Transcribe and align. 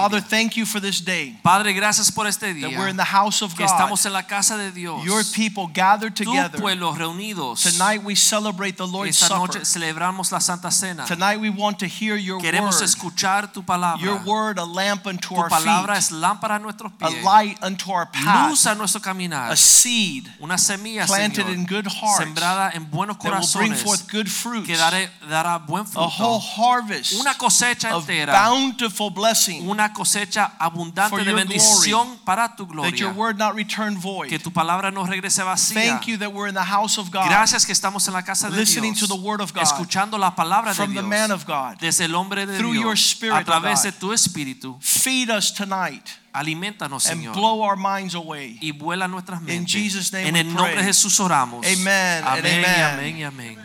Father, 0.00 0.20
thank 0.20 0.56
you 0.56 0.64
for 0.66 0.80
this 0.80 1.00
day 1.00 1.36
Padre, 1.42 1.72
gracias 1.72 2.10
por 2.10 2.26
este 2.26 2.52
that 2.60 2.70
we're 2.70 2.88
in 2.88 2.96
the 2.96 3.04
house 3.04 3.42
of 3.42 3.54
God. 3.56 3.66
estamos 3.66 4.04
en 4.06 4.12
la 4.12 4.22
casa 4.22 4.56
de 4.56 4.70
Dios. 4.70 5.04
Your 5.04 5.22
people 5.34 5.66
gathered 5.72 6.14
tu 6.14 6.24
together. 6.24 6.60
pueblo 6.60 6.92
reunidos. 6.94 7.62
Tonight 7.62 8.02
we 8.04 8.14
celebrate 8.14 8.76
the 8.76 8.86
Lord's 8.86 9.20
Esta 9.22 9.34
Supper. 9.36 9.60
celebramos 9.64 10.30
la 10.32 10.38
Santa 10.38 10.70
Cena. 10.70 11.04
Tonight 11.06 11.40
we 11.40 11.50
want 11.50 11.78
to 11.80 11.86
hear 11.86 12.16
your 12.16 12.40
Queremos 12.40 12.76
word. 12.80 12.84
escuchar 12.84 13.52
tu 13.52 13.62
palabra. 13.62 14.00
Your 14.02 14.18
word, 14.24 14.58
a 14.58 14.64
lamp 14.64 15.06
unto 15.06 15.28
tu 15.28 15.34
our 15.36 15.48
palabra 15.48 15.94
feet, 15.94 15.98
es 15.98 16.10
lámpara 16.12 16.56
a 16.56 16.58
nuestros 16.58 16.92
a 17.00 17.10
light 17.24 17.58
unto 17.62 17.90
our 17.90 18.06
path, 18.06 18.50
luz 18.50 18.66
a 18.66 18.74
nuestro 18.74 19.00
caminar, 19.00 19.50
a 19.52 19.56
seed 19.56 20.28
una 20.40 20.56
semilla 20.58 21.06
planted 21.06 21.44
Señor, 21.46 21.54
in 21.54 21.66
good 21.66 21.86
hearts 21.86 22.18
sembrada 22.24 22.70
en 22.74 22.84
buenos 22.90 23.16
that 23.18 23.32
will 23.32 23.46
bring 23.60 23.74
forth 23.74 24.06
good 24.10 24.28
fruits, 24.28 24.66
que 24.66 24.76
daré- 24.76 25.08
dará 25.28 25.58
buen 25.58 25.84
a 25.96 26.06
whole 26.06 26.40
harvest 26.40 27.14
Una 27.20 27.34
cosecha 27.34 27.94
of 27.96 28.04
entera, 28.08 28.32
bountiful 28.32 29.10
blessing, 29.10 29.68
una 29.68 29.87
cosecha 29.92 30.52
abundante 30.58 31.24
de 31.24 31.32
bendición 31.32 32.18
para 32.24 32.54
tu 32.56 32.66
that 32.66 32.92
your 32.98 33.12
gloria. 33.12 33.12
word 33.12 33.38
not 33.38 33.54
return 33.54 33.96
void. 33.96 34.28
Que 34.28 34.38
tu 34.38 34.50
palabra 34.50 34.90
no 34.90 35.04
regrese 35.04 35.42
vacía. 35.42 35.74
Thank 35.74 36.06
you 36.08 36.16
that 36.18 36.32
we're 36.32 36.48
in 36.48 36.54
the 36.54 36.64
house 36.64 36.98
of 36.98 37.10
God, 37.10 37.28
Gracias 37.28 37.64
que 37.64 37.72
estamos 37.72 38.06
en 38.08 38.14
la 38.14 38.22
casa 38.22 38.50
de 38.50 38.56
Dios, 38.56 39.00
to 39.00 39.06
the 39.06 39.14
word 39.14 39.40
of 39.40 39.52
God 39.52 39.62
escuchando 39.62 40.18
la 40.18 40.34
palabra 40.34 40.74
de 40.74 40.86
Dios, 40.86 41.04
man 41.04 41.30
of 41.30 41.46
God. 41.46 41.78
desde 41.80 42.04
el 42.04 42.14
hombre 42.14 42.46
de 42.46 42.58
Dios, 42.58 43.18
a 43.32 43.44
través 43.44 43.82
de 43.82 43.92
tu 43.92 44.12
espíritu. 44.12 44.78
Feed 44.80 45.30
us 45.30 45.52
tonight 45.52 46.08
Alimentanos, 46.32 47.10
and 47.10 47.20
Señor, 47.20 47.34
blow 47.34 47.62
our 47.62 47.76
minds 47.76 48.14
away. 48.14 48.58
y 48.60 48.72
vuela 48.72 49.08
nuestras 49.08 49.40
mentes. 49.40 49.56
In 49.56 49.66
Jesus' 49.66 50.12
name 50.12 50.28
en 50.28 50.36
el 50.36 50.54
nombre 50.54 50.76
de 50.76 50.84
Jesús 50.84 51.18
oramos. 51.20 51.66
Amen 51.66 52.24
Amén 52.24 52.64
amen. 52.64 53.24
amén. 53.24 53.58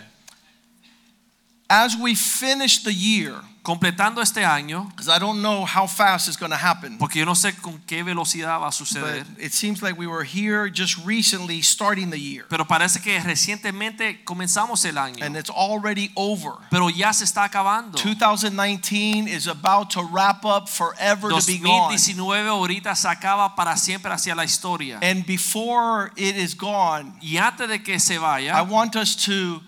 As 1.70 1.96
we 1.96 2.14
finish 2.16 2.84
the 2.84 2.94
year, 2.94 3.42
Completando 3.64 4.22
este 4.22 4.44
año, 4.44 4.92
I 5.08 5.20
don't 5.20 5.42
know 5.42 5.66
how 5.66 5.88
fast 5.88 6.28
it's 6.28 6.36
going 6.36 6.52
to 6.52 6.58
happen, 6.58 6.98
porque 6.98 7.20
yo 7.20 7.26
no 7.26 7.34
sé 7.34 7.56
con 7.62 7.82
qué 7.88 8.04
velocidad 8.04 8.60
va 8.60 8.68
a 8.68 8.72
but 8.72 8.74
suceder, 8.74 9.26
it 9.40 9.54
seems 9.54 9.82
like 9.82 9.98
we 9.98 10.06
were 10.06 10.26
here 10.26 10.70
just 10.70 10.98
recently 11.06 11.62
starting 11.62 12.10
the 12.10 12.20
year, 12.20 12.46
pero 12.50 12.66
parece 12.66 13.02
que 13.02 13.18
recientemente 13.22 14.26
comenzamos 14.26 14.84
el 14.84 14.98
año, 14.98 15.24
and 15.24 15.38
it's 15.38 15.50
already 15.50 16.12
over. 16.18 16.52
pero 16.70 16.90
ya 16.90 17.14
se 17.14 17.24
está 17.24 17.46
acabando. 17.46 17.98
2019 17.98 19.30
is 19.30 19.48
about 19.48 19.90
to 19.90 20.04
wrap 20.12 20.44
up 20.44 20.68
forever 20.68 21.30
to 21.30 21.40
be 21.48 21.58
gone. 21.58 21.90
2019 21.90 22.50
ahorita 22.50 22.94
se 22.98 23.08
acaba 23.08 23.56
para 23.56 23.78
siempre 23.78 24.12
hacia 24.12 24.36
la 24.36 24.44
historia. 24.44 25.00
And 25.02 25.26
before 25.26 26.12
it 26.18 26.36
is 26.36 26.54
gone, 26.54 27.14
Y 27.22 27.38
antes 27.38 27.70
de 27.70 27.82
que 27.82 27.98
se 27.98 28.18
vaya 28.18 28.58
I 28.58 28.62
want 28.64 28.98
us 28.98 29.16
to 29.26 29.62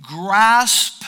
grasp 0.00 1.04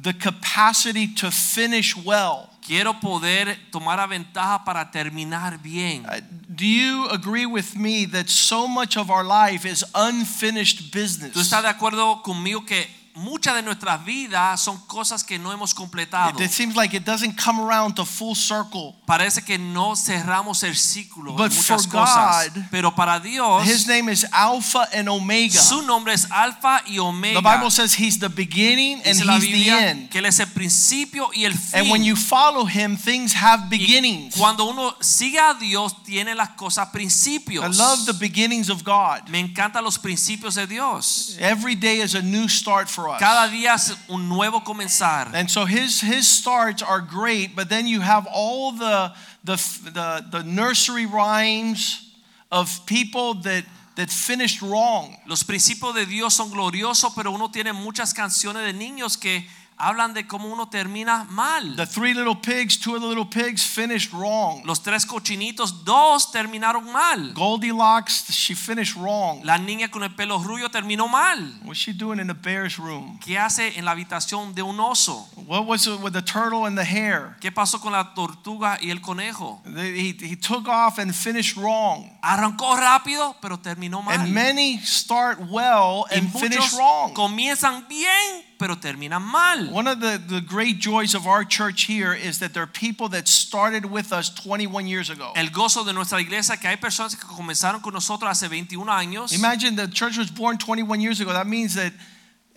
the 0.00 0.12
capacity 0.12 1.06
to 1.14 1.30
finish 1.30 1.96
well. 1.96 2.50
quiero 2.66 2.92
poder 3.00 3.56
tomar 3.72 3.98
a 3.98 4.06
ventaja 4.06 4.62
para 4.64 4.84
terminar 4.84 5.58
bien. 5.62 6.04
Uh, 6.06 6.20
Do 6.54 6.66
you 6.66 7.06
agree 7.10 7.46
with 7.46 7.76
me 7.76 8.04
that 8.06 8.28
so 8.28 8.66
much 8.68 8.96
of 8.96 9.10
our 9.10 9.24
life 9.24 9.64
is 9.64 9.84
unfinished 9.94 10.90
¿Tú 10.90 10.98
business? 10.98 11.36
estás 11.36 11.62
de 11.62 11.68
acuerdo 11.68 12.22
conmigo 12.22 12.66
que 12.66 12.86
muchas 13.18 13.54
de 13.54 13.62
nuestras 13.62 14.04
vidas 14.04 14.60
son 14.60 14.78
cosas 14.86 15.22
que 15.24 15.38
no 15.38 15.52
hemos 15.52 15.74
completado? 15.74 16.40
It, 16.42 16.50
seems 16.50 16.74
like 16.76 16.94
it 16.96 17.04
doesn't 17.04 17.36
come 17.36 17.60
around 17.60 17.94
to 17.96 18.04
full 18.04 18.34
circle. 18.34 18.96
Parece 19.06 19.44
que 19.44 19.58
no 19.58 19.94
cerramos 19.96 20.62
el 20.62 20.74
ciclo 20.76 21.32
But 21.34 21.50
en 21.52 21.56
muchas 21.56 21.86
for 21.86 22.00
cosas. 22.00 22.54
God, 22.54 22.62
Pero 22.70 22.94
para 22.94 23.20
Dios, 23.20 23.66
His 23.66 23.86
name 23.86 24.08
is 24.10 24.24
Alpha 24.32 24.88
and 24.94 25.08
Omega. 25.08 25.60
su 25.60 25.82
nombre 25.82 26.12
es 26.14 26.26
Alfa 26.30 26.82
y 26.86 26.98
Omega. 26.98 27.40
The 27.40 27.48
Bible 27.56 27.70
says 27.70 27.94
He's 27.98 28.18
the 28.18 28.28
beginning 28.28 29.02
and 29.04 29.16
He's 29.18 29.40
the 29.42 29.70
end. 29.70 30.10
que 30.10 30.18
Él 30.20 30.26
es 30.26 30.38
el 30.40 30.46
principio 30.48 31.30
y 31.34 31.44
el 31.44 31.52
fin. 31.52 31.80
And 31.80 31.90
when 31.90 32.04
you 32.04 32.14
follow 32.16 32.64
Him, 32.66 32.96
things 32.96 33.34
have 33.34 33.64
Y 33.70 33.78
beginnings. 33.78 34.36
cuando 34.36 34.64
uno 34.66 34.94
sigue 35.00 35.38
a 35.38 35.54
Dios, 35.54 36.02
tiene 36.04 36.34
las 36.34 36.50
cosas 36.50 36.88
principios. 36.92 37.64
I 37.64 37.68
love 37.78 38.06
the 38.06 38.12
beginnings 38.14 38.68
of 38.70 38.84
God. 38.84 39.28
Me 39.28 39.40
encantan 39.40 39.82
los 39.84 39.98
principios 39.98 40.54
de 40.54 40.66
Dios. 40.66 41.36
Every 41.40 41.74
day 41.74 42.00
is 42.00 42.14
a 42.14 42.22
new 42.22 42.48
start 42.48 42.88
for 42.88 43.07
us. 43.08 43.20
Cada 43.20 43.50
día 43.50 43.74
es 43.74 43.94
un 44.08 44.28
nuevo 44.28 44.60
comenzar. 44.60 45.32
And 45.34 45.50
so 45.50 45.64
his 45.64 46.00
his 46.00 46.26
starts 46.26 46.82
are 46.82 47.00
great, 47.00 47.54
but 47.56 47.68
then 47.68 47.86
you 47.86 48.00
have 48.00 48.26
all 48.32 48.72
the 48.72 49.12
the 49.44 49.56
the, 49.92 50.24
the 50.30 50.42
nursery 50.44 51.06
rhymes 51.06 52.12
of 52.50 52.84
people 52.86 53.34
that 53.42 53.64
that 53.96 54.10
finished 54.10 54.62
wrong. 54.62 55.16
Los 55.26 55.42
principios 55.42 55.94
de 55.94 56.06
Dios 56.06 56.34
son 56.34 56.50
gloriosos, 56.50 57.12
pero 57.14 57.32
uno 57.32 57.48
tiene 57.48 57.72
muchas 57.72 58.14
canciones 58.14 58.64
de 58.64 58.72
niños 58.72 59.18
que 59.18 59.44
hablan 59.78 60.12
de 60.12 60.26
cómo 60.26 60.48
uno 60.48 60.68
termina 60.68 61.24
mal. 61.30 61.76
The 61.76 61.86
three 61.86 62.14
little 62.14 62.34
pigs, 62.34 62.76
two 62.76 62.94
of 62.94 63.00
the 63.00 63.06
little 63.06 63.24
pigs 63.24 63.62
finished 63.64 64.12
wrong. 64.12 64.62
Los 64.64 64.82
tres 64.82 65.06
cochinitos, 65.06 65.84
dos 65.84 66.30
terminaron 66.32 66.92
mal. 66.92 67.32
Goldilocks, 67.34 68.30
she 68.32 68.54
finished 68.54 68.96
wrong. 68.96 69.42
La 69.44 69.58
niña 69.58 69.90
con 69.90 70.02
el 70.02 70.10
pelo 70.10 70.38
rubio 70.38 70.68
terminó 70.68 71.08
mal. 71.08 71.38
What's 71.64 71.78
she 71.78 71.92
doing 71.92 72.18
in 72.18 72.26
the 72.26 72.34
bear's 72.34 72.78
room? 72.78 73.18
¿Qué 73.24 73.38
hace 73.38 73.78
en 73.78 73.84
la 73.84 73.92
habitación 73.92 74.54
de 74.54 74.62
un 74.62 74.78
oso? 74.80 75.28
What 75.46 75.66
was 75.66 75.86
it 75.86 76.00
with 76.00 76.12
the 76.12 76.22
turtle 76.22 76.66
and 76.66 76.76
the 76.76 76.84
hare? 76.84 77.36
¿Qué 77.40 77.52
pasó 77.52 77.80
con 77.80 77.92
la 77.92 78.14
tortuga 78.14 78.78
y 78.80 78.90
el 78.90 79.00
conejo? 79.00 79.62
He, 79.64 80.14
he 80.20 80.36
took 80.36 80.68
off 80.68 80.98
and 80.98 81.14
finished 81.14 81.56
wrong. 81.56 82.10
Arrancó 82.22 82.76
rápido, 82.76 83.36
pero 83.40 83.58
terminó 83.58 84.02
mal. 84.02 84.18
And 84.18 84.34
many 84.34 84.78
start 84.78 85.38
well 85.50 86.06
and 86.10 86.30
finish 86.32 86.74
wrong. 86.76 87.14
comienzan 87.14 87.86
bien, 87.88 88.44
pero 88.58 88.76
terminan 88.76 89.22
mal. 89.22 89.70
One 89.70 89.86
of 89.86 90.00
the, 90.00 90.18
the 90.18 90.40
great 90.40 90.78
joys 90.78 91.14
of 91.14 91.26
our 91.26 91.44
church 91.44 91.84
here 91.84 92.12
is 92.12 92.40
that 92.40 92.52
there 92.52 92.62
are 92.62 92.66
people 92.66 93.08
that 93.10 93.28
started 93.28 93.86
with 93.86 94.12
us 94.12 94.28
21 94.28 94.86
years 94.86 95.10
ago. 95.10 95.32
El 95.36 95.50
gozo 95.50 95.84
de 95.84 95.92
nuestra 95.92 96.20
iglesia 96.20 96.56
que 96.56 96.68
hay 96.68 96.76
personas 96.76 97.14
que 97.14 97.26
comenzaron 97.26 97.80
con 97.80 97.94
nosotros 97.94 98.28
hace 98.28 98.48
21 98.48 98.90
años. 98.90 99.32
Imagine 99.32 99.76
the 99.76 99.86
church 99.88 100.18
was 100.18 100.30
born 100.30 100.58
21 100.58 101.00
years 101.00 101.20
ago. 101.20 101.32
That 101.32 101.46
means 101.46 101.74
that 101.76 101.92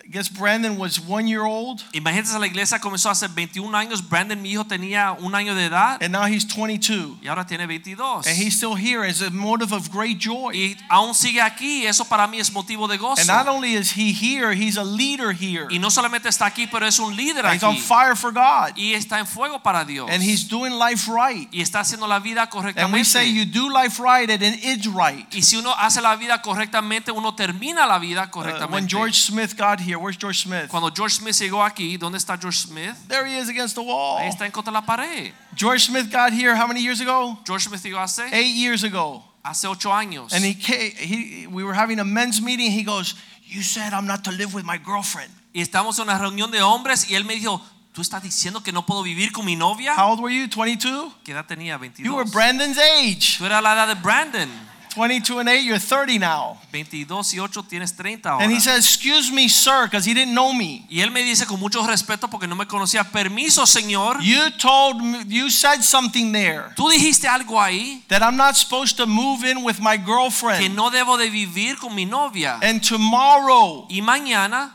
I 0.04 0.08
guess 0.08 0.28
Brandon 0.28 0.76
was 0.78 0.98
one 1.00 1.26
year 1.28 1.42
old 1.44 1.82
Imagínense 1.92 2.38
la 2.38 2.46
iglesia 2.46 2.78
comenzó 2.80 3.08
hace 3.10 3.28
21 3.28 3.74
años. 3.76 4.02
Brandon, 4.08 4.40
mi 4.40 4.50
hijo, 4.52 4.64
tenía 4.64 5.12
un 5.12 5.34
año 5.34 5.54
de 5.54 5.66
edad 5.66 6.02
and 6.02 6.12
now 6.12 6.24
he's 6.26 6.44
22. 6.44 7.18
y 7.22 7.28
ahora 7.28 7.46
tiene 7.46 7.66
22. 7.66 8.26
And 8.26 8.36
he's 8.36 8.56
still 8.56 8.74
here 8.74 9.04
as 9.04 9.22
a 9.22 9.30
motive 9.30 9.72
of 9.72 9.90
great 9.90 10.18
joy. 10.18 10.52
Y 10.52 10.76
aún 10.90 11.14
sigue 11.14 11.40
aquí. 11.40 11.86
Eso 11.86 12.04
para 12.04 12.26
mí 12.26 12.40
es 12.40 12.50
motivo 12.52 12.88
de 12.88 12.98
gozo. 12.98 13.20
And 13.20 13.28
not 13.28 13.46
only 13.48 13.74
is 13.74 13.92
he 13.96 14.12
here, 14.12 14.52
he's 14.52 14.76
a 14.76 14.84
leader 14.84 15.32
here. 15.32 15.66
Y 15.70 15.78
no 15.78 15.88
solamente 15.90 16.28
está 16.28 16.46
aquí, 16.46 16.66
pero 16.66 16.86
es 16.86 16.98
un 16.98 17.14
líder 17.16 17.46
aquí. 17.46 17.56
He's 17.56 17.62
on 17.62 17.76
fire 17.78 18.16
for 18.16 18.32
God. 18.32 18.76
Y 18.76 18.94
está 18.94 19.18
en 19.20 19.26
fuego 19.26 19.62
para 19.62 19.84
Dios. 19.84 20.10
And 20.10 20.22
he's 20.22 20.48
doing 20.48 20.72
life 20.78 21.08
right. 21.08 21.48
Y 21.52 21.60
está 21.60 21.80
haciendo 21.80 22.06
la 22.08 22.18
vida 22.18 22.48
correctamente. 22.50 22.82
And 22.82 22.92
we 22.92 23.04
say 23.04 23.30
you 23.30 23.44
do 23.44 23.68
life 23.70 24.00
right 24.02 24.28
and 24.28 24.42
it 24.42 24.64
is 24.64 24.86
right. 24.86 25.26
Y 25.32 25.42
si 25.42 25.56
uno 25.56 25.72
hace 25.78 26.00
la 26.02 26.16
vida 26.16 26.42
correctamente, 26.42 27.12
uno 27.12 27.34
termina 27.34 27.86
la 27.86 27.98
vida 27.98 28.24
Uh, 28.24 28.30
correctamente. 28.30 28.72
when 28.72 28.88
George 28.88 29.14
Smith 29.20 29.56
got 29.56 29.80
here, 29.80 29.91
where's 29.98 30.16
George 30.16 30.42
Smith? 30.42 30.68
Cuando 30.68 30.90
George 30.90 31.14
Smith 31.14 31.34
llegó 31.38 31.64
aquí, 31.64 31.96
¿dónde 31.98 32.18
está 32.18 32.38
George 32.40 32.58
Smith? 32.58 32.94
There 33.08 33.26
he 33.26 33.36
is 33.38 33.48
against 33.48 33.74
the 33.74 33.82
wall. 33.82 34.18
Ahí 34.18 34.28
está 34.28 34.44
en 34.44 34.52
contra 34.52 34.72
de 34.72 34.78
la 34.80 34.82
pared. 34.86 35.32
George 35.54 35.84
Smith 35.86 36.10
got 36.10 36.32
here 36.32 36.54
how 36.56 36.66
many 36.66 36.80
years 36.82 37.00
ago? 37.00 37.38
George 37.46 37.64
Smith 37.64 37.82
llegó 37.82 37.98
hace, 38.00 38.22
Eight 38.32 38.54
years 38.54 38.84
ago. 38.84 39.22
hace 39.44 39.66
ocho 39.66 39.90
años. 39.92 40.32
And 40.32 40.44
he, 40.44 40.54
came, 40.54 40.92
he 40.96 41.46
we 41.46 41.64
were 41.64 41.74
having 41.74 41.98
a 41.98 42.04
men's 42.04 42.40
meeting. 42.40 42.70
He 42.70 42.84
goes, 42.84 43.14
"You 43.46 43.62
said 43.62 43.92
I'm 43.92 44.06
not 44.06 44.24
to 44.24 44.30
live 44.30 44.54
with 44.54 44.64
my 44.64 44.78
girlfriend. 44.78 45.30
Y 45.52 45.60
estamos 45.60 45.98
en 45.98 46.04
una 46.04 46.18
reunión 46.18 46.50
de 46.50 46.62
hombres 46.62 47.10
y 47.10 47.14
él 47.14 47.24
me 47.26 47.34
dijo, 47.34 47.60
¿tú 47.92 48.00
estás 48.00 48.22
diciendo 48.22 48.62
que 48.62 48.72
no 48.72 48.86
puedo 48.86 49.02
vivir 49.02 49.32
con 49.32 49.44
mi 49.44 49.54
novia? 49.54 49.94
How 49.94 50.12
old 50.12 50.20
were 50.20 50.34
you? 50.34 50.48
22. 50.48 51.12
¿Qué 51.24 51.32
edad 51.32 51.44
tenía? 51.44 51.76
22. 51.76 52.06
You 52.06 52.14
were 52.16 52.24
Brandon's 52.30 52.78
age. 52.78 53.36
Tú 53.36 53.44
eras 53.44 53.62
la 53.62 53.74
edad 53.74 53.88
de 53.88 53.94
Brandon. 53.96 54.48
22 54.94 55.38
and 55.40 55.48
8. 55.48 55.64
You're 55.64 55.78
30 55.78 56.18
now." 56.18 56.58
22 56.70 57.32
y 57.34 57.38
8 57.38 57.62
tienes 57.68 57.94
30 57.96 58.30
ahora. 58.30 58.44
And 58.44 58.52
he 58.52 58.60
says, 58.60 58.84
"Excuse 58.84 59.32
me, 59.32 59.48
sir, 59.48 59.84
because 59.84 60.08
he 60.08 60.14
didn't 60.14 60.34
know 60.34 60.52
me. 60.52 60.84
y 60.88 61.00
él 61.00 61.10
me 61.10 61.22
dice 61.22 61.46
con 61.46 61.58
mucho 61.58 61.84
respeto 61.86 62.28
porque 62.28 62.46
no 62.46 62.54
me 62.54 62.66
conocía, 62.66 63.04
permiso 63.04 63.66
señor, 63.66 64.18
You 64.22 64.50
told 64.58 65.00
me, 65.02 65.24
you 65.28 65.50
said 65.50 65.82
something 65.82 66.32
there 66.32 66.72
tú 66.76 66.88
dijiste 66.88 67.28
algo 67.28 67.60
ahí 67.60 68.02
that 68.08 68.22
I'm 68.22 68.36
not 68.36 68.56
supposed 68.56 68.96
to 68.96 69.06
move 69.06 69.44
in 69.44 69.64
with 69.64 69.78
my 69.80 69.96
girlfriend. 69.96 70.60
que 70.60 70.68
no 70.68 70.90
debo 70.90 71.16
de 71.16 71.30
vivir 71.30 71.78
con 71.78 71.94
mi 71.94 72.04
novia. 72.04 72.58
And 72.62 72.80
tomorrow, 72.82 73.86
y 73.88 74.00
mañana, 74.00 74.74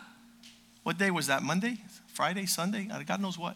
what 0.84 0.98
day 0.98 1.12
was 1.12 1.28
that? 1.28 1.42
Monday, 1.44 1.78
Friday, 2.14 2.48
Sunday? 2.48 2.86
God 3.06 3.20
knows 3.20 3.38
what." 3.38 3.56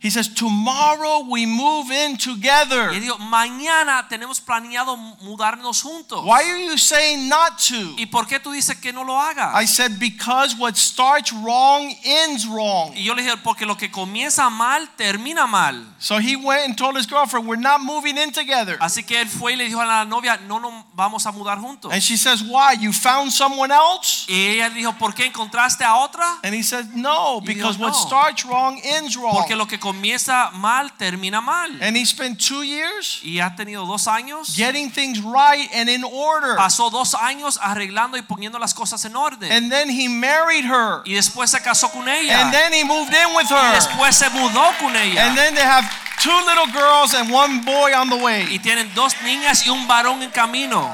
He 0.00 0.10
says, 0.10 0.28
Tomorrow 0.28 1.26
we 1.28 1.44
move 1.44 1.90
in 1.90 2.16
together. 2.18 2.92
Y 2.92 3.00
digo, 3.00 3.18
mañana 3.18 4.06
tenemos 4.08 4.40
planeado 4.40 4.96
mudarnos 4.96 5.82
juntos. 5.82 6.24
Why 6.24 6.42
are 6.44 6.58
you 6.64 6.78
saying 6.78 7.28
not 7.28 7.58
to? 7.68 7.96
¿Y 7.96 8.06
por 8.06 8.26
qué 8.26 8.38
tú 8.38 8.52
dices 8.52 8.76
que 8.80 8.92
no 8.92 9.02
lo 9.02 9.18
haga? 9.18 9.52
I 9.54 9.66
said, 9.66 9.98
Because 9.98 10.54
what 10.56 10.76
starts 10.76 11.32
wrong 11.32 11.92
ends 12.04 12.46
wrong. 12.46 12.92
Y 12.94 13.02
yo 13.02 13.14
le 13.14 13.22
dije, 13.22 13.36
porque 13.42 13.66
lo 13.66 13.76
que 13.76 13.90
comienza 13.90 14.48
mal, 14.50 14.88
termina 14.96 15.48
mal. 15.48 15.84
So 15.98 16.18
he 16.18 16.36
went 16.36 16.64
and 16.64 16.76
told 16.78 16.96
his 16.96 17.06
girlfriend, 17.06 17.48
We're 17.48 17.56
not 17.60 17.80
moving 17.80 18.18
in 18.18 18.30
together. 18.30 18.78
Así 18.80 19.02
que 19.04 19.20
él 19.20 19.28
fue 19.28 19.54
y 19.54 19.56
le 19.56 19.64
dijo 19.64 19.80
a 19.80 19.86
la 19.86 20.04
novia, 20.04 20.38
no 20.46 20.60
nos 20.60 20.84
vamos 20.94 21.26
a 21.26 21.32
mudar 21.32 21.58
juntos. 21.58 21.92
And 21.92 22.00
she 22.00 22.16
says, 22.16 22.40
Why? 22.40 22.74
You 22.78 22.92
found 22.92 23.32
someone 23.32 23.72
else? 23.72 24.26
Y 24.28 24.58
ella 24.58 24.70
dijo, 24.70 24.92
¿por 24.92 25.12
qué 25.12 25.26
encontraste 25.26 25.84
a 25.84 25.96
otra? 25.96 26.38
And 26.44 26.54
he 26.54 26.62
said, 26.62 26.86
No, 26.94 27.40
Y 27.42 27.54
dijo, 27.54 27.66
because 27.66 27.78
what 27.78 27.94
starts 27.94 28.44
wrong 28.44 28.80
ends 28.84 29.16
wrong. 29.16 29.34
Porque 29.34 29.56
lo 29.56 29.66
que 29.66 29.80
comienza 29.92 30.50
mal, 30.52 30.90
termina 30.96 31.40
mal. 31.40 31.70
And 31.82 31.96
he 31.96 32.04
spent 32.04 32.38
two 32.38 32.62
years 32.62 33.20
Y 33.22 33.40
ha 33.40 33.54
tenido 33.56 33.86
dos 33.86 34.06
años. 34.06 34.54
getting 34.56 34.90
things 34.90 35.20
right 35.22 35.68
and 35.74 35.88
in 35.88 36.04
order. 36.04 36.56
Pasó 36.56 36.90
dos 36.90 37.14
años 37.14 37.58
arreglando 37.62 38.16
y 38.16 38.22
poniendo 38.22 38.58
las 38.58 38.74
cosas 38.74 39.04
en 39.04 39.16
orden. 39.16 39.50
And 39.50 39.70
then 39.70 39.88
he 39.88 40.08
married 40.08 40.64
her. 40.64 41.02
Y 41.04 41.14
después 41.14 41.50
se 41.50 41.60
casó 41.60 41.90
con 41.90 42.08
ella. 42.08 42.40
And 42.42 42.52
then 42.52 42.72
he 42.72 42.84
moved 42.84 43.12
in 43.14 43.34
with 43.34 43.48
her. 43.50 43.70
Y 43.70 43.74
después 43.74 44.14
se 44.16 44.28
mudó 44.30 44.72
con 44.78 44.94
ella. 44.96 45.26
And 45.26 45.36
then 45.36 45.54
they 45.54 45.64
have 45.64 45.84
two 46.22 46.30
little 46.46 46.66
girls 46.72 47.14
and 47.14 47.32
one 47.32 47.60
boy 47.64 47.94
on 47.94 48.08
the 48.10 48.16
way. 48.16 48.46
Y 48.50 48.58
tienen 48.58 48.92
dos 48.94 49.14
niñas 49.24 49.66
y 49.66 49.70
un 49.70 49.86
varón 49.88 50.22
en 50.22 50.30
camino. 50.30 50.92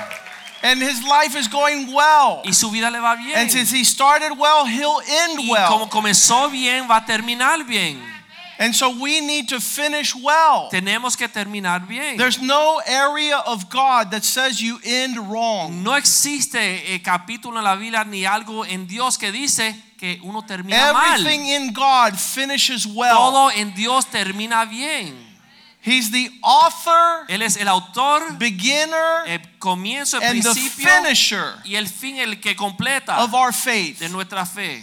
And 0.62 0.80
his 0.80 1.02
life 1.04 1.38
is 1.38 1.46
going 1.46 1.92
well. 1.92 2.40
Y 2.44 2.52
su 2.54 2.70
vida 2.70 2.90
le 2.90 2.98
va 2.98 3.16
bien. 3.16 3.36
And 3.38 3.50
since 3.50 3.70
he 3.70 3.84
started 3.84 4.32
well, 4.38 4.64
he'll 4.64 5.00
end 5.06 5.38
Y 5.40 5.48
como 5.68 5.84
well. 5.84 5.88
comenzó 5.90 6.48
bien, 6.50 6.88
va 6.88 6.96
a 6.98 7.04
terminar 7.04 7.64
bien. 7.64 8.00
And 8.58 8.74
so 8.74 8.90
we 9.00 9.20
need 9.20 9.48
to 9.48 9.60
finish 9.60 10.14
well. 10.14 10.68
Tenemos 10.70 11.16
que 11.16 11.28
terminar 11.28 11.86
bien. 11.88 12.16
There's 12.16 12.40
no 12.40 12.80
area 12.86 13.38
of 13.46 13.68
God 13.68 14.10
that 14.12 14.24
says 14.24 14.60
you 14.60 14.78
end 14.84 15.16
wrong. 15.30 15.82
No 15.82 15.92
existe 15.94 16.56
eh, 16.56 17.00
capítulo 17.02 17.58
en 17.58 17.64
la 17.64 17.74
Biblia 17.76 18.04
ni 18.04 18.24
algo 18.24 18.64
en 18.64 18.86
Dios 18.86 19.18
que 19.18 19.32
dice 19.32 19.74
que 19.98 20.20
uno 20.22 20.42
termina 20.42 20.92
mal. 20.92 21.20
Everything 21.20 21.46
in 21.46 21.72
God 21.72 22.16
finishes 22.16 22.86
well. 22.86 23.16
Todo 23.16 23.50
en 23.50 23.74
Dios 23.74 24.06
termina 24.06 24.64
bien. 24.68 25.34
He's 25.84 26.10
the 26.10 26.30
author, 26.42 27.26
Él 27.28 27.42
es 27.42 27.58
el 27.58 27.68
autor, 27.68 28.38
beginner, 28.38 29.26
el 29.26 29.40
comienzo, 29.58 30.16
el 30.16 30.30
and 30.30 30.42
the 30.42 30.54
finisher 30.54 31.56
y 31.62 31.74
el 31.74 31.88
fin, 31.88 32.16
el 32.16 32.40
que 32.40 32.56
completa 32.56 33.22
of 33.22 33.34
our 33.34 33.52
faith. 33.52 33.98
de 33.98 34.08
nuestra 34.08 34.46
fe. 34.46 34.82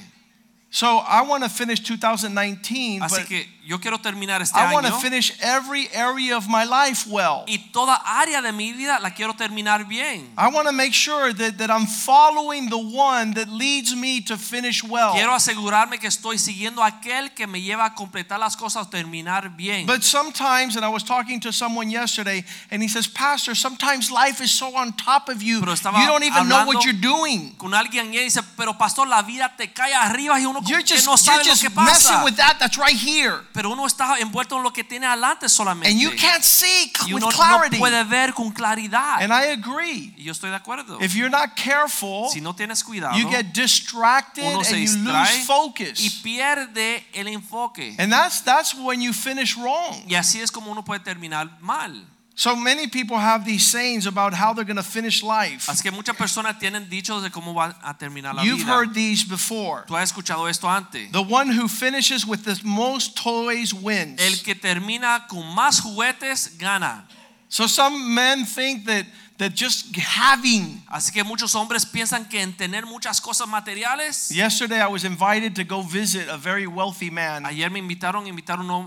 So 0.69 0.99
I 0.99 1.23
want 1.23 1.43
to 1.43 1.49
finish 1.49 1.79
2019, 1.81 3.01
Así 3.01 3.09
but 3.09 3.27
que 3.27 3.45
yo 3.71 3.79
quiero 3.79 3.99
terminar 3.99 4.41
este 4.41 4.57
I 4.59 4.73
want 4.73 4.85
to 4.85 4.93
año 4.93 4.99
finish 5.01 5.31
every 5.39 5.87
area 5.93 6.35
of 6.35 6.47
my 6.49 6.65
life 6.65 7.07
well. 7.09 7.45
y 7.47 7.57
toda 7.71 7.95
área 8.05 8.41
de 8.41 8.51
mi 8.51 8.73
vida 8.73 8.99
la 8.99 9.11
quiero 9.11 9.33
terminar 9.33 9.85
bien. 9.87 10.29
I 10.37 10.49
want 10.49 10.67
to 10.67 10.73
make 10.73 10.93
sure 10.93 11.33
that, 11.33 11.57
that 11.57 11.69
I'm 11.71 11.87
following 11.87 12.69
the 12.69 12.77
one 12.77 13.33
that 13.35 13.47
leads 13.47 13.95
me 13.95 14.19
to 14.25 14.35
finish 14.37 14.83
well. 14.83 15.13
Quiero 15.13 15.33
asegurarme 15.33 15.99
que 15.99 16.09
estoy 16.09 16.37
siguiendo 16.37 16.83
aquel 16.83 17.33
que 17.33 17.47
me 17.47 17.61
lleva 17.61 17.85
a 17.85 17.95
completar 17.95 18.39
las 18.39 18.57
cosas, 18.57 18.89
terminar 18.89 19.55
bien. 19.55 19.85
But 19.85 20.03
sometimes, 20.03 20.75
and 20.75 20.83
I 20.83 20.89
was 20.89 21.03
talking 21.03 21.39
to 21.41 21.53
someone 21.53 21.89
yesterday, 21.89 22.43
and 22.71 22.83
he 22.83 22.89
says, 22.89 23.07
Pastor, 23.07 23.55
sometimes 23.55 24.11
life 24.11 24.41
is 24.41 24.51
so 24.51 24.75
on 24.75 24.91
top 24.93 25.29
of 25.29 25.41
you, 25.41 25.61
Pero 25.61 25.71
estaba 25.73 25.99
you 26.01 26.07
don't 26.07 26.23
even 26.25 26.49
know 26.49 26.57
hablando- 26.57 26.67
what 26.67 26.83
you're 26.83 26.93
doing. 27.01 27.55
Con 27.57 27.73
alguien 27.73 28.11
y 28.13 28.17
él 28.17 28.25
dice, 28.25 28.41
pero 28.57 28.73
pastor, 28.77 29.07
la 29.07 29.21
vida 29.21 29.49
te 29.55 29.67
cae 29.71 29.93
arriba 29.93 30.39
y 30.39 30.45
uno 30.45 30.55
como 30.59 30.67
You're 30.67 30.83
que 30.83 30.95
just, 30.95 31.05
no 31.05 31.11
you're 31.13 31.17
sabe 31.17 31.43
lo 31.45 31.51
just 31.51 31.63
messing 31.63 32.11
pasa. 32.15 32.23
with 32.25 32.35
that 32.37 32.57
that's 32.59 32.77
right 32.77 32.97
here. 32.97 33.39
Pero 33.53 33.60
uno 33.65 33.85
está 33.85 34.17
envuelto 34.19 34.57
en 34.57 34.63
lo 34.63 34.71
que 34.71 34.83
tiene 34.83 35.05
adelante 35.05 35.49
solamente. 35.49 35.89
And 35.89 35.99
you 35.99 36.11
can't 36.15 36.43
see 36.43 36.91
y 37.05 37.13
with 37.13 37.23
uno 37.23 37.31
no 37.31 37.37
clarity. 37.37 37.77
puede 37.77 38.03
ver 38.03 38.33
con 38.33 38.51
claridad. 38.51 39.21
And 39.21 39.31
I 39.31 39.51
agree. 39.51 40.13
y 40.17 40.23
yo 40.23 40.31
estoy 40.31 40.49
de 40.49 40.55
acuerdo. 40.55 40.99
If 41.01 41.13
you're 41.13 41.29
not 41.29 41.55
careful, 41.55 42.29
si 42.31 42.41
no 42.41 42.55
tienes 42.55 42.83
cuidado, 42.83 43.17
you 43.17 43.29
get 43.29 43.53
distracted 43.53 44.43
uno 44.43 44.59
and 44.59 44.65
se 44.65 44.79
you 44.79 44.81
distrae 44.81 45.31
lose 45.31 45.39
y 45.39 45.45
focus. 45.45 46.21
pierde 46.23 47.05
el 47.13 47.27
enfoque. 47.27 47.95
And 47.97 48.11
that's 48.11 48.43
that's 48.43 48.73
when 48.73 49.01
you 49.01 49.13
finish 49.13 49.55
wrong. 49.55 50.03
y 50.07 50.15
así 50.15 50.41
es 50.41 50.51
como 50.51 50.71
uno 50.71 50.83
puede 50.83 51.01
terminar 51.01 51.49
mal. 51.59 52.07
So 52.41 52.55
many 52.55 52.87
people 52.87 53.19
have 53.19 53.45
these 53.45 53.69
sayings 53.69 54.07
about 54.07 54.33
how 54.33 54.51
they're 54.51 54.65
going 54.65 54.75
to 54.77 54.81
finish 54.81 55.21
life. 55.21 55.69
Así 55.69 55.83
que 55.83 55.91
muchas 55.91 56.15
personas 56.15 56.57
tienen 56.57 56.89
dichos 56.89 57.21
de 57.21 57.29
cómo 57.29 57.53
va 57.53 57.75
a 57.83 57.93
terminar 57.95 58.33
la 58.33 58.41
You've 58.41 58.61
vida. 58.61 58.73
heard 58.73 58.95
these 58.95 59.23
before. 59.23 59.85
Tú 59.85 59.95
has 59.95 60.11
escuchado 60.11 60.49
esto 60.49 60.67
antes. 60.67 61.11
The 61.11 61.21
one 61.21 61.51
who 61.51 61.67
finishes 61.67 62.25
with 62.25 62.43
the 62.43 62.59
most 62.63 63.15
toys 63.15 63.73
El 63.73 63.81
wins. 63.83 64.41
que 64.41 64.55
termina 64.55 65.27
con 65.29 65.43
más 65.55 65.81
juguetes 65.81 66.57
gana. 66.57 67.07
So 67.47 67.67
some 67.67 68.15
men 68.15 68.45
think 68.45 68.87
that 68.87 69.05
that 69.41 69.55
just 69.55 69.95
having. 69.97 70.83
Así 70.87 71.11
que 71.11 71.23
muchos 71.23 71.55
hombres 71.55 71.83
piensan 71.83 72.29
que 72.29 72.39
en 72.41 72.53
tener 72.53 72.85
muchas 72.85 73.19
cosas 73.19 73.47
materiales. 73.47 74.29
Yesterday 74.29 74.79
I 74.79 74.87
was 74.87 75.03
invited 75.03 75.55
to 75.55 75.63
go 75.63 75.81
visit 75.81 76.29
a 76.29 76.37
very 76.37 76.67
wealthy 76.67 77.09
man. 77.09 77.45
Ayer 77.47 77.71
me 77.71 77.79
invitaron, 77.79 78.27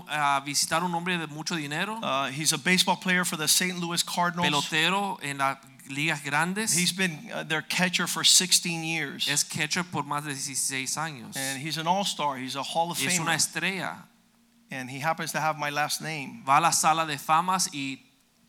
a 0.09 0.41
visitar 0.45 0.83
un 0.83 0.93
hombre 0.93 1.17
de 1.17 1.27
mucho 1.27 1.55
dinero, 1.55 1.99
Uh, 2.01 2.29
he's 2.29 2.53
a 2.53 2.57
baseball 2.57 2.95
player 2.95 3.25
for 3.25 3.35
the 3.35 3.47
St. 3.47 3.79
Louis 3.79 4.01
Cardinals. 4.01 4.47
pelotero 4.47 5.19
en 5.21 5.39
las 5.39 5.57
ligas 5.89 6.23
grandes. 6.23 6.73
He's 6.73 6.93
been 6.93 7.29
uh, 7.33 7.43
their 7.43 7.61
catcher 7.61 8.07
for 8.07 8.23
16 8.23 8.83
years. 8.83 9.27
es 9.27 9.43
catcher 9.43 9.83
por 9.83 10.03
más 10.03 10.23
de 10.23 10.33
16 10.33 10.95
años. 10.97 11.35
And 11.35 11.59
he's 11.59 11.77
an 11.77 11.85
all-star. 11.85 12.37
He's 12.37 12.55
a 12.55 12.63
Hall 12.63 12.91
of 12.91 13.01
Y 13.01 13.07
es 13.07 13.19
una 13.19 13.35
estrella. 13.35 14.07
And 14.71 14.89
he 14.89 14.99
happens 14.99 15.31
to 15.33 15.39
have 15.41 15.57
my 15.57 15.69
last 15.69 16.01
name. 16.01 16.43
Va 16.47 16.57
a 16.57 16.61
la 16.61 16.71
sala 16.71 17.05
de 17.05 17.17
famas 17.17 17.69
y 17.73 18.04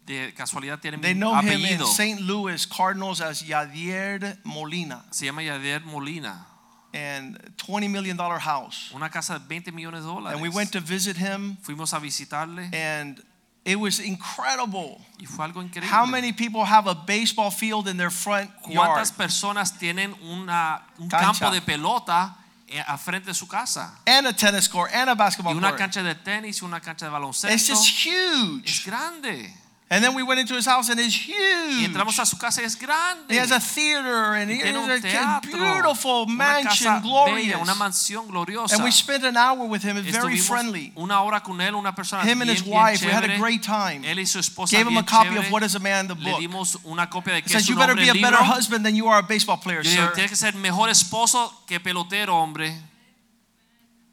de 0.06 0.32
casualidad 0.34 0.78
tiene 0.80 0.98
They 0.98 1.14
mi 1.14 1.20
know 1.20 1.34
him 1.38 1.48
in 1.48 1.78
apellido. 1.78 1.86
St. 1.86 2.20
Louis 2.20 2.64
Cardinals 2.66 3.20
as 3.20 3.42
Yadier 3.42 4.38
Molina 4.44 5.04
Se 5.10 5.26
llama 5.26 5.42
Yadier 5.42 5.82
Molina. 5.84 6.46
and 6.94 7.36
$20 7.58 7.90
million 7.90 8.16
house. 8.16 8.90
Una 8.94 9.10
casa 9.10 9.38
de 9.38 9.40
20 9.46 9.70
millones 9.72 10.02
de 10.02 10.08
dólares. 10.08 10.32
And 10.34 10.40
we 10.40 10.48
went 10.48 10.72
to 10.72 10.80
visit 10.80 11.16
him 11.16 11.58
Fuimos 11.62 11.92
a 11.92 11.98
visitarle 12.00 12.72
and 12.72 13.20
it 13.66 13.76
was 13.78 13.98
incredible. 13.98 15.00
fue 15.26 15.44
algo 15.44 15.60
increíble. 15.60 15.88
How 15.90 16.06
many 16.06 16.32
people 16.32 16.64
have 16.64 16.86
a 16.86 16.94
baseball 16.94 17.50
field 17.50 17.88
in 17.88 17.96
their 17.96 18.10
front 18.10 18.48
yard? 18.68 18.76
¿Cuántas 18.76 19.10
personas 19.12 19.76
tienen 19.78 20.14
una, 20.22 20.82
un 20.98 21.08
Cancha. 21.08 21.32
campo 21.40 21.50
de 21.50 21.60
pelota 21.60 22.36
eh, 22.68 22.80
a 22.86 22.96
frente 22.96 23.26
de 23.26 23.34
su 23.34 23.46
casa? 23.48 23.98
And 24.06 24.26
a 24.28 24.32
tennis 24.32 24.68
court 24.68 24.92
and 24.94 25.10
a 25.10 25.14
basketball 25.16 25.52
y 25.52 25.58
una 25.58 25.70
court. 25.70 25.78
cancha 25.80 26.02
de 26.04 26.14
tenis 26.14 26.62
y 26.62 26.64
una 26.64 26.80
cancha 26.80 27.06
de 27.06 27.10
baloncesto. 27.10 27.52
It's 27.52 27.66
just 27.66 28.06
huge. 28.06 28.64
Es 28.70 28.84
grande. 28.86 29.52
And 29.88 30.02
then 30.02 30.14
we 30.16 30.24
went 30.24 30.40
into 30.40 30.54
his 30.56 30.66
house 30.66 30.88
and 30.90 30.98
it's 30.98 31.14
Y 31.14 31.32
huge. 31.32 31.84
entramos 31.86 32.18
a 32.18 32.26
su 32.26 32.36
casa 32.36 32.60
y 32.60 32.64
es 32.66 32.74
grande. 32.76 33.32
He 33.32 33.36
has 33.38 33.52
a 33.52 33.60
theater 33.60 34.34
and 34.34 34.50
he 34.50 34.58
has 34.60 34.74
a 34.74 35.00
teatro. 35.00 35.52
beautiful 35.52 36.24
una 36.24 36.34
mansion, 36.34 36.86
casa 36.94 37.00
glorious. 37.00 37.46
bella, 37.52 37.58
una 37.62 37.74
mansión 37.76 38.26
gloriosa. 38.26 38.74
And 38.74 38.82
we 38.82 38.90
spent 38.90 39.22
an 39.22 39.36
hour 39.36 39.64
with 39.68 39.84
him, 39.84 39.94
very 40.02 40.34
Estuvimos 40.38 40.46
friendly. 40.48 40.92
una 40.98 41.22
hora 41.22 41.40
con 41.40 41.60
él, 41.60 41.76
una 41.76 41.92
persona 41.94 42.24
Him 42.24 42.40
and 42.42 42.48
bien, 42.48 42.56
his 42.56 42.62
bien 42.64 42.74
wife, 42.74 43.04
we 43.06 43.12
had 43.12 43.22
a 43.30 43.38
great 43.38 43.62
time. 43.62 44.02
Él 44.04 44.18
y 44.18 44.24
su 44.26 44.40
esposa 44.40 44.72
Gave 44.76 44.88
him 44.88 44.96
a 44.96 45.04
copy 45.04 45.28
chévere. 45.28 45.46
of 45.46 45.52
What 45.52 45.62
is 45.62 45.76
a 45.76 45.78
Man, 45.78 46.08
the 46.08 46.16
Le 46.16 46.30
book. 46.32 46.40
dimos 46.40 46.78
una 46.84 47.06
copia 47.08 47.34
de 47.34 47.38
He 47.38 47.42
que 47.42 47.48
says, 47.50 47.68
You 47.68 47.76
better 47.76 47.94
be 47.94 48.08
a 48.08 48.14
better 48.14 48.42
husband 48.42 48.84
than 48.84 48.96
you 48.96 49.06
are 49.06 49.20
a 49.20 49.22
baseball 49.22 49.58
player, 49.58 49.82
Yo 49.84 49.90
sir. 49.90 50.10
tienes 50.14 50.30
que 50.30 50.36
ser 50.36 50.54
mejor 50.56 50.88
esposo 50.90 51.52
que 51.68 51.78
pelotero, 51.78 52.34
hombre. 52.34 52.74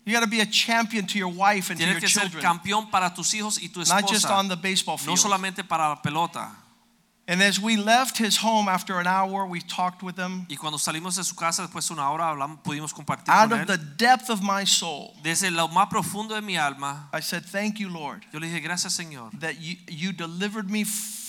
You 0.06 0.12
got 0.14 0.22
to 0.22 0.28
be 0.30 0.42
a 0.42 0.46
champion 0.46 1.06
to 1.08 1.18
your 1.18 1.30
wife 1.32 1.70
and 1.70 1.80
to 1.80 1.86
Tienes 1.86 1.94
your 1.94 2.00
que 2.02 2.08
ser 2.10 2.22
children, 2.30 2.44
campeón 2.44 2.92
para 2.92 3.14
tus 3.16 3.34
hijos 3.34 3.58
y 3.62 3.70
tu 3.70 3.80
esposa. 3.82 4.02
not 4.02 4.10
just 4.10 4.26
on 4.26 4.48
the 4.50 4.58
baseball 4.58 4.98
field. 4.98 5.10
No 5.10 5.16
solamente 5.16 5.68
para 5.68 5.88
la 5.90 5.96
pelota. 6.02 6.50
And 7.26 7.42
as 7.42 7.58
we 7.58 7.78
left 7.78 8.18
his 8.18 8.36
home 8.36 8.68
after 8.68 9.00
an 9.00 9.08
hour, 9.08 9.46
we 9.46 9.62
talked 9.62 10.04
with 10.04 10.18
him. 10.18 10.46
Y 10.50 10.58
cuando 10.58 10.78
salimos 10.78 11.16
de 11.16 11.24
su 11.24 11.36
casa 11.36 11.66
después 11.66 11.88
de 11.88 11.94
una 11.94 12.12
hora 12.12 12.26
hablamos, 12.30 12.60
pudimos 12.66 12.92
compartir 12.94 13.30
Out 13.34 13.50
con 13.52 13.62
of 13.62 13.66
él. 13.66 13.68
the 13.68 13.78
depth 13.96 14.30
of 14.30 14.42
my 14.42 14.66
soul, 14.66 15.14
Desde 15.24 15.50
lo 15.50 15.70
más 15.70 15.88
profundo 15.90 16.36
de 16.36 16.42
mi 16.42 16.58
alma, 16.58 17.08
I 17.14 17.22
said, 17.22 17.46
Thank 17.46 17.80
you, 17.80 17.88
Lord, 17.88 18.26
yo 18.34 18.40
le 18.40 18.48
dije 18.48 18.62
gracias 18.62 18.94
Señor, 19.00 19.32
that 19.40 19.62
you, 19.62 19.78
you 19.88 20.12
delivered 20.12 20.70
me 20.70 20.84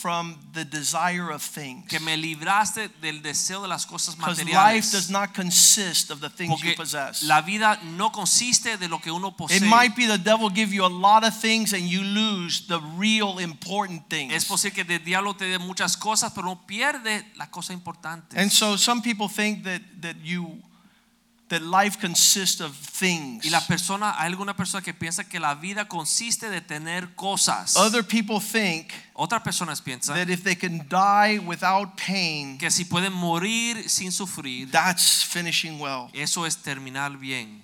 from 0.04 0.36
the 0.52 0.66
desire 0.66 1.30
of 1.30 1.40
things. 1.40 1.88
que 1.88 1.98
me 1.98 2.14
libraste 2.14 2.90
del 3.00 3.22
deseo 3.22 3.62
de 3.62 3.68
las 3.68 3.86
cosas 3.86 4.14
Because 4.14 4.44
life 4.44 4.92
does 4.92 5.08
not 5.08 5.32
consist 5.32 6.10
of 6.10 6.20
the 6.20 6.28
things 6.28 6.62
you 6.62 6.74
possess. 6.76 7.22
la 7.22 7.40
vida 7.40 7.80
no 7.96 8.10
consiste 8.10 8.76
de 8.76 8.86
lo 8.86 8.98
que 8.98 9.10
uno 9.10 9.30
posee. 9.30 9.56
It 9.56 9.62
might 9.62 9.96
be 9.96 10.06
the 10.06 10.18
devil 10.18 10.50
give 10.50 10.74
you 10.74 10.84
a 10.84 10.90
lot 10.92 11.24
of 11.24 11.32
things 11.34 11.72
and 11.72 11.88
you 11.88 12.02
lose 12.02 12.66
the 12.68 12.80
real 12.98 13.38
important 13.38 14.10
things. 14.10 14.34
Es 14.34 14.44
posible 14.44 14.74
que 14.74 14.94
el 14.94 15.02
diablo 15.02 15.32
te 15.32 15.46
dé 15.46 15.58
muchas 15.58 15.96
cosas, 15.96 16.32
pero 16.34 16.48
no 16.48 16.66
pierde 16.66 17.24
la 17.36 17.46
cosa 17.46 17.72
importante. 17.72 18.38
And 18.38 18.52
so 18.52 18.76
some 18.76 19.00
people 19.00 19.26
think 19.26 19.64
that 19.64 19.80
that 20.02 20.16
you 20.22 20.60
that 21.54 21.62
life 21.62 21.98
consists 22.00 22.60
of 22.60 22.74
things. 22.74 23.44
Y 23.44 23.50
la 23.50 23.60
persona, 23.60 24.14
hay 24.18 24.26
alguna 24.26 24.56
persona 24.56 24.82
que 24.82 24.92
piensa 24.92 25.28
que 25.28 25.38
la 25.38 25.54
vida 25.54 25.86
consiste 25.86 26.50
de 26.50 26.60
tener 26.60 27.14
cosas. 27.14 27.76
Other 27.76 28.02
people 28.02 28.40
think 28.40 28.92
Otras 29.14 29.42
personas 29.42 29.80
piensan 29.80 30.16
that 30.16 30.28
if 30.28 30.42
they 30.42 30.56
can 30.56 30.88
die 30.88 31.38
without 31.38 31.96
pain, 31.96 32.58
que 32.58 32.70
si 32.70 32.84
pueden 32.84 33.12
morir 33.12 33.88
sin 33.88 34.10
sufrir, 34.10 34.68
that's 34.70 35.22
finishing 35.22 35.78
well. 35.78 36.10
eso 36.12 36.44
es 36.44 36.56
terminar 36.56 37.16
bien. 37.18 37.62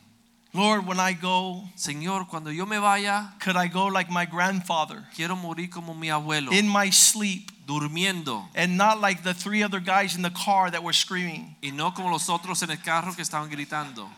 Lord, 0.52 0.84
when 0.84 0.98
I 0.98 1.12
go, 1.14 1.68
Señor, 1.76 2.26
cuando 2.28 2.50
yo 2.50 2.66
me 2.66 2.78
vaya, 2.78 3.34
could 3.40 3.56
I 3.56 3.68
go 3.68 3.86
like 3.86 4.10
my 4.10 4.26
grandfather 4.26 5.04
quiero 5.14 5.36
morir 5.36 5.70
como 5.70 5.94
mi 5.94 6.08
abuelo, 6.08 6.52
in 6.52 6.68
my 6.68 6.90
sleep 6.90 7.50
durmiendo, 7.70 8.44
and 8.54 8.76
not 8.76 9.00
like 9.00 9.22
the 9.22 9.34
three 9.34 9.62
other 9.62 9.80
guys 9.80 10.16
in 10.16 10.22
the 10.22 10.30
car 10.30 10.70
that 10.70 10.82
were 10.82 10.92
screaming 10.92 11.54
y 11.62 11.70
no 11.70 11.92
como 11.92 12.10
los 12.10 12.28
otros 12.28 12.62
en 12.62 12.70
el 12.70 12.78
carro 12.78 13.12
que 13.12 13.22
estaban 13.22 13.48
gritando 13.48 14.08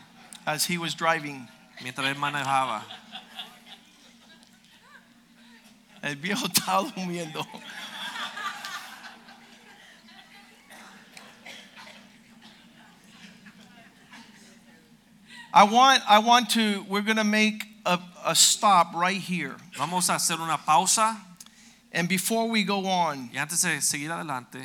as 0.45 0.65
he 0.65 0.77
was 0.77 0.95
driving? 0.95 1.47
mientras 1.81 2.07
él 2.07 2.15
manejaba. 2.15 2.83
El 6.01 6.15
viejo 6.17 6.47
estaba 6.47 6.83
durmiendo. 6.83 7.45
I 15.55 15.65
want, 15.65 16.01
I 16.09 16.17
want 16.17 16.49
to, 16.51 16.83
we're 16.89 17.03
going 17.03 17.17
to 17.17 17.23
make 17.23 17.63
a, 17.85 17.99
a 18.25 18.35
stop 18.35 18.95
right 18.95 19.21
here. 19.21 19.55
Vamos 19.77 20.09
a 20.09 20.13
hacer 20.13 20.39
una 20.39 20.57
pausa 20.57 21.15
And 21.93 22.09
before 22.09 22.49
we 22.49 22.63
go 22.63 22.87
on, 22.87 23.29
y 23.31 23.37
antes 23.37 23.61
de 23.61 23.79
seguir 23.79 24.11
adelante, 24.11 24.59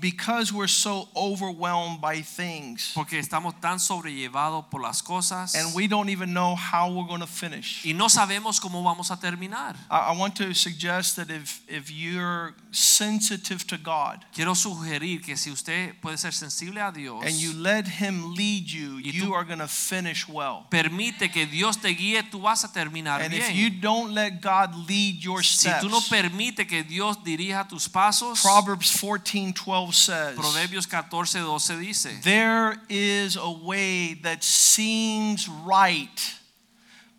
because 0.00 0.52
we're 0.52 0.68
so 0.68 1.08
overwhelmed 1.16 2.00
by 2.00 2.20
things 2.20 2.92
porque 2.94 3.18
estamos 3.18 3.54
tan 3.60 3.78
sobrellevados 3.78 4.70
por 4.70 4.80
las 4.80 5.02
cosas 5.02 5.54
and 5.54 5.74
we 5.74 5.88
don't 5.88 6.10
even 6.10 6.32
know 6.32 6.54
how 6.54 6.90
we're 6.90 7.06
going 7.06 7.20
to 7.20 7.26
finish, 7.26 7.84
y 7.84 7.92
no 7.92 8.06
sabemos 8.06 8.60
cómo 8.60 8.82
vamos 8.82 9.10
a 9.10 9.16
terminar. 9.16 9.76
I, 9.90 10.12
I 10.12 10.16
want 10.16 10.36
to 10.36 10.52
suggest 10.54 11.16
that 11.16 11.30
if, 11.30 11.62
if 11.68 11.90
you're 11.90 12.54
sensitive 12.72 13.66
to 13.66 13.76
God 13.76 14.24
Quiero 14.32 14.54
sugerir 14.54 15.22
que 15.22 15.36
si 15.36 15.50
usted 15.50 15.94
puede 16.00 16.18
ser 16.18 16.32
sensible 16.32 16.78
a 16.78 16.92
Dios, 16.92 17.24
and 17.24 17.34
you 17.34 17.52
let 17.52 17.86
Him 17.86 18.34
lead 18.34 18.70
you, 18.70 18.98
you 18.98 19.34
are 19.34 19.44
going 19.44 19.58
to 19.58 19.66
finish 19.66 20.28
well. 20.28 20.66
permite 20.70 21.32
que 21.32 21.46
Dios 21.46 21.76
te 21.76 21.94
guíe, 21.94 22.22
tú 22.30 22.40
vas 22.40 22.64
a 22.64 22.68
terminar 22.68 23.20
And 23.22 23.34
if 23.34 23.54
you 23.54 23.70
don't 23.70 24.14
let 24.14 24.40
God 24.40 24.74
lead 24.88 25.22
your 25.22 25.42
steps. 25.42 25.82
Si 25.82 25.88
tú 25.88 25.90
no 25.90 26.00
permites 26.00 26.66
que 26.66 26.82
Dios 26.84 27.16
dirija 27.24 27.68
tus 27.68 27.88
pasos, 27.88 28.40
Proverbs 28.40 28.90
14 28.90 29.52
12 29.52 29.94
says, 29.94 30.36
Proverbios 30.36 30.86
14, 30.86 31.40
12 31.42 31.80
dice, 31.80 32.20
There 32.22 32.76
is 32.88 33.36
a 33.36 33.50
way 33.50 34.14
that 34.22 34.44
seems 34.44 35.48
right, 35.48 36.34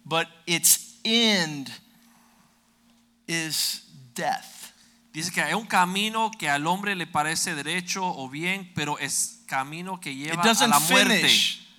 but 0.06 0.28
its 0.48 0.98
end 1.04 1.72
is 3.28 3.82
death. 4.14 4.51
Dice 5.14 5.32
que 5.32 5.42
hay 5.42 5.54
un 5.54 5.66
camino 5.66 6.32
que 6.32 6.50
al 6.50 6.68
hombre 6.68 6.96
le 6.96 7.08
parece 7.08 7.56
derecho 7.56 8.06
o 8.06 8.30
bien, 8.30 8.72
pero 8.76 8.98
es 9.00 9.44
camino 9.48 10.00
que 10.00 10.16
lleva 10.16 10.42
a 10.42 10.68
la 10.68 10.80
muerte. 10.80 11.30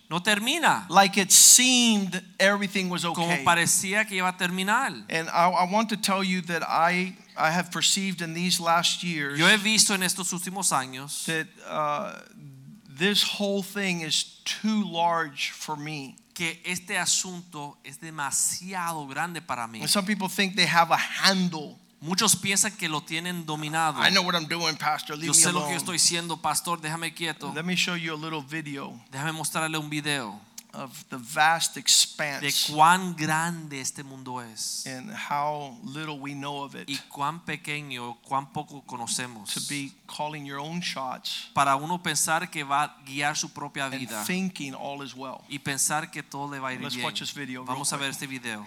No 0.08 0.22
termina 0.22 0.84
Like 0.90 1.18
it 1.18 1.30
seemed 1.30 2.22
everything 2.38 2.90
was 2.90 3.02
como 3.02 3.32
okay. 3.32 3.44
parecía 3.44 4.06
que 4.06 4.16
iba 4.16 4.28
a 4.28 4.36
terminar. 4.36 4.92
And 5.08 5.26
I, 5.30 5.48
I 5.48 5.72
want 5.72 5.88
to 5.88 5.96
tell 5.96 6.22
you 6.22 6.42
that 6.42 6.62
I, 6.62 7.16
I 7.34 7.50
have 7.50 7.70
perceived 7.70 8.20
in 8.20 8.34
these 8.34 8.60
last 8.60 9.02
years 9.02 9.38
Yo 9.38 9.46
he 9.46 9.56
visto 9.56 9.94
en 9.94 10.02
estos 10.02 10.34
últimos 10.34 10.70
años 10.70 11.24
that 11.24 11.46
uh, 11.66 12.20
this 12.86 13.22
whole 13.22 13.62
thing 13.62 14.02
is 14.02 14.42
too 14.44 14.84
large 14.84 15.50
for 15.52 15.76
me. 15.78 16.16
que 16.34 16.60
este 16.64 16.98
asunto 16.98 17.78
es 17.84 17.98
demasiado 18.00 19.06
grande 19.06 19.40
para 19.40 19.66
mí. 19.66 19.80
And 19.80 19.88
some 19.88 20.06
people 20.06 20.28
think 20.28 20.56
they 20.56 20.66
have 20.66 20.90
a 20.90 20.98
handle. 20.98 21.78
Muchos 22.02 22.34
piensan 22.34 22.76
que 22.76 22.88
lo 22.88 23.00
tienen 23.00 23.46
dominado. 23.46 24.04
I 24.04 24.10
know 24.10 24.24
what 24.24 24.34
I'm 24.34 24.48
doing, 24.48 24.76
Pastor. 24.76 25.16
Leave 25.16 25.28
Yo 25.28 25.32
me 25.32 25.38
sé 25.38 25.52
lo 25.52 25.60
que 25.60 25.66
alone. 25.66 25.76
estoy 25.76 25.96
haciendo, 25.98 26.36
pastor, 26.36 26.80
déjame 26.80 27.14
quieto. 27.14 27.52
Let 27.54 27.62
me 27.62 27.76
show 27.76 27.94
you 27.94 28.12
a 28.12 28.16
little 28.16 28.42
video 28.42 29.00
Déjame 29.12 29.30
mostrarle 29.30 29.78
un 29.78 29.88
video 29.88 30.40
of 30.74 31.04
the 31.10 31.16
vast 31.18 31.76
expanse 31.76 32.40
de 32.40 32.52
cuán 32.74 33.14
grande 33.14 33.80
este 33.80 34.02
mundo 34.02 34.40
es 34.40 34.84
and 34.86 35.12
how 35.30 35.78
little 35.84 36.18
we 36.18 36.32
know 36.32 36.64
of 36.64 36.74
it. 36.74 36.88
y 36.88 36.96
cuán 37.08 37.44
pequeño, 37.44 38.16
cuán 38.22 38.52
poco 38.52 38.82
conocemos 38.84 39.52
To 39.52 39.60
be 39.68 39.92
calling 40.08 40.44
your 40.44 40.58
own 40.58 40.80
shots 40.80 41.50
Para 41.54 41.76
uno 41.76 42.02
pensar 42.02 42.50
que 42.50 42.64
va 42.64 42.82
a 42.84 42.96
guiar 43.04 43.36
su 43.36 43.50
propia 43.52 43.88
vida 43.90 44.18
and 44.18 44.26
thinking 44.26 44.74
all 44.74 45.04
is 45.04 45.14
well. 45.14 45.42
y 45.48 45.58
pensar 45.60 46.10
que 46.10 46.22
todo 46.22 46.50
le 46.50 46.58
va 46.58 46.70
a 46.70 46.72
ir 46.72 46.80
Let's 46.80 46.94
bien. 46.96 47.04
watch 47.04 47.20
this 47.20 47.32
video 47.34 47.64
Vamos 47.64 47.92
a 47.92 47.96
ver 47.96 48.10
este 48.10 48.26
video. 48.26 48.66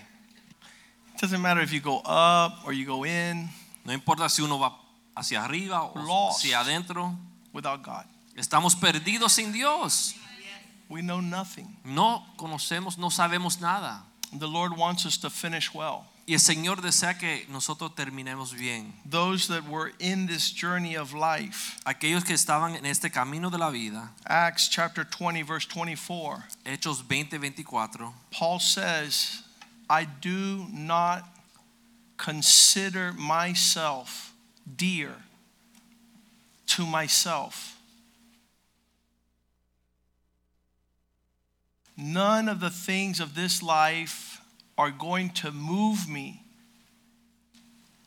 It 1.15 1.22
doesn't 1.22 1.41
matter 1.41 1.62
if 1.62 1.72
you 1.72 1.79
go 1.79 2.01
up 2.05 2.65
or 2.65 2.74
you 2.74 2.86
go 2.86 3.05
in 3.05 3.48
No 3.86 3.93
importa 3.93 4.29
si 4.29 4.41
uno 4.41 4.57
va 4.57 4.74
hacia 5.15 5.43
arriba 5.43 5.84
o 5.84 6.29
hacia 6.29 6.60
adentro. 6.60 7.15
without 7.53 7.81
God. 7.84 8.03
Estamos 8.38 8.75
perdidos 8.75 9.31
sin 9.31 9.53
Dios. 9.53 10.13
We 10.89 11.01
know 11.01 11.22
nothing. 11.22 11.77
No 11.86 12.24
conocemos, 12.38 12.98
no 12.98 13.10
sabemos 13.10 13.62
nada. 13.62 14.03
The 14.34 14.48
Lord 14.48 14.77
wants 14.77 15.05
us 15.05 15.17
to 15.19 15.29
finish 15.29 15.74
well. 15.74 16.05
Y 16.27 16.34
el 16.34 16.39
Señor 16.39 16.81
desea 16.81 17.17
que 17.17 17.45
nosotros 17.50 17.91
terminemos 17.95 18.53
bien. 18.57 18.91
Those 19.05 19.48
that 19.48 19.67
were 19.69 19.93
in 20.00 20.25
this 20.25 20.51
journey 20.51 20.95
of 20.95 21.13
life, 21.13 21.79
Aquellos 21.86 22.25
que 22.25 22.34
estaban 22.34 22.75
en 22.75 22.86
este 22.86 23.12
camino 23.12 23.50
de 23.50 23.57
la 23.60 23.69
vida, 23.69 24.10
Acts 24.27 24.67
chapter 24.67 25.05
20, 25.05 25.43
verse 25.43 25.65
24, 25.67 26.43
Hechos 26.65 27.03
20, 27.07 27.38
24, 27.38 28.12
Paul 28.31 28.60
says, 28.60 29.43
I 29.89 30.06
do 30.06 30.65
not 30.72 31.27
consider 32.18 33.13
myself 33.13 34.34
dear 34.75 35.12
to 36.68 36.86
myself. 36.86 37.77
None 41.98 42.50
of 42.50 42.60
the 42.60 42.70
things 42.70 43.20
of 43.20 43.36
this 43.36 43.63
life 43.63 44.42
are 44.77 44.92
going 44.92 45.30
to 45.30 45.51
move 45.51 46.10
me, 46.10 46.42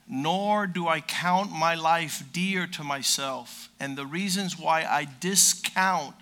nor 0.07 0.67
do 0.67 0.87
I 0.89 1.01
count 1.01 1.51
my 1.51 1.75
life 1.75 2.23
dear 2.33 2.67
to 2.67 2.85
myself. 2.85 3.71
And 3.81 3.97
the 3.97 4.05
reasons 4.05 4.59
why 4.59 4.85
I 4.85 5.07
discount 5.21 6.15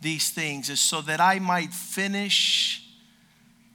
these 0.00 0.30
things 0.30 0.70
is 0.70 0.80
so 0.80 1.00
that 1.00 1.20
I 1.20 1.38
might 1.40 1.72
finish 1.72 2.83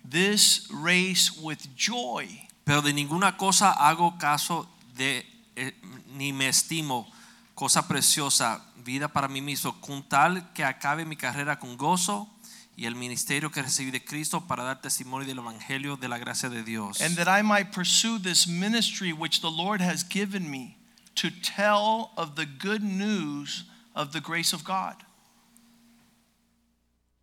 this 0.04 0.68
race 0.72 1.32
with 1.42 1.60
joy. 1.76 2.28
pero 2.64 2.82
de 2.82 2.94
ninguna 2.94 3.36
cosa 3.38 3.72
hago 3.72 4.18
caso 4.20 4.68
de, 4.96 5.26
eh, 5.56 5.74
ni 6.14 6.32
me 6.34 6.48
estimo, 6.48 7.08
cosa 7.56 7.88
preciosa, 7.88 8.62
vida 8.86 9.08
para 9.08 9.28
mí 9.28 9.42
mismo, 9.42 9.80
con 9.82 10.04
tal 10.04 10.52
que 10.54 10.64
acabe 10.64 11.06
mi 11.06 11.16
carrera 11.16 11.58
con 11.60 11.78
gozo 11.78 12.30
y 12.78 12.86
el 12.86 12.96
ministerio 12.96 13.52
que 13.52 13.62
recibí 13.62 13.92
de 13.92 14.04
Cristo 14.04 14.42
para 14.48 14.64
dar 14.64 14.82
testimonio 14.82 15.28
del 15.28 15.40
Evangelio 15.40 15.98
de 15.98 16.08
la 16.08 16.18
gracia 16.18 16.48
de 16.50 16.64
Dios. 16.64 17.02
and 17.02 17.18
that 17.18 17.28
I 17.28 17.42
might 17.42 17.72
pursue 17.74 18.20
this 18.20 18.48
ministry 18.48 19.12
which 19.12 19.42
the 19.42 19.52
Lord 19.52 19.82
has 19.82 20.04
given 20.04 20.50
me 20.50 20.78
to 21.16 21.30
tell 21.30 22.12
of 22.16 22.36
the 22.36 22.46
good 22.46 22.82
news 22.82 23.66
of 23.96 24.14
the 24.14 24.22
grace 24.22 24.54
of 24.54 24.64
God. 24.64 24.96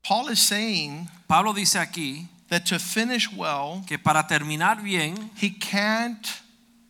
Paul 0.03 0.29
is 0.29 0.41
saying 0.41 1.09
Pablo 1.27 1.53
dice 1.53 1.79
aquí 1.79 2.29
that 2.49 2.65
to 2.67 2.79
finish 2.79 3.31
well, 3.33 3.83
que 3.87 3.99
para 3.99 4.23
terminar 4.29 4.83
bien, 4.83 5.31
he 5.37 5.51
can't 5.51 6.41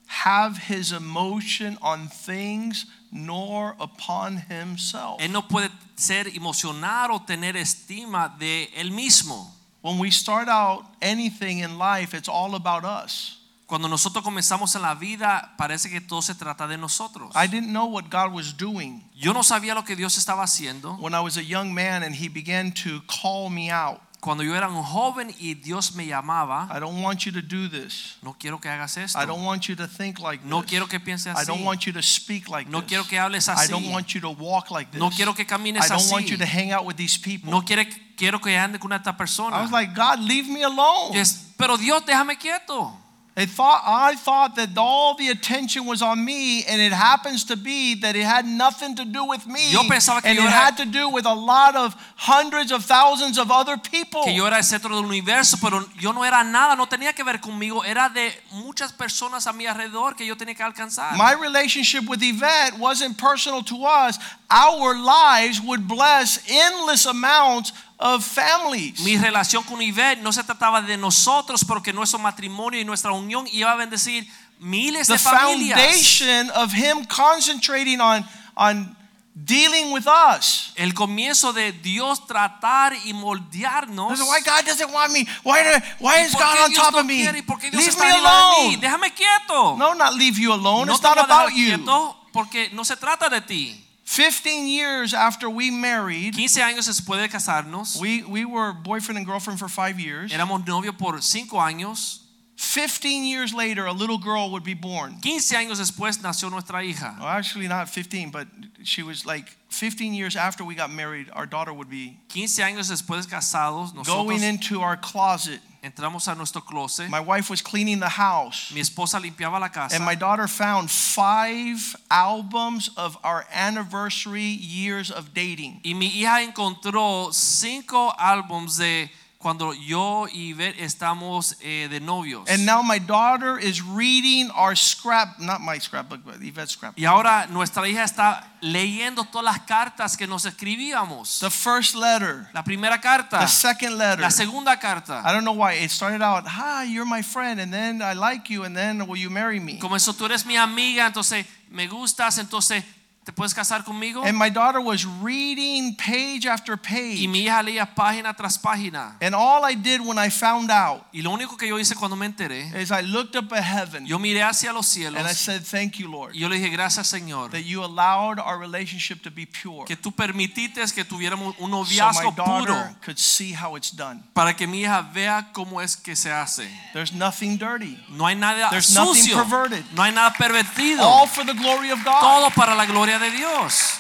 have 0.07 0.57
his 0.69 0.93
emotion 0.93 1.77
on 1.83 2.09
things 2.09 2.87
nor 3.13 3.75
upon 3.81 4.37
himself. 4.49 5.21
él 5.21 5.33
no 5.33 5.43
puede 5.49 5.71
ser 5.97 6.29
emocionar 6.35 7.11
o 7.11 7.21
tener 7.21 7.57
estima 7.57 8.37
de 8.39 8.69
él 8.77 8.91
mismo. 8.91 9.53
When 9.83 9.99
we 9.99 10.11
start 10.11 10.49
out 10.49 10.85
anything 11.01 11.59
in 11.61 11.79
life, 11.79 12.13
it's 12.13 12.29
all 12.29 12.55
about 12.57 12.85
us. 12.85 13.39
Cuando 13.67 13.89
nosotros 13.89 14.23
comenzamos 14.23 14.77
en 14.77 14.83
la 14.83 14.95
vida, 14.95 15.53
parece 15.59 15.91
que 15.91 16.01
todo 16.01 16.23
se 16.23 16.35
trata 16.35 16.69
de 16.69 16.77
nosotros. 16.77 17.33
I 17.35 17.49
didn't 17.49 17.73
know 17.73 17.87
what 17.87 18.09
God 18.11 18.33
was 18.33 18.53
doing 18.57 19.03
Yo 19.17 19.33
no 19.33 19.43
sabía 19.43 19.75
lo 19.75 19.83
que 19.83 19.97
Dios 19.97 20.17
estaba 20.19 20.45
haciendo. 20.45 21.01
when 21.01 21.15
I 21.15 21.21
was 21.21 21.37
a 21.37 21.43
young 21.43 21.75
man 21.75 22.05
and 22.05 22.15
he 22.15 22.29
began 22.29 22.71
to 22.85 23.01
call 23.09 23.51
me 23.51 23.71
out. 23.71 24.01
Cuando 24.21 24.43
yo 24.43 24.57
era 24.57 24.69
un 24.69 24.83
joven 24.83 25.33
y 25.39 25.55
Dios 25.55 25.95
me 25.95 26.07
llamaba, 26.07 26.69
I 26.75 26.81
don't 26.81 27.01
want 27.03 27.21
you 27.27 27.33
to 27.33 27.43
do 27.43 27.69
this. 27.69 28.17
no 28.23 28.35
quiero 28.39 28.59
que 28.61 28.69
hagas 28.69 28.97
esto. 28.97 29.21
I 29.21 29.27
don't 29.27 29.45
want 29.45 29.69
you 29.69 29.77
to 29.77 29.87
think 29.87 30.19
like 30.19 30.45
No 30.45 30.63
this. 30.63 30.71
quiero 30.71 30.89
que 30.89 30.99
pienses 30.99 31.35
así. 31.35 31.43
I 31.43 31.47
don't 31.47 31.65
want 31.65 31.83
you 31.87 31.93
to 31.93 32.03
speak 32.03 32.49
like 32.49 32.69
No 32.71 32.81
this. 32.81 32.89
quiero 32.89 33.05
que 33.07 33.19
hables 33.19 33.49
así. 33.49 33.67
I 33.67 33.71
don't 33.71 33.89
want 33.93 34.09
you 34.15 34.21
to 34.23 34.31
walk 34.31 34.71
like 34.71 34.91
this. 34.91 34.99
No 34.99 35.11
quiero 35.11 35.35
que 35.35 35.47
camines 35.47 35.85
I 35.85 35.89
don't 35.89 36.11
want 36.11 36.27
you 36.29 36.37
to 36.39 36.47
hang 36.47 36.73
out 36.73 36.85
with 36.85 36.97
these 36.97 37.17
people. 37.19 37.51
No 37.51 37.63
quiere, 37.63 37.89
quiero 38.17 38.41
que 38.41 38.57
ande 38.59 38.79
con 38.81 38.93
esta 38.93 39.17
persona. 39.17 39.57
I 39.59 39.63
was 39.63 39.71
like, 39.71 39.95
God, 39.95 40.19
leave 40.21 40.49
me 40.49 40.63
alone. 40.65 41.13
Yes, 41.15 41.53
Pero 41.57 41.77
Dios, 41.77 42.05
déjame 42.05 42.37
quieto. 42.37 42.93
They 43.37 43.45
thought 43.45 43.83
I 43.85 44.15
thought 44.17 44.57
that 44.57 44.71
all 44.79 45.15
the 45.15 45.29
attention 45.29 45.85
was 45.85 46.01
on 46.01 46.25
me, 46.25 46.65
and 46.65 46.81
it 46.81 46.95
happens 46.95 47.45
to 47.45 47.57
be 47.57 47.95
that 47.97 48.17
it 48.17 48.25
had 48.25 48.47
nothing 48.47 48.97
to 48.97 49.05
do 49.05 49.27
with 49.27 49.47
me, 49.47 49.73
Yo 49.73 49.83
pensaba 49.83 50.23
que 50.23 50.31
and 50.31 50.39
yo 50.39 50.47
it 50.47 50.51
had 50.51 50.79
to 50.79 50.87
do 50.87 51.11
with 51.11 51.27
a 51.27 51.35
lot 51.35 51.77
of 51.77 51.95
hundreds 52.17 52.73
of 52.73 52.83
thousands 52.87 53.37
of 53.37 53.51
other 53.51 53.77
people. 53.77 54.25
Que 54.25 54.33
yo 54.33 54.47
era 54.47 54.57
el 54.57 54.63
centro 54.63 54.89
del 54.89 55.05
universo, 55.05 55.59
pero 55.61 55.85
yo 55.99 56.13
no 56.13 56.23
era 56.23 56.43
nada, 56.45 56.77
no 56.77 56.87
tenía 56.87 57.15
que 57.15 57.25
ver 57.25 57.39
conmigo. 57.39 57.85
Era 57.85 58.09
de 58.09 58.33
muchas 58.55 58.91
personas 58.91 59.47
a 59.47 59.53
mi 59.53 59.67
alrededor 59.67 60.17
que 60.17 60.25
yo 60.25 60.35
tenía 60.35 60.57
que 60.57 60.65
alcanzar. 60.65 61.15
My 61.19 61.35
relationship 61.35 62.09
with 62.09 62.23
Yvette 62.23 62.79
wasn't 62.79 63.19
personal 63.19 63.63
to 63.65 63.85
us. 63.85 64.19
Our 64.49 64.95
lives 64.95 65.61
would 65.61 65.87
bless 65.87 66.41
endless 66.49 67.05
amounts 67.05 67.75
of 67.99 68.25
families. 68.25 69.01
Mi 69.01 69.17
relación 69.17 69.63
con 69.65 69.81
Ivette 69.81 70.23
no 70.23 70.33
se 70.33 70.45
trataba 70.45 70.83
de 70.83 70.97
nosotros, 70.97 71.65
porque 71.65 71.93
nuestro 71.93 72.19
matrimonio 72.19 72.81
y 72.81 72.85
nuestra 72.85 73.13
unión 73.13 73.47
iba 73.53 73.73
a 73.73 73.77
bendecir 73.77 74.27
miles 74.59 75.09
de 75.09 75.19
familias. 75.19 75.79
The 75.79 75.83
foundation 75.83 76.51
of 76.51 76.73
him 76.73 77.05
concentrating 77.07 78.01
on 78.01 78.27
on 78.57 78.97
dealing 79.35 79.93
with 79.93 80.07
us. 80.07 80.73
El 80.77 80.95
comienzo 80.95 81.53
de 81.53 81.73
Dios 81.73 82.27
tratar 82.27 82.95
y 83.05 83.13
moldearnos. 83.13 84.19
Why 84.21 84.41
God 84.41 84.67
doesn't 84.67 84.93
want 84.93 85.13
me. 85.13 85.27
Why, 85.45 85.63
do, 85.63 85.71
why 86.01 86.25
is 86.25 86.33
God 86.33 86.65
on 86.65 86.71
Dios 86.71 86.83
top 86.83 86.93
no 86.93 87.01
of 87.01 87.07
me? 87.07 87.23
quiere? 87.23 87.39
¿Y 87.39 87.43
por 87.43 87.59
qué 87.59 87.71
Dios 87.71 87.83
Leave 87.83 87.97
me 87.99 88.07
arriba 88.07 88.17
de 88.17 88.23
mí? 88.23 88.67
alone. 88.67 88.77
Déjame 88.79 89.15
quieto. 89.15 89.77
No, 89.77 89.95
not 89.95 90.15
leave 90.15 90.39
you 90.39 90.53
alone. 90.53 90.87
No 90.87 90.95
it's 90.95 91.03
not 91.03 91.17
voy 91.17 91.25
a 91.25 91.27
dejar 91.27 91.41
about 91.43 91.55
you. 91.55 91.67
quieto 91.67 92.17
porque 92.33 92.71
no 92.73 92.85
se 92.85 92.97
trata 92.97 93.29
de 93.29 93.41
ti. 93.41 93.86
15 94.17 94.67
years 94.67 95.13
after 95.13 95.51
we 95.51 95.71
married, 95.71 96.35
15 96.35 96.63
años 96.63 96.89
después 96.89 97.21
de 97.21 97.29
casarnos, 97.29 98.01
we, 98.01 98.23
we 98.23 98.47
were 98.47 98.73
boyfriend 98.73 99.19
and 99.19 99.27
girlfriend 99.27 99.59
for 99.59 99.69
five 99.69 100.01
years. 100.01 100.33
éramos 100.33 100.65
novios 100.65 100.97
por 100.97 101.21
cinco 101.21 101.59
años. 101.59 102.21
15 102.57 103.27
years 103.27 103.53
later, 103.53 103.85
a 103.85 103.93
little 103.93 104.17
girl 104.17 104.51
would 104.53 104.65
be 104.65 104.73
born. 104.73 105.19
15 105.21 105.59
años 105.59 105.79
después 105.79 106.23
nació 106.23 106.51
nuestra 106.51 106.83
hija. 106.83 107.15
Well, 107.19 107.29
actually, 107.29 107.69
not 107.69 107.91
15, 107.91 108.31
but 108.31 108.49
she 108.85 109.03
was 109.03 109.27
like 109.27 109.55
15 109.69 110.15
years 110.15 110.35
after 110.35 110.65
we 110.65 110.75
got 110.75 110.91
married, 110.91 111.29
our 111.35 111.45
daughter 111.45 111.75
would 111.75 111.91
be 111.91 112.19
15 112.31 112.65
años 112.65 112.91
después 112.91 113.29
de 113.29 113.37
casados, 113.37 113.95
nosotros 113.95 114.07
going 114.07 114.43
into 114.43 114.81
our 114.81 114.97
closet. 114.97 115.61
Entramos 115.87 116.29
a 116.29 116.35
nuestro 116.35 116.61
closet. 116.61 117.09
My 117.09 117.21
wife 117.21 117.49
was 117.49 117.63
cleaning 117.63 118.01
the 118.01 118.09
house. 118.09 118.73
Mi 118.75 118.81
esposa 118.81 119.21
limpiaba 119.21 119.61
la 119.61 119.69
casa. 119.69 119.95
And 119.95 120.05
my 120.05 120.15
daughter 120.15 120.49
found 120.49 120.91
five 120.91 121.97
albums 122.11 122.91
of 122.97 123.17
our 123.23 123.47
anniversary 123.53 124.43
years 124.43 125.11
of 125.11 125.33
dating. 125.33 125.81
Y 125.85 125.95
mi 125.95 126.11
hija 126.11 126.43
encontró 126.43 127.33
cinco 127.33 128.13
álbums 128.19 128.77
de 128.79 129.11
cuando 129.47 129.75
yo 129.75 130.27
y 130.33 130.55
Ver 130.55 130.75
estamos 130.81 131.57
eh, 131.61 131.87
de 131.89 132.01
novios. 132.01 132.51
And 132.51 132.67
now 132.67 132.83
my 132.83 132.99
daughter 132.99 133.57
is 133.61 133.81
reading 133.81 134.51
our 134.57 134.75
scrap, 134.75 135.39
not 135.39 135.61
my 135.61 135.79
scrapbook, 135.79 136.25
but 136.25 136.43
Yvette's 136.43 136.73
scrapbook. 136.73 136.99
y 136.99 137.05
ahora 137.05 137.47
nuestra 137.49 137.87
hija 137.87 138.03
está 138.03 138.57
leyendo 138.61 139.23
todas 139.23 139.45
las 139.45 139.61
cartas 139.61 140.17
que 140.17 140.27
nos 140.27 140.47
escribíamos. 140.47 141.39
The 141.39 141.51
first 141.51 141.95
letter, 141.95 142.49
La 142.55 142.65
primera 142.65 143.01
carta, 143.01 143.39
the 143.39 143.47
second 143.47 143.97
letter. 143.99 144.21
la 144.21 144.31
segunda 144.31 144.73
I 144.73 144.79
carta. 144.81 145.23
don't 145.33 145.45
know 145.45 145.53
why. 145.55 145.75
It 145.75 145.93
started 145.93 146.23
out, 146.23 146.45
hi, 146.45 146.83
you're 146.83 147.07
my 147.07 147.23
friend, 147.23 147.61
and 147.61 147.73
then 147.73 148.03
I 148.03 148.15
like 148.15 148.51
you, 148.51 148.65
and 148.65 148.75
then 148.77 149.07
will 149.07 149.17
you 149.17 149.31
marry 149.31 149.61
me? 149.61 149.79
Comenzó, 149.79 150.13
tú 150.13 150.25
eres 150.25 150.45
mi 150.45 150.57
amiga, 150.57 151.07
entonces 151.07 151.47
me 151.71 151.87
gustas, 151.87 152.39
entonces 152.39 152.83
te 153.27 153.33
puedes 153.33 153.53
casar 153.53 153.83
conmigo. 153.83 154.23
And 154.25 154.39
my 154.39 154.49
daughter 154.49 154.81
was 154.81 155.05
reading 155.05 155.97
page 155.97 156.47
after 156.47 156.77
page. 156.77 157.21
Y 157.21 157.27
mi 157.27 157.41
hija 157.41 157.61
leía 157.61 157.93
página 157.93 158.33
tras 158.35 158.57
página. 158.57 159.17
And 159.21 159.35
all 159.35 159.65
I 159.65 159.75
did 159.75 160.01
when 160.01 160.17
I 160.17 160.31
found 160.31 160.71
out 160.71 161.03
Y 161.13 161.23
lo 161.23 161.33
único 161.33 161.57
que 161.57 161.67
yo 161.67 161.77
hice 161.77 161.97
cuando 161.97 162.15
me 162.15 162.27
enteré, 162.27 162.73
is 162.81 162.93
I 162.93 163.03
looked 163.03 163.35
up 163.35 163.53
at 163.53 163.65
heaven 163.65 164.07
yo 164.07 164.21
miré 164.21 164.45
hacia 164.45 164.73
los 164.73 164.87
cielos 164.87 165.19
and 165.19 165.29
I 165.29 165.35
said, 165.35 165.63
Thank 165.65 165.99
you, 165.99 166.09
Lord, 166.09 166.37
y 166.37 166.39
yo 166.39 166.49
le 166.49 166.57
dije 166.57 166.71
gracias 166.71 167.09
Señor 167.09 167.51
that 167.51 167.65
you 167.65 167.83
allowed 167.83 168.39
our 168.39 168.59
relationship 168.61 169.23
to 169.25 169.31
be 169.33 169.45
pure. 169.45 169.85
que 169.87 169.97
tú 169.97 170.13
permitiste 170.13 170.81
que 170.95 171.05
tuviéramos 171.05 171.57
un 171.59 171.73
noviazgo 171.73 172.23
So 172.23 172.31
my 172.31 172.37
daughter 172.37 172.75
puro 172.75 172.97
could 173.05 173.19
see 173.19 173.53
how 173.53 173.75
it's 173.77 173.91
done. 173.91 174.23
para 174.35 174.55
que 174.55 174.69
mi 174.69 174.83
hija 174.83 175.03
vea 175.13 175.51
cómo 175.53 175.83
es 175.83 175.97
que 175.97 176.15
se 176.15 176.31
hace. 176.31 176.69
There's 176.93 177.13
nothing 177.13 177.59
dirty, 177.59 177.99
No 178.11 178.27
hay 178.27 178.37
nada 178.37 178.71
There's 178.71 178.95
nothing 178.95 179.15
sucio, 179.15 179.37
perverted. 179.37 179.85
no 179.95 180.03
hay 180.05 180.13
nada 180.13 180.33
pervertido. 180.33 181.01
all 181.01 181.27
for 181.27 181.45
the 181.45 181.55
glory 181.55 181.91
of 181.91 182.05
God. 182.05 182.21
Todo 182.21 182.51
para 182.51 182.77
la 182.77 182.87
gloria 182.87 183.16
de 183.19 183.31
Dios. 183.31 183.99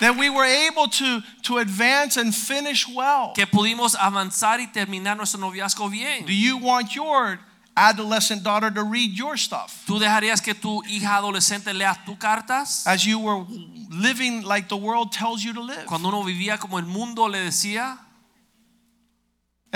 That 0.00 0.16
we 0.18 0.28
were 0.28 0.44
able 0.44 0.88
to, 0.88 1.22
to 1.44 1.58
advance 1.58 2.18
and 2.18 2.34
finish 2.34 2.86
well. 2.86 3.32
Que 3.34 3.46
pudimos 3.46 3.94
avanzar 3.94 4.60
y 4.60 4.66
terminar 4.66 5.16
nuestro 5.16 5.40
noviazgo 5.40 5.90
bien. 5.90 6.26
Do 6.26 6.34
you 6.34 6.58
want 6.58 6.94
your 6.94 7.38
adolescent 7.74 8.42
daughter 8.42 8.70
to 8.70 8.82
read 8.82 9.12
your 9.12 9.36
stuff? 9.38 9.84
¿Tú 9.86 9.98
dejarías 9.98 10.42
que 10.42 10.54
tu 10.54 10.82
hija 10.84 11.16
adolescente 11.16 11.72
lea 11.72 11.94
tus 12.04 12.16
cartas? 12.18 12.86
As 12.86 13.06
you 13.06 13.18
were 13.18 13.44
living 13.90 14.42
like 14.42 14.68
the 14.68 14.76
world 14.76 15.12
tells 15.12 15.42
you 15.42 15.54
to 15.54 15.62
live. 15.62 15.86
Cuando 15.86 16.08
uno 16.08 16.22
vivía 16.22 16.58
como 16.58 16.78
el 16.78 16.86
mundo 16.86 17.26
le 17.26 17.38
decía. 17.38 17.98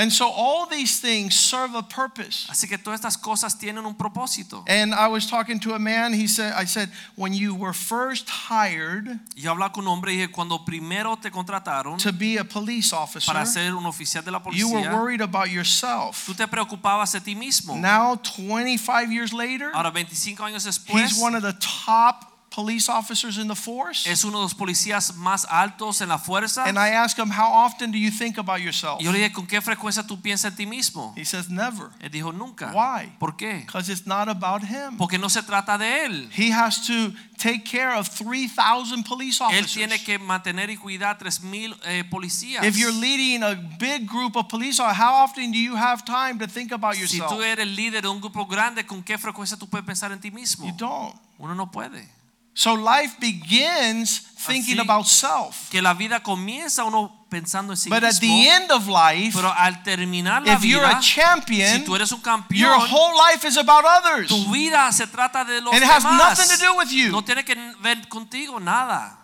And 0.01 0.11
so 0.11 0.31
all 0.31 0.67
these 0.67 0.99
things 0.99 1.35
serve 1.35 1.75
a 1.75 1.83
purpose. 1.83 2.47
Así 2.49 2.67
que 2.67 2.79
todas 2.79 3.01
estas 3.01 3.19
cosas 3.19 3.59
tienen 3.59 3.85
un 3.85 3.95
propósito. 3.95 4.65
And 4.67 4.95
I 4.95 5.09
was 5.09 5.27
talking 5.27 5.61
to 5.61 5.75
a 5.75 5.79
man, 5.79 6.15
he 6.15 6.27
said, 6.27 6.55
I 6.55 6.65
said, 6.65 6.89
when 7.17 7.35
you 7.35 7.55
were 7.55 7.75
first 7.75 8.29
hired 8.29 9.21
Yo 9.37 9.55
hablaba 9.55 9.75
con 9.75 9.85
un 9.85 9.89
hombre 9.89 10.13
y 10.13 10.17
dije, 10.17 10.33
cuando 10.33 10.65
primero 10.65 11.17
te 11.17 11.31
contrataron 11.31 11.99
to 11.99 12.13
be 12.13 12.39
a 12.39 12.45
police 12.45 12.95
officer, 12.95 13.31
para 13.31 13.45
ser 13.45 13.75
un 13.75 13.85
oficial 13.85 14.25
de 14.25 14.31
la 14.31 14.41
policía 14.41 14.61
you 14.61 14.73
were 14.73 14.89
worried 14.91 15.21
about 15.21 15.51
yourself. 15.51 16.25
tú 16.25 16.35
te 16.35 16.47
preocupabas 16.47 17.13
de 17.13 17.21
ti 17.21 17.35
mismo. 17.35 17.77
Now, 17.77 18.17
25 18.17 19.13
years 19.13 19.33
later, 19.35 19.71
Ahora 19.75 19.91
25 19.91 20.43
años 20.43 20.65
después 20.65 21.11
he's 21.11 21.23
one 21.23 21.35
of 21.35 21.43
the 21.43 21.55
top 21.61 22.31
police 22.61 22.89
officers 22.89 23.39
in 23.39 23.49
the 23.49 23.55
force. 23.55 24.07
es 24.07 24.25
uno 24.25 24.39
de 24.39 24.45
los 24.45 24.55
policías 24.55 25.15
más 25.17 25.47
altos 25.49 26.01
en 26.01 26.09
la 26.09 26.19
fuerza. 26.19 26.65
And 26.65 26.79
I 26.79 26.91
asked 26.91 27.19
him, 27.19 27.31
How 27.31 27.51
often 27.51 27.91
do 27.91 27.99
you 27.99 28.11
think 28.11 28.39
about 28.39 28.61
yourself? 28.61 29.01
Yo 29.01 29.13
le 29.13 29.19
dije, 29.19 29.33
¿con 29.33 29.47
qué 29.47 29.61
frecuencia 29.61 30.07
tú 30.07 30.21
piensas 30.21 30.53
en 30.53 30.57
ti 30.57 30.67
mismo? 30.67 31.15
He 31.17 31.25
says, 31.25 31.49
Never. 31.49 31.91
Él 32.01 32.11
dijo, 32.11 32.33
nunca. 32.33 32.73
Why? 32.73 33.13
¿Por 33.19 33.37
qué? 33.37 33.65
Because 33.67 33.91
it's 33.91 34.07
not 34.07 34.29
about 34.29 34.63
him. 34.63 34.97
Porque 34.99 35.19
no 35.19 35.29
se 35.29 35.43
trata 35.43 35.79
de 35.79 36.07
él. 36.07 36.31
He 36.37 36.53
has 36.53 36.87
to 36.87 37.13
take 37.39 37.65
care 37.65 37.95
of 37.95 38.09
3,000 38.09 39.03
police 39.05 39.41
officers. 39.41 39.67
Él 39.67 39.73
tiene 39.73 40.03
que 40.03 40.19
mantener 40.19 40.71
y 40.71 40.77
cuidar 40.77 41.19
3000 41.19 41.75
eh, 41.85 42.05
policías. 42.05 42.65
If 42.65 42.77
you're 42.77 42.93
leading 42.93 43.43
a 43.43 43.55
big 43.79 44.07
group 44.07 44.37
of 44.37 44.49
police 44.49 44.81
officers, 44.81 45.01
how 45.01 45.25
often 45.25 45.51
do 45.51 45.59
you 45.59 45.77
have 45.77 46.05
time 46.05 46.39
to 46.39 46.47
think 46.47 46.73
about 46.73 46.97
yourself? 46.97 47.31
si 47.31 47.37
tú 47.37 47.43
eres 47.43 47.67
líder 47.67 48.03
de 48.03 48.09
un 48.09 48.21
grupo 48.21 48.47
grande, 48.47 48.85
¿con 48.85 49.03
qué 49.03 49.17
frecuencia 49.17 49.57
tú 49.57 49.69
puedes 49.69 49.87
pensar 49.87 50.13
en 50.13 50.21
ti 50.21 50.31
mismo? 50.31 50.67
You 50.67 50.75
don't. 50.77 51.15
Uno 51.39 51.55
no 51.55 51.71
puede. 51.71 52.20
So 52.55 52.75
life 52.75 53.17
begins 53.21 54.21
thinking 54.47 54.79
Así 54.79 54.81
about 54.81 55.07
self. 55.07 55.71
Que 55.71 55.81
la 55.81 55.95
vida 55.95 56.23
comienza 56.23 56.85
uno 56.85 57.27
pensando 57.31 57.73
en 57.73 57.77
sí 57.77 57.89
But 57.89 58.05
at 58.05 58.19
the 58.21 58.49
end 58.49 58.71
of 58.73 58.89
life, 58.89 59.33
Pero 59.35 59.53
al 59.53 59.83
terminar 59.83 60.45
la 60.45 60.55
if 60.55 60.65
you're 60.65 60.85
a 60.85 61.01
champion, 61.01 61.79
si 61.79 61.85
tú 61.85 61.95
eres 61.95 62.11
un 62.13 62.21
campeón, 62.21 62.59
your 62.59 62.77
whole 62.77 63.17
life 63.17 63.47
is 63.47 63.57
about 63.57 63.85
others. 63.85 64.29
tu 64.29 64.53
vida 64.53 64.91
se 64.93 65.07
trata 65.07 65.45
de 65.45 65.61
los 65.61 65.75
It 65.75 65.83
has 65.83 66.03
nothing 66.05 66.49
to 66.49 66.59
do 66.59 66.77
with 66.77 66.91
you. 66.91 67.13
No 67.13 67.23
tiene 67.23 67.45
que 67.45 67.55
ver 67.81 68.09
contigo 68.09 68.61
nada. 68.61 69.17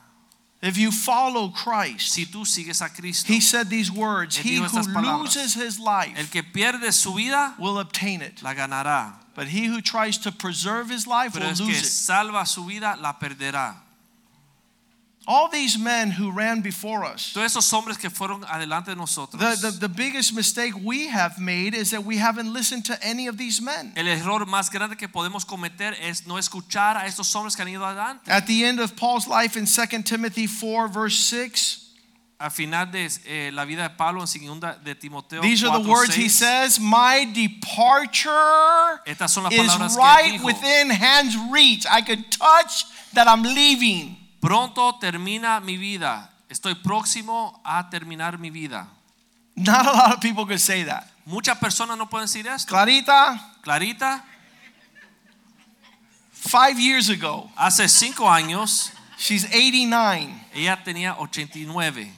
If 0.63 0.79
you 0.79 0.91
follow 0.91 1.53
Christ, 1.53 2.13
Si 2.13 2.27
tú 2.27 2.47
sigues 2.47 2.81
a 2.81 2.89
Cristo, 2.89 3.31
he 3.31 3.41
said 3.41 3.69
these 3.69 3.91
words 3.91 4.37
He 4.39 4.57
who 4.57 4.67
palabras. 4.67 5.37
loses 5.37 5.55
his 5.55 5.79
life 5.79 6.15
el 6.17 6.27
que 6.29 6.43
pierde 6.43 6.93
su 6.93 7.13
vida 7.15 7.55
will 7.59 7.79
obtain 7.79 8.23
it, 8.23 8.41
la 8.43 8.55
ganará. 8.55 9.26
But 9.37 9.47
he 9.49 9.67
who 9.67 9.81
tries 9.81 10.19
to 10.19 10.33
preserve 10.33 10.89
his 10.91 11.07
life 11.07 11.35
Pero 11.35 11.45
will 11.45 11.53
es 11.53 11.59
que 11.61 11.67
lose 11.67 11.79
it. 11.81 11.85
salva 11.87 12.45
su 12.47 12.65
vida 12.65 12.97
la 13.01 13.13
perderá. 13.13 13.75
All 15.29 15.49
these 15.49 15.77
men 15.77 16.13
who 16.13 16.31
ran 16.31 16.61
before 16.61 17.05
us, 17.05 17.33
Todos 17.33 17.51
esos 17.57 17.73
hombres 17.73 17.99
que 17.99 18.09
fueron 18.11 18.45
adelante 18.45 18.91
de 18.91 18.95
nosotros. 18.95 19.41
the, 19.41 19.71
the, 19.73 19.79
the 19.81 19.89
biggest 19.89 20.33
mistake 20.33 20.73
we 20.85 21.09
have 21.09 21.37
made 21.41 21.75
is 21.75 21.91
that 21.91 22.05
we 22.05 22.17
haven't 22.17 22.53
listened 22.53 22.85
to 22.85 22.97
any 23.05 23.27
of 23.27 23.37
these 23.37 23.61
men. 23.61 23.93
El 23.97 24.07
error 24.07 24.47
más 24.47 24.71
grande 24.71 24.97
que 24.97 25.09
podemos 25.09 25.45
cometer 25.45 25.95
es 26.01 26.29
no 26.29 26.37
escuchar 26.39 26.97
a 26.97 27.07
estos 27.07 27.35
hombres 27.35 27.57
que 27.57 27.63
han 27.65 27.69
ido 27.69 27.85
adelante. 27.85 28.31
At 28.31 28.47
the 28.47 28.65
end 28.65 28.79
of 28.79 28.95
Paul's 28.95 29.27
life 29.27 29.57
in 29.57 29.67
2 29.67 30.03
Timothy 30.05 30.47
4, 30.47 30.87
verse 30.87 31.19
6, 31.19 31.86
Al 32.39 32.51
final 32.51 32.91
de 32.91 33.09
eh, 33.25 33.51
la 33.53 33.65
vida 33.65 33.83
de 33.83 33.91
Pablo 33.91 34.21
en 34.21 34.27
segunda 34.27 34.75
de 34.75 34.95
Timoteo 34.95 35.41
these 35.41 35.65
are 35.65 35.79
the 35.79 35.85
4, 35.85 35.89
words 35.89 36.15
he 36.15 36.29
says 36.29 36.79
My 36.79 37.25
departure 37.25 39.01
Estas 39.07 39.31
son 39.31 39.45
las 39.45 39.55
is 39.55 39.59
que 39.59 39.97
right 39.97 40.35
dijo. 40.35 40.45
within 40.45 40.91
hand's 40.91 41.35
reach. 41.51 41.87
I 41.91 42.03
could 42.03 42.31
touch 42.31 42.85
that 43.15 43.27
I'm 43.27 43.43
leaving. 43.43 44.19
Pronto 44.41 44.99
termina 45.01 45.61
mi 45.65 45.79
vida. 45.79 46.29
Estoy 46.51 46.75
próximo 46.75 47.59
a 47.65 47.89
terminar 47.91 48.39
mi 48.39 48.51
vida. 48.51 48.87
Not 49.57 49.87
a 49.87 49.93
lot 49.93 50.13
of 50.13 50.21
people 50.21 50.45
could 50.45 50.61
say 50.61 50.85
that. 50.85 51.11
Muchas 51.25 51.57
personas 51.59 51.97
no 51.97 52.07
pueden 52.07 52.27
decir 52.27 52.47
esto. 52.47 52.69
Clarita, 52.69 53.41
Clarita, 53.63 54.23
five 56.31 56.79
years 56.79 57.09
ago, 57.09 57.51
hace 57.57 57.89
cinco 57.89 58.29
años, 58.29 58.93
she's 59.17 59.45
89. 59.47 60.29
ella 60.55 60.77
tenía 60.85 61.17
89. 61.19 62.13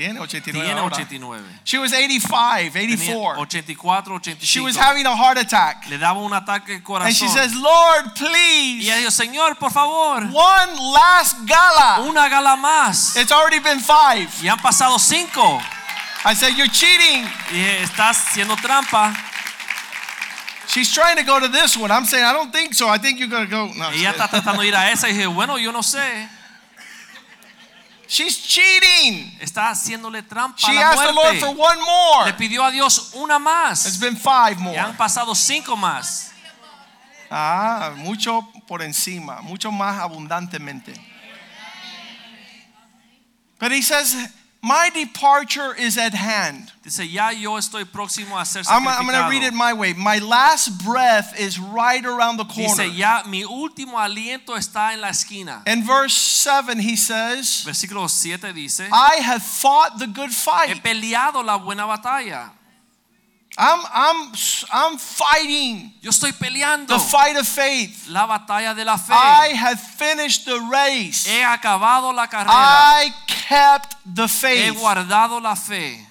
Tiene 0.00 0.18
89 0.18 0.64
Tiene 0.64 0.80
89. 0.80 1.60
She 1.64 1.76
was 1.76 1.92
85, 1.92 2.72
Tenía 2.72 3.36
84. 3.36 3.38
84, 3.38 4.20
She 4.40 4.60
was 4.60 4.74
having 4.74 5.04
a 5.04 5.14
heart 5.14 5.36
attack. 5.36 5.86
Le 5.90 5.98
daba 5.98 6.20
un 6.20 6.32
ataque 6.32 6.80
al 6.82 7.02
And 7.02 7.14
she 7.14 7.28
says, 7.28 7.54
Lord, 7.54 8.06
Y 8.06 8.18
please, 8.18 8.84
ella 8.86 8.96
dijo, 8.96 9.10
Señor, 9.10 9.58
por 9.58 9.70
favor, 9.70 10.22
one 10.32 10.92
last 10.94 11.36
gala. 11.46 12.00
una 12.08 12.30
gala 12.30 12.56
más. 12.56 13.14
It's 13.14 13.30
already 13.30 13.58
been 13.58 13.78
five. 13.78 14.30
Y 14.42 14.48
han 14.48 14.58
pasado 14.58 14.98
cinco. 14.98 15.60
I 16.24 16.34
said, 16.34 16.56
You're 16.56 16.72
cheating. 16.72 17.28
Y 17.52 17.60
estás 17.82 18.24
haciendo 18.26 18.56
trampa. 18.56 19.14
She's 20.66 20.90
trying 20.94 21.16
to 21.16 21.24
go 21.24 21.38
to 21.40 21.48
this 21.48 21.76
one. 21.76 21.90
I'm 21.90 22.06
saying, 22.06 22.24
I 22.24 22.32
don't 22.32 22.50
think 22.50 22.72
so. 22.72 22.88
I 22.88 22.96
think 22.96 23.18
you're 23.18 23.28
going 23.28 23.44
to 23.44 23.50
go. 23.50 23.66
No, 23.76 23.90
Ella 23.90 24.12
está 24.12 24.28
tratando 24.28 24.62
de 24.62 24.68
ir 24.68 24.74
a 24.74 24.90
esa 24.92 25.08
y 25.10 25.12
dije, 25.12 25.26
bueno, 25.26 25.58
yo 25.58 25.72
no 25.72 25.82
sé. 25.82 26.28
She's 28.10 28.36
cheating. 28.42 29.38
Está 29.40 29.70
haciéndole 29.70 30.20
trampa 30.24 30.58
She 30.58 30.72
a 30.72 30.74
la 30.74 30.90
asked 30.90 31.06
the 31.06 31.12
Lord 31.12 31.38
for 31.38 31.48
one 31.56 31.80
more. 31.80 32.26
Le 32.26 32.32
pidió 32.32 32.64
a 32.64 32.70
Dios 32.72 33.12
una 33.14 33.36
It's 33.36 33.44
más. 33.44 34.00
been 34.00 34.16
five 34.16 34.56
Y 34.58 34.62
more. 34.62 34.76
han 34.76 34.96
pasado 34.96 35.32
cinco 35.36 35.76
más. 35.76 36.32
Ah, 37.30 37.92
mucho 37.96 38.42
por 38.66 38.82
encima, 38.82 39.40
mucho 39.42 39.70
más 39.70 40.00
abundantemente. 40.00 40.92
But 43.60 43.70
he 43.70 43.80
says, 43.82 44.16
My 44.62 44.90
departure 44.92 45.74
is 45.74 45.96
at 45.96 46.12
hand. 46.12 46.70
Dice, 46.82 47.00
ya 47.06 47.30
yo 47.30 47.56
estoy 47.56 47.84
próximo 47.84 48.38
a 48.38 48.44
ser 48.44 48.62
I'm, 48.68 48.86
I'm 48.86 49.06
going 49.06 49.18
to 49.18 49.30
read 49.30 49.42
it 49.42 49.54
my 49.54 49.72
way. 49.72 49.94
My 49.94 50.18
last 50.18 50.84
breath 50.84 51.38
is 51.40 51.58
right 51.58 52.04
around 52.04 52.36
the 52.36 52.44
corner. 52.44 52.84
Dice, 52.84 52.94
ya 52.94 53.22
mi 53.26 53.42
último 53.44 53.98
aliento 53.98 54.54
está 54.54 54.92
en 54.92 55.00
la 55.00 55.08
esquina. 55.08 55.62
In 55.66 55.82
verse 55.82 56.14
7, 56.14 56.78
he 56.78 56.96
says, 56.96 57.64
Versículo 57.66 58.08
7 58.08 58.52
dice, 58.54 58.88
I 58.92 59.16
have 59.22 59.42
fought 59.42 59.98
the 59.98 60.06
good 60.06 60.28
he 60.28 60.34
fight. 60.34 60.82
peleado 60.82 61.42
la 61.42 61.58
buena 61.58 61.84
batalla. 61.84 62.50
I'm, 63.58 63.80
I'm, 63.92 64.32
I'm 64.72 64.98
fighting 64.98 65.92
Yo 66.00 66.10
estoy 66.10 66.32
peleando 66.32 66.94
the 66.94 67.00
fight 67.00 67.36
of 67.36 67.46
faith. 67.46 68.06
la 68.08 68.26
batalla 68.26 68.74
de 68.74 68.84
la 68.84 68.96
fe. 68.96 69.12
I 69.12 69.54
have 69.54 69.80
finished 69.80 70.44
the 70.46 70.58
race. 70.70 71.26
He 71.26 71.42
acabado 71.42 72.12
la 72.14 72.26
carrera. 72.26 72.52
I 72.52 73.12
kept 73.26 73.96
the 74.06 74.28
faith. 74.28 74.72
He 74.72 74.80
guardado 74.80 75.40
la 75.40 75.54
fe. 75.56 76.06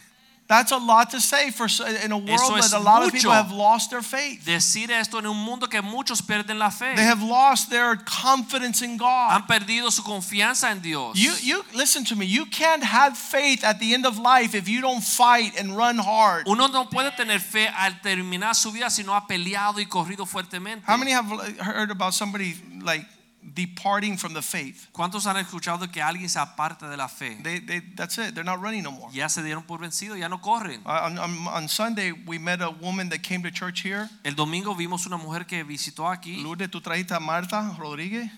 That's 0.49 0.71
a 0.71 0.77
lot 0.77 1.11
to 1.11 1.21
say 1.21 1.51
for 1.51 1.67
in 2.03 2.11
a 2.11 2.17
world 2.17 2.57
that 2.57 2.73
a 2.73 2.79
lot 2.79 3.05
of 3.05 3.11
people 3.11 3.29
have 3.29 3.51
lost 3.51 3.91
their 3.91 4.01
faith. 4.01 4.43
Decir 4.43 4.89
esto 4.89 5.19
en 5.19 5.27
un 5.27 5.37
mundo 5.37 5.67
que 5.67 5.79
muchos 5.79 6.23
pierden 6.23 6.57
la 6.57 6.71
fe. 6.71 6.95
They 6.95 7.03
have 7.03 7.21
lost 7.21 7.69
their 7.69 7.95
confidence 7.97 8.81
in 8.81 8.97
God. 8.97 9.29
Han 9.29 9.43
perdido 9.43 9.91
su 9.91 10.01
confianza 10.01 10.71
en 10.71 10.79
Dios. 10.79 11.19
You 11.19 11.33
you 11.43 11.63
listen 11.75 12.03
to 12.05 12.15
me. 12.15 12.25
You 12.25 12.47
can't 12.47 12.83
have 12.83 13.15
faith 13.15 13.63
at 13.63 13.79
the 13.79 13.93
end 13.93 14.07
of 14.07 14.17
life 14.17 14.55
if 14.55 14.67
you 14.67 14.81
don't 14.81 15.03
fight 15.03 15.53
and 15.55 15.77
run 15.77 15.99
hard. 15.99 16.47
Uno 16.47 16.65
no 16.65 16.85
puede 16.85 17.15
tener 17.15 17.39
fe 17.39 17.67
al 17.67 18.01
terminar 18.01 18.55
su 18.55 18.71
vida 18.71 18.89
si 18.89 19.03
no 19.03 19.13
ha 19.13 19.27
peleado 19.27 19.77
y 19.77 19.85
corrido 19.85 20.25
fuertemente. 20.25 20.81
How 20.87 20.97
many 20.97 21.11
have 21.11 21.29
heard 21.59 21.91
about 21.91 22.15
somebody 22.15 22.55
like 22.81 23.05
departing 23.41 24.17
from 24.17 24.33
the 24.33 24.41
faith? 24.41 24.87
¿Cuántos 24.91 25.25
han 25.25 25.37
escuchado 25.37 25.89
que 25.91 26.01
alguien 26.01 26.29
se 26.29 26.39
aparta 26.39 26.89
de 26.89 26.97
la 26.97 27.07
fe? 27.07 27.37
They, 27.41 27.59
they 27.59 27.81
that's 27.95 28.17
it. 28.17 28.33
They're 28.33 28.43
not 28.43 28.61
running 28.61 28.83
no 28.83 28.91
more. 28.91 29.11
Ya 29.13 29.27
se 29.29 29.41
dieron 29.41 29.63
por 29.63 29.79
vencido, 29.79 30.17
ya 30.17 30.27
no 30.27 30.39
corren. 30.41 30.81
Uh, 30.85 31.05
On, 31.05 31.17
on, 31.17 31.47
on 31.47 31.67
Sunday, 31.67 32.11
we 32.11 32.37
met 32.37 32.61
a 32.61 32.69
woman 32.69 33.09
that 33.09 33.23
came 33.23 33.41
to 33.41 33.51
church 33.51 33.81
here. 33.81 34.09
El 34.23 34.35
domingo 34.35 34.75
vimos 34.75 35.05
una 35.05 35.17
mujer 35.17 35.45
que 35.45 35.63
visitó 35.63 36.07
aquí. 36.09 36.41
Lourdes, 36.41 36.69
tú 36.69 36.81
trajiste 36.81 37.13
a 37.13 37.19
Marta 37.19 37.75
Rodríguez. 37.77 38.29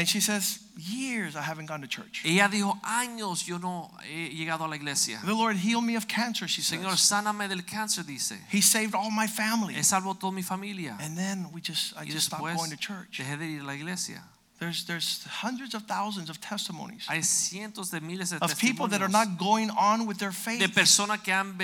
And 0.00 0.08
she 0.08 0.20
says, 0.20 0.60
years 0.78 1.36
I 1.36 1.42
haven't 1.42 1.66
gone 1.66 1.82
to 1.82 1.86
church. 1.86 2.22
Ella 2.24 2.48
dijo, 2.48 2.80
años 2.80 3.46
yo 3.46 3.58
no 3.58 3.90
he 4.02 4.30
llegado 4.30 4.64
a 4.64 4.66
la 4.66 4.76
iglesia. 4.76 5.20
The 5.22 5.34
Lord 5.34 5.56
healed 5.56 5.84
me 5.84 5.94
of 5.94 6.08
cancer, 6.08 6.48
she 6.48 6.62
Señor, 6.62 6.96
says. 6.96 7.00
sáname 7.12 7.48
del 7.50 7.60
cáncer, 7.66 8.02
dice. 8.02 8.38
He 8.48 8.62
saved 8.62 8.94
all 8.94 9.10
my 9.10 9.26
family. 9.26 9.74
He 9.74 9.82
salvó 9.82 10.18
toda 10.18 10.32
mi 10.32 10.40
familia. 10.40 10.96
And 11.00 11.18
then 11.18 11.48
we 11.52 11.60
just 11.60 11.94
I 11.98 12.04
Y 12.04 12.10
just 12.12 12.28
stopped 12.28 12.42
going 12.42 12.70
to 12.70 12.78
church. 12.78 13.18
dejé 13.20 13.38
de 13.38 13.46
ir 13.46 13.60
a 13.60 13.64
la 13.64 13.74
iglesia. 13.74 14.22
There's 14.60 14.84
there's 14.84 15.24
hundreds 15.40 15.74
of 15.74 15.84
thousands 15.86 16.28
of 16.28 16.38
testimonies 16.38 17.06
Hay 17.08 17.22
cientos 17.22 17.90
de 17.90 17.98
miles 18.02 18.28
de 18.28 18.36
of 18.44 18.54
people 18.58 18.86
that 18.88 19.00
are 19.00 19.08
testimonios 19.08 19.30
not 19.30 19.38
going 19.38 19.70
on 19.70 20.06
with 20.06 20.18
their 20.18 20.32
de 20.32 20.36
faith. 20.36 20.74
personas 20.74 21.22
que 21.22 21.32
han 21.32 21.56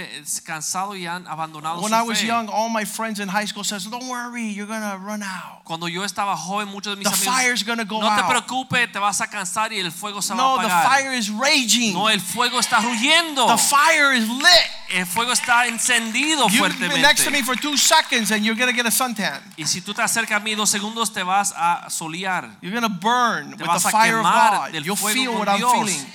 cansado 0.47 0.97
y 0.97 1.05
han 1.05 1.27
abandonado 1.27 1.83
When 1.83 1.91
su 1.91 1.95
I 1.95 2.01
was 2.03 2.21
fe. 2.23 2.27
young, 2.27 2.49
all 2.49 2.71
my 2.71 2.87
friends 2.87 3.21
in 3.21 3.29
high 3.29 3.45
school 3.45 3.65
says, 3.65 3.85
"Don't 3.85 4.09
worry, 4.09 4.49
you're 4.49 4.67
gonna 4.67 4.97
run 4.97 5.23
out. 5.23 5.63
Cuando 5.65 5.89
yo 5.89 6.05
estaba 6.05 6.35
joven, 6.39 6.69
muchos 6.69 6.97
de 6.97 6.97
mis 6.97 7.11
The 7.11 7.17
fire's 7.31 7.63
gonna 7.63 7.85
go 7.85 8.01
no 8.01 8.09
te 8.09 8.23
out." 8.23 8.31
preocupes, 8.31 8.91
te 8.91 8.99
vas 8.99 9.21
a 9.21 9.27
cansar 9.27 9.75
y 9.75 9.79
el 9.79 9.93
fuego 9.93 10.23
se 10.23 10.33
va 10.33 10.39
No, 10.39 10.57
the 10.57 10.67
apagar. 10.67 10.89
fire 10.89 11.13
is 11.13 11.29
raging. 11.29 11.93
No, 11.93 12.09
el 12.09 12.21
fuego 12.23 12.59
está 12.61 12.81
rugiendo. 12.81 13.47
The 13.47 13.59
fire 13.59 14.15
is 14.15 14.27
lit. 14.27 14.71
El 14.90 15.05
fuego 15.07 15.33
está 15.33 15.66
encendido 15.66 16.49
You've 16.49 16.79
been 16.79 17.03
next 17.03 17.25
to 17.25 17.31
me 17.31 17.42
fuertemente. 17.42 17.44
for 17.44 17.57
two 17.57 17.77
seconds, 17.77 18.31
and 18.31 18.44
you're 18.44 18.55
gonna 18.59 18.72
get 18.72 18.87
a 18.87 18.90
suntan. 18.90 19.40
Y 19.57 19.64
si 19.66 19.81
tú 19.81 19.92
te 19.92 20.03
acercas 20.03 20.37
a 20.37 20.40
mí 20.40 20.55
dos 20.55 20.70
segundos, 20.70 21.12
te 21.12 21.22
vas 21.22 21.53
a 21.57 21.88
solear. 21.90 22.51
You're 22.62 22.75
gonna 22.75 22.88
burn 22.88 23.51
Te 23.57 23.62
with 23.64 23.66
vas 23.66 23.83
the 23.83 23.88
a 23.88 23.90
fire 23.90 24.14
of 24.18 24.25
quemar 24.25 24.66
God. 24.66 24.72
del 24.72 24.85
You'll 24.85 24.96
fuego 24.96 25.14
feel 25.14 25.31
con 25.33 25.38
what 25.40 25.49
I'm 25.49 25.57
Dios. 25.59 25.72
feeling 25.72 26.07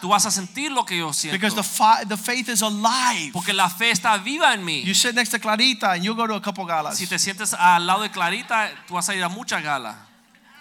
Tú 0.00 0.08
vas 0.08 0.26
a 0.26 0.30
sentir 0.32 0.72
lo 0.72 0.84
que 0.84 0.96
yo 0.98 1.08
because 1.30 1.54
siento. 1.54 1.56
the 1.56 1.62
fi- 1.62 2.04
the 2.08 2.16
faith 2.16 2.48
is 2.48 2.60
alive. 2.62 3.30
Porque 3.32 3.52
la 3.52 3.68
fe 3.68 3.90
está 3.92 4.16
viva 4.18 4.52
en 4.52 4.64
mí. 4.64 4.82
You 4.84 4.94
sit 4.94 5.14
next 5.14 5.30
to 5.30 5.38
Clarita, 5.38 5.92
and 5.92 6.02
you'll 6.04 6.16
go 6.16 6.26
to 6.26 6.34
a 6.34 6.40
couple 6.40 6.64
galas. 6.64 6.96
Si 6.98 7.06
te 7.06 7.18
sientes 7.20 7.54
al 7.54 7.86
lado 7.86 8.02
de 8.02 8.10
Clarita, 8.10 8.68
tú 8.88 8.94
vas 8.94 9.08
a 9.08 9.14
ir 9.14 9.22
a 9.22 9.28
muchas 9.28 9.62
galas. 9.62 9.94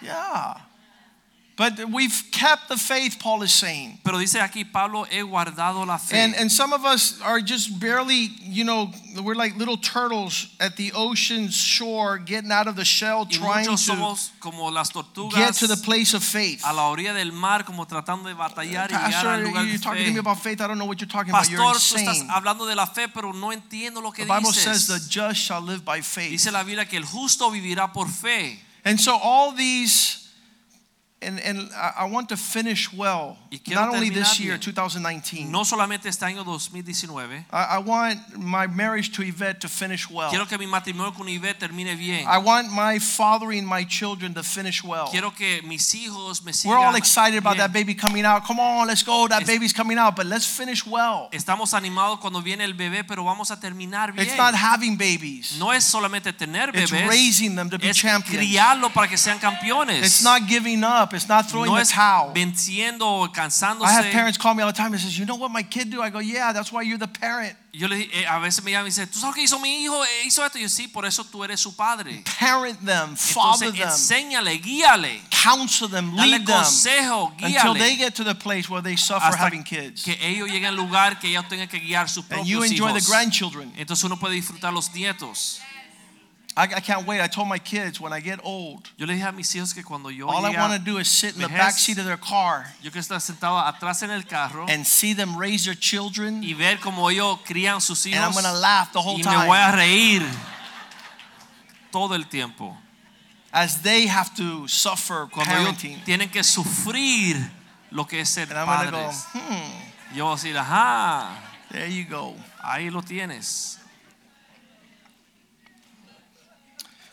Yeah. 0.01 0.57
But 1.61 1.91
we've 1.91 2.23
kept 2.31 2.69
the 2.69 2.75
faith, 2.75 3.19
Paul 3.19 3.43
is 3.43 3.51
saying. 3.51 3.99
Pero 4.03 4.17
dice 4.17 4.39
aquí 4.41 4.63
Pablo, 4.63 5.03
he 5.03 5.21
guardado 5.21 5.85
la 5.85 5.97
fe. 5.97 6.17
And, 6.17 6.35
and 6.35 6.51
some 6.51 6.73
of 6.73 6.85
us 6.85 7.21
are 7.21 7.39
just 7.39 7.79
barely, 7.79 8.31
you 8.41 8.63
know, 8.63 8.91
we're 9.21 9.35
like 9.35 9.55
little 9.57 9.77
turtles 9.77 10.47
at 10.59 10.75
the 10.75 10.91
ocean's 10.95 11.53
shore, 11.55 12.17
getting 12.17 12.51
out 12.51 12.65
of 12.65 12.75
the 12.75 12.83
shell, 12.83 13.27
y 13.29 13.37
trying 13.37 13.65
to 13.65 13.73
somos 13.73 14.31
como 14.39 14.71
las 14.71 14.89
get 15.35 15.53
to 15.53 15.67
the 15.67 15.77
place 15.77 16.15
of 16.15 16.23
faith. 16.23 16.63
a 16.65 16.73
la 16.73 16.89
orilla 16.89 17.13
del 17.13 17.31
mar, 17.31 17.63
como 17.63 17.85
tratando 17.85 18.27
de 18.27 18.33
batallar 18.33 18.89
y 18.89 18.95
llegar 18.95 19.27
al 19.27 19.43
Pastor, 19.43 19.43
lugar 19.43 19.63
you're 19.63 19.77
de 19.77 19.83
talking 19.83 20.05
to 20.05 20.11
me 20.13 20.17
about 20.17 20.39
faith. 20.39 20.61
I 20.61 20.67
don't 20.67 20.79
know 20.79 20.85
what 20.85 20.99
you're 20.99 21.07
talking 21.07 21.29
about. 21.29 21.47
You're 21.47 21.61
tú 21.61 21.95
estás 21.95 22.25
hablando 22.27 22.65
de 22.65 22.75
la 22.75 22.87
fe, 22.87 23.07
pero 23.07 23.33
no 23.33 23.51
entiendo 23.51 24.01
lo 24.01 24.11
que 24.11 24.25
The 24.25 24.33
Bible 24.33 24.51
says 24.51 24.87
the 24.87 24.99
just 25.07 25.39
shall 25.39 25.61
live 25.61 25.85
by 25.85 26.01
faith. 26.01 26.31
Dice 26.31 26.51
la 26.51 26.63
Biblia 26.63 26.85
que 26.85 26.97
el 26.97 27.05
justo 27.05 27.51
vivirá 27.51 27.93
por 27.93 28.07
fe. 28.07 28.59
And 28.83 28.99
so 28.99 29.15
all 29.15 29.51
these, 29.51 30.20
and, 31.21 31.39
and 31.39 31.69
I 31.73 32.05
want 32.05 32.29
to 32.29 32.37
finish 32.37 32.91
well, 32.91 33.37
not 33.69 33.93
only 33.93 34.09
this 34.09 34.39
year, 34.39 34.57
2019. 34.57 35.51
No 35.51 35.63
solamente 35.63 36.09
este 36.09 36.23
año 36.23 36.43
2019. 36.43 37.45
I, 37.51 37.75
I 37.75 37.77
want 37.77 38.19
my 38.37 38.65
marriage 38.65 39.11
to 39.13 39.21
Yvette 39.21 39.61
to 39.61 39.67
finish 39.67 40.09
well. 40.09 40.29
Quiero 40.31 40.45
que 40.47 40.57
mi 40.57 40.65
matrimonio 40.65 41.13
con 41.13 41.27
Ivette 41.27 41.59
termine 41.59 41.95
bien. 41.95 42.25
I 42.27 42.39
want 42.39 42.71
my 42.71 42.97
fathering 42.97 43.65
my 43.65 43.85
children 43.85 44.33
to 44.33 44.41
finish 44.41 44.83
well. 44.83 45.09
Quiero 45.11 45.29
que 45.29 45.61
mis 45.63 45.93
hijos 45.93 46.43
me 46.43 46.53
sigan. 46.53 46.71
We're 46.71 46.77
all 46.77 46.95
excited 46.95 47.37
about 47.37 47.57
bien. 47.57 47.67
that 47.67 47.73
baby 47.73 47.93
coming 47.93 48.25
out. 48.25 48.43
Come 48.47 48.59
on, 48.59 48.87
let's 48.87 49.03
go. 49.03 49.27
That 49.27 49.43
Es- 49.43 49.47
baby's 49.47 49.73
coming 49.73 49.99
out, 49.99 50.15
but 50.15 50.25
let's 50.25 50.45
finish 50.45 50.85
well. 50.85 51.29
Estamos 51.31 51.75
animados 51.75 52.19
cuando 52.19 52.41
viene 52.41 52.63
el 52.63 52.73
bebé, 52.73 53.03
pero 53.03 53.23
vamos 53.23 53.51
a 53.51 53.59
terminar 53.59 54.11
bien. 54.11 54.25
It's 54.25 54.37
not 54.37 54.55
having 54.55 54.97
babies. 54.97 55.57
No 55.59 55.71
es 55.71 55.83
solamente 55.83 56.33
tener 56.33 56.71
bebés. 56.71 56.91
It's 56.91 57.07
raising 57.07 57.55
them 57.55 57.69
to 57.69 57.77
be 57.77 57.89
es 57.89 57.97
champions. 57.97 58.43
criarlo 58.43 58.91
para 58.91 59.07
que 59.07 59.17
sean 59.17 59.37
campeones. 59.37 60.03
It's 60.03 60.23
not 60.23 60.47
giving 60.47 60.83
up. 60.83 61.10
It's 61.17 61.27
not 61.27 61.47
throwing 61.47 61.71
no 61.71 61.77
the 61.77 61.85
towel. 61.85 62.33
venciendo 62.33 63.07
o 63.07 63.31
cansándose. 63.31 63.89
I 63.89 63.93
have 63.93 64.11
parents 64.11 64.37
call 64.37 64.53
me 64.55 64.63
all 64.63 64.71
the 64.71 64.77
time 64.77 64.93
and 64.93 65.01
says, 65.01 65.17
"You 65.17 65.25
know 65.25 65.37
what 65.37 65.51
my 65.51 65.63
kid 65.63 65.89
do?" 65.89 66.03
I 66.03 66.09
go, 66.09 66.19
"Yeah, 66.19 66.53
that's 66.53 66.71
why 66.71 66.83
you're 66.83 66.99
the 66.99 67.07
parent. 67.07 67.57
Yo 67.73 67.87
le, 67.87 68.01
eh, 68.01 68.25
a 68.27 68.37
veces 68.39 68.65
me 68.65 68.71
llaman 68.71 68.87
y 68.87 68.89
dicen, 68.89 69.09
¿tú 69.09 69.17
sabes 69.17 69.33
qué 69.33 69.43
hizo 69.43 69.57
mi 69.57 69.83
hijo? 69.83 70.03
Eh, 70.03 70.25
hizo 70.25 70.45
esto. 70.45 70.57
Y 70.57 70.63
yo, 70.63 70.67
sí, 70.67 70.89
por 70.89 71.05
eso 71.05 71.23
tú 71.23 71.41
eres 71.41 71.61
su 71.61 71.73
padre. 71.73 72.21
Parent 72.37 72.77
them, 72.83 73.15
father 73.15 73.69
Entonces, 73.69 73.79
them, 73.79 73.89
enséñale, 73.89 74.59
guíale, 74.59 75.21
counsel 75.29 75.89
them, 75.89 76.13
lead 76.13 76.45
them 76.45 76.57
consejo, 76.57 77.33
until 77.41 77.73
they 77.75 77.95
get 77.95 78.13
to 78.13 78.25
the 78.25 78.35
place 78.35 78.67
where 78.69 78.83
they 78.83 78.97
suffer 78.97 79.25
Hasta 79.25 79.45
having 79.45 79.63
kids, 79.63 80.03
que 80.03 80.17
ellos 80.21 80.49
lleguen 80.49 80.65
al 80.65 80.75
lugar 80.75 81.17
que 81.17 81.29
ellos 81.29 81.47
tengan 81.47 81.69
que 81.69 81.79
guiar 81.79 82.09
sus 82.09 82.25
propios 82.25 82.45
hijos. 82.45 82.63
and 82.65 82.73
you 82.73 82.85
enjoy 82.85 82.99
the 82.99 83.07
grandchildren." 83.07 83.71
Entonces 83.77 84.03
uno 84.03 84.17
puede 84.19 84.35
disfrutar 84.35 84.73
los 84.73 84.93
nietos. 84.93 85.61
I, 86.57 86.63
I 86.63 86.79
can't 86.81 87.07
wait. 87.07 87.21
I 87.21 87.27
told 87.27 87.47
my 87.47 87.57
kids 87.59 88.01
when 88.01 88.11
I 88.11 88.19
get 88.19 88.39
old, 88.43 88.89
Yo 88.97 89.05
le 89.05 89.13
dije 89.13 89.25
a 89.27 89.31
mis 89.31 89.53
hijos 89.55 89.73
que 89.73 89.83
cuando 89.83 90.09
yo 90.09 90.27
all 90.27 90.45
I 90.45 90.49
want 90.57 90.73
to 90.73 90.79
do 90.79 90.97
is 90.97 91.07
sit 91.07 91.35
in 91.35 91.41
the 91.41 91.47
back 91.47 91.73
seat 91.73 91.97
of 91.97 92.05
their 92.05 92.17
car 92.17 92.65
yo 92.81 92.91
que 92.91 92.99
estar 92.99 93.21
sentado 93.21 93.57
atrás 93.57 94.03
en 94.03 94.11
el 94.11 94.23
carro 94.23 94.65
and 94.67 94.85
see 94.85 95.13
them 95.13 95.37
raise 95.37 95.63
their 95.63 95.75
children, 95.75 96.43
y 96.43 96.53
ver 96.53 96.77
cómo 96.77 97.09
ellos 97.09 97.39
crían 97.45 97.79
sus 97.81 98.05
and 98.05 98.15
I'm 98.15 98.33
going 98.33 98.43
to 98.43 98.53
laugh 98.59 98.91
the 98.91 98.99
whole 99.01 99.17
y 99.17 99.23
me 99.23 99.47
voy 99.47 99.57
a 99.57 99.71
time 99.71 99.77
reír 99.77 100.23
todo 101.91 102.15
el 102.15 102.23
tiempo. 102.23 102.75
as 103.53 103.81
they 103.81 104.07
have 104.07 104.33
to 104.35 104.67
suffer 104.67 105.27
Cuando 105.31 105.53
ellos 105.53 105.75
parenting. 105.75 106.03
tienen 106.05 106.29
que 106.29 106.43
sufrir 106.43 107.35
lo 107.91 108.05
que 108.05 108.19
es 108.21 108.29
ser 108.29 108.47
And 108.49 108.57
I'm 108.57 108.65
going 108.67 108.85
to 108.87 108.91
go, 108.91 109.11
hmm, 109.39 110.15
Yo 110.15 110.25
voy 110.25 110.33
a 110.33 110.35
decir, 110.35 110.57
ajá, 110.57 111.27
there 111.71 111.87
you 111.87 112.05
go. 112.05 112.35
ahí 112.63 112.89
lo 112.89 113.01
tienes. 113.01 113.77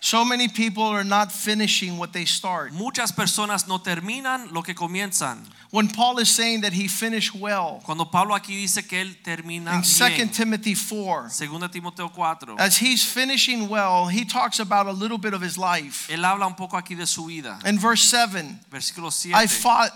So 0.01 0.25
many 0.25 0.49
people 0.49 0.85
are 0.85 1.05
not 1.05 1.33
finishing 1.33 1.99
what 1.99 2.13
they 2.13 2.25
start. 2.25 2.73
Muchas 2.73 3.13
personas 3.13 3.67
no 3.67 3.79
terminan 3.79 4.53
lo 4.53 4.63
que 4.63 4.75
comienzan. 4.75 5.45
When 5.71 5.89
Paul 5.89 6.19
is 6.19 6.31
saying 6.31 6.63
that 6.63 6.73
he 6.73 6.89
finished 6.89 7.35
well, 7.35 7.83
Cuando 7.85 8.05
Pablo 8.05 8.35
aquí 8.35 8.57
dice 8.57 8.87
que 8.89 9.01
él 9.01 9.17
termina 9.23 9.75
in 9.75 9.83
2 9.83 10.33
Timothy 10.33 10.75
4, 10.75 11.29
Segunda 11.31 11.69
Timoteo 11.69 12.09
4, 12.09 12.57
as 12.59 12.79
he's 12.79 13.05
finishing 13.05 13.69
well, 13.69 14.07
he 14.07 14.25
talks 14.25 14.61
about 14.61 14.87
a 14.87 14.93
little 14.93 15.19
bit 15.19 15.35
of 15.35 15.43
his 15.43 15.59
life. 15.59 16.09
él 16.11 16.25
habla 16.25 16.47
un 16.47 16.55
poco 16.55 16.77
aquí 16.79 16.97
de 16.97 17.07
su 17.07 17.27
vida. 17.27 17.59
In 17.67 17.79
verse 17.79 18.03
7, 18.05 18.61
Versículo 18.71 19.13
7. 19.13 19.35
I 19.35 19.47
fought 19.47 19.93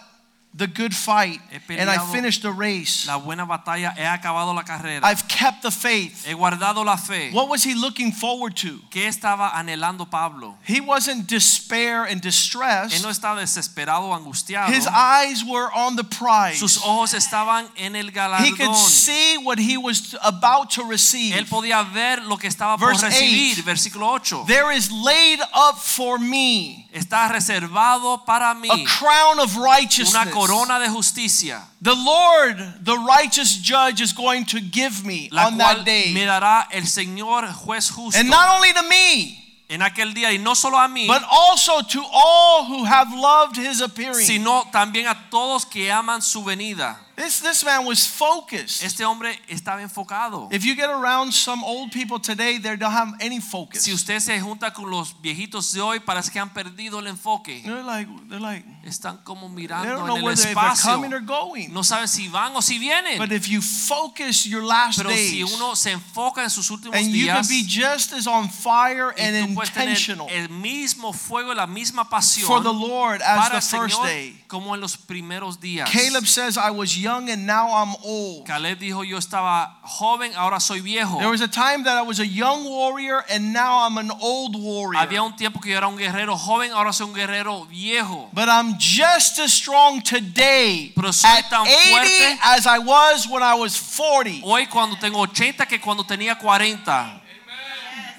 the 0.54 0.66
good 0.66 0.94
fight 0.94 1.40
and 1.70 1.88
I 1.88 1.98
finished 2.12 2.42
the 2.42 2.52
race. 2.52 3.06
La 3.06 3.18
buena 3.18 3.46
batalla, 3.46 3.94
he 3.96 4.02
acabado 4.02 4.54
la 4.54 4.62
carrera. 4.62 5.00
I've 5.02 5.26
kept 5.26 5.62
the 5.62 5.70
faith. 5.70 6.26
He 6.26 6.34
guardado 6.34 6.84
la 6.84 6.96
fe. 6.96 7.30
What 7.32 7.48
was 7.48 7.62
he 7.62 7.74
looking 7.74 8.12
forward 8.12 8.56
to? 8.56 8.80
¿Qué 8.90 9.06
estaba 9.06 9.50
anhelando 9.52 10.10
Pablo? 10.10 10.56
He 10.64 10.80
wasn't 10.80 11.26
despair 11.26 12.04
and 12.04 12.20
Él 12.20 12.22
distress. 12.22 13.02
no 13.02 13.08
estaba 13.08 13.40
desesperado 13.40 14.12
angustiado. 14.14 14.68
His 14.68 14.86
eyes 14.86 15.42
were 15.44 15.70
on 15.74 15.96
the 15.96 16.04
prize. 16.04 16.58
Sus 16.58 16.76
ojos 16.78 17.14
estaban 17.14 17.68
en 17.78 17.96
el 17.96 18.10
He 18.10 18.52
could 18.52 18.74
see 18.76 19.38
what 19.38 19.58
he 19.58 19.78
was 19.78 20.14
about 20.22 20.70
to 20.72 20.84
receive. 20.84 21.34
Él 21.34 21.46
podía 21.46 21.82
ver 21.92 22.22
lo 22.26 22.36
que 22.36 22.48
estaba 22.48 22.76
por 22.76 22.88
Verse 22.88 23.06
recibir. 23.06 23.58
eight. 23.58 23.64
Versículo 23.64 24.06
8. 24.06 24.44
There 24.46 24.70
is 24.70 24.90
laid 24.90 25.40
up 25.54 25.78
for 25.78 26.18
me 26.18 26.88
Está 26.92 27.26
reservado 27.28 28.22
para 28.26 28.54
mí 28.54 28.68
a 28.70 28.84
crown 28.84 29.38
of 29.40 29.56
righteousness. 29.56 30.12
Corona 30.46 30.78
de 30.78 30.88
justicia, 30.88 31.62
The 31.82 31.94
Lord, 31.94 32.56
the 32.84 32.96
righteous 32.96 33.56
judge, 33.62 34.00
is 34.00 34.12
going 34.12 34.44
to 34.46 34.60
give 34.60 35.04
me 35.04 35.28
la 35.32 35.46
on 35.46 35.54
cual 35.58 35.76
that 35.76 35.84
day. 35.84 36.12
me 36.12 36.24
dará 36.24 36.66
el 36.72 36.82
Señor 36.82 37.46
juez 37.52 37.90
justo. 37.90 38.18
And 38.18 38.28
not 38.28 38.56
only 38.56 38.72
to 38.72 38.82
me, 38.88 39.38
en 39.68 39.80
aquel 39.80 40.12
día, 40.14 40.30
y 40.32 40.36
no 40.38 40.54
solo 40.54 40.76
a 40.78 40.86
mí, 40.88 41.06
but 41.06 41.22
also 41.30 41.80
to 41.82 42.02
all 42.12 42.64
who 42.66 42.84
have 42.84 43.08
loved 43.14 43.56
his 43.56 43.80
appearing. 43.80 44.26
sino 44.26 44.64
también 44.70 45.06
a 45.06 45.16
todos 45.30 45.64
que 45.64 45.90
aman 45.90 46.20
su 46.20 46.42
venida. 46.44 46.98
This, 47.22 47.40
this 47.40 47.64
man 47.64 47.86
was 47.86 48.04
focused. 48.04 48.82
Este 48.82 49.04
hombre 49.04 49.38
estaba 49.46 49.80
enfocado. 49.80 50.48
If 50.50 50.64
you 50.64 50.74
get 50.74 50.90
around 50.90 51.32
some 51.32 51.62
old 51.62 51.92
people 51.92 52.18
today, 52.18 52.58
they 52.58 52.76
don't 52.76 52.90
have 52.90 53.14
any 53.20 53.38
focus. 53.38 53.84
Si 53.84 53.92
usted 53.92 54.18
se 54.18 54.40
junta 54.40 54.72
con 54.72 54.90
los 54.90 55.14
viejitos 55.22 55.72
de 55.72 55.80
hoy, 55.80 56.00
parece 56.00 56.32
que 56.32 56.40
han 56.40 56.50
perdido 56.50 56.98
el 56.98 57.06
enfoque. 57.06 57.62
They're 57.64 57.84
like, 57.84 58.08
they're 58.28 58.40
like, 58.40 58.66
Están 58.84 59.18
como 59.22 59.48
mirando 59.48 60.16
en 60.16 60.24
el 60.24 60.30
espacio. 60.32 60.90
coming 60.90 61.12
or 61.12 61.20
going. 61.20 61.72
No 61.72 61.84
saben 61.84 62.08
si 62.08 62.26
van 62.26 62.56
o 62.56 62.60
si 62.60 62.80
vienen. 62.80 63.18
But 63.18 63.30
if 63.30 63.46
you 63.46 63.60
focus 63.62 64.44
your 64.44 64.64
last 64.64 64.98
Pero 64.98 65.10
si 65.10 65.44
uno 65.44 65.76
se 65.76 65.92
enfoca 65.92 66.42
en 66.42 66.50
sus 66.50 66.70
últimos 66.70 66.96
and 66.96 67.14
you 67.14 67.26
can 67.26 67.46
be 67.46 67.62
just 67.64 68.12
as 68.12 68.26
on 68.26 68.48
fire 68.48 69.14
and 69.16 69.48
tú 69.50 69.54
puedes 69.54 69.72
tener 69.72 69.90
intentional 69.90 70.28
el 70.28 70.48
mismo 70.48 71.12
fuego 71.12 71.54
la 71.54 71.68
misma 71.68 72.08
pasión 72.08 72.48
for 72.48 72.60
the 72.60 72.72
Lord 72.72 73.22
as 73.22 73.38
para 73.38 73.60
the 73.60 73.66
first 73.66 73.94
Señor 73.94 74.06
day. 74.06 74.42
como 74.48 74.74
en 74.74 74.80
los 74.80 74.96
primeros 74.96 75.60
días. 75.60 75.88
Caleb 75.88 76.26
says, 76.26 76.56
I 76.56 76.70
was 76.70 76.96
young 76.96 77.11
and 77.18 77.46
now 77.46 77.68
I'm 77.68 77.94
old. 78.04 78.46
Caleb 78.46 78.78
dijo, 78.78 79.04
yo 79.04 79.18
estaba 79.18 79.76
joven, 79.82 80.32
ahora 80.36 80.60
soy 80.60 80.80
viejo. 80.80 81.18
There 81.18 81.28
was 81.28 81.40
a 81.40 81.48
time 81.48 81.84
that 81.84 81.96
I 81.96 82.02
was 82.02 82.20
a 82.20 82.26
young 82.26 82.64
warrior 82.64 83.22
and 83.30 83.52
now 83.52 83.86
I'm 83.86 83.98
an 83.98 84.10
old 84.20 84.56
warrior. 84.56 85.00
Había 85.00 85.22
un 85.22 85.36
tiempo 85.36 85.60
que 85.60 85.70
yo 85.72 85.76
era 85.76 85.88
un 85.88 85.96
guerrero 85.96 86.36
joven, 86.36 86.72
ahora 86.72 86.92
soy 86.92 87.06
un 87.08 87.14
guerrero 87.14 87.64
viejo. 87.66 88.30
But 88.32 88.48
I'm 88.48 88.74
just 88.78 89.38
as 89.38 89.52
strong 89.52 90.02
today 90.02 90.92
Pero 90.94 91.10
soy 91.12 91.28
at 91.28 91.50
tan 91.50 91.66
80 91.66 91.90
fuerte. 91.90 92.38
as 92.42 92.66
I 92.66 92.78
was 92.78 93.28
when 93.28 93.42
I 93.42 93.54
was 93.54 93.76
40. 93.76 94.42
Hoy 94.42 94.66
cuando 94.66 94.96
tengo 94.96 95.18
80 95.20 95.66
que 95.66 95.78
cuando 95.80 96.04
tenía 96.04 96.38
40. 96.38 97.20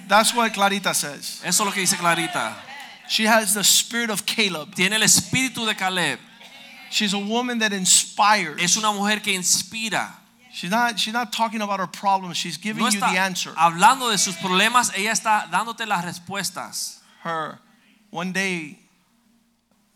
That's 0.07 0.33
what 0.33 0.51
Clarita 0.53 0.93
says. 0.93 1.41
Eso 1.43 1.63
es 1.63 1.65
lo 1.65 1.71
que 1.71 1.81
dice 1.81 1.97
Clarita. 1.97 2.55
She 3.07 3.25
has 3.25 3.53
the 3.53 3.63
spirit 3.63 4.09
of 4.09 4.25
Caleb. 4.25 4.73
Tiene 4.75 4.95
el 4.95 5.03
espíritu 5.03 5.65
de 5.65 5.75
Caleb. 5.75 6.19
She's 6.93 7.13
a 7.13 7.17
woman 7.17 7.57
that 7.59 7.73
inspires. 7.73 8.61
Es 8.61 8.77
una 8.77 8.91
mujer 8.91 9.19
que 9.21 9.33
inspira. 9.33 10.11
She's 10.53 10.69
not 10.69 10.99
she's 10.99 11.13
not 11.13 11.31
talking 11.33 11.61
about 11.61 11.79
her 11.79 11.87
problems. 11.87 12.37
She's 12.37 12.57
giving 12.57 12.83
No 12.83 12.89
you 12.89 12.99
the 12.99 13.17
answer. 13.17 13.51
hablando 13.57 14.11
de 14.11 14.17
sus 14.19 14.35
problemas, 14.35 14.91
ella 14.95 15.11
está 15.11 15.47
dándote 15.49 15.87
las 15.87 16.05
respuestas. 16.05 16.99
Her 17.23 17.57
one 18.11 18.31
day 18.31 18.77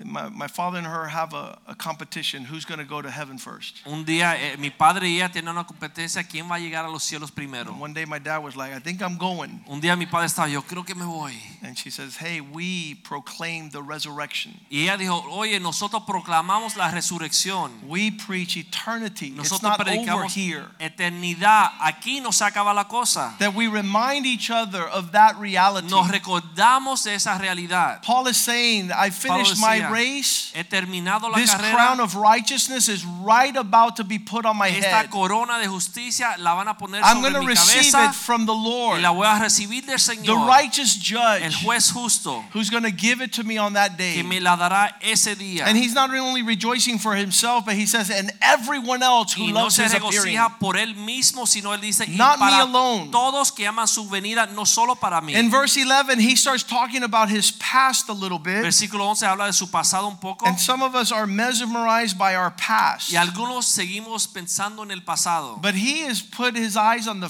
my, 0.03 0.29
my 0.29 0.47
father 0.47 0.77
and 0.77 0.85
her 0.85 1.07
have 1.07 1.33
a, 1.33 1.57
a 1.67 1.75
competition 1.75 2.43
who's 2.43 2.65
going 2.65 2.79
to 2.79 2.85
go 2.85 3.01
to 3.01 3.09
heaven 3.09 3.37
first. 3.37 3.81
Un 3.85 4.05
día 4.05 4.35
eh, 4.35 4.55
mi 4.57 4.69
padre 4.69 5.07
y 5.07 5.15
ella 5.17 5.29
tienen 5.29 5.49
una 5.49 5.65
competencia 5.65 6.23
quién 6.23 6.49
va 6.49 6.55
a 6.55 6.59
llegar 6.59 6.85
a 6.85 6.89
los 6.89 7.03
cielos 7.03 7.31
primero. 7.31 7.71
And 7.71 7.81
one 7.81 7.93
day 7.93 8.05
my 8.05 8.19
dad 8.19 8.43
was 8.43 8.55
like, 8.55 8.73
I 8.73 8.79
think 8.79 9.01
I'm 9.01 9.17
going. 9.17 9.61
Un 9.67 9.81
día 9.81 9.97
mi 9.97 10.05
padre 10.05 10.27
estaba, 10.27 10.49
yo 10.49 10.61
creo 10.61 10.85
que 10.85 10.93
me 10.93 11.05
voy. 11.05 11.33
And 11.63 11.75
she 11.75 11.89
says, 11.89 12.15
Hey, 12.17 12.41
we 12.41 12.95
proclaim 13.03 13.71
the 13.71 13.81
resurrection. 13.81 14.53
Y 14.69 14.83
ella 14.83 14.97
dijo, 14.97 15.23
oye, 15.31 15.59
nosotros 15.59 16.03
proclamamos 16.03 16.75
la 16.75 16.91
resurrección. 16.91 17.71
We 17.87 18.11
preach 18.11 18.55
eternity. 18.55 19.27
It's 19.27 19.51
Nosotros 19.51 19.63
not 19.63 20.09
over 20.09 20.27
here. 20.27 20.65
eternidad. 20.79 21.71
Aquí 21.81 22.21
no 22.21 22.31
se 22.31 22.45
acaba 22.45 22.73
la 22.73 22.87
cosa. 22.87 23.35
That 23.39 23.55
we 23.55 23.67
remind 23.67 24.25
each 24.27 24.51
other 24.51 24.83
of 24.83 25.13
that 25.13 25.37
reality. 25.39 25.87
Nos 25.89 26.07
recordamos 26.09 27.03
de 27.03 27.15
esa 27.15 27.37
realidad. 27.39 28.03
Paul 28.03 28.27
is 28.27 28.37
saying, 28.37 28.91
I 28.91 29.09
finished 29.09 29.59
my 29.59 29.86
race. 29.91 30.51
He 30.55 30.63
terminado 30.63 31.29
la 31.29 31.37
This 31.37 31.51
carrera. 31.51 31.73
crown 31.75 31.99
of 31.99 32.15
righteousness 32.15 32.87
is 32.89 33.03
right 33.05 33.55
about 33.55 33.95
to 33.97 34.03
be 34.03 34.19
put 34.19 34.45
on 34.45 34.57
my 34.57 34.69
Esta 34.69 35.01
head. 35.03 35.09
corona 35.09 35.59
de 35.59 35.67
justicia 35.67 36.35
la 36.39 36.55
van 36.55 36.67
a 36.67 36.73
poner 36.77 37.01
I'm 37.03 37.21
going 37.21 37.33
to 37.33 37.39
receive 37.45 37.91
cabeza 37.91 38.09
it 38.09 38.15
from 38.15 38.45
the 38.45 38.53
y 38.53 38.63
Lord, 38.63 39.01
la 39.01 39.11
voy 39.11 39.25
a 39.25 39.39
recibir 39.39 39.85
del 39.85 39.97
the 39.97 40.01
Señor, 40.03 40.47
righteous 40.47 40.95
el 40.97 41.01
judge, 41.01 41.63
juez 41.63 41.91
justo, 41.91 42.43
who's 42.53 42.69
going 42.69 42.83
to 42.83 42.91
give 42.91 43.21
it 43.21 43.31
to 43.33 43.43
me 43.43 43.57
on 43.57 43.73
that 43.73 43.97
que 43.97 44.15
day. 44.15 44.23
me 44.23 44.39
la 44.39 44.55
dará 44.55 44.95
ese 45.01 45.35
día. 45.37 45.65
And 45.67 45.77
he's 45.77 45.93
not 45.93 46.09
only 46.13 46.41
rejoicing 46.43 46.99
for 46.99 47.15
himself, 47.15 47.65
but 47.65 47.75
he 47.75 47.85
says, 47.85 48.09
and 48.09 48.31
everyone 48.41 49.03
else 49.03 49.33
who 49.33 49.43
Y 49.45 49.51
no 49.51 49.63
loves 49.63 49.75
se 49.75 49.83
his 49.83 49.93
appearing. 49.93 50.37
por 50.59 50.75
él 50.77 50.95
mismo, 50.95 51.45
sino 51.47 51.73
él 51.73 51.81
dice, 51.81 52.05
y 52.07 52.15
Not 52.17 52.39
me 52.39 52.51
alone. 52.59 53.11
todos 53.11 53.51
que 53.51 53.67
aman 53.67 53.87
su 53.87 54.07
venida, 54.09 54.47
no 54.47 54.65
solo 54.65 54.95
para 54.95 55.21
mí. 55.21 55.33
In 55.35 55.49
verse 55.49 55.77
11, 55.77 56.19
he 56.19 56.35
starts 56.35 56.63
talking 56.63 57.03
about 57.03 57.29
his 57.29 57.51
past 57.51 58.09
a 58.09 58.13
little 58.13 58.39
bit. 58.39 58.61
Versículo 58.63 59.05
11 59.09 59.25
habla 59.25 59.45
de 59.45 59.53
su 59.53 59.67
pasado 59.67 59.76
un 60.05 60.17
poco. 60.17 60.45
And 60.45 60.59
some 60.59 60.81
of 60.81 60.95
us 60.95 61.11
are 61.11 61.27
mesmerized 61.27 62.17
by 62.17 62.35
our 62.35 62.51
past. 62.51 63.11
Y 63.11 63.17
algunos 63.17 63.65
seguimos 63.65 64.27
pensando 64.27 64.83
en 64.83 64.91
el 64.91 65.01
pasado. 65.01 65.59
But 65.61 65.75
he 65.75 66.01
has 66.07 66.21
put 66.21 66.55
his 66.55 66.75
eyes 66.75 67.07
on 67.07 67.19
the 67.19 67.29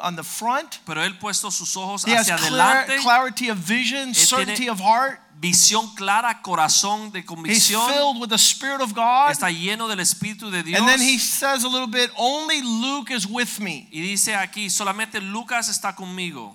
on 0.00 0.16
the 0.16 0.22
front. 0.22 0.80
Pero 0.86 1.02
él 1.02 1.18
puesto 1.18 1.50
sus 1.50 1.76
ojos 1.76 2.04
He 2.04 2.12
has 2.12 2.28
hacia 2.28 2.36
adelante, 2.36 2.98
clarity 3.02 3.48
of 3.48 3.58
vision, 3.58 4.14
certainty 4.14 4.68
of 4.68 4.80
heart. 4.80 5.20
visión 5.38 5.94
clara, 5.94 6.40
corazón 6.42 7.12
de 7.12 7.24
convicción. 7.24 7.86
He's 7.86 7.94
filled 7.94 8.20
with 8.20 8.30
the 8.30 8.38
Spirit 8.38 8.80
of 8.80 8.94
God. 8.94 9.30
Está 9.30 9.50
lleno 9.50 9.88
del 9.88 10.00
Espíritu 10.00 10.50
de 10.50 10.62
Dios. 10.62 10.80
And 10.80 10.88
then 10.88 11.00
he 11.00 11.18
says 11.18 11.64
a 11.64 11.68
little 11.68 11.86
bit, 11.86 12.10
only 12.16 12.62
Luke 12.62 13.10
is 13.10 13.26
with 13.26 13.60
me. 13.60 13.88
Y 13.92 14.00
dice 14.00 14.34
aquí, 14.34 14.70
solamente 14.70 15.20
Lucas 15.20 15.68
está 15.68 15.94
conmigo. 15.94 16.54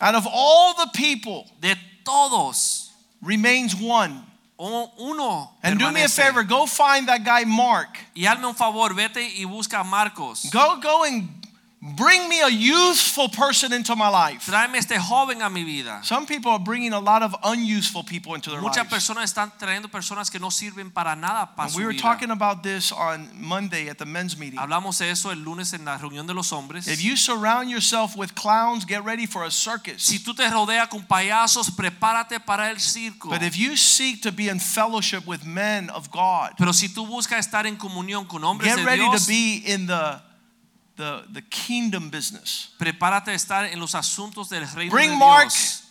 Out 0.00 0.14
of 0.14 0.26
all 0.26 0.74
the 0.74 0.90
people, 0.94 1.46
De 1.60 1.76
todos, 2.04 2.90
remains 3.20 3.74
one. 3.74 4.24
U- 4.58 4.90
uno 4.98 5.50
And 5.62 5.78
do 5.78 5.90
me 5.92 6.02
a 6.02 6.08
favor, 6.08 6.42
go 6.42 6.66
find 6.66 7.06
that 7.08 7.24
guy 7.24 7.44
Mark. 7.44 7.98
Y 8.14 8.26
hazme 8.26 8.46
un 8.46 8.54
favor, 8.54 8.94
vete 8.94 9.22
y 9.22 9.44
busca 9.44 9.80
a 9.80 9.84
Marcos. 9.84 10.48
Go, 10.52 10.80
go 10.80 11.04
and 11.04 11.37
bring 11.80 12.28
me 12.28 12.40
a 12.40 12.48
useful 12.48 13.28
person 13.28 13.72
into 13.72 13.94
my 13.94 14.08
life. 14.08 14.44
Tráeme 14.46 14.78
este 14.78 14.98
joven 14.98 15.42
a 15.42 15.48
mi 15.48 15.62
vida. 15.62 16.00
Some 16.02 16.26
people 16.26 16.50
are 16.50 16.58
bringing 16.58 16.92
a 16.92 16.98
lot 16.98 17.22
of 17.22 17.36
unuseful 17.44 18.02
people 18.02 18.34
into 18.34 18.50
their 18.50 18.60
Muchas 18.60 18.78
lives. 18.84 18.90
personas 18.90 19.24
están 19.32 19.52
trayendo 19.58 19.88
personas 19.88 20.28
que 20.30 20.40
no 20.40 20.50
sirven 20.50 20.90
para 20.92 21.14
nada 21.14 21.54
para 21.54 21.66
And 21.68 21.72
su 21.72 21.78
we 21.78 21.84
were 21.84 21.92
vida. 21.92 22.02
talking 22.02 22.30
about 22.32 22.62
this 22.64 22.90
on 22.90 23.28
Monday 23.34 23.88
at 23.88 23.96
the 23.98 24.04
men's 24.06 24.36
meeting. 24.36 24.58
Hablamos 24.58 24.98
de 24.98 25.08
eso 25.10 25.30
el 25.30 25.38
lunes 25.44 25.72
en 25.72 25.84
la 25.84 25.98
reunión 25.98 26.26
de 26.26 26.34
los 26.34 26.50
hombres. 26.52 26.88
If 26.88 27.00
you 27.00 27.16
surround 27.16 27.70
yourself 27.70 28.16
with 28.16 28.34
clowns, 28.34 28.84
get 28.84 29.04
ready 29.04 29.26
for 29.26 29.44
a 29.44 29.50
circus. 29.50 30.02
Si 30.02 30.18
tú 30.18 30.34
te 30.34 30.48
rodeas 30.50 30.88
con 30.88 31.02
payasos, 31.06 31.70
prepárate 31.70 32.40
para 32.44 32.70
el 32.70 32.80
circo. 32.80 33.28
But 33.30 33.42
if 33.42 33.56
you 33.56 33.76
seek 33.76 34.22
to 34.22 34.32
be 34.32 34.48
in 34.48 34.58
fellowship 34.58 35.26
with 35.26 35.44
men 35.44 35.90
of 35.90 36.10
God, 36.10 36.54
Pero 36.58 36.72
si 36.72 36.88
tú 36.88 37.06
buscas 37.06 37.46
estar 37.46 37.66
en 37.66 37.76
comunión 37.76 38.26
con 38.26 38.42
hombres 38.42 38.68
get 38.74 38.78
de 38.80 38.84
ready 38.84 39.02
Dios, 39.02 39.26
to 39.26 39.28
be 39.28 39.62
in 39.64 39.86
the, 39.86 40.20
the, 40.98 41.24
the 41.32 41.42
kingdom 41.42 42.10
business. 42.10 42.74
prepárate 42.78 43.28
a 43.28 43.34
estar 43.34 43.64
en 43.64 43.80
los 43.80 43.94
asuntos 43.94 44.50
del 44.50 44.66
reino 44.74 44.90
Bring 44.90 45.12
de 45.12 45.16
Mark. 45.16 45.48
Dios. 45.48 45.84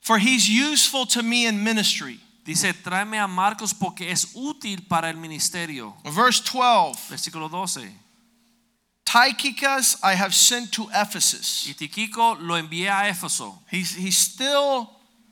For 0.00 0.18
he's 0.18 0.48
useful 0.48 1.06
to 1.06 1.22
me 1.22 1.46
in 1.46 1.62
ministry. 1.62 2.20
Dice, 2.44 2.74
tráeme 2.74 3.18
a 3.18 3.26
Marcos 3.26 3.72
porque 3.72 4.10
es 4.10 4.34
útil 4.34 4.86
para 4.86 5.08
el 5.08 5.16
ministerio. 5.16 5.94
Verse 6.04 6.42
12 6.42 7.08
Versículo 7.08 7.48
12. 7.48 7.90
Tychicus 9.04 9.96
I 10.02 10.14
have 10.14 10.34
sent 10.34 10.72
to 10.72 10.88
Ephesus. 10.92 11.66
Y 11.68 11.74
Tiquico 11.74 12.34
lo 12.34 12.56
envié 12.56 12.90
a 12.90 13.08
Éfeso. 13.08 13.60
He's, 13.70 13.94
he's 13.94 14.18
still 14.18 14.90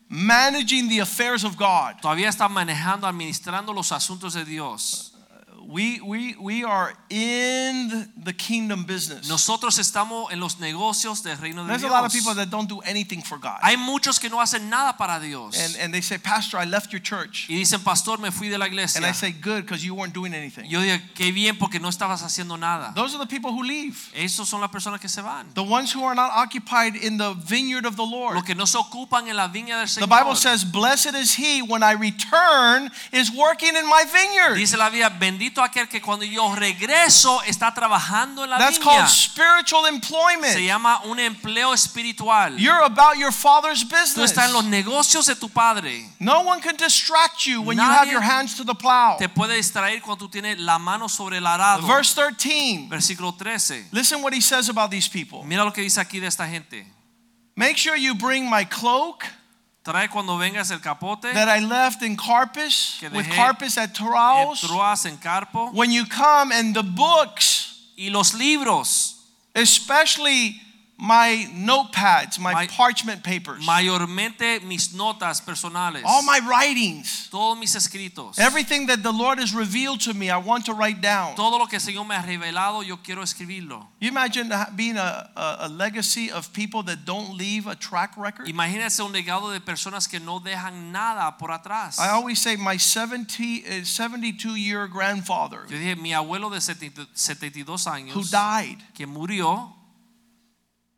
managing 0.09 0.89
the 0.89 1.01
affairs 1.01 1.45
of 1.45 1.57
God. 1.57 2.01
Todavía 2.01 2.29
está 2.29 2.49
manejando, 2.49 3.07
administrando 3.07 3.75
los 3.75 3.91
asuntos 3.93 4.35
de 4.35 4.45
Dios. 4.45 5.12
We, 5.68 6.01
we, 6.01 6.35
we 6.40 6.64
are 6.64 6.92
in 7.09 8.09
the 8.16 8.33
kingdom 8.33 8.85
business. 8.85 9.29
Nosotros 9.29 9.79
estamos 9.79 10.33
en 10.33 10.40
los 10.40 10.57
negocios 10.57 11.22
del 11.22 11.37
reino 11.37 11.62
de 11.62 11.68
There's 11.68 11.85
a 11.85 11.88
lot 11.88 12.05
of 12.05 12.12
people 12.12 12.35
that 12.35 12.51
don't 12.51 12.68
do 12.68 12.81
anything 12.81 13.22
for 13.22 13.38
God. 13.38 13.59
Hay 13.62 13.77
muchos 13.77 14.18
que 14.18 14.29
no 14.29 14.38
hacen 14.38 14.68
nada 14.68 14.96
para 14.96 15.20
Dios. 15.20 15.59
And, 15.59 15.77
and 15.81 15.94
they 15.94 16.01
say, 16.01 16.18
Pastor, 16.18 16.59
I 16.59 16.64
left 16.64 16.92
your 16.92 17.01
church. 17.01 17.46
y 17.48 17.57
dicen, 17.57 17.83
pastor, 17.83 18.18
me 18.18 18.31
fui 18.31 18.48
de 18.48 18.59
la 18.59 18.66
iglesia. 18.66 18.98
And. 18.98 19.07
I 19.07 19.12
say, 19.12 19.33
good, 19.33 19.62
because 19.62 19.85
you 19.85 19.94
weren't 19.94 20.14
doing 20.14 20.35
anything. 20.35 20.64
Yo 20.68 20.81
digo, 20.81 20.98
qué 21.14 21.33
bien 21.33 21.57
porque 21.59 21.81
no 21.81 21.88
estabas 21.88 22.22
haciendo 22.22 22.59
nada. 22.59 22.92
Those 22.94 23.14
are 23.14 23.18
the 23.18 23.27
people 23.27 23.53
who 23.53 23.62
leave. 23.62 24.11
Esos 24.14 24.48
son 24.48 24.61
las 24.61 24.70
personas 24.70 25.01
que 25.01 25.09
se 25.09 25.22
van. 25.22 25.53
The 25.55 25.62
ones 25.62 25.92
who 25.92 26.03
are 26.05 26.14
not 26.14 26.31
occupied 26.33 26.96
in 26.96 27.18
the 27.18 27.35
vineyard 27.35 27.87
of 27.87 27.96
the 27.96 28.05
Lord. 28.05 28.35
Los 28.35 28.44
que 28.44 28.55
no 28.55 28.64
se 28.64 28.79
ocupan 28.79 29.29
en 29.29 29.37
la 29.37 29.48
viña 29.48 29.79
del 29.79 29.88
Señor. 29.88 30.09
The 30.09 30.14
Bible 30.14 30.37
says, 30.37 30.64
Blessed 30.64 31.14
is 31.14 31.35
he 31.35 31.62
when 31.62 31.83
I 31.83 31.92
return 31.92 32.90
is 33.12 33.31
working 33.31 33.77
in 33.77 33.87
my 33.87 34.05
vineyard. 34.05 34.57
Dice 34.57 34.77
la 34.77 34.88
Biblia, 34.88 35.11
bendito 35.11 35.52
aquel 35.61 35.88
que 35.88 36.01
cuando 36.01 36.25
yo 36.25 36.55
regreso 36.55 37.43
está 37.43 37.75
trabajando 37.75 38.45
en 38.45 38.51
la 38.51 38.59
That's 38.59 38.79
viña. 38.79 38.85
called 38.85 39.09
spiritual 39.09 39.87
employment. 39.87 40.53
Se 40.53 40.65
llama 40.65 41.01
un 41.05 41.19
empleo 41.19 41.75
espiritual. 41.75 42.57
You're 42.57 42.85
about 42.85 43.17
your 43.17 43.33
father's 43.33 43.83
business. 43.83 44.15
Tú 44.15 44.23
estás 44.23 44.47
en 44.47 44.53
los 44.53 44.65
negocios 44.65 45.27
de 45.27 45.35
tu 45.35 45.49
padre. 45.49 46.09
No 46.21 46.43
one 46.43 46.61
can 46.61 46.77
distract 46.77 47.45
you 47.47 47.61
when 47.61 47.77
you 47.77 47.85
have 47.85 48.09
your 48.09 48.23
hands 48.23 48.57
to 48.57 48.65
the 48.65 48.75
plow. 48.75 49.17
Te 49.19 49.29
puede 49.29 49.57
distraer 49.57 50.01
cuando 50.01 50.27
tú 50.27 50.31
tienes 50.31 50.59
la 50.59 50.79
mano 50.79 51.09
sobre 51.09 51.38
el 51.38 51.47
arado. 51.47 51.87
Verse 51.87 52.15
13. 52.15 52.88
Versículo 52.88 53.37
13. 53.37 53.88
Listen 53.91 54.23
what 54.23 54.33
he 54.33 54.41
says 54.41 54.69
about 54.69 54.91
these 54.91 55.09
people. 55.09 55.43
Mira 55.45 55.65
lo 55.65 55.73
que 55.73 55.83
dice 55.83 56.01
aquí 56.01 56.21
de 56.21 56.29
esta 56.29 56.47
gente. 56.47 56.87
Make 57.57 57.77
sure 57.77 57.97
you 57.97 58.15
bring 58.15 58.49
my 58.49 58.65
cloak 58.65 59.25
Trae 59.85 60.09
cuando 60.09 60.38
vengas 60.38 60.71
el 60.71 60.81
capote, 60.81 61.33
that 61.33 61.49
I 61.49 61.61
left 61.61 62.03
in 62.03 62.16
Carpus, 62.16 63.01
with 63.12 63.29
Carpus 63.35 63.77
at. 63.77 63.92
Troas, 63.95 65.07
en 65.07 65.16
Carpo, 65.18 65.73
When 65.73 65.90
you 65.90 66.05
come 66.07 66.53
and 66.53 66.73
the 66.73 66.85
books, 66.85 67.90
y 67.99 68.09
los 68.11 68.33
libros, 68.35 69.16
especially 69.55 70.61
my 71.03 71.49
notepads, 71.53 72.38
my, 72.38 72.53
My- 72.53 72.67
parchment 72.69 73.25
papers, 73.25 73.67
mayormente 73.67 74.62
mis 74.62 74.95
notas 74.95 75.43
personales, 75.45 76.03
all 76.05 76.23
my 76.23 76.38
writings, 76.49 77.29
todos 77.29 77.59
mis 77.59 77.75
escritos, 77.75 78.38
everything 78.38 78.87
that 78.87 79.03
the 79.03 79.11
Lord 79.11 79.41
has 79.41 79.53
revealed 79.53 80.01
to 80.03 80.15
me, 80.15 80.31
I 80.31 80.37
want 80.37 80.65
to 80.67 80.75
write 80.75 81.01
down. 81.01 81.35
todo 81.35 81.59
lo 81.59 81.67
que 81.67 81.79
el 81.79 81.81
Señor 81.81 82.07
me 82.07 82.15
ha 82.15 82.23
revelado, 82.23 82.87
yo 82.87 82.99
quiero 82.99 83.23
escribirlo. 83.23 83.85
You 83.99 84.09
imagine 84.11 84.53
being 84.77 84.97
a, 84.97 85.29
a, 85.35 85.57
a 85.62 85.69
legacy 85.69 86.31
of 86.31 86.53
people 86.53 86.85
that 86.85 87.05
don't 87.05 87.37
leave 87.37 87.67
a 87.67 87.75
track 87.75 88.17
record? 88.17 88.47
Imagínense 88.47 89.05
un 89.05 89.12
legado 89.12 89.53
de 89.53 89.61
personas 89.61 90.09
que 90.09 90.21
no 90.21 90.38
dejan 90.38 90.93
nada 90.93 91.37
por 91.37 91.49
atrás. 91.51 91.99
I 91.99 92.11
always 92.11 92.41
say 92.41 92.55
my 92.55 92.77
70, 92.77 93.65
uh, 93.67 93.85
72 93.85 94.57
year 94.57 94.87
grandfather 94.87 95.67
Yo 95.69 95.77
dije, 95.79 95.97
mi 96.01 96.12
abuelo 96.12 96.49
de 96.49 96.61
70 96.61 97.09
72 97.12 97.87
who 98.15 98.23
died 98.23 98.79
que 98.95 99.05
murió, 99.05 99.82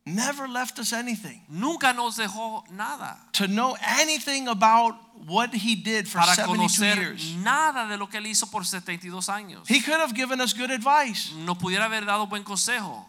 never 0.07 0.47
left 0.49 0.79
us 0.79 0.93
anything. 0.93 1.40
nunca 1.49 1.93
nos 1.95 2.17
dejó 2.17 2.62
nada 2.71 3.17
To 3.33 3.47
know 3.47 3.77
anything 4.01 4.49
about 4.49 4.95
what 5.27 5.55
he 5.55 5.75
did 5.75 6.07
for 6.07 6.19
para 6.21 6.35
72 6.35 6.57
conocer 6.57 6.97
years. 6.97 7.35
nada 7.43 7.87
de 7.88 7.97
lo 7.97 8.07
que 8.09 8.19
él 8.19 8.27
hizo 8.27 8.51
por 8.51 8.64
72 8.64 9.29
años. 9.29 9.67
He 9.69 9.81
could 9.81 9.99
have 10.01 10.14
given 10.14 10.40
us 10.40 10.53
good 10.53 10.71
advice. 10.71 11.33
No 11.35 11.55
pudiera 11.55 11.87
haber 11.87 12.05
dado 12.05 12.27
buen 12.29 12.45
consejo, 12.45 13.07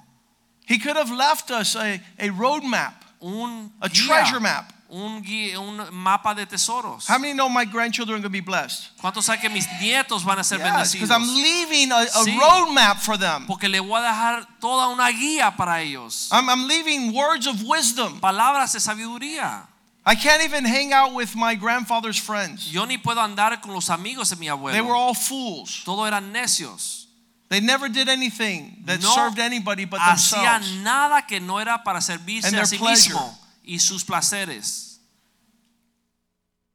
He 0.68 0.80
could 0.80 0.96
have 0.96 1.12
left 1.12 1.52
us 1.52 1.76
a, 1.76 2.02
a 2.18 2.30
roadmap, 2.30 2.94
un 3.22 3.72
a 3.82 3.90
treasure 3.90 4.40
map. 4.40 4.72
Un, 4.90 5.22
guía- 5.24 5.60
un 5.60 5.82
mapa 5.92 6.34
de 6.36 6.46
tesoros. 6.46 7.08
How 7.10 7.18
many 7.18 7.34
know 7.34 7.50
my 7.50 7.66
grandchildren 7.66 8.16
are 8.18 8.22
going 8.22 8.24
to 8.24 8.30
be 8.30 8.40
blessed? 8.42 8.90
¿Cuántos 9.02 9.26
saben 9.26 9.42
que 9.42 9.50
mis 9.50 9.68
nietos 9.82 10.24
van 10.24 10.40
a 10.40 10.44
ser 10.44 10.60
Yes, 10.60 10.94
because? 10.94 11.12
I'm 11.12 11.24
leaving 11.28 11.92
a, 11.92 12.02
a 12.02 12.24
Sí. 12.24 12.38
roadmap 12.38 12.98
for 13.00 13.18
them. 13.18 13.46
Porque 13.48 13.68
le 13.68 13.80
voy 13.80 14.00
a 14.00 14.04
dejar 14.04 14.48
toda 14.60 14.88
una 14.90 15.10
guía 15.12 15.56
para 15.58 15.82
ellos. 15.82 16.30
I'm, 16.32 16.50
I'm 16.50 16.68
leaving 16.68 17.14
words 17.14 17.48
of 17.48 17.62
wisdom. 17.64 18.20
Palabras 18.20 18.74
de 18.74 18.80
sabiduría. 18.80 19.68
I 20.08 20.14
can't 20.16 20.44
even 20.44 20.66
hang 20.66 20.94
out 20.94 21.14
with 21.14 21.36
my 21.36 21.56
grandfather's 21.56 22.20
friends. 22.20 22.72
Yo 22.72 22.86
ni 22.86 22.98
puedo 23.00 23.20
andar 23.22 23.60
con 23.62 23.74
los 23.74 23.90
amigos 23.90 24.30
de 24.30 24.36
mi 24.36 24.46
abuelo. 24.48 24.72
They 24.74 24.82
were 24.82 24.94
all 24.96 25.16
fools. 25.16 25.82
Todos 25.84 26.08
eran 26.08 26.32
necios. 26.32 27.08
They 27.50 27.60
never 27.60 27.90
did 27.90 28.08
anything 28.10 28.84
that 28.86 29.02
No 29.02 29.10
served 29.16 29.40
anybody 29.40 29.86
but 29.86 30.00
themselves. 30.00 30.46
Hacían 30.68 30.84
nada 30.84 31.26
que 31.28 31.40
no 31.40 31.60
era 31.60 31.84
para 31.84 32.02
servirse 32.02 32.46
And 32.48 32.56
a 32.58 32.66
sí 32.68 32.78
pleasure. 32.78 33.14
mismo 33.16 33.38
y 33.66 33.78
sus 33.78 34.04
placeres. 34.04 34.96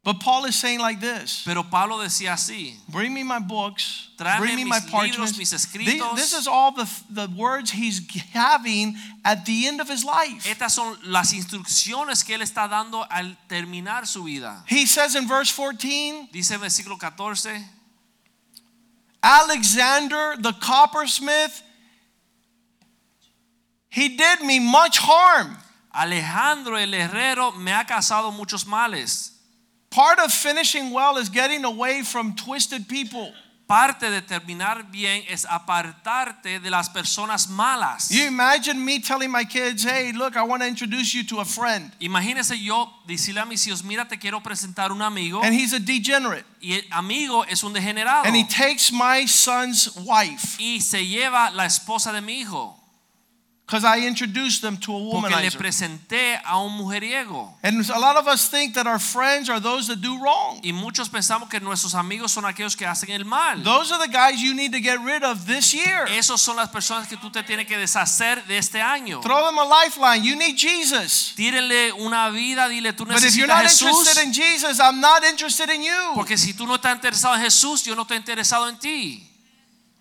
But 0.03 0.19
Paul 0.21 0.47
is 0.47 0.57
saying 0.57 0.81
like 0.81 0.99
this 0.99 1.43
Pero 1.45 1.63
Pablo 1.63 1.99
decía 1.99 2.33
así. 2.33 2.75
Bring 2.89 3.13
me 3.13 3.23
my 3.23 3.39
books, 3.39 4.09
bring 4.39 4.57
me 4.57 4.65
my 4.65 4.79
libros, 4.79 4.91
parchments. 4.91 5.53
escritos. 5.53 6.17
This 6.17 6.33
is 6.33 6.47
all 6.47 6.73
the, 6.73 6.89
the 7.11 7.29
words 7.37 7.71
he's 7.71 8.01
having 8.33 8.97
at 9.27 9.45
the 9.45 9.67
end 9.67 9.81
of 9.81 9.89
his 9.89 10.03
life. 10.03 10.47
Estas 10.47 10.73
son 10.73 10.97
las 11.05 11.35
instrucciones 11.35 12.25
que 12.25 12.35
él 12.35 12.41
está 12.41 12.69
dando 12.69 13.05
al 13.11 13.37
terminar 13.47 14.07
su 14.07 14.25
vida. 14.25 14.63
He 14.67 14.87
says 14.87 15.17
in 15.17 15.29
verse 15.29 15.51
14 15.51 16.31
Dice 16.33 16.53
el 16.53 16.61
versículo 16.61 16.99
14. 16.99 17.63
Alexander 19.23 20.35
the 20.39 20.53
coppersmith, 20.53 21.63
he 23.91 24.17
did 24.17 24.41
me 24.41 24.59
much 24.59 24.97
harm. 24.97 25.59
Alejandro 25.93 26.77
el 26.77 26.95
herrero 26.95 27.53
me 27.53 27.73
ha 27.73 27.85
causado 27.85 28.33
muchos 28.33 28.67
males. 28.67 29.33
Part 29.91 30.21
of 30.21 30.33
finishing 30.33 30.93
well 30.93 31.17
is 31.17 31.29
getting 31.29 31.65
away 31.65 32.03
from 32.03 32.35
twisted 32.37 32.89
people. 32.89 33.33
Parte 33.67 34.11
de 34.11 34.21
terminar 34.21 34.91
bien 34.91 35.23
es 35.29 35.45
apartarte 35.45 36.59
de 36.59 36.71
las 36.71 36.89
personas 36.89 37.49
malas. 37.49 38.09
You 38.11 38.27
imagine 38.27 38.85
me 38.85 39.01
telling 39.01 39.31
my 39.31 39.45
kids, 39.45 39.85
hey, 39.85 40.11
look, 40.13 40.37
I 40.37 40.43
want 40.43 40.63
to 40.63 40.69
introduce 40.69 41.15
you 41.15 41.23
to 41.27 41.39
a 41.39 41.45
friend. 41.45 41.93
Imagínese 42.01 42.61
yo 42.61 42.89
decirle 43.07 43.43
a 43.43 43.47
mis 43.47 43.65
hijos, 43.67 43.85
mira, 43.85 44.09
te 44.09 44.17
quiero 44.17 44.41
presentar 44.41 44.91
un 44.91 45.03
amigo. 45.03 45.41
And 45.41 45.55
he's 45.55 45.73
a 45.73 45.79
degenerate. 45.79 46.45
Y 46.61 46.75
el 46.75 46.83
amigo 46.91 47.45
es 47.45 47.63
un 47.63 47.73
degenerado. 47.73 48.27
And 48.27 48.35
he 48.35 48.45
takes 48.45 48.93
my 48.93 49.25
son's 49.27 49.97
wife 49.97 50.57
Y 50.59 50.81
se 50.81 51.07
lleva 51.07 51.53
la 51.53 51.65
esposa 51.65 52.13
de 52.13 52.21
mi 52.21 52.41
hijo. 52.41 52.80
Because 53.71 53.85
I 53.85 54.05
introduced 54.05 54.63
them 54.63 54.77
to 54.79 54.97
a 54.97 55.11
Porque 55.13 55.31
le 55.31 55.51
presenté 55.53 56.41
a 56.45 56.59
un 56.59 56.77
mujeriego. 56.77 57.55
And 57.63 57.89
a 57.89 58.01
lot 58.01 58.17
of 58.17 58.27
us 58.27 58.49
think 58.49 58.75
that 58.75 58.89
our 58.89 58.99
friends 58.99 59.49
are 59.49 59.61
those 59.61 59.87
that 59.87 60.01
do 60.01 60.19
wrong. 60.21 60.59
Y 60.65 60.73
muchos 60.73 61.09
pensamos 61.09 61.49
que 61.49 61.61
nuestros 61.61 61.95
amigos 61.95 62.33
son 62.33 62.45
aquellos 62.47 62.77
que 62.77 62.85
hacen 62.85 63.11
el 63.11 63.25
mal. 63.25 63.63
Those 63.63 63.93
are 63.93 64.05
the 64.05 64.13
guys 64.13 64.43
you 64.43 64.55
need 64.55 64.73
to 64.73 64.81
get 64.81 64.99
rid 65.05 65.23
of 65.23 65.47
this 65.47 65.73
year. 65.73 66.07
Esos 66.09 66.41
son 66.41 66.57
las 66.57 66.69
personas 66.71 67.07
que 67.07 67.17
tú 67.17 67.31
te 67.31 67.45
tienes 67.45 67.69
que 67.69 67.79
deshacer 67.79 68.45
de 68.49 68.59
este 68.59 68.81
año. 68.81 69.21
Throw 69.23 69.47
them 69.47 69.59
a 69.59 69.65
lifeline. 69.65 70.25
You 70.25 70.35
need 70.35 70.57
Jesus. 70.57 71.33
Tírenle 71.37 71.93
una 71.93 72.29
vida, 72.31 72.69
dile 72.69 72.93
tú 72.93 73.07
necesitas 73.07 73.23
But 73.23 73.29
if 73.29 73.37
you're 73.37 73.47
not 73.47 73.63
Jesús. 73.63 73.87
interested 73.87 74.25
in 74.25 74.33
Jesus, 74.33 74.81
I'm 74.81 75.01
not 75.01 75.23
interested 75.23 75.71
in 75.71 75.85
you. 75.85 76.13
Porque 76.17 76.37
si 76.37 76.55
tú 76.55 76.67
no 76.67 76.75
estás 76.75 76.97
interesado 76.97 77.37
en 77.37 77.43
Jesús, 77.43 77.85
yo 77.85 77.95
no 77.95 78.03
estoy 78.03 78.17
interesado 78.17 78.69
en 78.69 78.77
ti. 78.79 79.30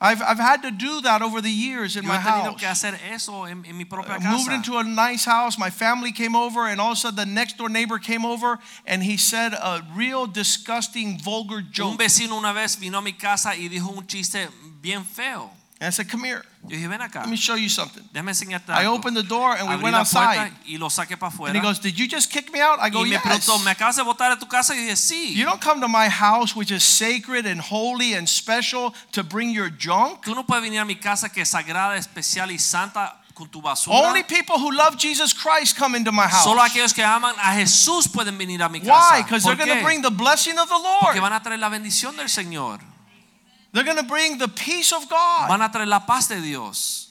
I've, 0.02 0.22
I've 0.22 0.40
had 0.40 0.62
to 0.62 0.72
do 0.72 1.02
that 1.02 1.22
over 1.22 1.42
the 1.42 1.52
years 1.52 1.98
in 1.98 2.04
Yo 2.04 2.10
my 2.10 2.20
he 2.20 2.24
tenido 2.30 2.52
house. 2.52 2.60
que 2.60 2.68
hacer 2.68 2.98
eso 3.12 3.44
en, 3.44 3.66
en 3.68 3.78
mi 3.78 3.84
propia 3.84 4.14
I 4.16 4.32
moved 4.32 4.52
into 4.52 4.78
a 4.78 4.84
nice 4.84 5.26
house. 5.26 5.58
My 5.58 5.70
family 5.70 6.14
came 6.14 6.36
over, 6.38 6.68
and 6.68 6.80
all 6.80 6.92
of 6.94 6.98
a 6.98 7.02
sudden, 7.02 7.16
the 7.18 7.26
next 7.26 7.58
door 7.58 7.68
neighbor 7.68 8.00
came 8.00 8.26
over, 8.26 8.60
and 8.86 9.04
he 9.04 9.18
said 9.18 9.54
a 9.54 9.82
real 9.94 10.26
disgusting, 10.26 11.20
vulgar 11.20 11.62
joke. 11.62 11.92
Un 11.92 11.98
vecino 11.98 12.38
una 12.38 12.54
vez 12.54 12.78
vino 12.78 13.00
a 13.00 13.02
mi 13.02 13.12
casa 13.12 13.50
y 13.50 13.68
dijo 13.68 13.90
un 13.96 14.06
chiste 14.08 14.48
bien 14.82 15.04
feo. 15.04 15.52
And 15.82 15.88
I 15.88 15.90
said, 15.92 16.10
Come 16.10 16.24
here, 16.24 16.44
Yo 16.70 16.78
dije, 16.78 16.88
ven 16.88 17.02
acá, 17.02 17.22
let 17.22 17.30
me 17.30 17.36
show 17.36 17.56
you 17.56 17.68
something. 17.68 18.04
I 18.14 18.86
opened 18.86 19.18
the 19.18 19.24
door, 19.24 19.56
and 19.58 19.68
we 19.68 19.76
Abrí 19.76 19.84
went 19.84 19.96
outside. 19.96 20.52
y 20.66 20.78
lo 20.78 20.90
saqué 20.90 21.18
para 21.18 21.34
And 21.48 21.56
he 21.56 21.62
goes, 21.62 21.80
Did 21.80 21.98
you 21.98 22.08
just 22.08 22.32
kick 22.32 22.54
me 22.54 22.62
out? 22.62 22.78
I 22.80 22.92
go, 22.92 23.00
y 23.00 23.10
me 23.10 23.16
Yes. 23.16 23.22
preguntó, 23.24 23.60
¿me 23.64 23.72
acabas 23.72 23.96
de 23.96 24.04
botar 24.04 24.30
de 24.30 24.40
tu 24.40 24.48
casa? 24.48 24.76
Y 24.76 24.82
dije, 24.82 24.96
sí. 24.96 25.34
You 25.36 25.46
don't 25.46 25.60
come 25.60 25.82
to 25.82 25.88
my 25.88 26.08
house, 26.10 26.56
which 26.56 26.70
is 26.70 26.84
sacred 26.84 27.48
and 27.48 27.60
holy 27.60 28.14
and 28.14 28.30
special, 28.30 28.94
to 29.14 29.24
bring 29.24 29.50
your 29.50 29.70
junk. 29.70 30.24
Tú 30.24 30.36
no 30.36 30.44
puedes 30.46 30.62
venir 30.62 30.80
a 30.80 30.86
mi 30.86 30.96
casa 30.96 31.30
que 31.30 31.42
es 31.42 31.50
sagrada, 31.50 31.98
especial 31.98 32.52
y 32.52 32.60
santa 32.60 33.20
con 33.34 33.50
tu 33.50 33.62
basura. 33.62 33.98
Only 33.98 34.22
people 34.22 34.60
who 34.60 34.72
love 34.72 34.96
Jesus 34.96 35.34
Christ 35.34 35.76
come 35.76 35.96
into 35.96 36.12
my 36.12 36.28
house. 36.28 36.44
Solo 36.44 36.62
aquellos 36.62 36.94
que 36.94 37.04
aman 37.04 37.34
a 37.40 37.56
Jesús 37.56 38.08
pueden 38.08 38.38
venir 38.38 38.62
a 38.62 38.70
mi 38.70 38.80
Why? 38.82 39.24
Because 39.24 39.44
they're 39.44 39.56
going 39.56 39.76
to 39.76 39.84
bring 39.84 40.04
the 40.04 40.12
blessing 40.12 40.60
of 40.60 40.68
the 40.68 40.78
Lord. 40.78 41.02
Porque 41.02 41.20
van 41.20 41.34
a 41.34 41.42
traer 41.42 41.60
la 41.60 41.70
bendición 41.70 42.16
del 42.16 42.30
Señor. 42.30 42.80
They're 43.72 43.84
going 43.84 43.98
to 43.98 44.04
bring 44.04 44.38
the 44.38 44.48
peace 44.48 44.92
of 44.92 45.08
God. 45.10 45.50
Van 45.50 45.62
a 45.62 45.70
traer 45.70 45.88
la 45.88 46.00
paz 46.00 46.28
de 46.28 46.42
Dios. 46.42 47.10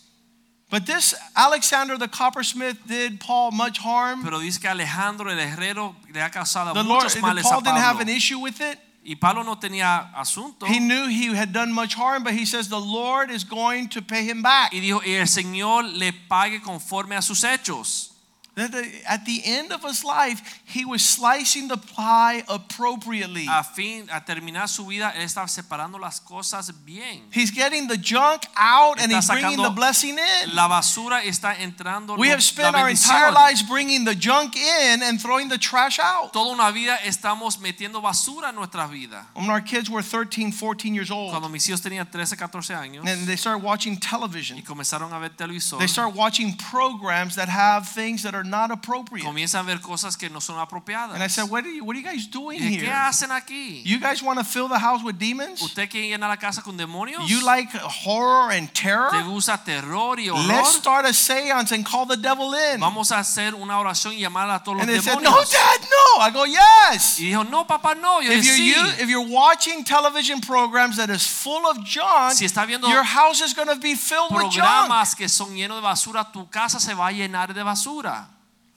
But 0.70 0.84
this 0.84 1.14
Alexander 1.34 1.96
the 1.96 2.08
coppersmith 2.08 2.76
did 2.86 3.20
Paul 3.20 3.52
much 3.52 3.78
harm. 3.78 4.22
Pero 4.22 4.38
dice 4.38 4.58
que 4.58 4.68
Alejandro 4.68 5.30
el 5.30 5.38
herrero 5.38 5.96
le 6.12 6.20
ha 6.20 6.30
causado 6.30 6.74
The 6.74 6.82
Lord, 6.82 7.04
muchos 7.04 7.14
the 7.14 7.22
males 7.22 7.42
Paul 7.44 7.60
a 7.60 7.62
didn't 7.62 7.78
have 7.78 8.00
an 8.00 8.08
issue 8.08 8.38
with 8.38 8.60
it. 8.60 8.78
Y 9.02 9.14
Pablo 9.14 9.42
no 9.42 9.54
tenía 9.54 10.12
asunto. 10.14 10.66
He 10.66 10.80
knew 10.80 11.08
he 11.08 11.34
had 11.34 11.52
done 11.52 11.72
much 11.72 11.94
harm, 11.94 12.22
but 12.22 12.34
he 12.34 12.44
says 12.44 12.68
the 12.68 12.78
Lord 12.78 13.30
is 13.30 13.44
going 13.44 13.88
to 13.90 14.02
pay 14.02 14.24
him 14.24 14.42
back. 14.42 14.74
Y 14.74 14.80
dijo, 14.80 15.00
y 15.02 15.12
el 15.12 15.26
Señor 15.26 15.84
le 15.98 16.12
pague 16.28 16.60
conforme 16.60 17.16
a 17.16 17.22
sus 17.22 17.42
hechos. 17.44 18.10
At 18.58 19.24
the 19.24 19.42
end 19.44 19.72
of 19.72 19.82
his 19.82 20.04
life, 20.04 20.60
he 20.64 20.84
was 20.84 21.04
slicing 21.04 21.68
the 21.68 21.76
pie 21.76 22.42
appropriately. 22.48 23.46
A 23.48 23.62
fin, 23.62 24.08
a 24.12 24.20
terminar 24.24 24.68
su 24.68 24.86
vida, 24.86 25.12
él 25.16 25.22
estaba 25.22 25.48
separando 25.48 25.98
las 25.98 26.20
cosas 26.20 26.72
bien. 26.84 27.22
He's 27.30 27.50
getting 27.50 27.88
the 27.88 27.96
junk 27.96 28.42
out 28.56 29.00
and 29.00 29.12
he's 29.12 29.28
bringing 29.28 29.62
the 29.62 29.70
blessing 29.70 30.18
in. 30.18 30.54
La 30.54 30.68
basura 30.68 31.22
está 31.22 31.54
entrando. 31.60 32.16
We 32.16 32.28
have 32.28 32.42
spent 32.42 32.74
our 32.74 32.88
entire 32.88 33.32
lives 33.32 33.62
bringing 33.62 34.04
the 34.04 34.14
junk 34.14 34.56
in 34.56 35.02
and 35.02 35.20
throwing 35.20 35.48
the 35.48 35.58
trash 35.58 35.98
out. 35.98 36.32
Toda 36.32 36.52
una 36.52 36.72
vida 36.72 36.96
estamos 37.04 37.58
metiendo 37.58 38.00
basura 38.00 38.50
en 38.50 38.56
nuestra 38.56 38.86
vida. 38.86 39.26
When 39.34 39.50
our 39.50 39.60
kids 39.60 39.90
were 39.90 40.02
13, 40.02 40.52
14 40.52 40.94
years 40.94 41.10
old. 41.10 41.30
Cuando 41.30 41.48
mis 41.48 41.66
hijos 41.68 41.80
tenían 41.80 42.10
13, 42.10 42.36
14 42.36 42.74
años 42.74 43.06
and 43.06 43.26
they 43.26 43.36
started 43.36 43.62
watching 43.62 43.96
television. 43.96 44.58
y 44.58 44.62
comenzaron 44.62 45.12
a 45.12 45.18
ver 45.18 45.30
televisor, 45.30 45.78
they 45.78 45.88
start 45.88 46.14
watching 46.14 46.56
programs 46.56 47.36
that 47.36 47.48
have 47.48 47.86
things 47.88 48.22
that 48.22 48.34
are 48.34 48.44
not 48.48 48.70
appropriate. 48.70 49.24
comienzan 49.24 49.60
a 49.60 49.62
ver 49.64 49.80
cosas 49.80 50.16
que 50.16 50.28
no 50.30 50.40
son 50.40 50.58
apropiadas. 50.58 51.14
And 51.14 51.22
I 51.22 51.28
said, 51.28 51.44
what 51.50 51.64
are 51.64 51.70
you, 51.70 51.84
what 51.84 51.94
are 51.96 52.00
you 52.00 52.04
guys 52.06 52.26
doing 52.26 52.58
dije, 52.60 52.80
¿Qué 52.80 52.86
here? 52.86 52.92
hacen 52.92 53.30
aquí? 53.30 53.82
You 53.84 53.98
guys 54.00 54.22
want 54.22 54.38
to 54.38 54.44
fill 54.44 54.68
the 54.68 54.78
house 54.78 55.02
with 55.02 55.18
demons? 55.18 55.60
¿Usted 55.62 55.88
quiere 55.90 56.08
llenar 56.08 56.28
la 56.28 56.36
casa 56.36 56.62
con 56.62 56.76
demonios? 56.76 57.28
You 57.28 57.44
like 57.44 57.70
horror 58.04 58.50
and 58.52 58.68
¿Te 58.72 58.82
terror? 58.82 59.10
gusta 59.24 59.58
terror 59.64 60.18
y 60.18 60.28
horror? 60.28 60.46
Let's 60.46 60.74
start 60.76 61.06
a 61.06 61.12
seance 61.12 61.72
and 61.72 61.84
call 61.84 62.06
the 62.06 62.16
devil 62.16 62.54
in. 62.54 62.80
Vamos 62.80 63.12
a 63.12 63.18
hacer 63.18 63.54
una 63.54 63.78
oración 63.78 64.14
y 64.14 64.20
llamar 64.20 64.48
a 64.50 64.62
todos 64.62 64.80
And 64.80 64.90
los 64.90 65.04
they 65.04 65.12
said, 65.12 65.22
no, 65.22 65.30
dad, 65.30 65.80
no. 65.90 66.20
I 66.20 66.30
go, 66.30 66.44
yes. 66.46 67.18
Y 67.20 67.26
dijo, 67.26 67.44
no, 67.48 67.66
papá, 67.66 67.94
no. 67.94 68.20
Yo 68.20 68.32
If 68.32 68.42
dije, 68.42 68.58
you're, 68.66 68.86
sí. 68.96 69.02
if 69.02 69.08
you're 69.08 69.28
watching 69.28 69.84
television 69.84 70.40
programs 70.40 70.96
that 70.96 71.10
is 71.10 71.26
full 71.26 71.66
of 71.66 71.78
junk, 71.84 72.32
Si 72.34 72.44
está 72.44 72.64
viendo 72.66 72.88
your 72.88 73.02
house 73.04 73.40
is 73.40 73.54
going 73.54 73.68
to 73.68 73.76
be 73.76 73.94
filled 73.94 74.30
with 74.32 74.50
junk. 74.50 74.64
programas 74.64 75.14
que 75.14 75.28
son 75.28 75.54
llenos 75.54 75.76
de 75.76 75.82
basura, 75.82 76.24
tu 76.32 76.48
casa 76.48 76.78
se 76.80 76.94
va 76.94 77.08
a 77.08 77.12
llenar 77.12 77.52
de 77.54 77.62
basura. 77.62 78.28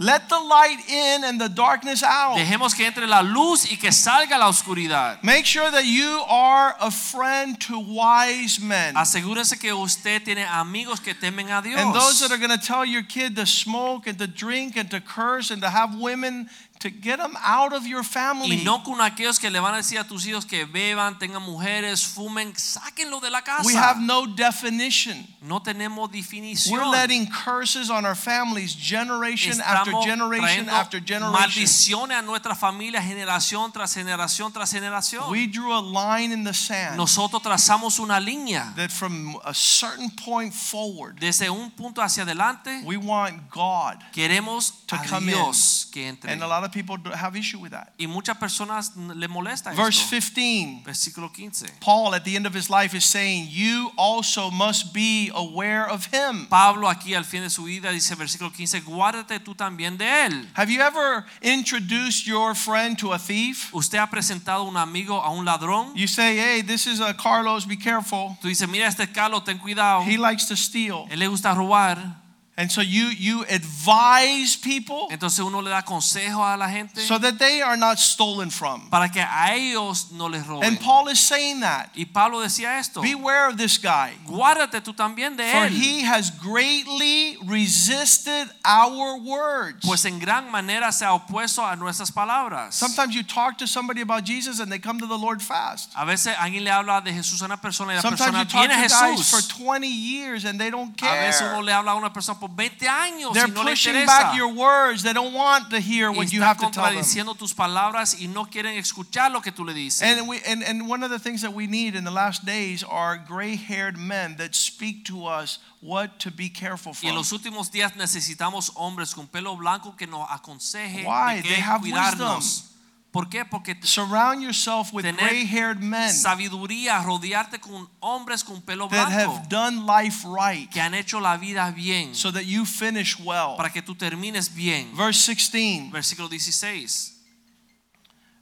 Let 0.01 0.29
the 0.29 0.39
light 0.39 0.79
in 0.89 1.23
and 1.23 1.39
the 1.39 1.47
darkness 1.47 2.01
out. 2.01 2.35
Dejemos 2.35 2.75
que 2.75 2.87
entre 2.87 3.05
la 3.05 3.21
luz 3.21 3.69
y 3.69 3.77
que 3.77 3.91
salga 3.91 4.39
la 4.39 4.49
oscuridad. 4.49 5.21
Make 5.21 5.45
sure 5.45 5.69
that 5.69 5.85
you 5.85 6.23
are 6.27 6.75
a 6.81 6.89
friend 6.89 7.59
to 7.61 7.77
wise 7.77 8.59
men. 8.59 8.95
Asegúrese 8.95 9.59
que 9.59 9.71
usted 9.71 10.23
tiene 10.23 10.43
amigos 10.43 10.99
que 10.99 11.13
temen 11.13 11.51
a 11.51 11.61
Dios. 11.61 11.79
And 11.79 11.93
those 11.93 12.19
that 12.21 12.31
are 12.31 12.39
going 12.39 12.49
to 12.49 12.65
tell 12.65 12.83
your 12.83 13.03
kid 13.03 13.35
to 13.35 13.45
smoke 13.45 14.07
and 14.07 14.17
to 14.17 14.25
drink 14.25 14.75
and 14.75 14.89
to 14.89 14.99
curse 14.99 15.51
and 15.51 15.61
to 15.61 15.69
have 15.69 15.95
women 15.95 16.49
to 16.81 16.89
get 16.89 17.17
them 17.17 17.35
out 17.43 17.73
of 17.73 17.85
your 17.85 18.03
family. 18.03 18.57
y 18.57 18.63
no 18.63 18.83
con 18.83 18.99
aquellos 19.01 19.39
que 19.39 19.49
le 19.49 19.59
van 19.59 19.75
a 19.75 19.77
decir 19.77 19.99
a 19.99 20.03
tus 20.03 20.25
hijos 20.25 20.45
que 20.45 20.65
beban, 20.65 21.17
tengan 21.19 21.41
mujeres, 21.41 22.05
fumen, 22.05 22.53
sáquenlo 22.55 23.19
de 23.21 23.29
la 23.29 23.41
casa. 23.41 23.65
We 23.65 23.75
have 23.75 23.99
no 23.99 24.25
definition. 24.25 25.27
no 25.41 25.61
tenemos 25.61 26.11
definición. 26.11 26.73
We're 26.73 26.89
letting 26.89 27.27
curses 27.27 27.89
on 27.89 28.05
our 28.05 28.15
families 28.15 28.75
generation 28.75 29.61
after 29.61 29.91
generation 30.03 30.69
after 30.69 30.99
generation. 30.99 31.31
maldiciones 31.31 32.17
a 32.17 32.21
nuestra 32.21 32.55
familia 32.55 33.01
generación 33.01 33.71
tras 33.71 33.93
generación 33.93 34.51
tras 34.51 34.71
generación. 34.71 35.29
We 35.29 35.47
drew 35.47 35.73
a 35.73 35.81
line 35.81 36.31
in 36.33 36.43
the 36.43 36.53
sand 36.53 36.97
Nosotros 36.97 37.41
trazamos 37.41 37.99
una 37.99 38.19
línea 38.19 38.73
that 38.75 38.91
from 38.91 39.37
a 39.45 39.53
certain 39.53 40.09
point 40.09 40.53
forward, 40.53 41.19
desde 41.19 41.49
un 41.49 41.71
punto 41.71 42.01
hacia 42.01 42.23
adelante. 42.23 42.81
we 42.85 42.97
want 42.97 43.49
God. 43.51 43.97
Queremos 44.13 44.85
To 44.87 44.95
a 44.95 45.05
come 45.07 45.29
in. 45.29 45.35
Dios 45.35 45.87
que 45.91 46.07
entre. 46.07 46.31
And 46.31 46.41
a 46.43 46.47
lot 46.47 46.63
of 46.63 46.70
people 46.71 46.97
have 47.13 47.35
issue 47.35 47.59
with 47.59 47.71
that. 47.71 47.93
Y 47.99 48.07
muchas 48.07 48.37
personas 48.37 48.95
le 48.95 49.27
molesta 49.27 49.73
Verse 49.75 50.01
esto. 50.01 50.09
15. 50.09 50.83
Versículo 50.85 51.29
15. 51.33 51.69
Paul 51.79 52.15
at 52.15 52.23
the 52.23 52.35
end 52.35 52.45
of 52.45 52.53
his 52.53 52.69
life 52.69 52.93
is 52.95 53.05
saying, 53.05 53.47
You 53.49 53.91
also 53.97 54.49
must 54.49 54.93
be 54.93 55.31
aware 55.33 55.87
of 55.89 56.05
him. 56.05 56.47
Pablo 56.49 56.87
aquí 56.87 57.15
al 57.15 57.23
fin 57.23 57.41
de 57.41 57.49
su 57.49 57.63
vida 57.63 57.91
dice 57.91 58.15
versículo 58.15 58.51
15, 58.51 58.81
guárdate 58.81 59.39
tú 59.39 59.55
también 59.55 59.97
de 59.97 60.05
él. 60.05 60.47
Have 60.53 60.69
you 60.69 60.81
ever 60.81 61.25
introduced 61.41 62.25
your 62.25 62.55
friend 62.55 62.97
to 62.99 63.13
a 63.13 63.19
thief? 63.19 63.73
Usted 63.73 63.99
ha 63.99 64.09
presentado 64.09 64.67
un 64.67 64.77
amigo 64.77 65.21
a 65.21 65.29
un 65.29 65.45
ladrón. 65.45 65.95
You 65.95 66.07
say, 66.07 66.37
Hey, 66.37 66.61
this 66.61 66.87
is 66.87 66.99
a 66.99 67.13
Carlos, 67.13 67.65
be 67.65 67.77
careful. 67.77 68.37
Tú 68.41 68.47
dices, 68.47 68.67
mira 68.67 68.87
este 68.87 69.11
Carlos, 69.13 69.43
ten 69.43 69.59
cuidado. 69.59 70.03
He 70.03 70.17
likes 70.17 70.45
to 70.47 70.55
steal. 70.55 71.07
Él 71.09 71.19
le 71.19 71.27
gusta 71.27 71.53
robar. 71.53 72.21
And 72.57 72.69
so 72.69 72.81
you 72.81 73.07
you 73.07 73.43
advise 73.49 74.57
people 74.57 75.07
Entonces 75.09 75.39
uno 75.39 75.61
le 75.61 75.69
da 75.69 75.83
consejo 75.83 76.43
a 76.43 76.57
la 76.57 76.67
gente 76.67 76.99
so 77.01 77.17
that 77.17 77.39
they 77.39 77.61
are 77.61 77.77
not 77.77 77.97
stolen 77.97 78.49
from. 78.51 78.89
para 78.89 79.07
que 79.09 79.21
a 79.21 79.55
ellos 79.55 80.11
no 80.11 80.27
les 80.27 80.45
roben. 80.45 80.65
And 80.65 80.79
Paul 80.79 81.07
is 81.07 81.19
saying 81.19 81.61
that. 81.61 81.89
Y 81.95 82.05
Pablo 82.05 82.39
decía 82.41 82.77
esto. 82.77 83.01
Beware 83.01 83.47
of 83.47 83.57
this 83.57 83.77
guy. 83.77 84.11
Guárdate 84.27 84.81
tú 84.81 84.93
también 84.93 85.37
de 85.37 85.49
For 85.49 85.67
él. 85.67 85.71
he 85.71 86.01
has 86.01 86.29
greatly 86.29 87.37
resisted 87.45 88.49
our 88.65 89.17
words. 89.17 89.85
Pues 89.85 90.03
en 90.05 90.19
gran 90.19 90.51
manera 90.51 90.91
se 90.91 91.05
ha 91.05 91.13
opuesto 91.13 91.65
a 91.65 91.75
nuestras 91.77 92.11
palabras. 92.11 92.75
Sometimes 92.75 93.15
you 93.15 93.23
talk 93.23 93.57
to 93.57 93.65
somebody 93.65 94.01
about 94.01 94.25
Jesus 94.25 94.59
and 94.59 94.69
they 94.69 94.79
come 94.79 94.99
to 94.99 95.07
the 95.07 95.17
Lord 95.17 95.41
fast. 95.41 95.91
A 95.95 96.05
veces 96.05 96.35
alguien 96.37 96.65
le 96.65 96.71
habla 96.71 97.01
de 97.01 97.13
Jesús 97.13 97.41
a 97.41 97.45
una 97.45 97.57
persona 97.57 97.93
y 97.93 97.95
la 97.95 98.01
Sometimes 98.01 98.31
persona 98.31 98.43
you 98.43 98.49
talk 98.49 98.67
viene 98.67 98.85
a 98.85 98.89
to 98.89 98.93
guys 98.93 99.29
for 99.29 99.41
20 99.41 99.87
years 99.87 100.45
and 100.45 100.59
they 100.59 100.69
don't 100.69 100.95
care. 100.97 101.09
A 101.09 101.23
veces 101.27 101.41
uno 101.49 101.61
le 101.61 101.71
habla 101.71 101.91
a 101.91 101.95
una 101.95 102.11
persona 102.11 102.39
por 102.39 102.50
20 102.55 102.87
años 102.87 103.33
They're 103.33 103.47
y 103.47 103.51
no 103.53 103.63
pushing 103.63 103.95
interesa. 103.95 104.05
back 104.07 104.35
your 104.37 104.53
words. 104.53 105.03
They 105.03 105.13
don't 105.13 105.33
want 105.33 105.69
to 105.71 105.79
hear 105.79 106.11
what 106.11 106.31
you 106.31 106.41
have 106.41 106.57
to 106.57 106.69
tell 106.69 106.83
them. 106.85 106.95
contradiciendo 106.95 107.37
tus 107.37 107.53
palabras 107.53 108.15
y 108.19 108.27
no 108.27 108.45
quieren 108.45 108.77
escuchar 108.77 109.31
lo 109.31 109.41
que 109.41 109.51
tú 109.51 109.65
le 109.65 109.73
dices. 109.73 110.01
And, 110.03 110.27
we, 110.27 110.39
and, 110.47 110.63
and 110.63 110.87
one 110.89 111.03
of 111.03 111.09
the 111.09 111.19
things 111.19 111.41
that 111.41 111.53
we 111.53 111.67
need 111.67 111.95
in 111.95 112.03
the 112.03 112.11
last 112.11 112.45
days 112.45 112.83
are 112.83 113.17
gray 113.17 113.55
haired 113.55 113.97
men 113.97 114.35
that 114.37 114.53
speak 114.55 115.05
to 115.05 115.25
us 115.27 115.59
what 115.81 116.19
to 116.19 116.29
be 116.31 116.49
careful 116.49 116.91
Y 117.01 117.07
en 117.09 117.13
from. 117.13 117.17
los 117.17 117.31
últimos 117.31 117.71
días 117.71 117.95
necesitamos 117.95 118.71
hombres 118.75 119.13
con 119.15 119.27
pelo 119.27 119.55
blanco 119.55 119.95
que 119.95 120.05
nos 120.07 120.27
aconseje 120.29 121.05
Why? 121.05 121.37
de 121.37 121.41
They 121.41 121.55
qué 121.55 121.61
have 121.61 121.81
cuidarnos. 121.81 122.70
¿Por 123.11 123.27
qué? 123.27 123.43
Porque 123.43 123.75
Surround 123.83 124.41
yourself 124.41 124.93
with 124.93 125.03
Tener 125.03 125.19
gray 125.19 125.45
haired 125.45 125.81
men 125.81 126.13
sabiduría, 126.13 127.03
rodearte 127.03 127.59
con 127.59 127.89
hombres 127.99 128.41
con 128.43 128.61
pelo 128.61 128.87
that 128.87 129.09
blanco 129.09 129.33
have 129.33 129.49
done 129.49 129.85
life 129.85 130.23
right 130.25 130.69
que 130.71 130.79
han 130.79 130.93
hecho 130.93 131.19
la 131.19 131.35
vida 131.35 131.69
bien 131.75 132.15
so 132.15 132.31
that 132.31 132.45
you 132.45 132.65
finish 132.65 133.19
well. 133.19 133.57
para 133.57 133.69
que 133.69 133.81
tú 133.81 133.95
termines 133.95 134.49
bien. 134.49 134.95
Verse 134.95 135.19
16 135.25 135.91
Versículo 135.91 136.29
16. 136.29 137.17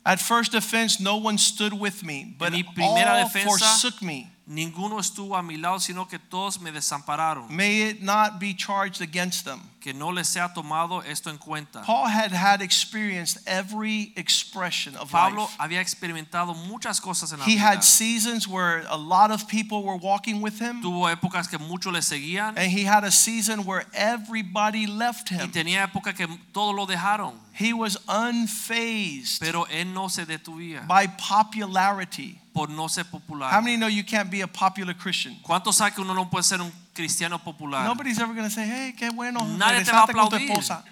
At 0.06 0.20
first 0.20 0.54
offense, 0.56 1.00
no 1.00 1.18
one 1.18 1.38
stood 1.38 1.74
with 1.74 2.04
me, 2.04 2.36
but 2.38 2.54
all 2.54 2.96
defensa- 2.96 3.44
forsook 3.44 4.02
me. 4.02 4.32
Ninguno 4.52 4.98
estuvo 4.98 5.38
a 5.38 5.44
mi 5.44 5.58
lado, 5.58 5.80
sino 5.80 6.08
que 6.08 6.18
todos 6.18 6.60
me 6.60 6.72
desampararon. 6.72 7.50
May 7.52 7.84
it 7.84 8.02
not 8.02 8.40
be 8.40 8.56
charged 8.56 9.00
against 9.00 9.46
them. 9.46 9.62
Que 9.80 9.94
no 9.94 10.10
les 10.10 10.28
sea 10.28 10.50
tomado 10.54 11.02
esto 11.06 11.30
en 11.30 11.38
cuenta. 11.38 11.84
Paul 11.86 12.08
had 12.10 12.32
had 12.34 12.62
experienced 12.62 13.38
every 13.48 14.12
expression 14.18 14.96
of 14.98 15.12
Pablo 15.12 15.44
life. 15.44 15.56
había 15.60 15.80
experimentado 15.82 16.54
muchas 16.68 17.00
cosas 17.00 17.32
en 17.32 17.40
la 17.40 17.46
He 17.46 17.52
vida. 17.56 17.60
had 17.62 17.84
seasons 17.84 18.48
where 18.48 18.84
a 18.90 18.98
lot 18.98 19.30
of 19.32 19.48
people 19.48 19.84
were 19.84 19.96
walking 19.98 20.42
with 20.42 20.60
him, 20.60 20.82
Tuvo 20.82 21.08
épocas 21.10 21.48
que 21.48 21.60
muchos 21.60 21.94
le 21.94 22.00
seguían 22.02 22.58
and 22.58 22.72
he 22.72 22.84
had 22.86 23.04
a 23.04 23.12
season 23.12 23.64
where 23.66 23.86
everybody 23.94 24.86
left 24.88 25.32
y 25.32 25.36
him. 25.38 25.52
tenía 25.52 25.84
épocas 25.88 26.16
que 26.16 26.28
todos 26.52 26.76
lo 26.76 26.86
dejaron, 26.88 27.36
He 27.54 27.72
was 27.72 27.98
unfazed 28.08 29.40
pero 29.40 29.66
él 29.70 29.94
no 29.94 30.10
se 30.10 30.26
detuvía 30.26 30.86
by 30.88 31.08
popularity. 31.08 32.40
Por 32.60 32.70
no 32.70 32.90
ser 32.90 33.06
popular. 33.06 33.54
How 33.54 33.62
many 33.62 33.78
know 33.78 33.88
you 33.88 34.04
can't 34.04 34.30
be 34.30 34.42
a 34.42 34.48
popular 34.48 34.94
Christian? 34.94 35.40
¿Cuántos 35.42 35.78
saben 35.78 35.94
que 35.94 36.02
uno 36.02 36.14
no 36.14 36.30
puede 36.30 36.44
ser 36.44 36.60
un 36.62 36.70
cristiano 36.94 37.40
popular? 37.40 37.86
Nobody's 37.86 38.20
ever 38.20 38.34
going 38.36 38.50
to 38.50 38.54
say, 38.54 38.68
hey, 38.68 38.94
qué 38.98 39.10
bueno, 39.12 39.46
Nadie 39.58 39.86
te 39.86 39.92
va 39.94 40.04
a 40.04 40.06
regresaste 40.08 40.14
con 40.14 40.30
tu 40.30 40.36
aplaudir. 40.36 40.52
esposa. 40.52 40.84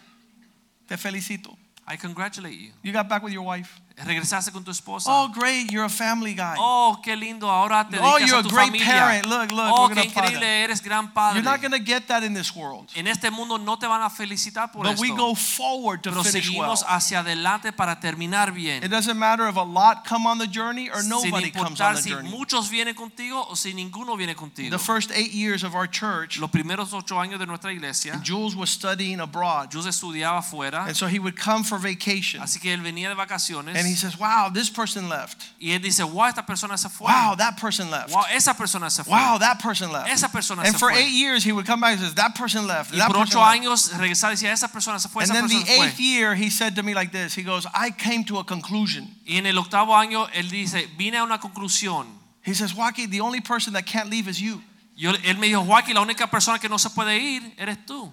Te 0.88 0.96
felicito. 0.96 1.58
I 1.86 1.98
congratulate 1.98 2.56
you. 2.58 2.72
You 2.84 2.94
got 2.94 3.10
back 3.10 3.22
with 3.22 3.34
your 3.34 3.44
wife. 3.44 3.82
Regresaste 4.06 4.52
con 4.52 4.64
tu 4.64 4.70
esposa. 4.70 5.10
Oh, 5.12 5.28
great, 5.28 5.72
you're 5.72 5.84
a 5.86 5.90
family 5.90 6.36
guy. 6.36 6.56
Oh, 6.60 7.00
qué 7.04 7.16
lindo. 7.16 7.50
Ahora 7.50 7.88
te 7.90 7.98
Oh, 8.00 8.18
you're 8.20 8.36
a 8.36 8.40
a 8.40 8.44
great 8.44 8.68
familia. 8.68 8.86
parent. 8.86 9.26
Look, 9.26 9.52
look, 9.52 9.72
oh, 9.74 9.88
we're 9.90 9.96
qué 9.96 10.04
increíble. 10.06 10.44
Eres 10.64 10.82
gran 10.82 11.12
padre. 11.12 11.42
You're 11.42 11.44
not 11.52 11.62
going 11.62 11.72
to 11.72 11.80
get 11.84 12.08
that 12.08 12.22
in 12.24 12.34
this 12.36 12.56
world. 12.56 12.92
En 12.96 13.08
este 13.08 13.32
mundo 13.32 13.58
no 13.58 13.76
te 13.78 13.88
van 13.88 14.04
a 14.04 14.10
felicitar 14.12 14.72
por 14.72 14.84
But 14.84 14.94
esto. 14.94 15.02
we 15.02 15.10
go 15.16 15.34
forward 15.34 16.04
to 16.04 16.12
pero 16.12 16.24
finish 16.24 16.50
well. 16.56 16.76
seguimos 16.78 16.84
hacia 16.88 17.20
adelante 17.22 17.72
para 17.74 18.00
terminar 18.00 18.52
bien. 18.54 18.84
It 18.84 18.92
doesn't 18.92 19.18
matter 19.18 19.48
if 19.50 19.56
a 19.58 19.64
lot 19.64 20.06
come 20.08 20.28
on 20.28 20.38
the 20.38 20.48
journey 20.48 20.90
or 20.92 21.02
nobody 21.04 21.50
comes 21.50 21.82
on 21.82 21.96
the 21.96 22.02
si 22.04 22.12
journey. 22.12 22.30
muchos 22.30 22.70
vienen 22.70 22.94
contigo 22.94 23.48
o 23.50 23.56
si 23.56 23.74
ninguno 23.74 24.16
viene 24.16 24.36
contigo. 24.36 24.70
The 24.70 24.78
first 24.78 25.10
eight 25.12 25.32
years 25.34 25.64
of 25.64 25.74
our 25.74 25.88
church, 25.90 26.38
Los 26.38 26.52
primeros 26.52 26.94
ocho 26.94 27.16
años 27.20 27.40
de 27.40 27.48
nuestra 27.48 27.72
iglesia, 27.74 28.22
Jules 28.24 28.56
was 28.56 28.70
studying 28.70 29.20
abroad. 29.20 29.70
Jules 29.72 29.88
estudiaba 29.88 30.38
afuera, 30.38 30.86
And 30.86 30.96
so 30.96 31.08
he 31.08 31.18
would 31.18 31.36
come 31.36 31.64
for 31.64 31.80
vacation. 31.80 32.44
así 32.44 32.60
que 32.60 32.72
él 32.72 32.82
venía 32.82 33.10
de 33.10 33.16
vacaciones 33.16 33.87
And 33.88 33.96
he 33.96 33.96
says, 33.96 34.20
Wow, 34.20 34.50
this 34.54 34.70
person 34.70 35.08
left. 35.08 35.38
y 35.62 35.70
él 35.72 35.82
dice, 35.82 36.04
wow, 36.04 36.26
esta 36.28 36.42
persona 36.46 36.78
se 36.78 36.90
fue. 36.90 37.08
Wow, 37.08 37.36
that 37.38 37.56
person 37.58 37.90
left. 37.90 38.12
Wow, 38.12 38.26
esa 38.30 38.54
persona 38.54 38.90
se 38.90 39.04
fue. 39.04 39.14
Wow, 39.14 39.38
that 39.40 39.60
person 39.62 39.94
left. 39.94 40.10
Esa 40.10 40.28
persona 40.28 40.64
And 40.64 40.74
se 40.74 40.78
for 40.78 40.90
fue. 40.92 41.00
eight 41.00 41.12
years, 41.14 41.42
he 41.46 41.54
would 41.54 41.66
come 41.66 41.80
back 41.80 41.94
and 41.94 42.02
says, 42.02 42.14
That 42.16 42.36
person 42.36 42.68
left. 42.68 42.92
y 42.92 42.98
That 42.98 43.08
por 43.08 43.22
ocho 43.22 43.40
left. 43.40 43.62
años 43.62 43.90
regresaba 43.98 44.32
y 44.34 44.36
decía, 44.36 44.52
esa 44.52 44.68
persona 44.68 45.00
se 45.00 45.08
fue, 45.08 45.24
And 45.24 45.32
esa 45.32 45.40
then 45.40 45.48
the 45.48 45.72
eighth 45.72 45.96
fue. 45.96 46.04
year, 46.04 46.36
he 46.36 46.50
said 46.50 46.76
to 46.76 46.84
me 46.84 46.94
like 46.94 47.14
this 47.14 47.34
He 47.34 47.44
goes, 47.44 47.66
I 47.74 47.92
came 47.92 48.26
to 48.26 48.40
a 48.40 48.44
conclusion. 48.44 49.08
Y 49.26 49.38
en 49.38 49.46
el 49.46 49.56
octavo 49.58 49.96
año 49.96 50.28
él 50.34 50.50
dice, 50.50 50.90
vine 50.98 51.16
a 51.18 51.24
una 51.24 51.38
conclusión. 51.40 52.08
He 52.42 52.54
says, 52.54 52.74
Joaquin, 52.74 53.10
the 53.10 53.22
only 53.22 53.40
person 53.40 53.72
that 53.74 53.86
can't 53.86 54.10
leave 54.10 54.28
is 54.28 54.42
you. 54.42 54.62
Yo, 54.98 55.14
él 55.14 55.38
me 55.38 55.48
dijo, 55.48 55.64
Joaquín, 55.66 55.94
la 55.96 56.02
única 56.02 56.28
persona 56.30 56.60
que 56.60 56.68
no 56.68 56.78
se 56.78 56.90
puede 56.90 57.18
ir 57.18 57.54
eres 57.58 57.78
tú. 57.86 58.12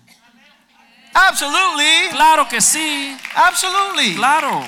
Absolutely. 1.15 2.11
Claro 2.11 2.49
que 2.49 2.61
sí. 2.61 3.17
Absolutely. 3.37 4.15
Claro. 4.17 4.65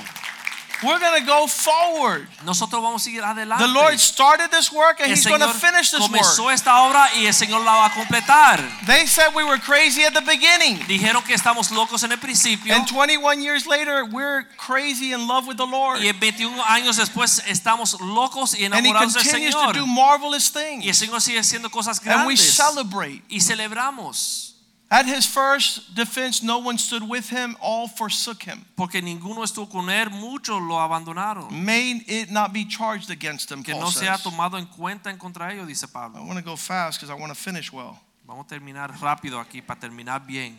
We're 0.82 0.98
going 0.98 1.20
to 1.20 1.26
go 1.26 1.46
forward. 1.46 2.28
Nosotros 2.44 2.82
vamos 2.82 3.02
a 3.02 3.04
seguir 3.04 3.22
adelante. 3.24 3.64
The 3.64 3.72
Lord 3.72 3.98
started 3.98 4.50
this 4.50 4.70
work 4.70 5.00
and 5.00 5.10
el 5.10 5.16
He's 5.16 5.26
going 5.26 5.40
to 5.40 5.48
finish 5.48 5.90
this 5.90 6.00
comenzó 6.00 6.44
work. 6.44 6.54
esta 6.54 6.82
obra 6.84 7.08
y 7.16 7.26
el 7.26 7.32
Señor 7.34 7.64
la 7.64 7.72
va 7.76 7.86
a 7.86 7.90
completar. 7.90 8.60
They 8.86 9.06
said 9.06 9.34
we 9.34 9.42
were 9.42 9.58
crazy 9.58 10.04
at 10.04 10.12
the 10.12 10.20
beginning. 10.20 10.78
Dijeron 10.86 11.22
que 11.24 11.34
estamos 11.34 11.70
locos 11.70 12.02
en 12.02 12.12
el 12.12 12.18
principio 12.18 12.74
And 12.74 12.86
21 12.86 13.40
years 13.40 13.66
later, 13.66 14.04
we're 14.04 14.44
crazy 14.58 15.12
in 15.12 15.26
love 15.26 15.46
with 15.46 15.56
the 15.56 15.66
Lord. 15.66 16.00
y 16.02 16.12
21 16.12 16.62
años 16.64 16.96
después 16.96 17.42
estamos 17.46 17.98
locos 18.00 18.54
y 18.54 18.64
enamorados 18.64 18.76
And 18.76 18.86
He 18.86 18.88
enamorados 18.90 19.14
del 19.14 19.22
continues 19.22 19.54
to 19.54 19.60
Señor. 19.60 19.74
do 19.74 19.86
marvelous 19.86 20.50
things. 20.52 20.84
Y 20.84 20.88
el. 20.88 20.94
Señor 20.94 21.20
sigue 21.22 21.38
haciendo 21.38 21.70
cosas 21.70 22.00
grandes. 22.00 22.20
And 22.20 22.28
we 22.28 22.36
celebrate. 22.36 23.22
y 23.28 23.40
celebramos 23.40 24.45
At 24.88 25.06
His 25.06 25.26
first 25.26 25.96
defense, 25.96 26.44
no 26.44 26.58
one 26.58 26.78
stood 26.78 27.02
with 27.02 27.28
Him, 27.28 27.56
all 27.60 27.88
forsook 27.88 28.44
Him. 28.44 28.64
porque 28.76 29.02
ninguno 29.02 29.42
estuvo 29.42 29.68
con 29.68 29.90
él, 29.90 30.10
muchos 30.10 30.62
lo 30.62 30.78
abandonaron. 30.78 31.50
May 31.50 32.04
it 32.06 32.30
not 32.30 32.52
be 32.52 32.64
charged 32.64 33.10
against 33.10 33.50
Him, 33.50 33.64
Que 33.64 33.72
Paul 33.74 33.82
no 33.86 33.90
sea 33.90 34.14
says. 34.16 34.22
tomado 34.22 34.56
en 34.58 34.66
cuenta 34.66 35.10
en 35.10 35.18
contra 35.18 35.52
ellos, 35.52 35.66
dice 35.66 35.84
I 35.84 35.92
Pablo. 35.92 36.22
want 36.24 36.38
to 36.38 36.44
go 36.44 36.56
fast 36.56 37.00
because 37.00 37.10
I 37.10 37.20
want 37.20 37.32
to 37.32 37.38
finish 37.38 37.72
well. 37.72 37.98
Vamos 38.26 38.46
a 38.46 38.48
terminar 38.48 38.92
rápido 39.00 39.40
aquí 39.40 39.60
para 39.60 39.80
terminar 39.80 40.24
bien. 40.24 40.56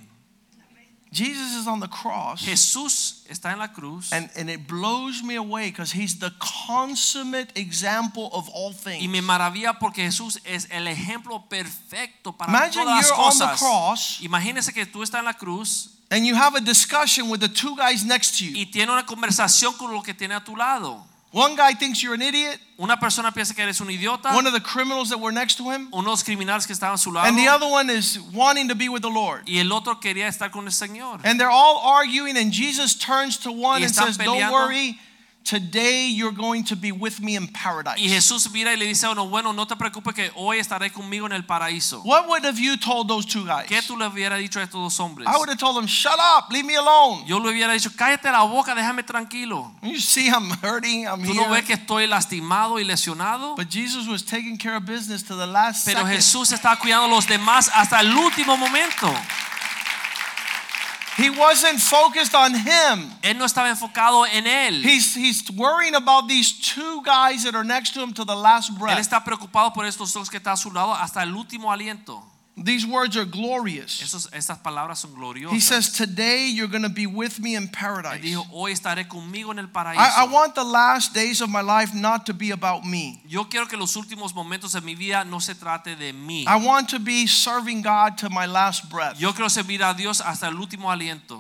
Jesus 1.11 1.55
is 1.55 1.67
on 1.67 1.79
the 1.79 1.87
cross. 1.87 2.41
Jesús 2.41 3.23
está 3.29 3.51
en 3.53 3.59
la 3.59 3.69
cruz 3.69 4.11
And, 4.11 4.29
and 4.35 4.49
it 4.49 4.67
blows 4.67 5.23
me 5.23 5.35
away 5.35 5.69
because 5.69 5.91
he's 5.91 6.19
the 6.19 6.31
consummate 6.39 7.51
example 7.57 8.29
of 8.33 8.49
all 8.53 8.73
things. 8.73 9.01
y 9.03 9.07
me 9.07 9.21
maravilla 9.21 9.79
porque 9.79 10.03
Jesús 10.03 10.39
es 10.43 10.67
el 10.69 10.87
ejemplo 10.87 11.47
perfecto 11.49 12.33
para 12.33 12.51
Imagine 12.51 12.83
todas 12.83 12.97
las 12.97 13.07
you're 13.09 13.19
on 13.21 13.37
the 13.51 13.57
cross 13.57 14.19
Imagínese 14.21 14.73
que 14.73 14.85
tú 14.85 15.01
estás 15.03 15.19
en 15.19 15.25
la 15.25 15.33
cruz 15.33 15.89
and 16.11 16.25
you 16.25 16.35
have 16.35 16.55
a 16.55 16.61
discussion 16.61 17.29
with 17.29 17.39
the 17.39 17.49
two 17.49 17.75
guys 17.75 18.03
next 18.05 18.37
to 18.37 18.45
you. 18.45 18.51
y 18.57 18.65
tiene 18.71 18.91
una 18.91 19.05
conversación 19.05 19.73
con 19.77 19.91
lo 19.93 20.01
que 20.01 20.13
tiene 20.13 20.35
a 20.35 20.43
tu 20.43 20.55
lado. 20.55 21.05
One 21.31 21.55
guy 21.55 21.73
thinks 21.73 22.01
you're 22.01 22.13
an 22.13 22.21
idiot, 22.21 22.57
Una 22.79 22.95
persona 22.95 23.31
piensa 23.31 23.55
que 23.55 23.63
eres 23.63 23.81
un 23.81 23.87
idiota, 23.87 24.33
one 24.33 24.47
of 24.47 24.53
the 24.53 24.61
criminals 24.61 25.09
that 25.09 25.19
were 25.19 25.31
next 25.31 25.55
to 25.55 25.69
him, 25.69 25.89
unos 25.91 26.23
criminales 26.23 26.65
que 26.65 26.73
estaban 26.73 26.93
a 26.93 26.97
su 26.97 27.11
lado 27.11 27.27
and 27.27 27.37
the 27.37 27.47
other 27.47 27.67
one 27.67 27.89
is 27.89 28.19
wanting 28.33 28.67
to 28.69 28.75
be 28.75 28.87
with 28.87 29.01
the 29.01 29.09
Lord. 29.09 29.41
y 29.47 29.59
el 29.59 29.73
otro 29.73 29.95
quería 29.95 30.27
estar 30.27 30.51
con 30.51 30.65
el 30.65 30.71
Señor. 30.71 31.19
And 31.23 31.39
they're 31.39 31.49
all 31.49 31.79
arguing, 31.83 32.37
and 32.37 32.51
Jesus 32.51 32.95
turns 32.95 33.37
to 33.39 33.51
one 33.51 33.83
and 33.83 33.93
says, 33.93 34.17
Don't 34.17 34.51
worry, 34.51 34.99
today 35.47 36.07
you're 36.09 36.33
going 36.33 36.63
to 36.65 36.75
be 36.75 36.91
with 36.91 37.21
me 37.21 37.35
in 37.35 37.47
paradise. 37.47 37.97
Y 37.99 38.09
Jesús 38.09 38.51
mira 38.51 38.73
y 38.73 38.75
le 38.75 38.85
dice 38.85 39.05
a 39.05 39.11
uno, 39.11 39.27
bueno, 39.27 39.53
no 39.53 39.65
te 39.65 39.75
preocupes 39.75 40.13
que 40.13 40.31
hoy 40.35 40.59
estaré 40.59 40.91
conmigo 40.91 41.25
en 41.25 41.31
el 41.31 41.43
paraíso. 41.45 42.01
What 42.03 42.27
would 42.27 42.43
have 42.45 42.59
you 42.59 42.75
told 42.77 43.07
those 43.07 43.25
two 43.25 43.45
guys? 43.45 43.67
¿Qué 43.67 43.81
tú 43.81 43.97
le 43.97 44.07
hubieras 44.07 44.39
dicho 44.39 44.59
a 44.59 44.63
estos 44.63 44.81
dos 44.81 44.99
hombres? 44.99 45.27
I 45.27 45.37
would 45.37 45.49
have 45.49 45.57
told 45.57 45.77
them, 45.77 45.85
Shut 45.85 46.19
up, 46.19 46.51
leave 46.51 46.65
me 46.65 46.75
alone. 46.75 47.23
Yo 47.25 47.39
le 47.39 47.49
hubiera 47.51 47.71
dicho, 47.73 47.89
cállate 47.95 48.29
la 48.31 48.43
boca, 48.43 48.75
déjame 48.75 49.03
tranquilo. 49.03 49.71
You 49.81 49.99
see, 49.99 50.27
I'm 50.27 50.51
hurting, 50.61 51.07
I'm 51.07 51.23
¿Tú 51.23 51.33
no 51.33 51.43
here. 51.43 51.51
ves 51.51 51.65
que 51.65 51.73
estoy 51.73 52.07
lastimado 52.07 52.79
y 52.79 52.83
lesionado? 52.83 53.55
But 53.55 53.69
Jesus 53.69 54.07
was 54.07 54.23
taking 54.23 54.57
care 54.57 54.75
of 54.75 54.85
business 54.85 55.23
to 55.23 55.35
the 55.35 55.47
last 55.47 55.85
Pero 55.85 55.99
second. 55.99 56.15
Jesús 56.15 56.51
está 56.51 56.77
cuidando 56.77 57.05
a 57.05 57.09
los 57.09 57.25
demás 57.25 57.69
hasta 57.73 58.01
el 58.01 58.13
último 58.13 58.57
momento. 58.57 59.07
He 61.17 61.31
wasn't 61.31 61.79
focused 61.79 62.35
on 62.35 62.53
him. 62.53 63.11
Él 63.23 63.37
no 63.37 63.45
estaba 63.45 63.69
enfocado 63.69 64.25
en 64.27 64.45
él. 64.45 64.83
He's, 64.83 65.15
he's 65.15 65.49
worrying 65.51 65.95
about 65.95 66.27
these 66.27 66.53
two 66.53 67.01
guys 67.03 67.43
that 67.43 67.55
are 67.55 67.63
next 67.63 67.93
to 67.95 68.03
him 68.03 68.13
to 68.13 68.23
the 68.23 68.35
last 68.35 68.69
Él 68.71 68.77
breath. 68.77 68.99
está 68.99 69.23
preocupado 69.23 69.73
por 69.73 69.85
estos 69.85 70.13
dos 70.13 70.29
que 70.29 70.37
están 70.37 70.53
a 70.53 70.57
su 70.57 70.69
lado 70.71 70.93
hasta 70.93 71.23
el 71.23 71.33
último 71.35 71.71
aliento. 71.71 72.23
These 72.59 72.87
words 72.87 73.15
are 73.15 73.25
glorious. 73.25 74.01
Esos, 74.01 74.27
estas 74.31 74.57
palabras 74.63 74.97
son 74.97 75.13
He 75.51 75.59
says, 75.59 75.91
Today 75.91 76.47
you're 76.47 76.67
going 76.67 76.81
to 76.81 76.89
be 76.89 77.05
with 77.05 77.39
me 77.39 77.53
in 77.53 77.67
paradise. 77.67 78.19
dijo, 78.19 78.47
hoy 78.51 78.71
estaré 78.71 79.07
conmigo 79.07 79.51
en 79.51 79.59
el 79.59 79.69
I, 79.75 80.23
I 80.23 80.27
want 80.27 80.55
the 80.55 80.63
last 80.63 81.13
days 81.13 81.39
of 81.41 81.51
my 81.51 81.61
life 81.61 81.93
not 81.93 82.25
to 82.25 82.33
be 82.33 82.49
about 82.49 82.83
me. 82.83 83.21
Yo 83.27 83.43
quiero 83.43 83.67
que 83.67 83.77
los 83.77 83.95
últimos 83.95 84.33
momentos 84.33 84.73
de 84.73 84.81
mi 84.81 84.95
vida 84.95 85.23
no 85.23 85.37
se 85.37 85.53
trate 85.53 85.95
de 85.95 86.13
mí. 86.13 86.45
I 86.47 86.55
want 86.55 86.89
to 86.89 86.99
be 86.99 87.27
serving 87.27 87.83
God 87.83 88.17
to 88.19 88.29
my 88.31 88.47
last 88.47 88.89
breath. 88.89 89.19
Yo 89.19 89.33
quiero 89.33 89.49
servir 89.49 89.81
a 89.81 89.93
Dios 89.95 90.19
hasta 90.19 90.47
el 90.47 90.55
último 90.55 90.89
aliento. 90.89 91.39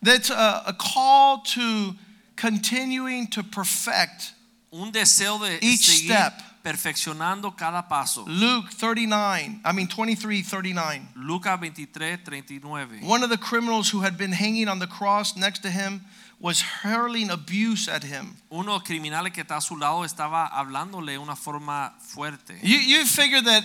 That's 0.00 0.30
a, 0.30 0.62
a 0.66 0.72
call 0.72 1.38
to 1.38 1.96
continuing 2.36 3.26
to 3.28 3.42
perfect. 3.42 4.34
Un 4.72 4.92
deseo 4.92 5.40
de 5.40 5.58
Each 5.60 5.80
step. 5.80 6.32
Perfeccionando 6.64 7.54
cada 7.54 7.82
paso. 7.82 8.24
Luke 8.26 8.70
39, 8.72 9.60
I 9.64 9.72
mean 9.72 9.86
23, 9.86 10.42
39. 10.42 11.08
Lucas 11.14 11.58
23, 11.58 12.16
39. 12.24 13.00
One 13.02 13.22
of 13.22 13.28
the 13.28 13.36
criminals 13.36 13.90
who 13.90 14.00
had 14.00 14.16
been 14.16 14.32
hanging 14.32 14.66
on 14.66 14.78
the 14.78 14.86
cross 14.86 15.36
next 15.36 15.60
to 15.60 15.70
him 15.70 16.00
was 16.40 16.62
hurling 16.62 17.30
abuse 17.30 17.86
at 17.86 18.02
him. 18.02 18.36
Uno 18.50 18.80
criminal 18.80 19.30
que 19.30 19.44
está 19.44 19.58
a 19.58 19.60
su 19.60 19.76
lado 19.76 20.04
estaba 20.04 20.46
hablándole 20.46 21.18
una 21.18 21.36
forma 21.36 21.92
fuerte. 22.00 22.58
You, 22.62 22.78
you 22.78 23.04
figure 23.04 23.42
that 23.42 23.62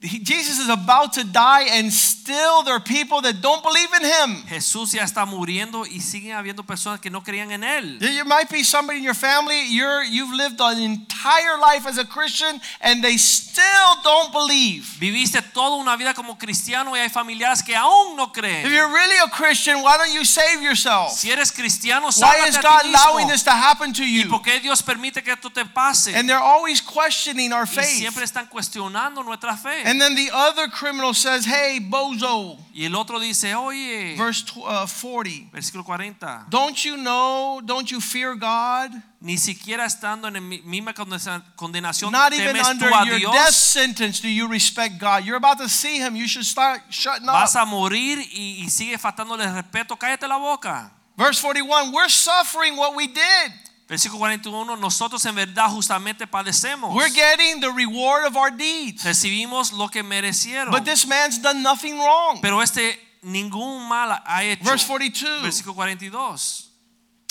Jesus 0.00 0.60
is 0.60 0.68
about 0.68 1.14
to 1.14 1.24
die, 1.24 1.64
and 1.72 1.92
still 1.92 2.62
there 2.62 2.74
are 2.74 2.80
people 2.80 3.20
that 3.22 3.40
don't 3.40 3.64
believe 3.64 3.88
in 3.94 4.04
him. 4.04 4.44
Jesús 4.46 4.92
ya 4.92 5.02
está 5.02 5.26
muriendo 5.26 5.84
y 5.84 5.98
siguen 5.98 6.36
habiendo 6.36 6.62
personas 6.64 7.00
que 7.00 7.10
no 7.10 7.22
creían 7.22 7.50
en 7.50 7.64
él. 7.64 7.98
There 7.98 8.24
might 8.24 8.48
be 8.48 8.62
somebody 8.62 8.98
in 8.98 9.04
your 9.04 9.14
family, 9.14 9.60
you're, 9.66 10.04
you've 10.04 10.32
lived 10.32 10.60
an 10.60 10.78
entire 10.78 11.58
life 11.58 11.84
as 11.84 11.98
a 11.98 12.04
Christian, 12.04 12.60
and 12.80 13.02
they 13.02 13.16
still 13.16 13.64
don't 14.04 14.32
believe. 14.32 14.86
Viviste 15.00 15.42
toda 15.52 15.74
una 15.76 15.96
vida 15.96 16.14
como 16.14 16.38
cristiano 16.38 16.94
y 16.94 17.00
hay 17.00 17.08
familiares 17.08 17.60
que 17.60 17.74
aún 17.74 18.14
no 18.14 18.28
creen. 18.28 18.64
If 18.64 18.72
you're 18.72 18.92
really 18.92 19.18
a 19.24 19.28
Christian, 19.30 19.82
why 19.82 19.96
don't 19.98 20.14
you 20.14 20.24
save 20.24 20.62
yourself? 20.62 21.10
Si 21.10 21.32
eres 21.32 21.50
cristiano, 21.50 22.06
Why 22.06 22.12
sálvate 22.12 22.48
is 22.50 22.56
a 22.56 22.62
God 22.62 22.84
allowing 22.84 23.26
this 23.26 23.42
to 23.42 23.50
happen 23.50 23.92
to 23.94 24.04
¿Y 24.04 24.22
you? 24.22 24.30
por 24.30 24.42
qué 24.42 24.60
Dios 24.60 24.80
permite 24.80 25.24
que 25.24 25.32
esto 25.32 25.50
te 25.50 25.64
pase? 25.64 26.14
And 26.14 26.28
they're 26.28 26.38
always 26.38 26.80
questioning 26.80 27.52
our 27.52 27.66
faith. 27.66 27.96
Y 27.96 27.98
siempre 27.98 28.22
están 28.22 28.46
cuestionando 28.46 29.24
nuestra 29.24 29.56
fe. 29.56 29.87
And 29.88 29.98
then 30.00 30.14
the 30.14 30.30
other 30.32 30.68
criminal 30.68 31.14
says, 31.14 31.46
Hey, 31.46 31.80
bozo, 31.80 32.58
Y 32.74 32.84
el 32.84 32.94
otro 32.94 33.18
dice, 33.18 33.54
oye, 33.54 34.16
verse 34.16 34.44
uh, 34.64 34.86
40. 34.86 35.50
versículo 35.50 35.82
40, 35.84 36.46
Don't 36.50 36.84
you 36.84 36.96
know, 36.98 37.60
don't 37.64 37.90
you 37.90 38.00
fear 38.00 38.34
God? 38.34 38.90
ni 39.20 39.36
siquiera 39.36 39.84
estando 39.84 40.28
en 40.28 40.34
la 40.34 40.40
misma 40.40 40.92
condenación, 40.94 42.12
Not 42.12 42.32
even 42.34 42.56
under 42.56 42.90
your 43.04 43.18
Dios, 43.18 43.32
death 43.32 43.54
sentence 43.54 44.20
do 44.20 44.28
you 44.28 44.46
respect 44.46 44.98
God. 44.98 45.24
You're 45.24 45.36
about 45.36 45.58
to 45.58 45.68
see 45.68 45.96
Him. 45.98 46.14
You 46.14 46.28
should 46.28 46.44
start 46.44 46.82
shutting 46.90 47.26
up. 47.28 47.34
vas 47.34 47.56
a 47.56 47.64
morir 47.64 48.18
y, 48.18 48.62
y 48.62 48.70
sigue 48.70 48.98
faltándole 48.98 49.44
respeto, 49.46 49.96
cállate 49.98 50.28
la 50.28 50.38
boca. 50.38 50.92
Verse 51.16 51.40
41 51.40 51.92
We're 51.92 52.08
suffering 52.08 52.76
what 52.76 52.94
we 52.94 53.06
did. 53.08 53.52
Versículo 53.88 54.18
41, 54.18 54.76
nosotros 54.76 55.24
en 55.24 55.34
verdad 55.34 55.70
justamente 55.70 56.26
padecemos. 56.26 56.94
We're 56.94 57.08
getting 57.08 57.60
the 57.60 57.70
reward 57.70 58.26
of 58.26 58.36
our 58.36 58.50
deeds. 58.54 59.02
Recibimos 59.02 59.72
lo 59.72 59.88
que 59.88 60.02
merecieron. 60.02 60.70
But 60.70 60.84
this 60.84 61.06
man's 61.06 61.40
done 61.40 61.62
nothing 61.62 61.98
wrong. 61.98 62.38
Pero 62.42 62.60
este 62.60 62.98
ningún 63.22 63.88
mal 63.88 64.22
ha 64.26 64.44
hecho. 64.44 64.62
Verse 64.62 64.84
42. 64.84 65.42
Versículo 65.42 65.74
42. 65.74 66.66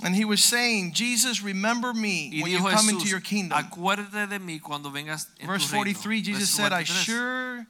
And 0.03 0.15
he 0.15 0.25
was 0.25 0.43
saying, 0.43 0.93
Jesus, 0.93 1.41
remember 1.41 1.93
me 1.93 2.41
when 2.41 2.51
you 2.51 2.59
come 2.59 2.89
into 2.89 3.07
your 3.07 3.19
kingdom. 3.19 3.57
acuérdate 3.57 4.27
de 4.27 4.39
mí 4.39 4.59
cuando 4.59 4.91
vengas 4.91 5.27
en 5.39 5.47
Verse 5.47 5.67
tu 5.67 5.73
reino. 5.73 5.93
43, 5.93 6.21
Jesus 6.21 6.49
said, 6.49 6.71
I 6.71 6.83
43. 6.83 7.65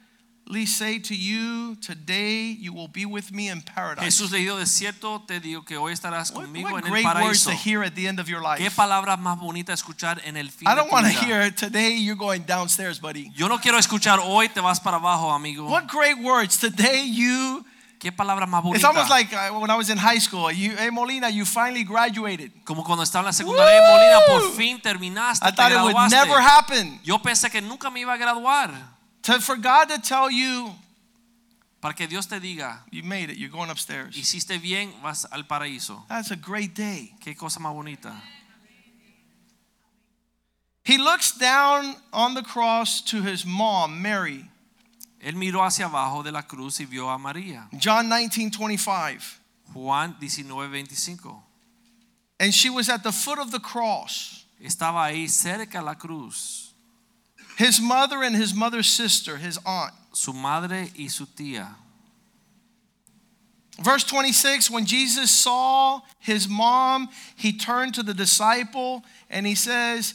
Surely 0.47 0.65
say 0.65 0.99
to 0.99 1.15
you, 1.15 1.75
today 1.81 2.55
you 2.59 2.73
will 2.73 2.87
be 2.87 3.05
with 3.05 3.31
me 3.31 3.49
in 3.49 3.61
paradise. 3.61 4.05
Jesús 4.05 4.31
le 4.31 4.39
dijo, 4.39 4.57
de 4.57 4.65
cierto 4.65 5.21
te 5.27 5.39
digo 5.39 5.65
que 5.65 5.77
hoy 5.77 5.93
estarás 5.93 6.31
conmigo 6.31 6.69
en 6.77 6.85
el 6.85 6.91
great 6.91 7.05
words 7.05 7.45
paraíso. 7.45 7.51
to 7.51 7.55
hear 7.55 7.83
at 7.83 7.95
the 7.95 8.07
end 8.07 8.19
of 8.19 8.27
your 8.27 8.41
Qué 8.57 8.71
palabras 8.71 9.19
más 9.19 9.37
bonitas 9.39 9.79
escuchar 9.79 10.21
en 10.25 10.37
el 10.37 10.49
fin 10.49 10.67
I 10.67 10.71
de 10.71 10.75
don't 10.77 10.89
tu 10.89 10.95
want 10.95 11.07
to 11.07 11.13
vida. 11.13 11.25
hear 11.25 11.51
today 11.51 11.97
you're 11.97 12.15
going 12.17 12.43
downstairs, 12.43 12.99
buddy. 12.99 13.31
Yo 13.35 13.47
no 13.47 13.57
quiero 13.59 13.77
escuchar 13.77 14.19
hoy 14.19 14.49
te 14.49 14.61
vas 14.61 14.79
para 14.79 14.97
abajo, 14.97 15.31
amigo. 15.31 15.69
What 15.69 15.87
great 15.87 16.17
words. 16.17 16.57
Today 16.57 17.05
you, 17.05 17.65
Qué 17.99 18.11
palabras 18.11 18.47
más 18.47 18.63
it's 18.75 18.83
almost 18.83 19.09
like 19.09 19.33
uh, 19.33 19.51
when 19.59 19.71
I 19.71 19.75
was 19.75 19.89
in 19.89 19.97
high 19.97 20.19
school. 20.19 20.51
You, 20.51 20.75
hey, 20.77 20.91
Molina, 20.91 21.29
you 21.29 21.45
finally 21.45 21.83
graduated. 21.83 22.51
Como 22.63 22.83
cuando 22.83 23.03
estaba 23.03 23.21
en 23.21 23.25
la 23.25 23.33
secundaria 23.33 23.81
Molina, 23.81 24.19
por 24.27 24.55
fin 24.55 24.79
terminaste, 24.79 25.43
I 25.43 25.51
thought 25.51 25.71
it 25.71 25.81
would 25.81 26.11
never 26.11 26.39
happen. 26.39 26.99
Yo 27.03 27.17
pensé 27.17 27.49
que 27.49 27.59
nunca 27.59 27.89
me 27.89 28.01
iba 28.01 28.13
a 28.13 28.17
graduar. 28.17 28.96
To, 29.27 29.41
for 29.41 29.57
God 29.57 29.89
to 29.89 29.99
tell 29.99 30.31
you, 30.31 30.71
Para 31.81 31.93
que 31.93 32.07
Dios 32.07 32.25
te 32.25 32.39
diga, 32.39 32.79
you 32.91 33.03
made 33.03 33.29
it, 33.29 33.37
you're 33.37 33.49
going 33.51 33.69
upstairs. 33.69 34.15
hiciste 34.15 34.57
bien, 34.61 34.93
vas 35.03 35.25
al 35.31 35.43
paraíso. 35.43 36.07
That's 36.07 36.31
a 36.31 36.37
great 36.37 36.73
day. 36.73 37.13
Qué 37.21 37.37
cosa 37.37 37.59
más 37.59 37.73
bonita. 37.73 38.13
He 40.85 40.97
looks 40.97 41.33
down 41.37 41.97
on 42.13 42.35
the 42.35 42.41
cross 42.41 43.01
to 43.01 43.21
his 43.21 43.45
mom, 43.45 44.01
Mary. 44.01 44.49
Él 45.21 45.33
miró 45.33 45.65
hacia 45.65 45.87
abajo 45.89 46.23
de 46.23 46.31
la 46.31 46.43
cruz 46.43 46.79
y 46.79 46.85
vio 46.85 47.09
a 47.09 47.17
María. 47.17 47.67
John 47.77 48.07
19, 48.07 48.49
25. 48.49 49.41
Juan 49.73 50.15
19, 50.21 50.71
25. 50.71 51.43
And 52.39 52.53
she 52.53 52.69
was 52.69 52.87
at 52.87 53.03
the 53.03 53.11
foot 53.11 53.39
of 53.39 53.51
the 53.51 53.59
cross. 53.59 54.45
Estaba 54.63 55.11
ahí 55.11 55.27
cerca 55.27 55.83
la 55.83 55.95
cruz. 55.95 56.66
His 57.57 57.81
mother 57.81 58.21
and 58.21 58.35
his 58.35 58.53
mother's 58.53 58.87
sister, 58.87 59.37
his 59.37 59.59
aunt. 59.65 59.91
Su 60.13 60.31
madre 60.31 60.91
y 60.95 61.07
su 61.07 61.25
tía. 61.25 61.67
Verse 63.81 64.03
26 64.03 64.69
When 64.69 64.85
Jesus 64.85 65.31
saw 65.31 66.01
his 66.19 66.47
mom, 66.47 67.09
he 67.35 67.51
turned 67.51 67.95
to 67.95 68.03
the 68.03 68.13
disciple 68.13 69.03
and 69.27 69.47
he 69.47 69.55
says, 69.55 70.13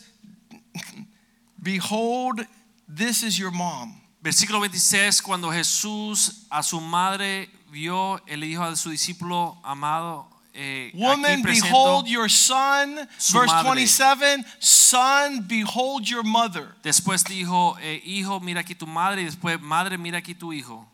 Behold, 1.62 2.47
this 2.88 3.24
is 3.24 3.36
your 3.36 3.51
mom. 3.51 4.01
Versículo 4.22 4.61
26, 4.61 5.20
cuando 5.20 5.51
Jesús 5.51 6.45
a 6.49 6.62
su 6.62 6.80
madre 6.80 7.49
vio, 7.72 8.20
él 8.28 8.43
dijo 8.43 8.62
a 8.62 8.76
su 8.76 8.90
discípulo 8.90 9.57
amado, 9.64 10.32
eh, 10.55 10.90
Woman, 10.94 11.42
behold 11.42 12.09
your 12.09 12.28
son. 12.28 13.09
Verse 13.32 13.46
madre. 13.46 13.64
27 13.64 14.44
Son, 14.59 15.42
behold 15.42 16.09
your 16.09 16.22
mother. 16.22 16.74
después 16.82 17.24
dijo, 17.24 17.76
eh, 17.80 18.00
hijo, 18.05 18.40
mira 18.40 18.61
aquí 18.61 18.74
tu 18.74 18.86
madre, 18.86 19.22
y 19.22 19.24
después, 19.24 19.61
madre, 19.61 19.96
mira 19.96 20.18
aquí 20.18 20.34
tu 20.34 20.53
hijo. 20.53 20.86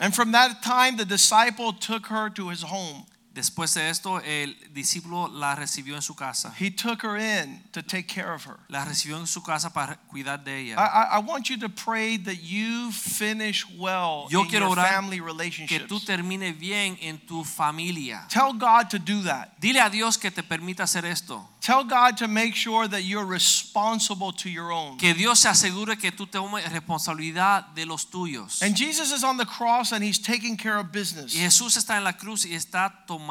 And 0.00 0.14
from 0.14 0.32
that 0.32 0.62
time, 0.62 0.96
the 0.96 1.04
disciple 1.04 1.72
took 1.72 2.06
her 2.06 2.28
to 2.30 2.48
his 2.48 2.62
home. 2.62 3.06
Después 3.34 3.74
de 3.74 3.90
esto, 3.90 4.20
el 4.20 4.56
discípulo 4.72 5.26
la 5.26 5.56
recibió 5.56 5.96
en 5.96 6.02
su 6.02 6.14
casa. 6.14 6.54
He 6.56 6.70
took 6.70 7.02
her 7.02 7.16
in 7.18 7.64
to 7.72 7.82
take 7.82 8.06
care 8.06 8.32
of 8.32 8.46
her. 8.46 8.60
La 8.68 8.84
recibió 8.84 9.18
en 9.18 9.26
su 9.26 9.42
casa 9.42 9.72
para 9.72 9.96
cuidar 10.06 10.44
de 10.44 10.52
I, 10.52 10.70
ella. 10.70 10.76
I, 10.78 11.16
I 11.16 11.18
want 11.18 11.50
you 11.50 11.58
to 11.58 11.68
pray 11.68 12.16
that 12.16 12.36
you 12.44 12.92
finish 12.92 13.66
well 13.76 14.28
Yo 14.30 14.42
in 14.42 14.48
quiero 14.48 14.68
your 14.68 14.78
orar 14.78 14.88
family 14.88 15.18
Que 15.18 15.26
relationships. 15.26 15.88
tú 15.88 15.98
termines 15.98 16.56
bien 16.56 16.96
en 17.00 17.18
tu 17.26 17.42
familia. 17.42 18.24
Tell 18.28 18.52
God 18.52 18.88
to 18.90 19.00
do 19.00 19.22
that. 19.24 19.58
Dile 19.60 19.80
a 19.80 19.90
Dios 19.90 20.16
que 20.16 20.30
te 20.30 20.44
permita 20.44 20.84
hacer 20.84 21.04
esto. 21.04 21.48
Tell 21.60 21.82
God 21.82 22.18
to 22.18 22.28
make 22.28 22.54
sure 22.54 22.86
that 22.86 23.02
you're 23.02 23.24
responsible 23.26 24.32
to 24.32 24.48
your 24.48 24.70
own. 24.70 24.96
Que 24.96 25.12
Dios 25.12 25.40
se 25.40 25.48
asegure 25.48 25.96
que 25.98 26.12
tú 26.12 26.28
tomes 26.28 26.62
responsabilidad 26.70 27.74
de 27.74 27.84
los 27.84 28.04
tuyos. 28.04 28.62
And 28.62 28.76
Jesus 28.76 29.10
is 29.10 29.24
on 29.24 29.38
the 29.38 29.46
cross 29.46 29.90
and 29.92 30.04
he's 30.04 30.20
taking 30.20 30.56
care 30.56 30.76
of 30.78 30.86
Y 30.94 31.00
business. 31.00 31.34
Jesús 31.34 31.76
está 31.76 31.96
en 31.96 32.04
la 32.04 32.12
cruz 32.12 32.44
y 32.44 32.54
está 32.54 33.04
tomando 33.08 33.23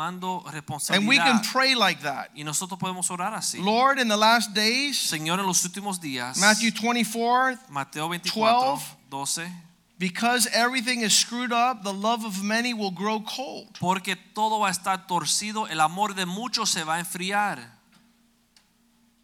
And 0.97 1.07
we 1.07 1.17
can 1.17 1.41
pray 1.51 1.75
like 1.75 2.01
that. 2.01 2.31
Y 2.35 2.43
nosotros 2.43 2.79
podemos 2.79 3.09
orar 3.09 3.33
así. 3.33 3.63
Lord, 3.63 3.99
in 3.99 4.07
the 4.07 4.17
last 4.17 4.53
days, 4.53 4.97
Señor, 4.97 5.39
en 5.39 5.45
los 5.45 5.63
últimos 5.63 5.99
días, 5.99 6.37
Matthew 6.37 6.71
24, 6.71 7.57
Mateo 7.69 8.07
24, 8.07 8.79
12. 9.09 9.43
12, 9.43 9.51
because 9.99 10.47
everything 10.53 11.01
is 11.01 11.13
screwed 11.13 11.53
up, 11.53 11.83
the 11.83 11.93
love 11.93 12.25
of 12.25 12.43
many 12.43 12.73
will 12.73 12.91
grow 12.91 13.19
cold. 13.21 13.77
porque 13.79 14.15
todo 14.33 14.59
va 14.59 14.67
a 14.67 14.71
estar 14.71 15.07
torcido, 15.07 15.67
el 15.67 15.79
amor 15.79 16.15
de 16.15 16.25
muchos 16.25 16.69
se 16.69 16.83
va 16.83 16.95
a 16.95 16.99
enfriar. 16.99 17.82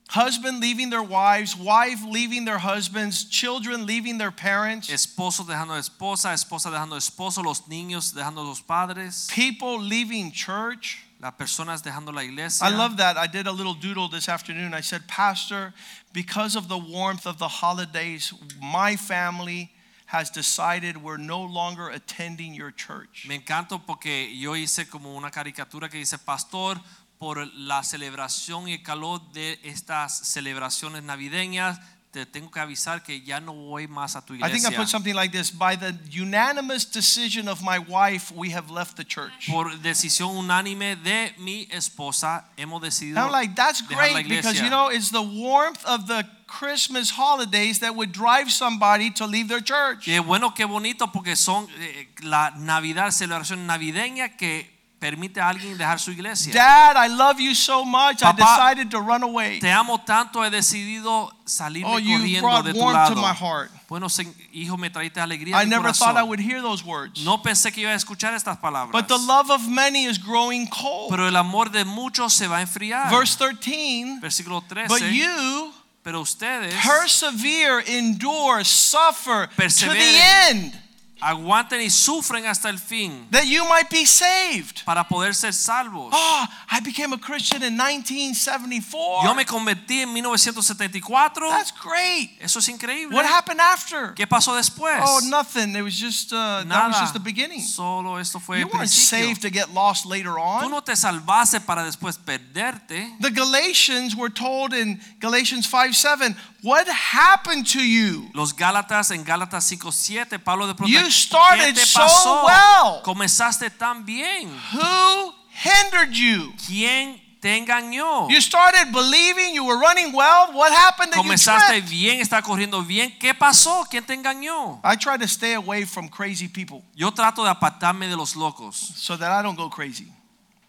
Husband 0.10 0.60
leaving 0.60 0.89
their 0.89 1.03
wives, 1.03 1.55
wife 1.55 1.99
leaving 2.03 2.43
their 2.43 2.57
husbands, 2.57 3.24
children 3.26 3.86
leaving 3.86 4.18
their 4.18 4.32
parents, 4.32 4.89
Esposo 4.89 5.45
dejando 5.45 5.78
esposa, 5.78 6.34
esposa 6.34 6.72
dejando 6.72 6.97
esposo, 6.97 7.43
los 7.43 7.62
niños 7.68 8.12
dejando 8.12 8.43
los 8.43 8.60
padres, 8.60 9.28
people 9.32 9.80
leaving 9.80 10.32
church. 10.32 10.97
las 11.22 11.34
personas 11.34 11.84
dejando 11.84 12.12
la 12.12 12.24
iglesia. 12.24 12.66
I 12.66 12.70
love 12.70 12.97
that. 12.97 13.18
I 13.18 13.28
did 13.28 13.45
a 13.45 13.51
little 13.51 13.76
doodle 13.76 14.07
this 14.07 14.28
afternoon. 14.28 14.74
I 14.74 14.82
said, 14.82 15.07
Pastor, 15.07 15.74
because 16.12 16.55
of 16.55 16.70
the 16.70 16.78
warmth 16.78 17.28
of 17.28 17.38
the 17.38 17.47
holidays, 17.47 18.34
my 18.60 18.95
family 18.95 19.72
has 20.10 20.32
decided 20.32 20.97
we're 20.97 21.18
no 21.18 21.43
longer 21.43 21.89
attending 21.89 22.55
your 22.55 22.72
church. 22.72 23.28
Me 23.28 23.36
encanta 23.36 23.80
porque 23.86 24.28
yo 24.34 24.53
hice 24.55 24.89
como 24.89 25.16
una 25.16 25.30
caricatura 25.30 25.88
que 25.88 25.99
dice, 25.99 26.18
pastor, 26.18 26.78
por 27.20 27.45
la 27.53 27.84
celebración 27.84 28.70
y 28.70 28.74
el 28.74 28.82
calor 28.82 29.22
de 29.34 29.59
estas 29.63 30.17
celebraciones 30.20 31.03
navideñas, 31.03 31.78
te 32.11 32.26
tengo 32.26 32.49
que 32.49 32.59
avisar 32.61 33.03
que 33.03 33.22
ya 33.22 33.39
no 33.41 33.53
voy 33.53 33.88
más 33.88 34.15
a 34.15 34.26
tu 34.26 34.34
I 34.34 34.39
think 34.39 34.51
I 34.51 34.55
iglesia. 34.55 34.78
put 34.80 34.88
something 34.88 35.13
like 35.13 35.32
this 35.32 35.51
By 35.51 35.76
the 35.76 35.93
unanimous 36.09 36.86
decision 36.89 37.47
of 37.49 37.61
my 37.61 37.78
wife, 37.78 38.32
we 38.34 38.51
have 38.51 38.72
left 38.72 38.95
the 38.95 39.03
church. 39.03 39.47
Por 39.51 39.70
decisión 39.80 40.36
unánime 40.36 40.95
de 40.95 41.36
mi 41.38 41.67
esposa, 41.72 42.45
hemos 42.57 42.82
decidido 42.82 43.17
I'm 43.17 43.32
like, 43.32 43.53
that's 43.53 43.82
great 43.82 44.15
because 44.15 44.55
iglesia. 44.55 44.63
you 44.63 44.70
know, 44.70 44.88
it's 44.89 45.11
the 45.11 45.22
warmth 45.22 45.86
of 45.86 46.07
the 46.07 46.26
Christmas 46.47 47.11
holidays 47.11 47.80
that 47.82 47.95
would 47.95 48.13
drive 48.13 48.49
somebody 48.49 49.11
to 49.11 49.28
leave 49.28 49.49
their 49.49 49.61
church. 49.61 50.05
Qué 50.05 50.20
bueno, 50.20 50.53
qué 50.55 50.65
bonito 50.65 51.11
porque 51.11 51.36
son 51.36 51.67
eh, 51.80 52.07
la 52.24 52.51
Navidad, 52.55 53.11
celebración 53.11 53.67
navideña 53.67 54.38
que 54.38 54.79
permite 55.00 55.39
a 55.39 55.47
alguien 55.50 55.78
dejar 55.78 56.00
su 56.00 56.12
iglesia. 56.12 56.54
Dad, 56.54 56.95
I 56.97 57.08
love 57.08 57.39
you 57.39 57.56
so 57.56 57.86
much. 57.86 58.22
I 58.22 58.34
decided 58.34 58.89
to 58.91 59.00
run 59.00 59.24
away. 59.24 59.60
Te 59.60 59.72
amo 59.72 59.97
tanto, 60.06 60.43
he 60.43 60.50
decidido 60.50 61.32
salirme 61.45 61.89
Oh, 61.93 61.97
you 61.97 62.18
corriendo 62.18 62.41
brought 62.47 62.66
de 62.66 62.74
tu 62.74 62.80
warmth 62.80 62.93
lado. 62.95 63.16
to 63.16 63.22
my 63.22 63.34
heart. 63.34 63.72
Bueno, 63.88 64.08
hijo, 64.52 64.78
me 64.78 64.89
traíste 64.89 65.20
alegría 65.20 65.56
I 65.60 65.66
never 65.66 65.88
corazón. 65.89 66.14
thought 66.14 66.18
I 66.18 66.24
would 66.24 66.39
hear 66.39 66.62
those 66.62 66.84
words. 66.84 67.24
No 67.24 67.41
pensé 67.41 67.72
que 67.72 67.82
iba 67.82 67.91
a 67.91 67.95
escuchar 67.95 68.34
estas 68.34 68.58
palabras. 68.58 68.91
But 68.91 69.08
the 69.08 69.18
love 69.18 69.50
of 69.50 69.68
many 69.68 70.06
is 70.06 70.20
growing 70.20 70.68
cold. 70.68 71.10
Pero 71.10 71.28
el 71.28 71.36
amor 71.36 71.72
de 71.72 71.86
muchos 71.86 72.34
se 72.34 72.47
va 72.47 72.58
a 72.58 72.62
enfriar. 72.62 73.10
Verse 73.10 73.36
13, 73.38 74.20
Versículo 74.22 74.62
13. 74.68 74.88
but 74.89 75.02
you 75.12 75.74
pero 76.04 76.22
ustedes 76.22 76.74
persevere, 76.86 77.84
endure, 77.97 78.64
suffer 78.64 79.47
to 79.47 79.89
the 79.91 80.20
end, 80.50 80.74
aguanten 81.22 81.82
y 81.82 81.89
sufren 81.89 82.45
hasta 82.45 82.70
el 82.70 82.78
fin 82.80 83.28
that 83.32 83.45
you 83.45 83.63
might 83.65 83.89
be 83.89 84.05
saved. 84.05 84.84
para 84.86 85.03
poder 85.07 85.34
ser 85.36 85.53
salvos. 85.53 86.09
Oh, 86.13 86.45
I 86.72 86.80
became 86.82 87.13
a 87.13 87.17
Christian 87.17 87.61
in 87.63 87.76
1974. 87.78 89.24
Yo 89.24 89.34
me 89.36 89.45
convertí 89.45 90.01
en 90.01 90.13
1974. 90.13 91.49
That's 91.49 91.72
great. 91.72 92.32
Eso 92.39 92.59
es 92.59 92.67
increíble. 92.70 93.13
What 93.15 93.26
happened 93.26 93.59
after? 93.59 94.13
¿Qué 94.15 94.28
pasó 94.28 94.55
después? 94.55 94.99
Oh, 95.03 95.20
nothing. 95.30 95.76
It 95.76 95.82
was 95.84 95.95
just 95.99 96.32
uh, 96.34 96.63
that 96.67 96.88
was 96.88 96.99
just 96.99 97.13
the 97.13 97.20
beginning. 97.20 97.61
Solo 97.61 98.17
esto 98.17 98.39
fue 98.39 98.57
You 98.59 98.63
el 98.65 98.70
weren't 98.70 98.89
principio. 98.89 99.28
saved 99.28 99.41
to 99.41 99.49
get 99.49 99.74
lost 99.74 100.05
later 100.05 100.38
on. 100.39 100.63
Tú 100.63 100.70
no 100.70 100.82
te 100.82 100.95
salvaste 100.95 101.59
para 101.61 101.84
después 101.84 102.17
perderte. 102.17 103.15
The 103.20 103.32
Galatians 103.32 104.15
were 104.15 104.30
told 104.30 104.74
in 104.74 104.99
Galatians 105.20 105.65
5 105.67 105.95
7, 105.95 106.36
what 106.64 106.88
happened 106.88 107.66
to 107.72 107.80
you? 107.80 108.30
Los 108.34 108.53
Gálatas 108.53 109.12
en 109.12 109.24
Gálatas 109.24 109.64
5:7 109.72 110.39
Pablo 110.43 110.68
de 110.68 110.74
pronto 110.76 110.91
You 110.91 110.99
¿qué 111.05 111.12
started 111.12 111.74
te 111.76 111.86
so 111.86 111.99
pasó? 111.99 112.45
well. 112.45 113.01
Comenzaste 113.03 113.70
tan 113.70 114.05
bien. 114.05 114.49
Who 114.74 115.34
hindered 115.64 116.12
you? 116.12 116.53
¿Quién 116.68 117.22
te 117.41 117.55
engañó? 117.57 118.30
You 118.30 118.41
started 118.41 118.91
believing 118.91 119.53
you 119.55 119.64
were 119.64 119.78
running 119.80 120.14
well. 120.14 120.51
What 120.53 120.72
happened 120.74 121.12
that 121.14 121.18
you 121.18 121.24
Comenzaste 121.24 121.68
tripped? 121.82 121.89
bien, 121.89 122.20
está 122.20 122.41
corriendo 122.41 122.82
bien. 122.86 123.18
¿Qué 123.20 123.34
pasó? 123.34 123.86
¿Quién 123.89 124.05
te 124.05 124.14
engañó? 124.14 124.82
I 124.84 124.97
try 124.97 125.18
to 125.18 125.26
stay 125.28 125.53
away 125.53 125.86
from 125.86 126.10
crazy 126.10 126.47
people 126.49 126.84
Yo 126.95 127.12
trato 127.12 127.43
de 127.43 127.49
apartarme 127.49 128.07
de 128.07 128.16
los 128.18 128.36
locos. 128.36 128.76
so 128.76 129.18
that 129.18 129.32
I 129.32 129.41
don't 129.41 129.55
go 129.57 129.70
crazy. 129.70 130.12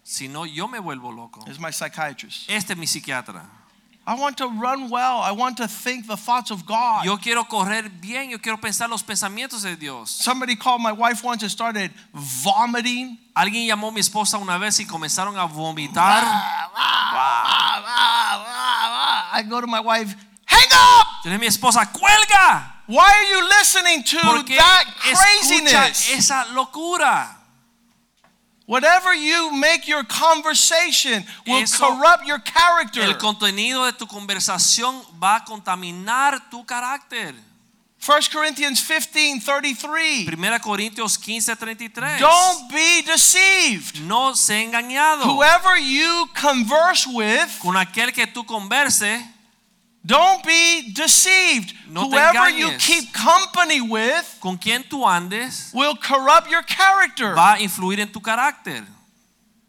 Si 0.05 0.27
no, 0.29 0.45
yo 0.45 0.67
me 0.67 0.79
vuelvo 0.81 1.13
loco. 1.13 1.45
As 1.49 1.59
my 1.59 1.71
psychiatrist. 1.73 2.49
Este 2.49 2.73
es 2.73 2.77
mi 2.79 2.87
psiquiatra. 2.87 3.45
I 4.11 4.15
want 4.15 4.39
to 4.39 4.49
run 4.49 4.91
well. 4.91 5.21
I 5.21 5.31
want 5.31 5.57
to 5.59 5.69
think 5.69 6.09
the 6.09 6.17
thoughts 6.17 6.51
of 6.51 6.67
God. 6.67 7.05
Yo 7.05 7.17
quiero 7.17 7.45
correr 7.45 7.89
bien. 8.01 8.29
Yo 8.29 8.39
quiero 8.39 8.57
pensar 8.57 8.91
los 8.91 9.05
pensamientos 9.05 9.63
de 9.63 9.77
Dios. 9.77 10.11
Somebody 10.11 10.57
called 10.57 10.83
my 10.83 10.91
wife 10.91 11.23
once 11.23 11.43
and 11.45 11.51
started 11.53 11.93
vomiting. 12.13 13.19
Alguien 13.37 13.69
llamó 13.69 13.91
a 13.91 13.93
mi 13.93 14.01
esposa 14.01 14.37
una 14.39 14.59
vez 14.59 14.81
y 14.81 14.85
comenzaron 14.85 15.39
a 15.39 15.47
vomitar. 15.47 16.25
I 19.33 19.45
go 19.49 19.61
to 19.61 19.69
my 19.69 19.79
wife, 19.79 20.13
hang 20.45 20.69
up! 20.73 21.07
Yo 21.25 21.31
le 21.31 21.39
mi 21.39 21.47
esposa, 21.47 21.87
cuelga. 21.93 22.65
Why 22.89 23.13
are 23.13 23.25
you 23.31 23.49
listening 23.49 24.03
to 24.03 24.19
Porque 24.25 24.57
that 24.57 24.87
craziness? 25.05 26.11
esa 26.11 26.47
locura. 26.53 27.37
Whatever 28.71 29.13
you 29.13 29.51
make 29.51 29.89
your 29.89 30.05
conversation 30.05 31.27
will 31.45 31.65
Eso- 31.65 31.89
corrupt 31.89 32.25
your 32.25 32.39
character. 32.39 33.03
El 33.03 33.19
contenido 33.19 33.85
de 33.85 33.93
tu 33.93 34.07
conversación 34.07 35.03
va 35.21 35.39
a 35.39 35.45
contaminar 35.45 36.49
tu 36.53 36.65
carácter. 36.65 37.35
1 37.99 38.31
Corinthians 38.33 38.81
15 38.81 39.45
33. 39.45 40.29
1 40.29 40.61
Corintios 40.61 41.19
15, 41.19 41.57
33. 41.57 42.21
Don't 42.21 42.73
be 42.73 43.03
deceived. 43.03 44.01
No 44.03 44.37
se 44.37 44.63
engañado. 44.63 45.25
Whoever 45.25 45.77
you 45.77 46.31
converse 46.41 47.09
with, 47.09 47.49
Con 47.59 47.77
aquel 47.77 48.13
que 48.13 48.29
tú 48.29 48.47
converse, 48.47 49.21
don't 50.05 50.45
be 50.45 50.93
deceived. 50.93 51.75
No 51.89 52.09
Whoever 52.09 52.49
you 52.51 52.71
keep 52.79 53.13
company 53.13 53.81
with 53.81 54.39
con 54.41 54.57
quien 54.57 54.83
tú 54.85 55.05
andes, 55.07 55.71
will 55.75 55.95
corrupt 55.97 56.51
your 56.51 56.63
character. 56.63 57.35
va 57.35 57.55
a 57.55 57.61
influir 57.61 58.01
en 58.01 58.11
tu 58.11 58.21
carácter. 58.21 58.85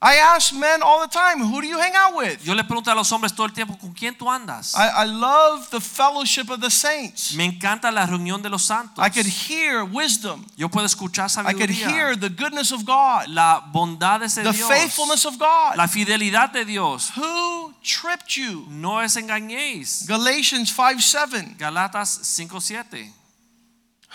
I 0.04 0.16
ask 0.16 0.52
men 0.52 0.82
all 0.82 1.00
the 1.02 1.08
time, 1.08 1.40
who 1.42 1.62
do 1.62 1.68
you 1.68 1.78
hang 1.78 1.94
out 1.96 2.16
with? 2.16 2.44
Yo 2.44 2.56
le 2.56 2.64
pregunto 2.64 2.92
a 2.92 2.96
los 2.96 3.12
hombres 3.12 3.36
todo 3.36 3.46
el 3.46 3.54
tiempo, 3.54 3.78
¿con 3.78 3.94
quién 3.94 4.16
tú 4.16 4.32
andas? 4.32 4.74
I, 4.76 5.04
I 5.04 5.06
love 5.06 5.70
the 5.70 5.80
fellowship 5.80 6.50
of 6.50 6.60
the 6.60 6.72
saints. 6.72 7.36
Me 7.36 7.46
encanta 7.46 7.92
la 7.92 8.08
reunión 8.08 8.42
de 8.42 8.50
los 8.50 8.64
santos. 8.64 8.98
I 8.98 9.10
could 9.12 9.28
hear 9.28 9.84
wisdom. 9.84 10.44
Yo 10.58 10.70
puedo 10.70 10.88
escuchar 10.88 11.30
sabiduría. 11.30 11.54
I 11.54 11.68
could 11.68 11.70
hear 11.70 12.16
the 12.16 12.30
goodness 12.30 12.72
of 12.72 12.84
God, 12.84 13.28
la 13.28 13.62
bondad 13.72 14.22
de 14.22 14.28
the 14.28 14.52
Dios. 14.52 14.68
faithfulness 14.68 15.24
of 15.26 15.38
God. 15.38 15.76
La 15.78 15.88
fidelidad 15.88 16.52
de 16.52 16.66
Dios. 16.66 17.12
Who 17.16 17.76
tripped 17.84 18.36
you? 18.36 18.66
No 18.72 18.98
os 18.98 19.16
engañéis. 19.18 20.08
Galatians 20.08 20.72
5 20.72 21.00
7. 21.00 21.58
Galatas 21.60 22.22
5:7. 22.24 23.14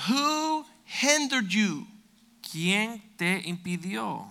Who 0.08 0.64
hindered 0.84 1.48
you? 1.48 1.86
¿Quién 2.42 3.00
te 3.16 3.42
impidió? 3.46 4.26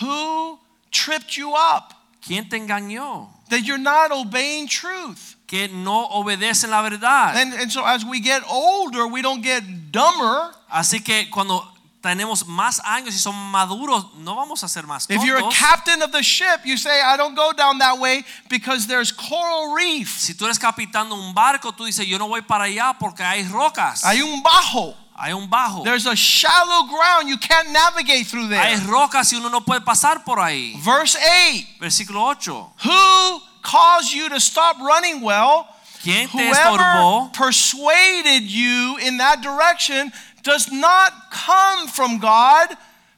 Who 0.00 0.58
tripped 0.90 1.36
you 1.36 1.54
up? 1.54 1.94
¿Quién 2.20 2.48
te 2.48 2.56
engañó? 2.56 3.28
That 3.48 3.64
you're 3.64 3.78
not 3.78 4.12
obeying 4.12 4.68
truth. 4.68 5.36
Que 5.46 5.68
no 5.68 6.06
obedecen 6.10 6.70
la 6.70 6.82
verdad. 6.82 7.36
And, 7.36 7.54
and 7.54 7.72
so 7.72 7.84
as 7.84 8.04
we 8.04 8.20
get 8.20 8.42
older, 8.48 9.06
we 9.06 9.22
don't 9.22 9.42
get 9.42 9.62
dumber. 9.90 10.54
Así 10.70 11.04
que 11.04 11.28
cuando 11.30 11.66
tenemos 12.00 12.46
más 12.46 12.80
años 12.84 13.14
y 13.14 13.18
son 13.18 13.34
maduros, 13.50 14.14
no 14.18 14.34
vamos 14.34 14.62
a 14.62 14.68
ser 14.68 14.86
más 14.86 15.06
If 15.10 15.24
you're 15.24 15.38
a 15.38 15.50
captain 15.50 16.02
of 16.02 16.12
the 16.12 16.22
ship, 16.22 16.64
you 16.64 16.76
say, 16.76 17.00
I 17.02 17.16
don't 17.16 17.34
go 17.34 17.52
down 17.52 17.78
that 17.78 17.98
way 17.98 18.24
because 18.48 18.86
there's 18.86 19.12
coral 19.12 19.74
reef. 19.74 20.18
Si 20.18 20.34
tú 20.34 20.46
eres 20.46 20.58
capitán 20.58 21.08
de 21.08 21.14
un 21.14 21.34
barco, 21.34 21.72
tú 21.72 21.84
dices, 21.84 22.06
yo 22.06 22.18
no 22.18 22.28
voy 22.28 22.42
para 22.42 22.64
allá 22.64 22.96
porque 22.98 23.22
hay 23.22 23.44
rocas. 23.48 24.04
Hay 24.04 24.22
un 24.22 24.42
bajo. 24.42 24.94
Hay 25.20 25.32
un 25.32 25.48
bajo. 25.48 25.84
There's 25.84 26.06
a 26.06 26.16
shallow 26.16 26.86
ground. 26.88 27.28
You 27.28 27.36
can't 27.36 27.70
navigate 27.70 28.26
through 28.26 28.48
Hay 28.48 28.76
there. 28.76 28.86
rocas 28.90 29.32
y 29.32 29.36
uno 29.38 29.48
no 29.50 29.60
puede 29.60 29.80
pasar 29.84 30.24
por 30.24 30.38
ahí. 30.38 30.74
Verse 30.82 31.16
8 31.16 31.66
Versículo 31.80 32.22
8. 32.30 32.72
Who 32.84 33.42
caused 33.62 34.12
you 34.14 34.28
to 34.30 34.40
stop 34.40 34.78
running 34.80 35.20
well? 35.20 35.66
¿Quién 36.02 36.28
te 36.30 36.38
Whoever 36.38 36.78
estorbó? 36.80 37.32
persuaded 37.34 38.44
you 38.50 38.96
in 39.02 39.18
that 39.18 39.42
direction 39.42 40.10
does 40.42 40.72
not 40.72 41.12
come 41.30 41.86
from 41.88 42.18
God 42.18 42.68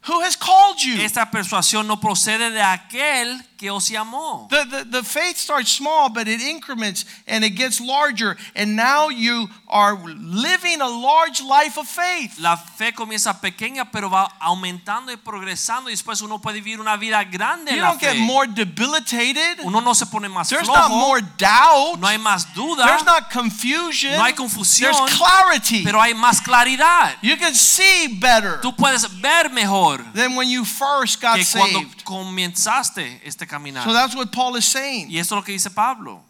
who 0.07 0.21
has 0.23 0.35
called 0.35 0.83
you. 0.83 1.01
Esta 1.01 1.31
persuasión 1.31 1.87
no 1.87 1.97
procede 2.01 2.51
de 2.51 2.61
aquel 2.61 3.41
que 3.63 3.71
os 3.71 3.89
llamó. 3.89 4.49
The, 4.51 4.65
the, 4.65 4.85
the 4.91 5.03
faith 5.05 5.37
starts 5.37 5.71
small, 5.71 6.09
but 6.11 6.27
it 6.27 6.41
increments 6.41 7.05
and 7.29 7.45
it 7.45 7.51
gets 7.55 7.81
larger. 7.81 8.37
And 8.57 8.75
now 8.75 9.09
you 9.09 9.49
are 9.69 9.95
living 10.05 10.81
a 10.81 10.89
large 10.89 11.41
life 11.41 11.79
of 11.79 11.87
faith. 11.87 12.41
La 12.41 12.57
fe 12.57 12.91
comienza 12.93 13.41
pequeña, 13.41 13.89
pero 13.93 14.11
va 14.11 14.33
aumentando 14.41 15.13
y 15.13 15.17
progresando 15.17 15.89
y 15.91 15.93
después 15.93 16.21
uno 16.23 16.41
puede 16.41 16.61
vivir 16.61 16.81
una 16.81 16.97
vida 16.97 17.23
grande 17.23 17.71
You 17.71 17.77
en 17.79 17.85
don't 17.85 18.01
get 18.01 18.15
fe. 18.15 18.19
more 18.21 18.49
debilitated. 18.49 19.61
Uno 19.63 19.81
no 19.81 19.95
se 19.95 20.07
pone 20.07 20.29
más 20.29 20.49
There's 20.49 20.67
not 20.67 20.91
more 20.91 21.21
doubt. 21.39 22.01
no 22.01 22.09
hay 22.09 22.19
más 22.19 22.53
duda, 22.55 22.85
There's 22.85 23.05
not 23.05 23.31
confusion. 23.31 24.17
no 24.19 24.25
hay 24.25 24.33
confusión, 24.33 24.91
There's 24.93 25.17
clarity. 25.17 25.85
pero 25.85 26.01
hay 26.01 26.15
más 26.15 26.41
claridad. 26.43 27.15
You 27.23 27.37
can 27.37 27.55
see 27.55 28.09
better 28.19 28.59
Tú 28.61 28.75
puedes 28.75 29.07
ver 29.21 29.51
mejor 29.51 29.99
than 30.15 30.35
when 30.35 30.49
you 30.49 30.65
first 30.65 31.21
got 31.21 31.37
que 31.37 31.45
cuando 31.53 31.79
saved. 31.81 32.03
comenzaste 32.05 33.21
este 33.25 33.47
caminar. 33.53 33.85
So 33.85 33.93
that's 33.93 34.15
what 34.17 34.33
Paul 34.33 34.57
is 34.57 34.65
saying. 34.65 35.11
Y 35.11 35.19
esto 35.19 35.35
es 35.35 35.41
lo 35.41 35.43
que 35.45 35.53
dice 35.53 35.71
Pablo. 35.71 36.23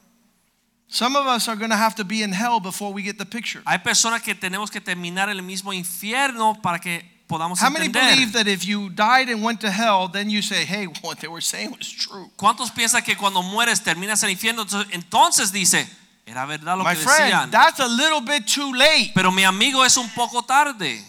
Some 0.88 1.16
of 1.16 1.26
us 1.26 1.48
are 1.48 1.56
going 1.56 1.70
to 1.70 1.76
have 1.76 1.94
to 1.94 2.04
be 2.04 2.22
in 2.22 2.32
hell 2.32 2.60
before 2.60 2.92
we 2.92 3.02
get 3.02 3.16
the 3.16 3.24
picture. 3.24 3.62
Hay 3.66 3.78
personas 3.78 4.22
que 4.22 4.34
tenemos 4.34 4.70
que 4.70 4.80
terminar 4.80 5.30
el 5.30 5.40
mismo 5.40 5.72
infierno 5.72 6.60
para 6.60 6.78
que 6.78 7.02
podamos 7.26 7.58
How 7.62 7.70
many 7.70 7.86
entender. 7.86 8.14
believe 8.14 8.32
that 8.34 8.46
if 8.46 8.66
you 8.66 8.90
died 8.90 9.30
and 9.30 9.42
went 9.42 9.60
to 9.62 9.70
hell, 9.70 10.06
then 10.06 10.28
you 10.28 10.42
say, 10.42 10.66
hey, 10.66 10.86
what 11.02 11.18
they 11.20 11.28
were 11.28 11.40
saying 11.40 11.70
was 11.70 11.90
true? 11.90 12.30
¿Cuántos 12.36 12.70
piensan 12.70 13.02
que 13.02 13.16
cuando 13.16 13.40
mueres 13.42 13.80
terminas 13.82 14.22
en 14.22 14.28
el 14.28 14.32
infierno? 14.36 14.66
Entonces, 14.90 15.50
dice, 15.50 15.88
era 16.26 16.44
verdad 16.44 16.76
lo 16.76 16.84
My 16.84 16.92
que 16.94 17.00
decían. 17.00 17.50
friend, 17.50 17.52
that's 17.52 17.80
a 17.80 17.88
little 17.88 18.20
bit 18.20 18.46
too 18.46 18.74
late. 18.74 19.12
Pero 19.14 19.30
mi 19.30 19.44
amigo 19.44 19.82
es 19.86 19.96
un 19.96 20.10
poco 20.10 20.42
tarde. 20.42 21.02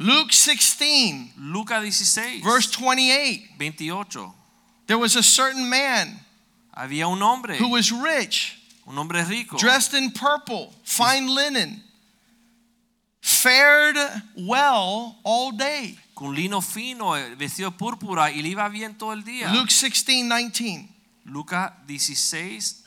Luke 0.00 0.32
16, 0.32 1.34
Lucas 1.38 1.82
16, 1.82 2.42
verse 2.42 2.68
28. 2.76 3.50
28. 3.56 4.34
There 4.88 4.98
was 4.98 5.16
a 5.16 5.22
certain 5.22 5.68
man 5.68 6.18
Había 6.74 7.08
un 7.08 7.20
hombre, 7.20 7.56
who 7.58 7.68
was 7.68 7.92
rich, 7.92 8.56
un 8.86 8.96
hombre 8.96 9.24
rico, 9.24 9.56
dressed 9.58 9.94
in 9.94 10.12
purple, 10.12 10.72
fine 10.84 11.26
linen, 11.26 11.82
fared 13.20 13.96
well 14.36 15.16
all 15.24 15.50
day. 15.52 15.98
con 16.14 16.34
lino 16.34 16.60
fino, 16.60 17.14
eh, 17.14 17.34
vestido 17.36 17.70
púrpura 17.70 18.30
y 18.32 18.42
le 18.42 18.50
iba 18.50 18.68
bien 18.68 18.94
todo 18.96 19.12
el 19.12 19.22
día. 19.22 19.52
Luke 19.52 19.70
16, 19.70 20.28
19. 20.28 20.88
Lucas 21.26 21.72
16, 21.86 22.84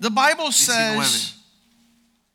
The 0.00 0.10
Bible 0.10 0.50
19. 0.50 1.02
says 1.02 1.34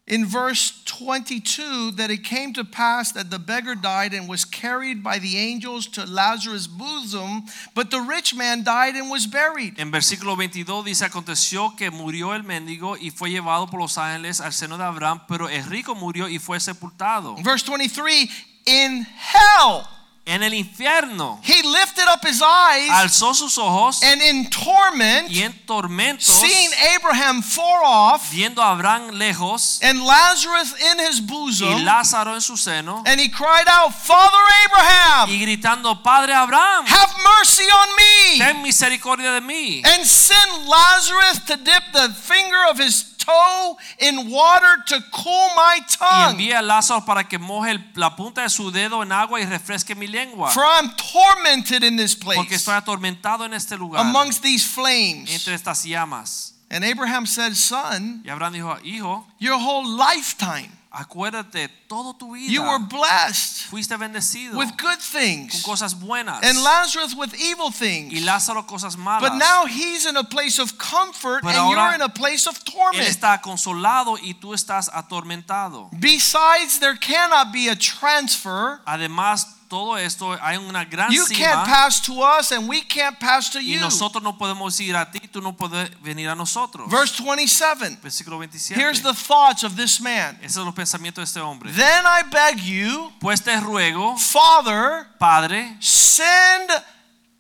in 0.08 0.26
verse 0.26 0.79
22 1.00 1.92
that 1.92 2.12
it 2.12 2.24
came 2.24 2.54
to 2.54 2.64
pass 2.66 3.14
that 3.14 3.30
the 3.32 3.40
beggar 3.40 3.74
died 3.74 4.14
and 4.14 4.28
was 4.28 4.44
carried 4.44 5.02
by 5.02 5.18
the 5.18 5.38
angels 5.38 5.88
to 5.88 6.06
Lazarus' 6.06 6.68
bosom, 6.68 7.44
but 7.74 7.90
the 7.90 8.02
rich 8.02 8.36
man 8.36 8.64
died 8.64 8.96
and 8.96 9.10
was 9.10 9.26
buried. 9.26 9.80
En 9.80 9.92
versículo 9.92 10.36
22 10.36 10.84
dice, 10.84 11.06
aconteció 11.06 11.76
que 11.78 11.90
murió 11.90 12.36
el 12.36 12.44
mendigo 12.44 12.98
y 12.98 13.12
fue 13.12 13.30
llevado 13.30 13.68
por 13.68 13.80
los 13.80 13.98
ángeles 13.98 14.42
al 14.42 14.52
seno 14.52 14.78
de 14.78 14.84
Abraham, 14.84 15.22
pero 15.28 15.48
el 15.48 15.64
rico 15.66 15.96
murió 15.96 16.28
y 16.28 16.38
fue 16.38 16.60
sepultado. 16.60 17.36
Verse 17.44 17.66
23 17.66 18.30
in 18.66 19.06
hell 19.06 19.99
En 20.30 20.44
el 20.44 20.54
infierno 20.54 21.40
he 21.44 21.64
lifted 21.64 22.08
up 22.08 22.24
his 22.24 22.40
eyes 22.42 22.92
alzó 22.92 23.34
sus 23.34 23.58
ojos 23.58 24.04
and 24.04 24.22
in 24.22 24.48
torment, 24.50 25.28
y 25.30 25.42
en 25.42 25.54
tormentos, 25.66 26.26
seeing 26.26 26.70
Abraham 26.96 27.42
far 27.42 27.82
off 27.84 28.30
viendo 28.32 28.62
a 28.62 28.74
Abraham 28.74 29.18
lejos 29.18 29.80
and 29.82 30.06
Lazarus 30.06 30.76
in 30.92 31.00
his 31.00 31.20
y 31.20 31.26
bosom, 31.26 31.84
Lázaro 31.84 32.36
en 32.36 32.42
su 32.42 32.56
seno, 32.58 33.02
and 33.08 33.20
he 33.20 33.30
cried 33.30 33.68
out, 33.68 33.92
Father 33.92 34.44
Abraham, 34.66 35.30
y 35.32 35.40
gritando, 35.40 36.04
Padre 36.04 36.34
Abraham, 36.34 36.86
have 36.86 37.12
mercy 37.24 37.64
on 37.64 37.90
me. 37.96 38.38
ten 38.38 38.62
misericordia 38.62 39.32
de 39.34 39.42
mí. 39.42 39.82
and 39.84 40.06
send 40.06 40.68
Lazarus 40.68 41.40
to 41.48 41.58
dip 41.58 41.84
the 41.92 42.10
finger 42.14 42.66
of 42.70 42.78
his 42.78 43.16
toe 43.30 43.78
in 44.00 44.30
water 44.32 44.84
to 44.86 45.02
cool 45.12 45.50
my 45.56 45.80
tongue. 45.88 46.28
Y 46.28 46.32
envía 46.32 46.62
Lázaro 46.62 47.06
para 47.06 47.24
que 47.28 47.38
moje 47.38 47.80
la 47.96 48.16
punta 48.16 48.42
de 48.42 48.50
su 48.50 48.72
dedo 48.72 49.04
en 49.04 49.12
agua 49.12 49.40
y 49.40 49.46
refresque 49.46 49.96
mi 49.96 50.08
lengua. 50.08 50.52
For 50.52 50.64
I'm 50.64 50.92
tormented 50.96 51.84
in 51.84 51.98
this 51.98 52.16
place. 52.16 52.38
Porque 52.38 52.56
estoy 52.56 52.76
atormentado 52.76 53.46
en 53.46 53.54
este 53.54 53.78
lugar, 53.78 54.02
amongst 54.02 54.42
these 54.42 54.66
flames. 54.66 55.30
entre 55.32 55.54
estas 55.54 55.84
llamas. 55.84 56.54
And 56.72 56.84
Abraham 56.84 57.26
said, 57.26 57.56
Son, 57.56 58.22
Y 58.24 58.30
Abraham 58.30 58.54
dijo, 58.54 58.78
hijo, 58.84 59.26
your 59.40 59.58
whole 59.58 59.88
lifetime 59.88 60.79
acuérdate, 60.92 61.70
todo 61.88 62.14
tu 62.14 62.34
vida 62.34 62.52
you 62.52 62.62
were 62.64 62.80
blessed 62.80 63.68
fuiste 63.70 63.96
bendecido 63.98 64.58
with 64.58 64.72
good 64.78 65.00
con 65.00 65.00
things, 65.00 65.62
cosas 65.64 65.94
buenas 65.94 66.42
and 66.44 66.62
Lazarus 66.64 67.16
with 67.16 67.34
evil 67.36 67.68
y 67.68 67.72
things. 67.72 68.24
Lázaro 68.24 68.66
cosas 68.66 68.96
malas. 68.98 69.22
But 69.22 69.38
now 69.38 69.66
he's 69.66 70.06
in 70.06 70.18
a 70.18 70.24
place 70.24 70.60
of 70.60 70.78
comfort 70.78 71.44
Pero 71.44 71.54
and 71.54 71.72
you're 71.72 71.94
in 71.96 72.02
a 72.02 72.10
place 72.10 72.48
of 72.48 72.56
Él 72.66 72.74
torment. 72.74 73.08
está 73.08 73.40
consolado 73.42 74.18
y 74.18 74.34
tú 74.34 74.54
estás 74.54 74.90
atormentado. 74.92 75.90
Besides, 76.00 76.80
there 76.80 76.98
cannot 76.98 77.52
be 77.54 77.70
a 77.70 77.76
transfer. 77.76 78.82
Además, 78.86 79.46
todo 79.70 79.96
esto 79.98 80.36
hay 80.42 80.58
una 80.58 80.84
gran 80.84 81.12
You 81.12 81.24
can't 81.26 81.38
cima 81.38 81.64
pass 81.66 82.02
to 82.02 82.22
us 82.24 82.52
and 82.52 82.68
we 82.68 82.82
can't 82.82 83.20
pass 83.20 83.50
to 83.52 83.60
y 83.60 83.76
you. 83.76 83.80
nosotros 83.80 84.22
no 84.24 84.36
podemos 84.38 84.80
ir 84.80 84.96
a 84.96 85.06
ti, 85.10 85.20
tú 85.28 85.42
no 85.42 85.54
puedes 85.54 85.90
venir 86.02 86.28
a 86.28 86.36
nosotros. 86.36 86.90
Verse 86.90 87.22
27. 87.24 87.98
Versículo 88.02 88.40
27. 88.40 88.74
Here's 88.80 89.02
the 89.02 89.14
thoughts 89.14 89.64
of 89.64 89.76
this 89.76 90.02
man. 90.02 90.38
Esos 90.42 90.56
son 90.56 90.66
los 90.66 90.74
pensamientos 90.76 91.22
de 91.22 91.24
este 91.26 91.40
hombre. 91.40 91.72
Then 91.72 92.06
I 92.06 92.24
beg 92.24 92.60
you, 92.60 93.14
Pues 93.22 93.42
te 93.44 93.56
ruego, 93.60 94.18
Father, 94.18 95.06
Padre, 95.20 95.78
send 95.80 96.72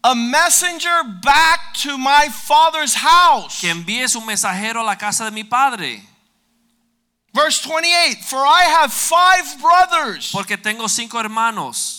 a 0.04 0.14
messenger 0.16 1.04
back 1.24 1.74
to 1.84 1.98
my 1.98 2.30
father's 2.30 2.94
house. 2.94 3.60
que 3.60 3.70
envíes 3.70 4.16
un 4.16 4.26
mensajero 4.26 4.82
a 4.82 4.84
la 4.84 4.96
casa 4.98 5.26
de 5.26 5.32
mi 5.32 5.44
padre, 5.44 6.04
Verse 7.34 7.60
28 7.60 8.24
For 8.24 8.40
I 8.40 8.64
have 8.64 8.92
five 8.94 9.62
brothers, 9.62 10.32
porque 10.32 10.58
tengo 10.58 10.88
cinco 10.88 11.20
hermanos, 11.20 11.99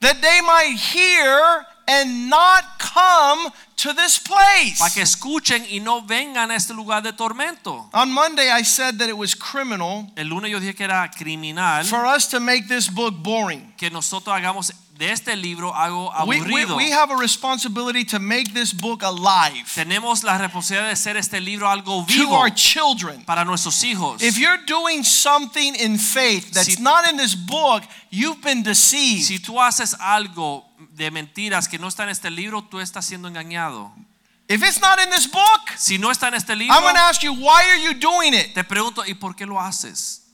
that 0.00 0.20
they 0.20 0.40
might 0.42 0.76
hear 0.76 1.66
and 1.90 2.28
not 2.28 2.78
come 2.78 3.50
to 3.76 3.92
this 3.94 4.18
place. 4.18 4.78
para 4.78 4.90
que 4.92 5.02
escuchen 5.02 5.64
y 5.70 5.80
no 5.80 6.02
vengan 6.02 6.50
a 6.50 6.56
este 6.56 6.74
lugar 6.74 7.02
de 7.02 7.12
tormento. 7.12 7.88
On 7.94 8.10
Monday, 8.10 8.50
I 8.50 8.62
said 8.62 8.98
that 8.98 9.08
it 9.08 9.16
was 9.16 9.34
criminal 9.34 10.06
El 10.16 10.26
lunes 10.28 10.50
yo 10.50 10.60
dije 10.60 10.74
que 10.76 10.84
era 10.84 11.10
criminal 11.16 11.84
for 11.84 12.04
us 12.04 12.28
to 12.28 12.40
make 12.40 12.68
this 12.68 12.88
book 12.88 13.14
boring. 13.22 13.72
que 13.78 13.88
nosotros 13.90 14.34
hagamos 14.34 14.72
de 14.98 15.12
este 15.12 15.36
libro 15.36 15.72
algo 15.76 16.12
We, 16.26 16.40
we, 16.42 16.64
we 16.74 16.90
have 16.90 17.12
a 17.12 17.16
responsibility 17.16 18.04
to 18.06 18.18
make 18.18 18.52
this 18.52 18.72
book 18.74 19.02
alive 19.04 19.64
Tenemos 19.74 20.24
la 20.24 20.36
responsabilidad 20.38 20.86
de 20.88 20.92
hacer 20.92 21.16
este 21.16 21.40
libro 21.40 21.68
algo 21.70 22.04
vivo. 22.04 22.30
to 22.30 22.34
our 22.34 22.50
children. 22.52 23.24
para 23.24 23.44
nuestros 23.44 23.84
hijos. 23.84 24.20
If 24.20 24.38
you're 24.38 24.58
doing 24.66 25.04
something 25.04 25.74
in 25.76 25.98
faith 25.98 26.50
that's 26.52 26.74
Si- 26.74 26.82
not 26.82 27.08
in 27.08 27.16
this 27.16 27.36
book, 27.36 27.84
you've 28.10 28.40
been 28.42 28.64
deceived. 28.64 29.24
Si 29.24 29.38
tú 29.38 29.60
haces 29.62 29.94
algo 30.00 30.64
de 30.96 31.12
mentiras 31.12 31.68
que 31.68 31.78
no 31.78 31.86
está 31.86 32.02
en 32.02 32.08
este 32.10 32.28
libro, 32.30 32.62
tú 32.64 32.80
estás 32.80 33.06
siendo 33.06 33.28
engañado. 33.28 33.92
If 34.48 34.64
it's 34.64 34.80
not 34.80 34.98
in 34.98 35.10
this 35.10 35.30
book, 35.30 35.60
Si 35.76 35.98
no 35.98 36.10
está 36.10 36.26
en 36.28 36.34
este 36.34 36.56
libro, 36.56 36.74
I'm 36.74 36.82
going 36.82 36.94
to 36.96 37.00
ask 37.02 37.22
you, 37.22 37.32
why 37.34 37.62
are 37.70 37.78
you 37.80 37.94
doing 37.94 38.34
it? 38.34 38.52
te 38.54 38.64
pregunto, 38.64 39.04
¿y 39.06 39.14
por 39.14 39.36
qué 39.36 39.46
lo 39.46 39.60
haces? 39.60 40.24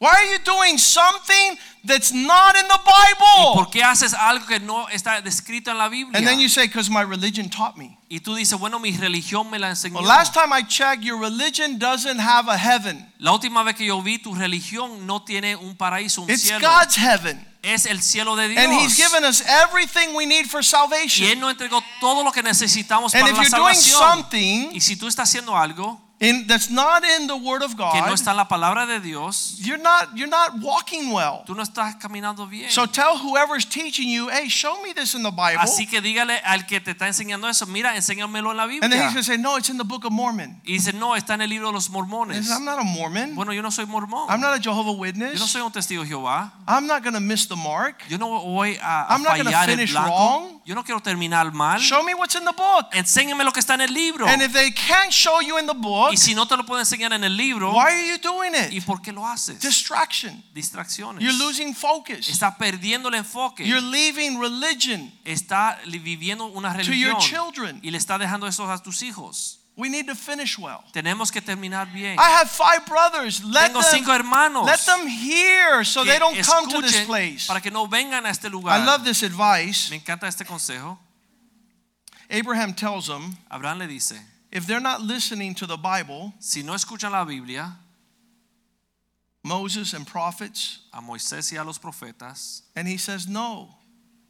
Why 0.00 0.10
are 0.10 0.26
you 0.32 0.38
doing 0.44 0.78
something 0.78 1.58
that's 1.84 2.12
not 2.12 2.54
in 2.54 2.68
the 2.68 2.78
¿Y 2.78 3.14
Bible? 3.14 3.54
por 3.54 3.70
qué 3.70 3.82
haces 3.82 4.14
algo 4.14 4.46
que 4.46 4.60
no 4.60 4.86
está 4.88 5.20
descrito 5.20 5.72
en 5.72 5.78
la 5.78 5.88
Biblia? 5.88 6.16
And 6.16 6.24
then 6.26 6.38
you 6.38 6.48
say, 6.48 6.66
because 6.68 6.88
my 6.88 7.02
religion 7.02 7.48
taught 7.48 7.76
me. 7.76 7.98
y 8.08 8.20
tú 8.20 8.34
dices, 8.36 8.58
bueno, 8.58 8.78
mi 8.78 8.92
religión 8.96 9.50
me 9.50 9.58
la 9.58 9.70
enseñó. 9.70 9.94
Well, 9.96 10.04
last 10.06 10.32
time 10.34 10.52
I 10.52 10.62
checked, 10.62 11.02
your 11.02 11.18
religion 11.18 11.78
doesn't 11.78 12.20
have 12.20 12.48
a 12.48 12.56
heaven. 12.56 13.12
La 13.18 13.32
última 13.32 13.64
vez 13.64 13.74
que 13.74 13.86
yo 13.86 14.00
vi 14.00 14.18
tu 14.18 14.34
religión 14.34 15.04
no 15.04 15.22
tiene 15.24 15.56
un 15.56 15.76
paraíso, 15.76 16.22
un 16.22 16.30
It's 16.30 16.42
cielo. 16.42 16.60
God's 16.60 16.96
heaven. 16.96 17.44
Es 17.62 17.84
el 17.86 18.00
cielo 18.00 18.36
de 18.36 18.48
Dios. 18.48 18.64
And 18.64 18.72
He's 18.72 18.96
given 18.96 19.24
us 19.24 19.42
everything 19.46 20.14
we 20.14 20.26
need 20.26 20.46
for 20.46 20.60
y 20.60 20.64
salvation. 20.64 21.28
él 21.28 21.40
nos 21.40 21.50
entregó 21.50 21.82
todo 22.00 22.22
lo 22.22 22.30
que 22.30 22.42
necesitamos 22.42 23.12
And 23.14 23.22
para 23.24 23.32
if 23.32 23.36
la 23.36 23.42
you're 23.42 23.64
doing 23.64 23.74
salvación. 23.74 23.98
something 23.98 24.70
y 24.72 24.80
si 24.80 24.96
tú 24.96 25.08
estás 25.08 25.28
haciendo 25.28 25.56
algo 25.56 26.00
in, 26.20 26.46
that's 26.46 26.68
not 26.70 27.04
in 27.04 27.26
the 27.28 27.36
Word 27.36 27.62
of 27.62 27.76
que 27.76 27.84
no 28.00 28.06
God, 28.06 28.12
está 28.12 28.30
en 28.32 28.36
la 28.38 28.48
palabra 28.48 28.86
de 28.86 29.00
Dios, 29.00 29.56
you're 29.60 29.80
not, 29.80 30.16
you're 30.16 30.28
not 30.28 30.58
walking 30.60 31.10
well. 31.12 31.44
tú 31.46 31.54
no 31.54 31.62
estás 31.62 31.96
caminando 32.00 32.48
bien. 32.48 32.70
So 32.70 32.86
tell 32.86 33.18
whoever's 33.18 33.64
teaching 33.64 34.08
you, 34.08 34.28
hey, 34.28 34.48
show 34.48 34.82
me 34.82 34.92
this 34.92 35.14
in 35.14 35.22
the 35.22 35.30
Bible. 35.30 35.60
Así 35.60 35.86
que 35.88 36.00
dígale 36.00 36.40
al 36.44 36.66
que 36.66 36.80
te 36.80 36.90
está 36.92 37.06
enseñando 37.06 37.48
eso, 37.48 37.66
mira, 37.66 37.94
enséñamelo 37.96 38.50
en 38.50 38.56
la 38.56 38.64
And 38.64 38.82
then 38.82 38.92
he's 38.92 38.98
Biblia. 38.98 39.04
going 39.10 39.14
to 39.16 39.22
say, 39.22 39.36
no, 39.36 39.56
it's 39.56 39.68
in 39.68 39.78
the 39.78 39.84
Book 39.84 40.04
of 40.04 40.12
Mormon. 40.12 40.60
Y 40.64 40.74
dice, 40.74 40.92
no, 40.92 41.14
está 41.14 41.34
en 41.34 41.42
el 41.42 41.50
libro 41.50 41.68
de 41.68 41.74
los 41.74 41.88
He 41.88 41.92
mormones. 41.92 42.36
says, 42.46 42.50
I'm 42.50 42.64
not 42.64 42.80
a 42.80 42.84
Mormon. 42.84 43.34
Bueno, 43.34 43.52
yo 43.52 43.62
no 43.62 43.70
soy 43.70 43.86
mormón. 43.86 44.28
I'm 44.28 44.40
not 44.40 44.56
a 44.56 44.60
Jehovah 44.60 44.90
Yo 44.90 44.94
no 44.94 45.00
Witness. 45.00 45.40
soy 45.50 45.62
un 45.62 45.70
testigo 45.72 46.02
de 46.02 46.08
Jehová. 46.08 46.52
I'm 46.66 46.86
not 46.86 47.02
going 47.02 47.14
to 47.14 47.20
miss 47.20 47.46
the 47.46 47.56
mark. 47.56 48.02
Yo 48.08 48.18
no 48.18 48.28
voy 48.40 48.76
a, 48.82 49.06
a 49.08 49.14
I'm 49.14 49.22
not 49.22 49.36
gonna 49.36 49.50
fallar 49.50 49.68
el 49.68 49.76
finish 49.76 49.94
wrong. 49.94 50.60
Yo 50.64 50.74
no 50.74 50.82
quiero 50.82 51.00
terminar 51.00 51.52
mal. 51.54 51.78
Show 51.80 52.02
me 52.02 52.12
what's 52.14 52.34
in 52.34 52.44
the 52.44 52.52
book. 52.52 52.86
Enséñame 52.92 53.42
lo 53.44 53.52
que 53.52 53.60
está 53.60 53.74
en 53.74 53.82
el 53.82 53.92
libro. 53.92 54.26
And 54.26 54.42
if 54.42 54.52
they 54.52 54.70
can't 54.70 55.12
show 55.12 55.40
you 55.40 55.58
in 55.58 55.66
the 55.66 55.74
book, 55.74 56.07
Y 56.12 56.16
si 56.16 56.34
no 56.34 56.46
te 56.46 56.56
lo 56.56 56.64
puedo 56.64 56.80
enseñar 56.80 57.12
en 57.12 57.24
el 57.24 57.36
libro, 57.36 57.72
why 57.72 57.92
are 57.92 58.08
you 58.08 58.18
doing 58.18 58.52
¿y 58.70 58.78
it? 58.78 58.84
por 58.84 59.00
qué 59.00 59.12
lo 59.12 59.26
haces? 59.26 59.60
Distraction. 59.60 60.42
Distracciones. 60.54 61.22
You're 61.22 61.36
losing 61.38 61.74
focus. 61.74 62.28
Está 62.28 62.56
perdiendo 62.56 63.08
el 63.08 63.14
enfoque. 63.14 63.66
You're 63.66 63.80
leaving 63.80 64.40
religion. 64.40 65.12
Está 65.24 65.78
viviendo 65.86 66.46
una 66.46 66.72
religión. 66.72 67.16
To 67.16 67.26
your 67.26 67.52
children. 67.52 67.80
y 67.82 67.90
le 67.90 67.98
está 67.98 68.18
dejando 68.18 68.46
eso 68.46 68.70
a 68.70 68.82
tus 68.82 69.02
hijos. 69.02 69.58
We 69.78 69.88
need 69.88 70.06
to 70.08 70.16
finish 70.16 70.58
well. 70.58 70.82
Tenemos 70.92 71.30
que 71.30 71.40
terminar 71.40 71.86
bien. 71.92 72.18
I 72.18 72.30
have 72.30 72.50
five 72.50 72.84
brothers. 72.84 73.44
Let 73.44 73.68
Tengo 73.68 73.80
cinco 73.82 74.10
them, 74.10 74.22
hermanos 74.22 74.66
let 74.66 74.80
them 74.84 75.06
hear 75.06 75.84
so 75.84 76.04
they 76.04 76.18
don't 76.18 76.36
come 76.44 76.68
to 76.68 76.82
this 76.82 77.06
place. 77.06 77.46
para 77.46 77.60
que 77.60 77.70
no 77.70 77.86
vengan 77.86 78.26
a 78.26 78.30
este 78.30 78.50
lugar. 78.50 78.76
I 78.76 78.84
love 78.84 79.04
this 79.04 79.22
advice. 79.22 79.88
Me 79.90 80.00
encanta 80.00 80.26
este 80.26 80.44
consejo. 80.44 80.98
Abraham 82.28 82.74
tells 82.74 83.06
them 83.06 83.36
Abraham 83.48 83.78
le 83.78 83.86
dice, 83.86 84.20
if 84.50 84.66
they're 84.66 84.80
not 84.80 85.02
listening 85.02 85.54
to 85.56 85.66
the 85.66 85.76
Bible, 85.76 86.32
si 86.38 86.62
no 86.62 86.72
escuchan 86.72 87.10
la 87.10 87.24
Biblia, 87.24 87.76
Moses 89.44 89.94
and 89.94 90.06
prophets, 90.06 90.80
a 90.92 91.00
Moisés 91.00 91.52
y 91.52 91.58
a 91.58 91.64
los 91.64 91.78
profetas, 91.78 92.62
and 92.74 92.88
he 92.88 92.96
says 92.96 93.26
no. 93.26 93.68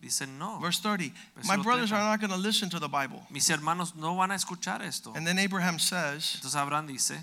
dicen 0.01 0.39
no. 0.39 0.59
Verse 0.61 0.81
30. 0.81 1.12
My 1.45 1.57
brothers 1.57 1.91
30. 1.91 1.95
are 1.95 2.11
not 2.11 2.21
going 2.21 2.31
to 2.31 2.37
listen 2.37 2.71
to 2.71 2.79
the 2.79 2.89
Bible. 2.89 3.23
Mis 3.31 3.49
hermanos 3.49 3.95
no 3.97 4.16
van 4.16 4.31
a 4.31 4.35
escuchar 4.35 4.81
esto. 4.83 5.12
And 5.14 5.27
then 5.27 5.39
Abraham 5.39 5.79
says, 5.79 6.37
Entonces 6.39 6.61
Abraham 6.61 6.87
dice, 6.87 7.19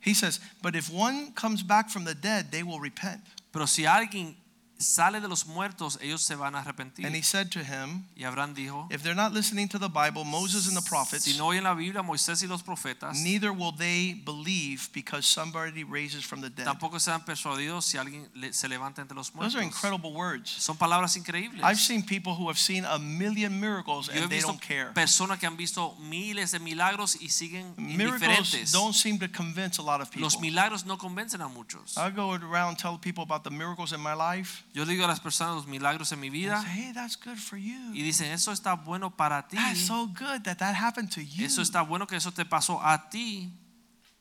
he 0.00 0.14
says, 0.14 0.40
but 0.62 0.74
if 0.74 0.90
one 0.90 1.32
comes 1.32 1.62
back 1.62 1.88
from 1.88 2.04
the 2.04 2.14
dead, 2.14 2.50
they 2.50 2.62
will 2.62 2.80
repent. 2.80 3.20
pero 3.52 3.66
si 3.66 3.84
alguien 3.84 4.34
sale 4.82 5.20
de 5.20 5.28
los 5.28 5.46
muertos, 5.46 5.98
ellos 6.02 6.22
se 6.22 6.34
van 6.34 6.54
a 6.54 6.60
arrepentir. 6.60 7.06
And 7.06 7.14
he 7.14 7.22
said 7.22 7.50
to 7.52 7.60
him, 7.60 8.04
Y 8.16 8.24
Abraham 8.24 8.54
dijo, 8.54 8.86
if 8.90 9.02
they're 9.02 9.14
not 9.14 9.32
listening 9.32 9.68
to 9.68 9.78
the 9.78 9.88
Bible, 9.88 10.24
Moses 10.24 10.66
and 10.68 10.76
the 10.76 10.88
prophets, 10.88 11.24
si 11.24 11.36
no 11.38 11.46
oyen 11.46 11.64
la 11.64 11.74
Biblia, 11.74 12.02
Moisés 12.02 12.42
y 12.42 12.48
los 12.48 12.62
profetas, 12.62 13.16
neither 13.22 13.52
will 13.52 13.72
they 13.72 14.14
believe 14.24 14.88
because 14.92 15.26
somebody 15.26 15.84
raises 15.84 16.24
from 16.24 16.40
the 16.40 16.50
dead. 16.50 16.66
tampoco 16.66 16.98
serán 16.98 17.24
persuadidos 17.24 17.84
si 17.84 17.98
alguien 17.98 18.28
se 18.52 18.68
levanta 18.68 19.00
entre 19.00 19.16
los 19.16 19.30
Those 19.30 19.56
are 19.56 19.62
incredible 19.64 20.12
words. 20.12 20.50
Son 20.50 20.76
palabras 20.76 21.16
increíbles. 21.16 21.62
I've 21.62 21.80
seen 21.80 22.02
people 22.02 22.34
who 22.34 22.48
have 22.48 22.58
seen 22.58 22.84
a 22.84 22.98
million 22.98 23.58
miracles 23.60 24.08
Yo 24.08 24.22
and 24.22 24.30
they 24.30 24.40
don't 24.40 24.60
care. 24.60 24.92
personas 24.94 25.38
que 25.38 25.46
han 25.46 25.56
visto 25.56 25.96
miles 26.00 26.50
de 26.52 26.58
milagros 26.58 27.16
y 27.20 27.28
siguen 27.28 27.74
Miracles 27.76 28.22
indiferentes. 28.22 28.72
don't 28.72 28.94
seem 28.94 29.18
to 29.18 29.28
convince 29.28 29.78
a 29.78 29.82
lot 29.82 30.00
of 30.00 30.10
people. 30.10 30.22
Los 30.22 30.40
milagros 30.40 30.84
no 30.84 30.96
convencen 30.98 31.40
a 31.40 31.48
muchos. 31.48 31.96
I 31.96 32.10
go 32.10 32.32
around 32.32 32.70
and 32.70 32.78
tell 32.78 32.98
people 32.98 33.22
about 33.22 33.44
the 33.44 33.50
miracles 33.50 33.92
in 33.92 34.00
my 34.00 34.14
life. 34.14 34.64
Yo 34.74 34.86
digo 34.86 35.04
a 35.04 35.08
las 35.08 35.20
personas 35.20 35.54
los 35.54 35.66
milagros 35.66 36.12
en 36.12 36.20
mi 36.20 36.30
vida 36.30 36.62
say, 36.62 36.70
hey, 36.72 36.92
that's 36.94 37.18
good 37.22 37.36
for 37.36 37.58
you. 37.58 37.92
y 37.92 38.02
dicen, 38.02 38.32
eso 38.32 38.52
está 38.52 38.74
bueno 38.74 39.14
para 39.14 39.46
ti. 39.46 39.56
That's 39.56 39.86
so 39.86 40.06
good 40.06 40.42
that 40.44 40.56
that 40.58 40.74
happened 40.74 41.10
to 41.14 41.20
you. 41.20 41.44
Eso 41.44 41.60
está 41.60 41.82
bueno 41.82 42.06
que 42.06 42.16
eso 42.16 42.32
te 42.32 42.44
pasó 42.44 42.80
a 42.82 43.10
ti. 43.10 43.52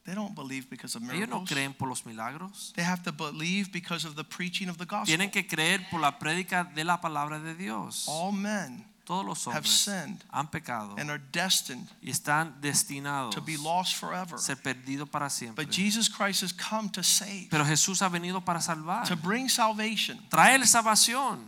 They 0.04 0.16
don't 0.16 0.36
believe 0.36 0.68
because 0.70 0.98
of 0.98 1.04
Ellos 1.04 1.30
no 1.30 1.42
miracles. 1.42 1.50
creen 1.50 1.74
por 1.74 1.88
los 1.88 2.06
milagros. 2.06 2.74
They 2.76 2.84
have 2.84 3.04
to 3.04 3.12
believe 3.12 3.72
because 3.72 4.06
of 4.06 4.16
the 4.16 4.24
preaching 4.24 4.68
of 4.68 4.78
the 4.78 4.86
gospel. 4.86 5.06
Tienen 5.06 5.32
que 5.32 5.48
creer 5.48 5.88
por 5.90 6.02
la 6.02 6.18
prédica 6.20 6.64
de 6.64 6.84
la 6.84 7.00
palabra 7.00 7.40
de 7.40 7.56
Dios. 7.56 8.06
All 8.08 8.34
men 8.34 8.91
Todos 9.12 9.26
los 9.26 9.46
have 9.48 9.56
hombres 9.58 9.72
sinned 9.72 10.24
han 10.32 10.48
pecado 10.48 10.96
and 10.98 11.10
are 11.10 11.22
destined 11.34 11.86
y 12.02 12.12
están 12.12 12.62
destinados 12.62 13.36
to 13.36 13.42
be 13.42 13.58
lost 13.58 13.96
forever. 13.98 14.38
ser 14.40 14.56
perdidos 14.56 15.10
para 15.10 15.30
siempre. 15.30 15.66
But 15.66 15.70
Jesus 15.74 16.08
Christ 16.08 16.44
has 16.44 16.54
come 16.54 16.90
to 16.92 17.04
save, 17.04 17.50
Pero 17.50 17.66
Jesús 17.66 18.02
ha 18.02 18.08
venido 18.08 18.40
para 18.46 18.62
salvar, 18.62 19.06
to 19.10 19.18
bring 19.18 19.50
salvation. 19.50 20.18
traer 20.30 20.66
salvación. 20.66 21.40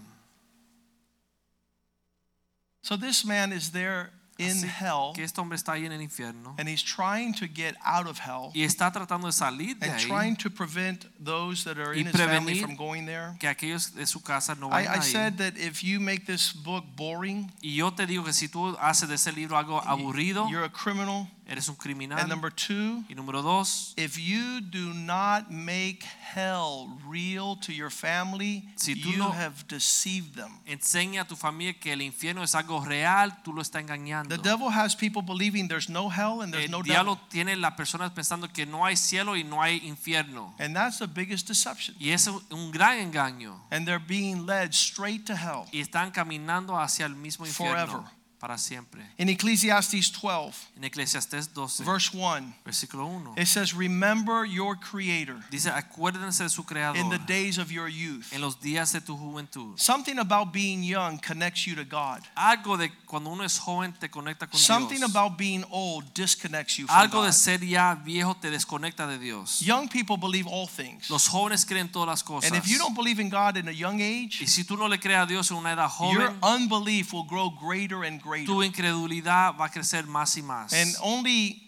So 2.82 2.97
this 2.97 3.24
man 3.24 3.53
is 3.53 3.72
there 3.72 4.11
in 4.38 4.63
hell 4.63 5.13
que 5.13 5.23
este 5.23 5.39
hombre 5.39 5.55
está 5.55 5.73
ahí 5.73 5.86
en 5.86 5.91
el 5.91 6.01
infierno 6.01 6.55
and 6.57 6.67
he's 6.67 6.81
trying 6.84 7.34
to 7.34 7.45
get 7.47 7.75
out 7.84 8.07
of 8.07 8.19
hell 8.19 8.51
y 8.53 8.63
está 8.63 8.91
tratando 8.91 9.27
de 9.27 9.34
salir 9.34 9.77
de 9.79 9.88
and 9.89 9.99
ahí 9.99 10.07
trying 10.07 10.36
to 10.36 10.49
prevent 10.49 11.05
those 11.23 11.63
that 11.63 11.77
are 11.77 11.93
in 11.93 12.07
his 12.07 12.15
family 12.15 12.59
from 12.59 12.75
going 12.75 13.05
there. 13.05 13.36
que 13.39 13.47
aquellos 13.47 13.93
de 13.93 14.05
su 14.05 14.21
casa 14.21 14.55
no 14.55 14.67
I, 14.69 14.86
vayan 14.86 14.93
I 14.95 14.97
ahí. 14.99 15.11
said 15.11 15.38
that 15.38 15.57
if 15.57 15.84
you 15.84 15.99
make 15.99 16.25
this 16.25 16.51
book 16.53 16.84
boring, 16.95 17.51
Y 17.61 17.75
yo 17.75 17.91
te 17.91 18.05
digo 18.05 18.23
que 18.23 18.34
si 18.34 18.47
tú 18.47 18.75
haces 18.79 19.07
de 19.07 19.15
ese 19.15 19.31
libro 19.31 19.57
algo 19.57 19.81
aburrido, 19.86 20.49
you're 20.49 20.65
a 20.65 20.69
criminal. 20.69 21.27
Eres 21.53 21.69
un 21.69 21.77
And 22.11 22.27
number 22.29 22.51
two, 22.51 23.03
Y 23.09 23.15
número 23.15 23.41
dos, 23.41 23.93
if 23.97 24.17
you 24.17 24.59
do 24.61 24.93
not 24.93 25.49
make 25.49 26.03
hell 26.03 26.87
real 27.07 27.55
to 27.61 27.71
your 27.71 27.89
family, 27.89 28.67
Si 28.75 28.95
tú 28.95 29.11
you 29.11 29.17
no- 29.17 29.31
have 29.31 29.65
deceived 29.67 30.35
them. 30.35 30.59
enseña 30.65 31.21
a 31.21 31.27
tu 31.27 31.35
familia 31.35 31.73
que 31.79 31.93
el 31.93 32.01
infierno 32.01 32.43
es 32.43 32.55
algo 32.55 32.83
real, 32.83 33.41
tú 33.43 33.53
lo 33.53 33.61
estás 33.61 33.81
engañando. 33.81 34.35
The 34.35 34.41
devil 34.41 34.69
has 34.69 34.95
people 34.95 35.21
believing 35.21 35.67
there's 35.67 35.89
no 35.89 36.09
hell 36.09 36.41
and 36.41 36.51
there's 36.53 36.65
El 36.65 36.71
no 36.71 36.81
diablo 36.81 37.15
devil. 37.15 37.29
tiene 37.29 37.55
las 37.55 37.73
personas 37.75 38.11
pensando 38.11 38.51
que 38.51 38.65
no 38.65 38.85
hay 38.85 38.95
cielo 38.95 39.35
y 39.35 39.43
no 39.43 39.61
hay 39.61 39.77
infierno. 39.85 40.53
And 40.59 40.75
that's 40.75 40.99
the 40.99 41.07
biggest 41.07 41.47
deception. 41.47 41.95
Y 41.99 42.09
es 42.09 42.27
un 42.27 42.71
gran 42.71 42.97
engaño. 42.99 43.59
And 43.71 43.85
they're 43.85 43.99
being 43.99 44.45
led 44.45 44.73
straight 44.73 45.25
to 45.25 45.33
hell. 45.35 45.65
Y 45.71 45.79
están 45.81 46.11
caminando 46.11 46.77
hacia 46.79 47.05
el 47.05 47.15
mismo 47.15 47.45
infierno 47.45 47.85
Forever. 47.87 48.22
Para 48.43 48.57
siempre. 48.57 49.01
In 49.17 49.29
Ecclesiastes 49.29 50.11
12, 50.11 50.67
En 50.75 50.83
Eclesiastés 50.83 51.53
12, 51.53 51.85
verse 51.85 52.09
1, 52.13 52.53
versículo 52.65 53.05
1, 53.05 53.35
it 53.37 53.47
says, 53.47 53.73
Remember 53.73 54.43
your 54.43 54.75
Creator 54.75 55.37
dice, 55.49 55.69
acuérdense 55.69 56.43
de 56.43 56.49
su 56.49 56.65
creador 56.65 56.97
in 56.97 57.09
the 57.09 57.19
days 57.19 57.57
of 57.57 57.71
your 57.71 57.87
youth. 57.87 58.33
en 58.33 58.41
los 58.41 58.59
días 58.59 58.91
de 58.91 58.99
tu 58.99 59.15
juventud. 59.15 59.79
Something 59.79 60.19
about 60.19 60.51
being 60.51 60.83
young 60.83 61.17
connects 61.19 61.65
you 61.65 61.73
to 61.73 61.85
God. 61.85 62.19
Algo 62.35 62.75
de 62.77 62.91
cuando 63.07 63.29
uno 63.29 63.45
es 63.45 63.57
joven 63.57 63.93
te 63.97 64.09
conecta 64.09 64.49
con 64.49 64.59
Something 64.59 64.97
Dios. 64.99 65.09
about 65.15 65.37
being 65.37 65.63
old 65.71 66.03
disconnects 66.13 66.77
you 66.77 66.85
from 66.87 66.97
Algo 66.97 67.21
de 67.21 67.29
God. 67.29 67.33
ser 67.33 67.59
ya 67.63 67.95
viejo 67.95 68.35
te 68.35 68.49
desconecta 68.49 69.07
de 69.07 69.19
Dios. 69.19 69.61
Young 69.61 69.87
people 69.87 70.17
believe 70.17 70.47
all 70.49 70.67
things. 70.67 71.09
Los 71.09 71.29
jóvenes 71.29 71.65
creen 71.65 71.89
todas 71.89 72.09
las 72.09 72.21
cosas. 72.21 72.51
And 72.51 72.57
if 72.61 72.67
you 72.67 72.77
don't 72.77 72.93
believe 72.93 73.21
in 73.21 73.29
God 73.29 73.55
in 73.55 73.69
a 73.69 73.73
young 73.73 74.01
age, 74.01 74.41
Y 74.41 74.47
si 74.47 74.65
tú 74.65 74.75
no 74.75 74.89
le 74.89 74.97
crees 74.97 75.19
a 75.19 75.25
Dios 75.25 75.49
en 75.49 75.55
una 75.55 75.71
edad 75.71 75.89
your 76.11 76.33
unbelief 76.41 77.13
will 77.13 77.23
grow 77.23 77.49
greater 77.49 78.03
and 78.03 78.21
greater. 78.21 78.32
Tu 78.45 78.63
incredulidad 78.63 79.55
va 79.55 79.65
a 79.65 79.69
crecer 79.69 80.05
más 80.05 80.38
y 80.38 80.41
más. 80.41 80.73
And 80.73 80.95
only 81.01 81.63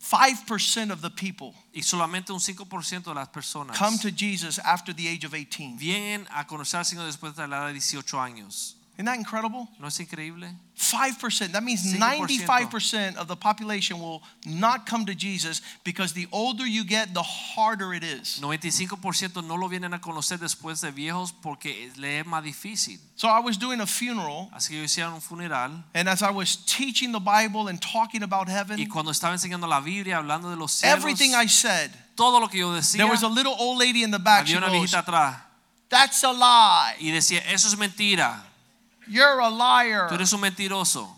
5% 0.00 0.92
of 0.92 1.00
the 1.00 1.10
people 1.10 1.52
y 1.72 1.82
solamente 1.82 2.32
un 2.32 2.38
5% 2.38 3.04
de 3.04 3.14
las 3.14 3.28
personas 3.28 3.76
come 3.76 3.98
to 3.98 4.10
Jesus 4.10 4.58
after 4.60 4.94
the 4.94 5.08
age 5.08 5.24
of 5.24 5.32
18. 5.34 5.76
vienen 5.76 6.26
a 6.30 6.46
conocer 6.46 6.78
al 6.78 6.84
Señor 6.84 7.06
después 7.06 7.34
de 7.34 7.48
la 7.48 7.56
edad 7.56 7.66
de 7.68 7.72
18 7.74 8.20
años. 8.20 8.75
Isn't 8.98 9.04
that 9.04 9.18
incredible? 9.18 9.68
¿No 9.78 9.88
es 9.88 10.00
increíble? 10.00 10.54
5%. 10.78 11.52
That 11.52 11.62
means 11.62 11.94
95% 11.94 13.16
of 13.16 13.28
the 13.28 13.36
population 13.36 13.98
will 14.00 14.22
not 14.46 14.86
come 14.86 15.04
to 15.04 15.14
Jesus 15.14 15.60
because 15.84 16.14
the 16.14 16.26
older 16.32 16.66
you 16.66 16.82
get, 16.82 17.12
the 17.12 17.22
harder 17.22 17.92
it 17.92 18.02
is. 18.02 18.40
95% 18.40 19.46
no 19.46 19.56
lo 19.56 19.68
vienen 19.68 19.92
a 19.92 19.98
conocer 19.98 20.38
después 20.38 20.80
de 20.80 20.92
viejos 20.92 21.32
porque 21.42 21.90
le 21.96 22.20
es 22.20 22.26
más 22.26 22.42
difícil. 22.42 22.98
So 23.16 23.28
I 23.28 23.40
was 23.40 23.58
doing 23.58 23.80
a 23.80 23.86
funeral, 23.86 24.50
Así 24.52 24.70
que 24.70 24.78
yo 24.78 24.84
hicieron 24.84 25.14
un 25.14 25.20
funeral 25.20 25.84
and 25.94 26.08
as 26.08 26.22
I 26.22 26.30
was 26.30 26.56
teaching 26.56 27.12
the 27.12 27.20
Bible 27.20 27.68
and 27.68 27.80
talking 27.80 28.22
about 28.22 28.48
y 28.48 28.52
heaven, 28.52 28.88
cuando 28.88 29.10
estaba 29.10 29.34
enseñando 29.34 29.66
la 29.66 29.80
Biblia, 29.80 30.16
hablando 30.16 30.48
de 30.48 30.56
los 30.56 30.72
cielos, 30.72 30.96
everything 30.96 31.34
I 31.34 31.48
said, 31.48 31.90
todo 32.16 32.40
lo 32.40 32.48
que 32.48 32.60
yo 32.60 32.72
decía, 32.72 32.96
there 32.96 33.10
was 33.10 33.22
a 33.22 33.28
little 33.28 33.54
old 33.58 33.78
lady 33.78 34.02
in 34.02 34.10
the 34.10 34.18
back. 34.18 34.46
Había 34.46 34.58
una 34.58 34.70
viejita 34.70 35.00
atrás 35.00 35.42
That's 35.88 36.24
a 36.24 36.32
lie. 36.32 36.96
y 36.98 37.10
decía, 37.10 37.40
eso 37.46 37.68
es 37.68 37.76
mentira, 37.78 38.42
You're 39.06 39.40
a 39.40 39.48
liar. 39.50 40.08
tú 40.08 40.14
eres 40.14 40.32
un 40.32 40.40
mentiroso. 40.40 41.08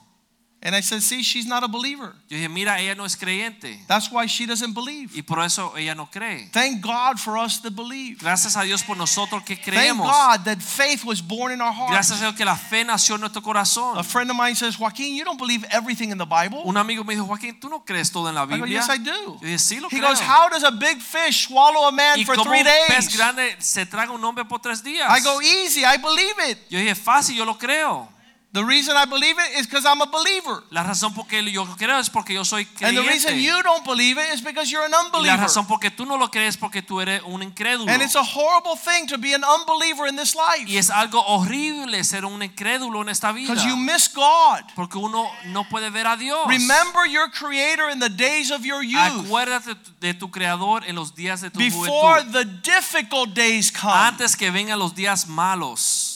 And 0.61 0.75
I 0.75 0.81
said, 0.81 1.03
see, 1.03 1.23
she's 1.23 1.47
not 1.47 1.63
a 1.63 1.69
believer. 1.69 2.17
Yo 2.29 2.37
dije, 2.37 2.49
mira, 2.49 2.81
ella 2.81 2.97
no 2.97 3.05
es 3.05 3.15
creyente 3.15 3.79
That's 3.87 4.11
why 4.11 4.27
she 4.27 4.45
doesn't 4.45 4.75
believe. 4.75 5.13
y 5.15 5.23
por 5.23 5.39
eso 5.41 5.73
ella 5.77 5.95
no 5.95 6.07
cree. 6.11 6.49
Thank 6.53 6.81
God 6.83 7.21
for 7.21 7.39
us 7.39 7.61
to 7.63 7.71
believe. 7.71 8.19
Gracias 8.19 8.57
a 8.57 8.65
Dios 8.65 8.83
por 8.83 8.97
nosotros 8.97 9.45
que 9.45 9.55
Thank 9.55 9.67
creemos. 9.69 10.11
God 10.11 10.45
that 10.47 10.61
faith 10.61 11.05
was 11.05 11.23
born 11.23 11.53
in 11.53 11.61
our 11.61 11.73
hearts. 11.73 11.93
Gracias 11.93 12.19
a 12.19 12.23
Dios 12.25 12.35
que 12.35 12.45
la 12.45 12.57
fe 12.57 12.83
nació 12.85 13.15
en 13.15 13.21
nuestro 13.21 13.41
corazón. 13.41 13.97
A 13.99 14.03
friend 14.03 14.29
of 14.33 14.37
mine 14.37 14.57
says, 14.57 14.75
Joaquin, 14.75 15.15
you 15.15 15.25
don't 15.25 15.39
believe 15.39 15.65
everything 15.71 16.11
in 16.11 16.19
the 16.19 16.27
Bible. 16.27 16.63
Un 16.65 16.77
amigo 16.77 17.05
me 17.05 17.15
dijo, 17.15 17.25
Joaquín, 17.29 17.61
¿tú 17.61 17.69
no 17.71 17.85
crees 17.85 18.11
todo 18.11 18.29
en 18.29 18.35
la 18.35 18.43
I 18.43 18.47
go, 18.47 18.57
Biblia? 18.65 18.81
yes, 18.81 18.89
I 18.89 18.97
Yo 18.99 19.13
do. 19.13 19.39
dije, 19.41 19.59
sí 19.61 19.79
lo 19.81 19.87
He 19.87 19.99
creo. 20.01 20.09
goes, 20.09 20.19
how 20.21 20.49
does 20.51 20.65
a 20.65 20.73
big 20.73 21.01
fish 21.01 21.47
swallow 21.47 21.87
a 21.87 21.93
man 21.93 22.19
y 22.19 22.25
for 22.25 22.35
three 22.35 22.59
un 22.63 22.67
pez 22.89 23.07
days? 23.07 23.17
grande 23.17 23.55
se 23.61 23.87
traga 23.87 24.11
un 24.11 24.25
hombre 24.25 24.45
por 24.45 24.59
tres 24.59 24.83
días. 24.83 25.09
I 25.09 25.21
go, 25.23 25.41
easy, 25.41 25.85
I 25.85 25.99
believe 25.99 26.35
it. 26.51 26.59
Yo 26.69 26.81
dije, 26.81 26.97
fácil, 26.97 27.37
yo 27.37 27.45
lo 27.45 27.57
creo. 27.57 28.09
The 28.51 28.65
reason 28.65 28.97
I 28.97 29.05
believe 29.05 29.37
it 29.39 29.61
is 29.61 29.67
because 29.67 29.85
I'm 29.85 30.01
a 30.01 30.07
believer. 30.07 30.65
La 30.71 30.83
razón 30.83 31.13
por 31.15 31.27
que 31.27 31.43
yo 31.53 31.67
creo 31.77 31.99
es 31.99 32.09
porque 32.09 32.33
yo 32.33 32.45
soy 32.45 32.65
creyente. 32.65 32.87
And 32.87 32.97
the 32.97 33.03
reason 33.13 33.39
you 33.39 33.63
don't 33.63 33.85
believe 33.85 34.17
it 34.19 34.33
is 34.33 34.41
because 34.43 34.71
you're 34.71 34.87
an 34.87 34.91
Y 34.91 34.97
la 34.97 35.05
unbeliever. 35.05 35.39
razón 35.41 35.67
por 35.67 35.79
que 35.79 35.91
tú 35.91 36.07
no 36.07 36.17
lo 36.17 36.31
crees 36.31 36.57
porque 36.57 36.81
tú 36.81 36.99
eres 37.03 37.21
un 37.27 37.43
incrédulo. 37.43 37.93
And 37.93 38.03
it's 38.03 38.17
a 38.17 38.23
horrible 38.25 38.75
thing 38.77 39.07
to 39.09 39.19
be 39.19 39.35
an 39.35 39.45
unbeliever 39.45 40.07
in 40.09 40.17
this 40.17 40.35
life 40.35 40.65
Y 40.67 40.79
es 40.79 40.89
algo 40.89 41.21
horrible 41.27 42.03
ser 42.05 42.25
un 42.25 42.43
incrédulo 42.43 43.03
en 43.03 43.11
esta 43.11 43.33
vida. 43.33 43.49
because 43.53 43.67
you 43.69 43.77
miss 43.77 44.09
God. 44.09 44.63
Porque 44.75 44.97
uno 44.97 45.31
no 45.49 45.65
puede 45.65 45.91
ver 45.91 46.07
a 46.07 46.17
Dios. 46.17 46.49
Remember 46.49 47.05
your 47.07 47.29
Creator 47.31 47.91
in 47.91 47.99
the 48.01 48.09
days 48.09 48.51
of 48.51 48.65
your 48.65 48.83
youth 48.83 49.27
Acuérdate 49.27 49.77
de 50.01 50.15
tu 50.15 50.31
creador 50.31 50.85
en 50.87 50.95
los 50.97 51.15
días 51.15 51.43
de 51.43 51.51
tu 51.51 51.59
before 51.59 52.23
juventud. 52.23 52.33
the 52.33 52.45
difficult 52.63 53.35
days 53.35 53.71
come. 53.71 53.93
Antes 53.93 54.35
que 54.35 54.51
vengan 54.51 54.79
los 54.79 54.95
días 54.95 55.27
malos. 55.29 56.08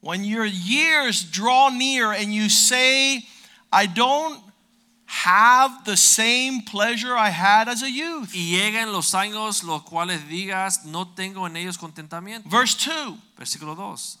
When 0.00 0.24
your 0.24 0.46
years 0.46 1.22
draw 1.22 1.68
near 1.68 2.12
and 2.12 2.32
you 2.34 2.48
say, 2.48 3.26
I 3.72 3.86
don't 3.86 4.42
have 5.04 5.84
the 5.84 5.96
same 5.96 6.62
pleasure 6.62 7.16
I 7.16 7.30
had 7.30 7.68
as 7.68 7.82
a 7.82 7.90
youth. 7.90 8.32
Y 8.32 8.56
llegan 8.56 8.92
los 8.92 9.12
años 9.12 9.64
los 9.64 9.82
cuales 9.82 10.20
digas, 10.28 10.84
no 10.84 11.04
tengo 11.04 11.46
en 11.46 11.56
ellos 11.56 11.76
contentamiento. 11.76 12.48
Verse 12.48 12.74
2 12.76 13.18
Versículo 13.38 13.76
2. 13.76 14.18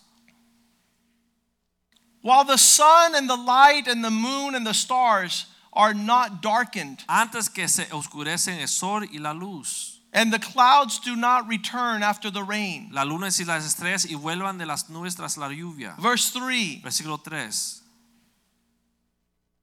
While 2.22 2.44
the 2.44 2.58
sun 2.58 3.14
and 3.14 3.30
the 3.30 3.36
light 3.36 3.86
and 3.86 4.04
the 4.04 4.10
moon 4.10 4.54
and 4.54 4.66
the 4.66 4.74
stars 4.74 5.46
are 5.72 5.94
not 5.94 6.42
darkened, 6.42 7.04
Antes 7.08 7.48
que 7.48 7.66
se 7.68 7.84
oscurecen 7.84 8.60
el 8.60 8.66
sol 8.68 9.02
y 9.10 9.18
la 9.18 9.32
luz, 9.32 9.89
and 10.12 10.32
the 10.32 10.38
clouds 10.38 10.98
do 10.98 11.14
not 11.14 11.46
return 11.48 12.02
after 12.02 12.30
the 12.30 12.42
rain. 12.42 12.90
la 12.92 13.02
luna 13.04 13.26
y 13.26 13.44
las 13.44 13.64
estrellas 13.64 14.06
y 14.06 14.14
vuelvan 14.14 14.58
de 14.58 14.66
las 14.66 14.88
nubes 14.88 15.16
tras 15.16 15.36
la 15.36 15.48
lluvia. 15.48 15.94
Verse 16.00 16.30
3 16.32 16.82
Versículo 16.82 17.22
3. 17.22 17.82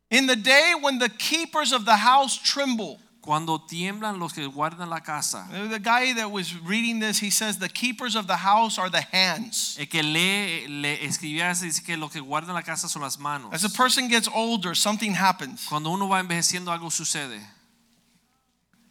In 0.10 0.28
the 0.28 0.38
day 0.38 0.74
when 0.80 1.00
the 1.00 1.10
keepers 1.10 1.74
of 1.74 1.84
the 1.86 1.98
house 1.98 2.38
tremble, 2.38 3.00
Cuando 3.28 3.60
tiemblan 3.60 4.20
los 4.20 4.32
que 4.32 4.48
guardan 4.48 4.90
la 4.90 5.02
casa. 5.02 5.46
Uh, 5.52 5.68
the 5.68 5.80
guy 5.80 6.14
that 6.14 6.32
was 6.32 6.58
reading 6.62 7.00
this, 7.00 7.20
he 7.20 7.30
says, 7.30 7.58
The 7.58 7.68
keepers 7.68 8.16
of 8.16 8.26
the 8.26 8.38
house 8.38 8.80
are 8.80 8.90
the 8.90 9.02
hands. 9.02 9.76
El 9.78 9.88
que 9.88 10.02
lee, 10.02 10.66
le 10.70 10.98
escribía 11.06 11.54
dice 11.62 11.84
que 11.84 11.98
los 11.98 12.14
que 12.14 12.22
guardan 12.22 12.56
la 12.56 12.62
casa 12.62 12.88
son 12.88 13.02
las 13.02 13.18
manos. 13.18 13.52
As 13.52 13.66
a 13.66 13.70
person 13.70 14.08
gets 14.08 14.30
older, 14.34 14.74
something 14.74 15.12
happens. 15.14 15.66
Cuando 15.68 15.90
uno 15.90 16.08
va 16.08 16.22
envejeciendo 16.22 16.72
algo 16.72 16.90
sucede. 16.90 17.42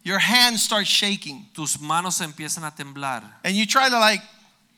Your 0.07 0.21
hands 0.21 0.63
start 0.63 0.87
shaking, 0.87 1.49
Tus 1.53 1.81
manos 1.81 2.21
empiezan 2.21 2.65
a 2.65 2.71
temblar 2.71 3.25
and 3.43 3.57
you 3.57 3.67
try 3.67 3.89
to, 3.89 3.99
like, 3.99 4.23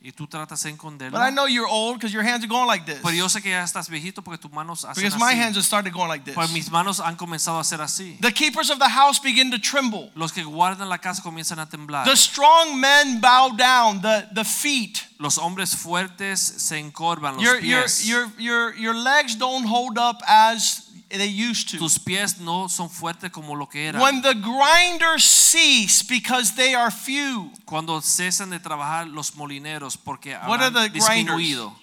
y 0.00 0.10
tú 0.12 0.26
tratas 0.26 0.62
de 0.62 0.70
esconderlo. 0.70 1.18
but 1.18 1.20
I 1.20 1.30
know 1.30 1.46
you're 1.46 1.68
old 1.68 1.96
because 1.98 2.14
your 2.14 2.22
hands 2.22 2.42
are 2.44 2.48
going 2.48 2.66
like 2.66 2.86
this. 2.86 3.00
Pero 3.02 3.14
yo 3.14 3.26
sé 3.28 3.42
que 3.42 3.50
ya 3.50 3.62
estás 3.62 3.90
viejito 3.90 4.22
porque 4.22 4.40
tus 4.40 4.50
manos 4.50 4.84
hacen 4.84 5.02
Because 5.02 5.18
my 5.18 5.34
hands 5.34 5.56
have 5.56 5.66
started 5.66 5.92
going 5.92 6.08
like 6.08 6.24
this. 6.24 6.34
Pues 6.34 6.50
mis 6.52 6.70
manos 6.70 6.98
han 6.98 7.16
comenzado 7.16 7.58
a 7.58 7.60
hacer 7.60 7.82
así. 7.82 8.18
The 8.22 8.32
keepers 8.32 8.70
of 8.70 8.78
the 8.78 8.88
house 8.88 9.18
begin 9.18 9.50
to 9.50 9.58
tremble. 9.58 10.10
Los 10.14 10.32
que 10.32 10.44
guardan 10.44 10.88
la 10.88 10.96
casa 10.96 11.20
comienzan 11.22 11.58
a 11.58 11.66
temblar. 11.66 12.06
The 12.06 12.16
strong 12.16 12.80
men 12.80 13.20
bow 13.20 13.50
down, 13.50 14.00
the, 14.00 14.28
the 14.32 14.44
feet. 14.44 15.04
Los 15.18 15.36
hombres 15.36 15.74
fuertes 15.74 16.40
se 16.40 16.78
encorvan, 16.78 17.34
los 17.34 17.42
Your, 17.42 17.58
your, 17.60 17.84
your, 18.04 18.32
your, 18.38 18.74
your 18.76 18.94
legs 18.94 19.34
don't 19.34 19.66
hold 19.66 19.98
up 19.98 20.22
as 20.26 20.87
they 21.10 21.26
used 21.28 21.70
to. 21.70 21.78
Tus 21.78 21.98
pies 21.98 22.38
no 22.38 22.68
son 22.68 22.88
fuertes 22.90 23.30
como 23.30 23.54
lo 23.54 23.66
que 23.66 23.86
eran. 23.88 24.00
When 24.02 24.20
the 24.22 24.34
grinders 24.34 25.24
cease 25.24 26.02
because 26.02 26.54
they 26.54 26.74
are 26.74 26.90
few, 26.90 27.50
Cuando 27.64 28.00
cesan 28.00 28.50
de 28.50 28.58
trabajar 28.60 29.06
los 29.08 29.32
molineros 29.36 29.96
porque 29.96 30.34
What 30.46 30.60
are 30.60 30.64
han 30.66 30.72
the 30.74 30.88
grinders? 30.90 31.08
disminuido. 31.08 31.74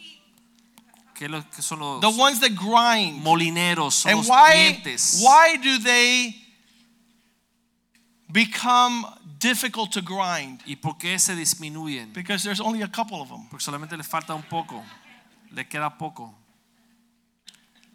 ¿Qué, 1.16 1.30
lo- 1.30 1.42
qué 1.50 1.62
son 1.62 1.80
los 1.80 2.02
the 2.02 2.10
ones 2.10 2.40
that 2.42 2.52
grind. 2.56 3.24
molineros? 3.24 3.94
Son 3.96 4.12
And 4.12 4.18
los 4.20 4.28
why, 4.30 4.54
dientes. 4.54 5.22
why 5.24 5.56
do 5.58 5.80
they 5.80 6.36
become 8.32 9.06
difficult 9.40 9.92
to 9.94 10.02
grind? 10.02 10.62
¿Y 10.66 10.76
por 10.76 10.98
qué 10.98 11.18
se 11.20 11.36
disminuyen? 11.36 12.14
Because 12.14 12.44
there's 12.44 12.60
only 12.60 12.82
a 12.82 12.88
couple 12.88 13.22
of 13.22 13.30
them. 13.30 13.48
Porque 13.50 13.64
solamente 13.64 13.96
le 13.98 14.04
falta 14.04 14.34
un 14.36 14.44
poco. 14.44 14.84
Le 15.52 15.64
queda 15.66 15.98
poco. 15.98 16.34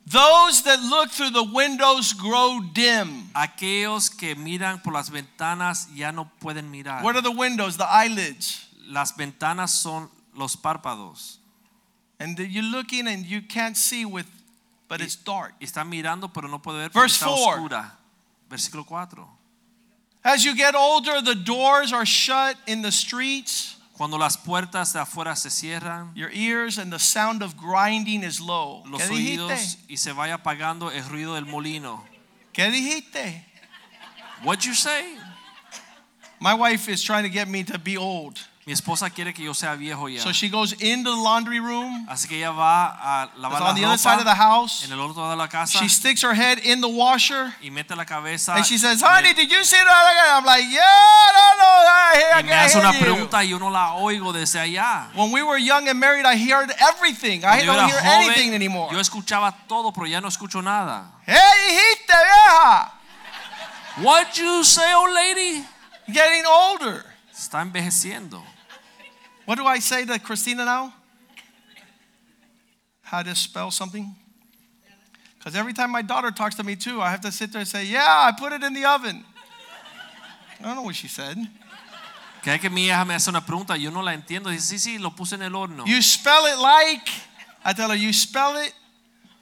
Those 0.06 0.62
that 0.64 0.80
look 0.82 1.10
through 1.10 1.30
the 1.30 1.44
windows 1.44 2.12
grow 2.12 2.60
dim. 2.72 3.30
Aquellos 3.34 4.08
que 4.10 4.34
miran 4.34 4.82
por 4.82 4.92
las 4.92 5.08
ventanas 5.10 5.88
ya 5.94 6.10
no 6.10 6.30
pueden 6.40 6.70
mirar. 6.70 7.02
What 7.02 7.16
are 7.16 7.22
the 7.22 7.30
windows? 7.30 7.76
The 7.76 7.86
eyelids. 7.86 8.66
Las 8.88 9.12
ventanas 9.12 9.70
son 9.70 10.08
los 10.34 10.56
párpados. 10.56 11.36
And 12.18 12.38
you're 12.38 12.64
looking 12.64 13.06
and 13.06 13.24
you 13.24 13.40
can't 13.40 13.76
see 13.76 14.04
with, 14.04 14.26
but 14.88 15.00
it's 15.00 15.16
dark. 15.16 15.54
Está 15.60 15.84
mirando 15.84 16.32
pero 16.32 16.48
no 16.48 16.58
puede 16.58 16.78
ver 16.78 16.90
porque 16.90 17.02
Verse 17.02 17.16
está 17.16 17.26
four. 17.26 17.54
oscura. 17.54 17.92
Versículo 18.50 18.84
4. 18.84 19.26
As 20.24 20.44
you 20.44 20.54
get 20.56 20.74
older, 20.74 21.22
the 21.22 21.34
doors 21.36 21.92
are 21.92 22.04
shut 22.04 22.56
in 22.66 22.82
the 22.82 22.90
streets. 22.90 23.76
Cuando 24.00 24.16
las 24.16 24.38
puertas 24.38 24.94
de 24.94 24.98
afuera 24.98 25.36
se 25.36 25.50
cierran, 25.50 26.14
Your 26.14 26.30
ears 26.32 26.78
and 26.78 26.90
the 26.90 26.98
sound 26.98 27.42
of 27.42 27.54
grinding 27.54 28.24
is 28.24 28.40
low. 28.40 28.82
los 28.86 29.02
¿Qué 29.02 29.08
oídos 29.12 29.50
dijiste? 29.50 29.92
y 29.92 29.98
se 29.98 30.12
vaya 30.12 30.36
apagando 30.36 30.90
el 30.90 31.04
ruido 31.04 31.34
del 31.34 31.44
molino. 31.44 32.02
¿Qué 32.54 32.70
dijiste? 32.70 33.44
What 34.42 34.60
you 34.60 34.72
say? 34.72 35.18
My 36.40 36.54
wife 36.54 36.90
is 36.90 37.02
trying 37.02 37.24
to 37.24 37.28
get 37.28 37.46
me 37.46 37.62
to 37.62 37.78
be 37.78 37.98
old. 37.98 38.40
Mi 38.70 38.74
esposa 38.74 39.10
quiere 39.10 39.34
que 39.34 39.42
yo 39.42 39.52
sea 39.52 39.74
viejo 39.74 40.08
ya. 40.08 40.20
So 40.22 40.32
she 40.32 40.48
goes 40.48 40.74
into 40.74 41.10
the 41.10 41.20
laundry 41.20 41.58
room. 41.58 42.06
Así 42.08 42.28
que 42.28 42.36
ella 42.36 42.52
va 42.52 42.86
a 42.86 43.28
lavar 43.36 43.62
on 43.62 43.74
the 43.74 43.84
other 43.84 43.98
side 43.98 44.20
of 44.20 44.24
the 44.24 44.36
house. 44.36 44.84
en 44.84 44.92
el 44.92 45.00
otro 45.00 45.22
lado 45.22 45.30
de 45.32 45.36
la 45.36 45.48
casa 45.48 45.80
She 45.80 45.88
sticks 45.88 46.22
her 46.22 46.32
head 46.32 46.60
in 46.62 46.80
the 46.80 46.86
washer. 46.86 47.52
y 47.60 47.68
mete 47.72 47.96
la 47.96 48.04
cabeza 48.04 48.54
And 48.54 48.64
she 48.64 48.78
says, 48.78 49.02
honey, 49.02 49.34
did 49.34 49.50
you 49.50 49.64
see 49.64 49.76
that? 49.76 50.36
I'm 50.38 50.44
like, 50.44 50.62
yeah, 50.70 50.82
I 50.84 51.32
don't 51.34 51.58
know. 51.58 51.66
I, 51.66 52.14
hear, 52.14 52.32
I 52.32 52.38
y 52.38 52.42
me 52.44 52.52
hace 52.52 52.78
una 52.78 52.92
pregunta 52.92 53.42
y 53.42 53.48
yo 53.48 53.58
no 53.58 53.70
la 53.70 53.94
oigo 53.94 54.32
desde 54.32 54.60
allá. 54.60 55.08
When 55.16 55.32
we 55.32 55.42
were 55.42 55.58
young 55.58 55.88
and 55.88 55.98
married, 55.98 56.24
I 56.24 56.36
heard 56.36 56.70
everything. 56.78 57.44
I 57.44 57.64
don't 57.66 57.88
hear 57.90 57.98
era 57.98 58.22
anything 58.22 58.50
joven, 58.50 58.54
anymore. 58.54 58.92
yo 58.92 59.00
escuchaba 59.00 59.52
todo, 59.66 59.90
pero 59.90 60.06
ya 60.06 60.20
no 60.20 60.28
escucho 60.28 60.62
nada. 60.62 61.10
Hey, 61.26 61.34
hijiste, 61.70 62.14
vieja. 62.14 62.92
What 63.96 64.38
you 64.38 64.62
say, 64.62 64.94
old 64.94 65.12
lady? 65.12 65.64
Getting 66.06 66.44
older. 66.46 67.04
Está 67.32 67.62
envejeciendo. 67.62 68.44
What 69.44 69.56
do 69.56 69.64
I 69.64 69.78
say 69.78 70.04
to 70.04 70.18
Christina 70.18 70.64
now? 70.64 70.94
How 73.02 73.22
to 73.22 73.34
spell 73.34 73.70
something? 73.70 74.14
Because 75.38 75.56
every 75.56 75.72
time 75.72 75.90
my 75.90 76.02
daughter 76.02 76.30
talks 76.30 76.54
to 76.56 76.62
me 76.62 76.76
too, 76.76 77.00
I 77.00 77.10
have 77.10 77.22
to 77.22 77.32
sit 77.32 77.52
there 77.52 77.60
and 77.60 77.68
say, 77.68 77.86
Yeah, 77.86 78.04
I 78.06 78.32
put 78.38 78.52
it 78.52 78.62
in 78.62 78.74
the 78.74 78.84
oven. 78.84 79.24
I 80.60 80.64
don't 80.64 80.76
know 80.76 80.82
what 80.82 80.94
she 80.94 81.08
said. 81.08 81.38
Que 82.42 82.58
que 82.58 82.70
mi 82.70 82.88
hija 82.88 83.06
me 83.06 83.14
hace 83.14 83.28
una 83.28 83.40
pregunta, 83.40 83.76
yo 83.78 83.90
no 83.90 84.00
la 84.00 84.12
entiendo. 84.12 84.50
Dice, 84.50 84.74
sí, 84.74 84.78
sí, 84.78 84.98
lo 84.98 85.10
puse 85.10 85.34
en 85.34 85.42
el 85.42 85.50
horno. 85.50 85.86
You 85.86 86.00
spell 86.00 86.46
it 86.46 86.58
like, 86.58 87.08
I 87.64 87.72
tell 87.72 87.90
her, 87.90 87.96
you 87.96 88.12
spell 88.12 88.56
it, 88.56 88.72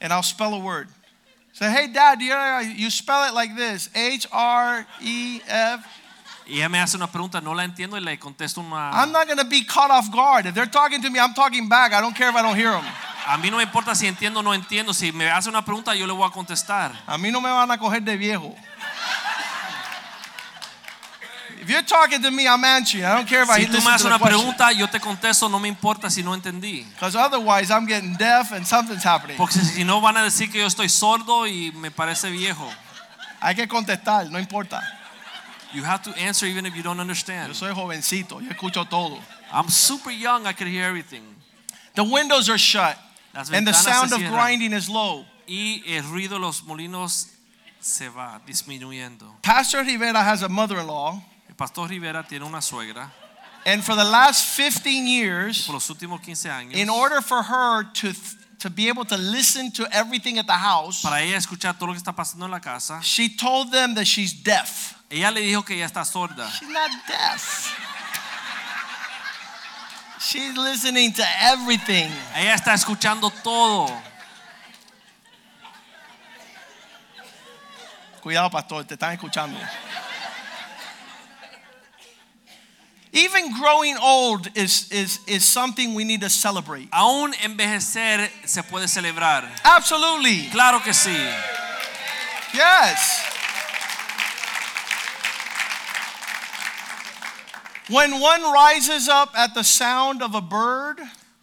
and 0.01 0.12
I'll 0.12 0.22
spell 0.22 0.55
a 0.55 0.59
word. 0.59 0.88
Say, 1.53 1.70
hey, 1.70 1.88
dad, 1.92 2.20
you, 2.20 2.34
you 2.76 2.90
spell 2.90 3.28
it 3.28 3.34
like 3.34 3.57
this 3.57 3.90
H 3.94 4.26
R 4.32 4.86
E 5.03 5.40
F. 5.49 5.84
Y 6.49 6.57
ella 6.57 6.70
me 6.70 6.80
hace 6.80 6.96
una 6.96 7.07
pregunta, 7.07 7.42
no 7.42 7.55
la 7.55 7.62
entiendo 7.62 7.99
y 7.99 8.01
le 8.01 8.18
contesto 8.18 8.62
una... 8.62 8.90
I'm 8.90 9.12
not 9.12 9.26
going 9.26 9.36
to 9.36 9.44
be 9.44 9.66
caught 9.66 9.90
off 9.90 10.11
guard. 10.11 10.46
If 10.46 10.55
they're 10.55 10.70
talking 10.70 11.03
to 11.03 11.11
me, 11.11 11.20
I'm 11.20 11.34
talking 11.34 11.68
back. 11.68 11.92
I 11.92 12.01
don't 12.01 12.16
care 12.16 12.30
if 12.30 12.36
I 12.36 12.40
don't 12.40 12.57
hear 12.57 12.72
them. 12.72 12.84
A 13.26 13.36
mí 13.36 13.51
no 13.51 13.59
me 13.59 13.64
importa 13.64 13.94
si 13.94 14.07
entiendo 14.07 14.40
o 14.40 14.42
no 14.42 14.55
entiendo. 14.55 14.94
Si 14.94 15.12
me 15.12 15.28
hace 15.28 15.51
una 15.51 15.62
pregunta, 15.62 15.94
yo 15.94 16.07
le 16.07 16.14
voy 16.14 16.26
a 16.26 16.30
contestar. 16.30 16.92
A 17.07 17.18
mí 17.18 17.30
no 17.30 17.42
me 17.42 17.51
van 17.51 17.70
a 17.70 17.76
coger 17.76 18.03
de 18.03 18.16
viejo. 18.16 18.57
If 21.61 21.68
you're 21.68 21.82
talking 21.82 22.22
to 22.22 22.30
me, 22.30 22.46
I'm 22.46 22.64
answering. 22.64 23.05
I 23.05 23.14
don't 23.14 23.28
care 23.28 23.42
if 23.42 23.51
I 23.51 23.61
Si 23.61 23.66
tú 23.66 23.72
me 23.72 23.76
listen 23.80 23.92
haces 23.92 24.03
to 24.03 24.09
una 24.09 24.18
pregunta, 24.18 24.72
yo 24.72 24.86
te 24.88 24.99
contesto, 24.99 25.51
no 25.51 25.59
me 25.59 25.68
importa 25.68 26.09
si 26.09 26.22
no 26.22 26.32
entendí. 26.32 26.86
Because 26.94 27.14
otherwise, 27.14 27.70
I'm 27.70 27.86
getting 27.86 28.16
deaf 28.16 28.53
and 28.53 28.66
something's 28.66 29.05
happening. 29.05 29.36
Porque 29.36 29.61
si 29.61 29.84
no 29.84 30.01
van 30.01 30.16
a 30.16 30.22
decir 30.22 30.51
que 30.51 30.61
yo 30.61 30.66
estoy 30.66 30.88
sordo 30.88 31.46
y 31.46 31.72
me 31.72 31.90
parece 31.90 32.30
viejo. 32.30 32.72
Hay 33.40 33.55
que 33.55 33.68
contestar, 33.68 34.30
no 34.30 34.38
importa. 34.38 34.97
You 35.75 35.83
have 35.83 36.03
to 36.05 36.11
answer 36.19 36.47
even 36.47 36.66
if 36.66 36.75
you 36.75 36.83
don't 36.83 36.97
Yo 36.97 37.03
understand. 37.03 37.55
soy 37.55 37.73
jovencito, 37.73 38.41
yo 38.41 38.51
escucho 38.51 38.89
todo. 38.89 39.19
I'm 39.53 39.69
super 39.69 40.11
young, 40.11 40.47
I 40.47 40.53
could 40.53 40.69
hear 40.69 40.85
everything. 40.85 41.23
The 41.95 42.05
windows 42.05 42.49
are 42.49 42.59
shut, 42.59 42.97
and 43.53 43.66
the 43.66 43.73
sound 43.73 44.12
of 44.12 44.19
grinding 44.21 44.73
is 44.73 44.89
low. 44.89 45.25
y 45.47 45.83
el 45.87 46.03
ruido 46.05 46.31
de 46.31 46.39
los 46.41 46.62
molinos 46.62 47.29
se 47.81 48.09
va 48.09 48.41
disminuyendo. 48.47 49.41
Pastor 49.43 49.85
Rivera 49.85 50.23
has 50.23 50.43
a 50.43 50.49
mother 50.49 50.79
in 50.79 50.87
law, 50.87 51.23
El 51.49 51.55
pastor 51.55 51.89
Rivera 51.89 52.23
tiene 52.27 52.45
una 52.45 52.61
suegra 52.61 53.11
and 53.64 53.85
for 53.85 53.95
the 53.95 54.05
last 54.05 54.47
15 54.57 55.07
years, 55.07 55.66
por 55.66 55.75
los 55.75 55.89
últimos 55.89 56.23
15 56.23 56.51
años. 56.51 56.75
in 56.75 56.89
order 56.89 57.21
for 57.21 57.43
her 57.43 57.85
to, 57.93 58.12
to 58.59 58.71
be 58.71 58.89
able 58.89 59.05
to 59.05 59.17
listen 59.17 59.71
to 59.73 59.87
everything 59.93 60.39
at 60.39 60.47
the 60.47 60.53
house, 60.53 61.03
para 61.03 61.23
ella 61.23 61.37
escuchar 61.37 61.79
todo 61.79 61.87
lo 61.87 61.93
que 61.93 61.99
está 61.99 62.15
pasando 62.15 62.45
en 62.45 62.51
la 62.51 62.61
casa, 62.61 63.01
she 63.03 63.29
told 63.29 63.71
them 63.71 63.95
that 63.95 64.05
she's 64.05 64.33
deaf. 64.33 64.95
ella 65.11 65.31
le 65.31 65.41
dijo 65.41 65.65
que 65.65 65.75
ella 65.75 65.87
está 65.87 66.05
sorda. 66.05 66.51
She's 66.51 66.69
not 66.69 66.91
deaf. 67.07 67.75
She's 70.21 70.57
listening 70.57 71.13
to 71.13 71.25
everything. 71.41 72.11
Ella 72.35 72.55
está 72.55 72.75
escuchando 72.75 73.31
todo. 73.43 73.89
Cuidado, 78.21 78.51
pastor, 78.51 78.85
te 78.85 78.95
están 78.95 79.13
escuchando. 79.13 79.59
Even 83.13 83.53
growing 83.59 83.97
old 84.03 84.49
is, 84.55 84.91
is, 84.93 85.21
is 85.27 85.45
something 85.45 85.95
we 85.95 86.05
need 86.05 86.21
to 86.21 86.31
celebrate. 86.31 86.91
Aún 86.91 87.33
envejecer 87.35 88.29
se 88.45 88.63
puede 88.63 88.89
celebrar. 88.89 89.45
Absolutely. 89.65 90.49
Claro 90.51 90.81
que 90.81 90.93
sí. 90.93 91.17
Yes. 92.55 93.25
When 97.89 98.21
one 98.21 98.43
rises 98.53 99.09
up 99.09 99.31
at 99.37 99.55
the 99.55 99.65
sound 99.65 100.23
of 100.23 100.35
a 100.35 100.43
bird, 100.43 101.01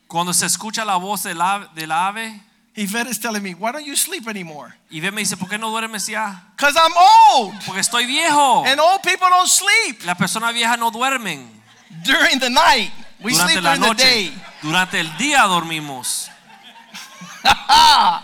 Cuando 0.08 0.34
se 0.34 0.46
escucha 0.46 0.86
la 0.86 0.98
voz 0.98 1.24
del 1.24 1.42
ave, 1.42 2.42
Yvette 2.76 3.08
is 3.08 3.20
telling 3.20 3.42
me, 3.42 3.54
why 3.54 3.72
don't 3.72 3.86
you 3.86 3.96
sleep 3.96 4.28
anymore? 4.28 4.76
Yvette 4.92 5.14
me 5.14 5.22
dice, 5.22 5.38
¿por 5.38 5.50
qué 5.50 5.58
no 5.58 5.72
duermes 5.72 6.08
ya? 6.08 6.44
Because 6.56 6.76
I'm 6.78 6.94
old. 7.34 7.54
Porque 7.66 7.80
estoy 7.80 8.06
viejo. 8.06 8.64
And 8.66 8.80
old 8.80 9.02
people 9.02 9.28
don't 9.30 9.48
sleep 9.48 10.06
Las 10.06 10.18
personas 10.18 10.54
viejas 10.54 10.78
no 10.78 10.92
duermen 10.92 11.55
during 12.04 12.40
the 12.40 12.50
night. 12.50 12.92
We 13.22 13.32
durante 13.34 13.54
sleep 13.54 13.64
la 13.64 13.76
during 13.76 13.82
the 13.82 13.88
noche. 13.88 14.04
day. 14.04 14.34
Durante 14.62 15.00
el 15.00 15.08
día 15.18 15.42
dormimos. 15.48 16.30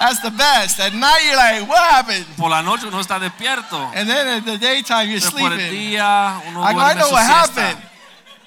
That's 0.00 0.20
the 0.20 0.30
best. 0.30 0.80
At 0.80 0.92
night, 0.92 1.22
you're 1.24 1.36
like, 1.36 1.68
what 1.68 1.78
happened? 1.90 2.26
Por 2.36 2.50
la 2.50 2.62
noche 2.62 2.86
uno 2.86 2.98
está 3.00 3.18
despierto. 3.18 3.78
And 3.94 4.08
then 4.08 4.26
at 4.38 4.44
the 4.44 4.58
daytime, 4.58 5.08
you're 5.08 5.20
Pero 5.20 5.30
por 5.38 5.52
el 5.52 5.58
sleeping. 5.58 5.72
día 5.92 6.42
uno 6.48 6.62
I, 6.62 6.72
go, 6.74 6.80
I 6.80 6.94
duerme 6.94 6.94
know 7.00 7.08
su 7.08 7.14
what 7.14 7.24
siesta. 7.26 7.60
happened. 7.60 7.82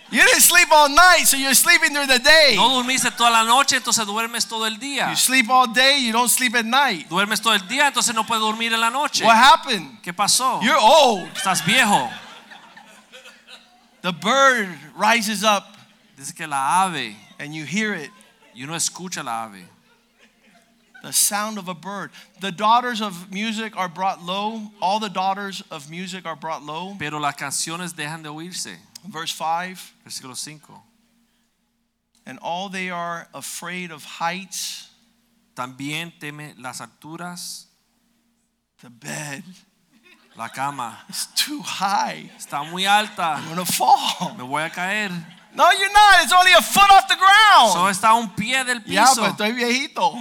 You 0.10 0.24
didn't 0.24 0.42
sleep 0.42 0.70
all 0.72 0.88
night, 0.90 1.26
so 1.26 1.36
you're 1.36 1.54
sleeping 1.54 1.92
during 1.94 2.08
the 2.08 2.20
day. 2.20 2.56
No 2.56 2.70
dormiste 2.70 3.12
toda 3.12 3.30
la 3.30 3.44
noche, 3.44 3.76
entonces 3.76 4.06
duermes 4.06 4.48
todo 4.48 4.66
el 4.66 4.78
día. 4.78 5.10
You 5.10 5.16
sleep 5.18 5.50
all 5.50 5.68
day, 5.68 6.00
you 6.06 6.14
don't 6.14 6.30
sleep 6.30 6.56
at 6.56 6.64
night. 6.66 7.10
Duermes 7.10 7.42
todo 7.42 7.54
el 7.54 7.68
día, 7.68 7.88
entonces 7.88 8.16
no 8.16 8.24
puedes 8.26 8.42
dormir 8.42 8.72
en 8.74 8.80
la 8.80 8.90
noche. 8.90 9.26
What 9.26 9.36
happened? 9.36 10.00
¿Qué 10.02 10.14
pasó? 10.14 10.62
You're 10.62 10.80
old. 10.80 11.28
Estás 11.36 11.62
viejo. 11.66 12.10
The 14.02 14.14
bird 14.14 14.70
rises 14.96 15.44
up 15.44 15.78
Dice 16.18 16.32
que 16.32 16.48
la 16.48 16.86
ave, 16.86 17.16
and 17.38 17.54
you 17.54 17.64
hear 17.64 17.94
it. 17.94 18.10
y 18.56 18.64
uno 18.64 18.74
escucha 18.74 19.24
la 19.24 19.46
ave. 19.46 19.64
The 21.04 21.14
sound 21.14 21.60
of 21.60 21.68
a 21.68 21.76
bird. 21.76 22.10
The 22.42 22.52
daughters 22.52 23.02
of 23.02 23.32
music 23.32 23.78
are 23.78 23.88
brought 23.88 24.24
low. 24.24 24.72
All 24.82 25.00
the 25.00 25.10
daughters 25.10 25.62
of 25.70 25.92
music 25.92 26.26
are 26.26 26.36
brought 26.36 26.64
low. 26.64 26.96
Pero 26.98 27.20
las 27.20 27.36
canciones 27.36 27.94
dejan 27.94 28.24
de 28.24 28.30
oírse. 28.30 28.76
Verse 29.08 29.32
5. 29.32 29.94
Versículo 30.06 30.36
5. 30.36 30.82
And 32.26 32.40
all 32.40 32.68
they 32.68 32.90
are 32.90 33.28
afraid 33.36 33.92
of 33.92 34.04
heights. 34.04 34.90
También 35.56 36.12
teme 36.20 36.56
las 36.58 36.82
alturas. 36.82 37.66
The 38.82 38.90
bed 38.90 39.44
La 40.38 40.50
cama 40.50 41.04
is 41.10 41.28
too 41.36 41.62
high. 41.64 42.30
está 42.38 42.62
muy 42.64 42.86
alta. 42.86 43.42
I'm 43.50 43.56
to 43.56 43.66
fall. 43.66 44.36
Me 44.38 44.44
voy 44.44 44.62
a 44.62 44.70
caer. 44.70 45.10
No, 45.56 45.72
you're 45.72 45.92
not. 45.92 46.24
It's 46.24 46.32
only 46.32 46.54
a 46.54 46.62
foot 46.62 46.90
off 46.92 47.08
the 47.08 47.16
ground. 47.16 47.74
Solo 47.74 47.90
está 47.90 48.10
a 48.10 48.14
un 48.14 48.30
pie 48.30 48.64
del 48.64 48.84
Ya, 48.86 49.06
piso. 49.08 49.22
pues 49.22 49.32
estoy 49.32 49.54
viejito. 49.54 50.14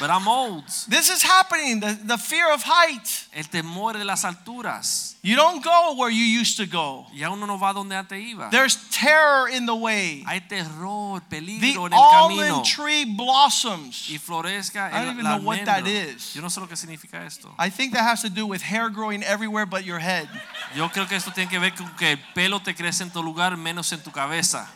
But 0.00 0.08
I'm 0.08 0.26
old. 0.26 0.64
This 0.88 1.10
is 1.10 1.22
happening. 1.22 1.80
The, 1.80 1.92
the 2.02 2.16
fear 2.16 2.50
of 2.50 2.62
height. 2.64 3.06
El 3.34 3.44
temor 3.44 3.92
de 3.92 4.04
las 4.04 4.24
alturas. 4.24 5.14
You 5.22 5.36
don't 5.36 5.62
go 5.62 5.94
where 5.98 6.08
you 6.08 6.24
used 6.24 6.56
to 6.56 6.64
go. 6.64 7.04
Ya 7.12 7.30
uno 7.30 7.44
no 7.44 7.58
va 7.58 7.74
donde 7.74 7.92
antes 7.94 8.18
iba. 8.18 8.50
There's 8.50 8.76
terror 8.90 9.48
in 9.50 9.66
the 9.66 9.74
way. 9.74 10.24
Hay 10.26 10.40
terror, 10.40 11.20
The 11.28 11.36
peligro 11.36 11.84
en 11.86 11.92
el 11.92 12.10
camino. 12.10 12.42
almond 12.42 12.64
tree 12.64 13.04
blossoms. 13.04 14.08
Y 14.10 14.16
florezca 14.16 14.90
I 14.90 15.04
don't 15.04 15.18
even 15.18 15.24
know 15.24 15.42
what 15.42 15.66
that 15.66 15.86
is. 15.86 16.34
Yo 16.34 16.40
no 16.40 16.48
sé 16.48 16.60
lo 16.60 16.66
que 16.66 16.76
significa 16.76 17.26
esto. 17.26 17.54
I 17.58 17.68
think 17.68 17.92
that 17.92 18.02
has 18.02 18.22
to 18.22 18.30
do 18.30 18.46
with 18.46 18.62
hair 18.62 18.88
growing 18.88 19.22
everywhere 19.22 19.66
but 19.66 19.84
your 19.84 19.98
head. 19.98 20.26
Yo 20.74 20.88
creo 20.88 21.06
que 21.06 21.16
esto 21.18 21.30
tiene 21.30 21.50
que 21.50 21.58
ver 21.58 21.72
con 21.76 21.90
que 21.98 22.12
el 22.12 22.18
pelo 22.34 22.60
te 22.60 22.72
crece 22.74 23.02
en 23.02 23.10
tu 23.10 23.22
lugar 23.22 23.54
menos 23.58 23.92
en 23.92 24.00
tu 24.02 24.10
cabeza. 24.10 24.66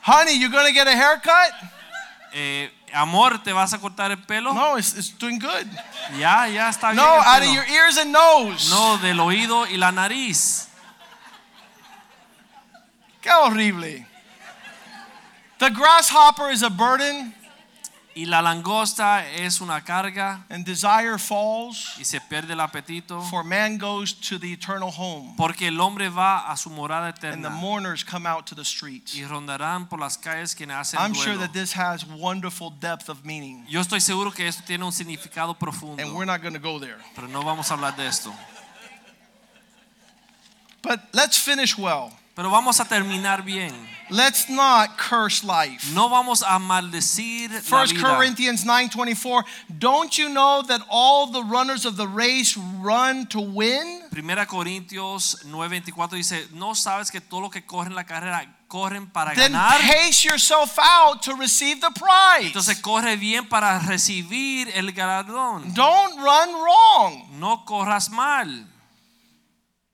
Honey, 0.00 0.38
you're 0.38 0.50
going 0.50 0.66
to 0.66 0.72
get 0.72 0.86
a 0.86 0.92
haircut? 0.92 1.52
Eh, 2.36 2.68
amor, 2.92 3.40
¿te 3.44 3.52
vas 3.52 3.72
a 3.74 3.78
cortar 3.78 4.10
el 4.10 4.18
pelo? 4.18 4.52
No, 4.52 4.76
it's, 4.76 4.92
it's 4.94 5.16
doing 5.16 5.38
good. 5.38 5.66
Ya, 6.18 6.48
ya 6.48 6.68
está 6.68 6.90
bien. 6.90 6.96
No, 6.96 7.14
el 7.14 7.20
out 7.20 7.40
pelo. 7.40 7.50
of 7.50 7.54
your 7.54 7.64
ears 7.68 7.96
and 7.96 8.10
nose. 8.10 8.70
No, 8.70 8.98
del 8.98 9.20
oído 9.20 9.68
y 9.68 9.76
la 9.76 9.92
nariz. 9.92 10.68
Qué 13.22 13.30
horrible. 13.30 14.04
The 15.58 15.70
grasshopper 15.70 16.50
is 16.50 16.64
a 16.64 16.70
burden 16.70 17.32
Y 18.16 18.26
la 18.26 18.40
langosta 18.40 19.26
es 19.28 19.60
una 19.60 19.80
carga 19.82 20.44
and 20.48 20.64
desire 20.64 21.18
falls, 21.18 21.96
y 21.98 22.04
se 22.04 22.20
pierde 22.20 22.52
el 22.52 22.60
apetito. 22.60 23.20
for 23.28 23.42
man 23.42 23.76
goes 23.76 24.14
to 24.14 24.38
the 24.38 24.52
eternal 24.52 24.92
home, 24.96 25.34
Porque 25.36 25.66
el 25.66 25.80
hombre 25.80 26.08
va 26.08 26.48
a 26.48 26.56
su 26.56 26.70
morada 26.70 27.06
and 27.08 27.16
the 27.20 27.28
eterna. 27.30 27.50
mourners 27.50 28.04
come 28.04 28.24
out 28.24 28.46
to 28.46 28.54
the 28.54 28.64
streets. 28.64 29.14
Y 29.16 29.24
rondarán 29.24 29.88
por 29.88 29.98
las 29.98 30.16
calles 30.16 30.54
quienes 30.54 30.76
hacen 30.76 31.00
I'm 31.00 31.12
sure 31.12 31.36
that 31.38 31.52
this 31.52 31.72
has 31.72 32.04
wonderful 32.06 32.70
depth 32.70 33.08
of 33.08 33.24
meaning, 33.24 33.66
Yo 33.68 33.80
estoy 33.80 34.00
seguro 34.00 34.30
que 34.30 34.46
esto 34.46 34.62
tiene 34.64 34.84
un 34.84 34.92
significado 34.92 35.50
and 35.50 35.58
profundo. 35.58 36.14
we're 36.14 36.24
not 36.24 36.40
going 36.40 36.54
to 36.54 36.60
go 36.60 36.78
there. 36.78 36.98
Pero 37.16 37.26
no 37.26 37.42
vamos 37.42 37.68
a 37.72 37.74
hablar 37.74 37.96
de 37.96 38.06
esto. 38.06 38.32
But 40.82 41.00
let's 41.12 41.36
finish 41.38 41.76
well. 41.76 42.12
Pero 42.34 42.50
vamos 42.50 42.80
a 42.80 42.84
terminar 42.84 43.44
bien. 43.44 43.72
Let's 44.10 44.50
not 44.50 44.98
curse 44.98 45.44
life. 45.44 45.92
No 45.94 46.08
vamos 46.08 46.42
a 46.42 46.58
maldecir 46.58 47.50
la 47.50 47.60
1 47.60 47.94
vida. 47.94 48.16
Corinthians 48.16 48.64
9:24 48.64 49.44
Don't 49.68 50.18
you 50.18 50.28
know 50.28 50.62
that 50.62 50.82
all 50.90 51.30
the 51.30 51.42
runners 51.42 51.86
of 51.86 51.96
the 51.96 52.06
race 52.06 52.56
run 52.82 53.26
to 53.28 53.40
win? 53.40 54.02
Primera 54.10 54.46
Corintios 54.46 55.44
9:24 55.44 56.16
dice, 56.16 56.48
"No 56.52 56.74
sabes 56.74 57.10
que 57.10 57.20
todo 57.20 57.40
lo 57.40 57.50
que 57.50 57.64
corren 57.64 57.94
la 57.94 58.04
carrera 58.04 58.44
corren 58.68 59.06
para 59.06 59.32
Then 59.32 59.52
ganar." 59.52 59.80
pace 59.80 60.24
yourself 60.24 60.76
out 60.78 61.22
to 61.22 61.36
receive 61.36 61.80
the 61.80 61.90
prize. 61.92 62.48
Entonces 62.48 62.80
corre 62.80 63.16
bien 63.16 63.48
para 63.48 63.78
recibir 63.78 64.70
el 64.74 64.92
galardón. 64.92 65.72
Don't 65.72 66.18
run 66.18 66.52
wrong. 66.60 67.38
No 67.38 67.64
corras 67.64 68.10
mal. 68.10 68.66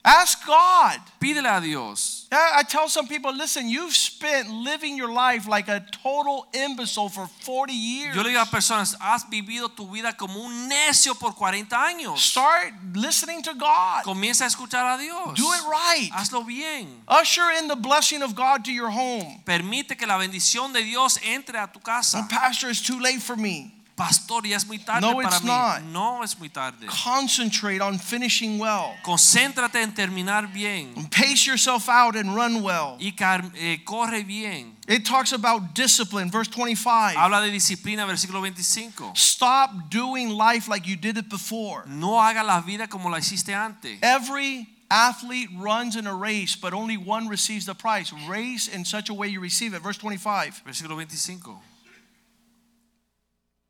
Ask 0.05 0.47
God. 0.47 0.99
Pídele 1.21 1.47
a 1.47 1.61
Dios. 1.61 2.27
I 2.33 2.63
tell 2.63 2.89
some 2.89 3.07
people, 3.07 3.33
listen, 3.35 3.69
you've 3.69 3.95
spent 3.95 4.49
living 4.49 4.97
your 4.97 5.13
life 5.13 5.47
like 5.47 5.69
a 5.69 5.85
total 6.03 6.47
imbecile 6.55 7.09
for 7.09 7.27
40 7.27 7.73
years. 7.73 8.17
Yo 8.17 8.23
le 8.23 8.31
digo 8.31 8.41
a 8.41 8.47
personas, 8.47 8.97
has 8.99 9.25
vivido 9.25 9.69
tu 9.69 9.87
vida 9.87 10.17
como 10.17 10.41
un 10.41 10.69
necio 10.69 11.15
por 11.19 11.35
40 11.35 11.77
años. 11.77 12.19
Start 12.19 12.73
listening 12.95 13.43
to 13.43 13.53
God. 13.55 14.05
Comienza 14.05 14.45
a 14.45 14.49
escuchar 14.49 14.95
a 14.95 14.99
Dios. 14.99 15.35
Do 15.37 15.53
it 15.53 15.63
right. 15.69 16.11
Hazlo 16.13 16.47
bien. 16.47 17.03
Usher 17.07 17.51
in 17.59 17.69
the 17.69 17.77
blessing 17.77 18.23
of 18.23 18.35
God 18.35 18.65
to 18.65 18.73
your 18.73 18.91
home. 18.91 19.43
Permite 19.45 19.99
que 19.99 20.07
la 20.07 20.17
bendición 20.17 20.73
de 20.73 20.83
Dios 20.83 21.19
entre 21.25 21.59
a 21.59 21.67
tu 21.67 21.81
casa. 21.81 22.23
casa. 22.23 22.29
pastor, 22.31 22.71
it's 22.71 22.81
too 22.81 22.99
late 23.01 23.21
for 23.21 23.37
me. 23.37 23.75
Pastor, 24.01 24.47
ya 24.47 24.57
es 24.57 24.67
muy 24.67 24.79
tarde 24.79 25.03
No, 25.03 25.15
para 25.15 25.29
it's 25.29 25.43
mí. 25.43 25.47
not. 25.47 25.83
No 25.93 26.23
es 26.23 26.39
muy 26.39 26.49
tarde. 26.49 26.87
Concentrate 26.87 27.83
on 27.83 27.99
finishing 27.99 28.59
well. 28.59 28.97
Concéntrate 29.03 29.83
en 29.83 29.93
terminar 29.93 30.51
bien 30.51 30.95
Pace 31.11 31.47
yourself 31.47 31.87
out 31.87 32.17
and 32.17 32.35
run 32.35 32.63
well. 32.63 32.97
y 32.99 33.13
eh, 33.57 33.85
corre 33.85 34.25
bien. 34.25 34.75
It 34.89 35.05
talks 35.05 35.33
about 35.33 35.75
discipline, 35.75 36.31
verse 36.31 36.49
25. 36.49 37.15
Habla 37.15 37.43
de 37.43 37.51
disciplina, 37.51 38.07
versículo 38.07 38.41
25. 38.41 39.13
Stop 39.15 39.91
doing 39.91 40.31
life 40.31 40.67
like 40.67 40.87
you 40.87 40.97
did 40.97 41.19
it 41.19 41.29
before. 41.29 41.85
No 41.87 42.19
haga 42.19 42.43
la 42.43 42.63
vida 42.63 42.89
como 42.89 43.11
la 43.11 43.19
hiciste 43.19 43.55
antes. 43.55 43.99
Every 44.03 44.67
athlete 44.91 45.51
runs 45.59 45.97
in 45.97 46.07
a 46.07 46.15
race, 46.15 46.57
but 46.57 46.73
only 46.73 46.97
one 46.97 47.29
receives 47.29 47.67
the 47.67 47.75
prize. 47.75 48.15
Race 48.27 48.67
in 48.67 48.87
such 48.87 49.11
a 49.11 49.15
way 49.15 49.29
you 49.29 49.41
receive 49.41 49.75
it. 49.75 49.83
Verse 49.83 49.99
25. 49.99 50.63
Versículo 50.65 50.95
25. 50.97 51.70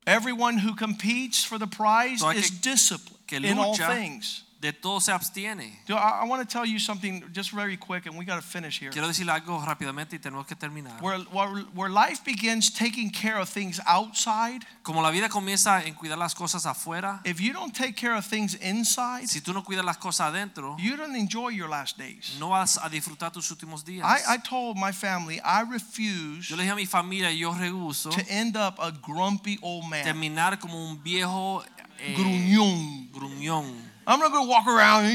Everyone 0.06 0.58
who 0.58 0.74
competes 0.74 1.44
for 1.44 1.58
the 1.58 1.66
prize 1.66 2.20
Todo 2.20 2.36
is 2.36 2.50
disciplined 2.50 3.44
in 3.44 3.58
all 3.58 3.76
things. 3.76 4.42
De 4.60 4.74
todo 4.74 5.00
se 5.00 5.10
abstiene. 5.10 5.72
Do- 5.86 5.96
I, 5.96 6.20
I 6.22 6.28
want 6.28 6.46
to 6.46 6.46
tell 6.46 6.66
you 6.66 6.78
something 6.78 7.24
just 7.32 7.50
very 7.50 7.78
quick, 7.78 8.04
and 8.04 8.18
we 8.18 8.26
got 8.26 8.36
to 8.36 8.42
finish 8.46 8.78
here. 8.78 8.90
Quiero 8.90 9.08
decir 9.08 9.24
algo 9.30 9.58
rápidamente 9.64 10.16
y 10.16 10.18
tenemos 10.18 10.46
que 10.46 10.54
terminar. 10.54 11.00
Where, 11.00 11.20
where, 11.32 11.62
where 11.74 11.88
life 11.90 12.22
begins 12.26 12.70
taking 12.70 13.08
care 13.10 13.38
of 13.38 13.48
things 13.48 13.80
outside, 13.86 14.66
Como 14.82 15.00
la 15.00 15.10
vida 15.10 15.30
comienza 15.30 15.82
en 15.86 15.94
cuidar 15.94 16.18
las 16.18 16.34
cosas 16.34 16.66
afuera, 16.66 17.22
if 17.24 17.40
you 17.40 17.54
don't 17.54 17.74
take 17.74 17.96
care 17.96 18.14
of 18.14 18.26
things 18.26 18.54
inside, 18.56 19.26
si 19.28 19.40
tú 19.40 19.54
no 19.54 19.62
cuidas 19.64 19.82
las 19.82 19.96
cosas 19.96 20.26
adentro, 20.30 20.76
you 20.78 20.94
don't 20.94 21.16
enjoy 21.16 21.48
your 21.48 21.68
last 21.70 21.96
days. 21.96 22.36
no 22.38 22.50
vas 22.50 22.76
a 22.76 22.90
disfrutar 22.90 23.32
tus 23.32 23.50
últimos 23.50 23.82
días. 23.82 24.04
I, 24.04 24.34
I 24.34 24.36
told 24.36 24.76
my 24.76 24.92
family 24.92 25.40
I 25.42 25.62
refuse 25.62 26.50
Yo 26.50 26.56
le 26.56 26.64
dije 26.64 26.72
a 26.72 26.76
mi 26.76 26.84
familia, 26.84 27.32
yo 27.32 27.54
rehuso 27.54 28.10
to 28.10 28.20
end 28.28 28.58
up 28.58 28.78
a 28.78 28.90
grumpy 28.92 29.58
old 29.62 29.86
man. 29.88 30.04
terminar 30.04 30.58
como 30.58 30.76
un 30.86 31.02
viejo 31.02 31.64
eh, 31.98 32.14
Gruñón. 32.14 33.10
gruñón. 33.10 33.89
I'm 34.10 34.18
not 34.20 34.32
going 34.32 34.44
to 34.44 34.50
walk 34.50 34.66
around. 34.66 35.06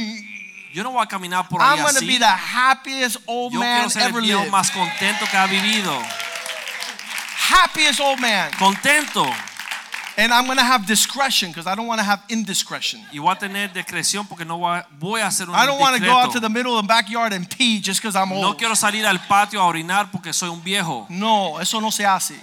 Yo 0.74 0.84
no 0.84 0.92
voy 0.92 1.04
a 1.04 1.06
caminar 1.08 1.48
por 1.50 1.62
I'm 1.62 1.78
going 1.82 1.94
to 1.96 2.00
así. 2.02 2.08
be 2.08 2.18
the 2.18 2.26
happiest 2.26 3.18
old 3.28 3.54
Yo 3.54 3.60
man 3.60 3.88
quiero 3.88 3.90
ser 3.90 4.02
el 4.04 4.08
ever 4.10 4.22
viejo 4.22 4.40
lived. 4.42 4.52
más 4.52 4.72
contento 4.72 5.26
que 5.30 5.38
ha 5.38 5.48
vivido. 5.48 6.02
Happiest 7.50 8.00
old 8.00 8.20
man. 8.20 8.52
Contento. 8.54 9.26
And 10.18 10.32
I'm 10.34 10.46
going 10.46 10.58
to 10.58 10.64
have 10.64 10.86
discretion 10.88 11.50
because 11.50 11.68
I 11.68 11.76
don't 11.76 11.88
want 11.88 12.00
to 12.00 12.06
have 12.06 12.22
indiscretion. 12.30 13.02
Y 13.12 13.20
voy 13.20 13.34
a 13.34 13.36
tener 13.38 13.68
discreción 13.74 14.26
porque 14.28 14.46
no 14.46 14.58
voy 14.58 14.78
a, 14.80 14.88
voy 14.98 15.20
a 15.22 15.28
hacer 15.28 15.50
un 15.50 15.56
I 15.56 15.66
don't 15.66 15.80
want 15.80 15.98
to 15.98 16.02
go 16.02 16.12
out 16.14 16.32
to 16.32 16.40
the 16.40 16.50
middle 16.50 16.78
of 16.78 16.84
the 16.84 16.88
backyard 16.88 17.34
and 17.34 17.50
pee 17.50 17.80
just 17.82 18.02
because 18.02 18.16
I'm 18.16 18.30
No 18.30 18.48
old. 18.48 18.58
quiero 18.58 18.76
salir 18.76 19.06
al 19.06 19.20
patio 19.28 19.60
a 19.62 19.66
orinar 19.66 20.10
porque 20.12 20.32
soy 20.34 20.48
un 20.50 20.62
viejo. 20.64 21.06
No, 21.10 21.58
eso 21.60 21.80
no 21.82 21.90
se 21.92 22.06
hace. 22.06 22.36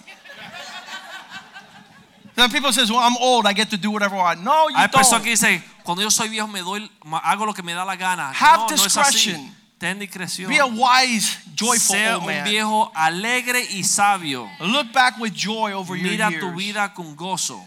Then 2.35 2.51
people 2.51 2.73
says, 2.73 2.91
"Well, 2.91 3.01
I'm 3.01 3.16
old. 3.20 3.47
I 3.47 3.53
get 3.53 3.69
to 3.70 3.77
do 3.77 3.91
whatever 3.91 4.16
I 4.16 4.23
want." 4.35 4.41
No, 4.43 4.69
you 4.70 4.77
Hay 4.77 4.89
personas 4.89 5.23
que 5.23 5.35
don't. 5.35 5.41
dicen, 5.41 5.62
cuando 5.83 6.03
yo 6.03 6.11
soy 6.11 6.29
viejo 6.29 6.47
me 6.49 6.61
doy, 6.61 6.91
hago 7.23 7.47
lo 7.47 7.55
que 7.55 7.63
me 7.63 7.73
da 7.75 7.85
la 7.85 7.97
gana. 7.97 8.31
Have 8.31 8.71
no, 8.71 8.77
no 8.77 8.85
es 8.87 8.97
así. 8.97 9.31
discretion. 9.31 9.57
Ten 9.79 9.99
discreción. 9.99 10.49
Be 10.49 10.59
a 10.61 10.65
wise, 10.67 11.39
joyful 11.57 11.97
Sea 11.97 12.15
old 12.15 12.23
un 12.23 12.27
man. 12.27 12.45
viejo 12.45 12.93
alegre 12.95 13.67
y 13.73 13.83
sabio. 13.83 14.49
Look 14.61 14.93
back 14.93 15.19
with 15.19 15.33
joy 15.35 15.73
over 15.73 15.97
your 15.97 16.09
Mira 16.11 16.29
tu 16.31 16.47
years. 16.47 16.57
vida 16.57 16.95
con 16.95 17.17
gozo. 17.17 17.61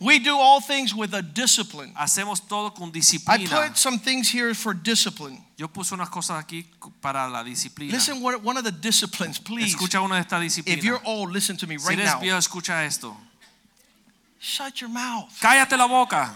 We 0.00 0.18
do 0.18 0.36
all 0.36 0.60
things 0.60 0.92
with 0.94 1.14
a 1.14 1.22
discipline. 1.22 1.92
Hacemos 1.94 2.40
todo 2.48 2.70
con 2.74 2.88
I 2.88 2.92
disciplina. 2.92 3.48
put 3.68 3.76
some 3.76 3.98
things 4.00 4.28
here 4.28 4.52
for 4.54 4.74
discipline. 4.74 5.38
Yo 5.56 5.68
puse 5.68 5.92
unas 5.94 6.08
cosas 6.08 6.42
aquí 6.42 6.66
para 7.00 7.28
la 7.28 7.44
disciplina. 7.44 7.92
Listen, 7.92 8.20
what, 8.20 8.42
one 8.42 8.56
of 8.56 8.64
the 8.64 8.72
disciplines, 8.72 9.38
please. 9.38 9.76
Escucha 9.76 10.00
una 10.02 10.16
de 10.16 10.22
estas 10.22 10.42
If 10.42 10.64
disciplinas. 10.64 10.82
you're 10.82 11.00
old, 11.04 11.30
listen 11.30 11.56
to 11.58 11.66
me 11.68 11.76
right 11.76 11.86
Si 11.86 11.92
eres 11.94 12.14
now. 12.14 12.20
viejo, 12.20 12.36
escucha 12.38 12.84
esto. 12.84 13.16
Shut 14.40 14.80
your 14.80 14.88
mouth. 14.90 15.28
Cállate 15.40 15.76
la 15.76 15.86
boca. 15.86 16.34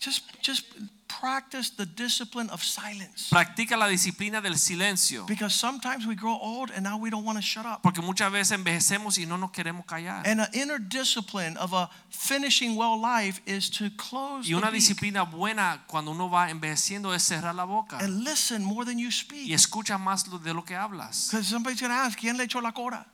Just, 0.00 0.22
just 0.40 0.64
practice 1.08 1.68
the 1.76 1.84
discipline 1.84 2.48
of 2.48 2.62
silence. 2.64 3.28
Practica 3.30 3.76
la 3.76 3.86
disciplina 3.86 4.40
del 4.40 4.54
silencio. 4.56 5.26
Because 5.26 5.54
sometimes 5.54 6.06
we 6.06 6.14
grow 6.14 6.38
old 6.40 6.70
and 6.70 6.82
now 6.82 6.96
we 6.96 7.10
don't 7.10 7.22
want 7.24 7.36
to 7.36 7.42
shut 7.42 7.66
up. 7.66 7.82
Porque 7.82 8.00
muchas 8.00 8.32
veces 8.32 8.52
envejecemos 8.56 9.18
y 9.18 9.26
no 9.26 9.36
nos 9.36 9.50
queremos 9.50 9.84
callar. 9.86 10.22
And 10.24 10.40
an 10.40 10.48
inner 10.54 10.78
discipline 10.78 11.58
of 11.58 11.74
a 11.74 11.90
finishing 12.08 12.76
well 12.76 12.98
life 12.98 13.42
is 13.44 13.68
to 13.70 13.90
close 13.98 14.46
Y 14.48 14.52
the 14.52 14.56
una 14.56 14.70
disciplina 14.70 15.30
buena 15.30 15.82
cuando 15.86 16.12
uno 16.12 16.30
va 16.30 16.48
envejeciendo 16.48 17.12
es 17.14 17.22
cerrar 17.28 17.54
la 17.54 17.64
boca 17.66 17.98
and 17.98 18.24
listen 18.24 18.64
more 18.64 18.86
than 18.86 18.98
you 18.98 19.10
speak. 19.10 19.46
y 19.46 19.52
escucha 19.52 19.98
más 19.98 20.26
lo- 20.28 20.38
de 20.38 20.54
lo 20.54 20.62
que 20.62 20.74
hablas. 20.74 21.28
Because 21.30 21.46
somebody's 21.46 21.78
going 21.80 21.90
to 21.92 21.96
ask, 21.98 22.18
¿quién 22.18 22.38
le 22.38 22.44
echó 22.46 22.62
la 22.62 22.72
cora? 22.72 23.04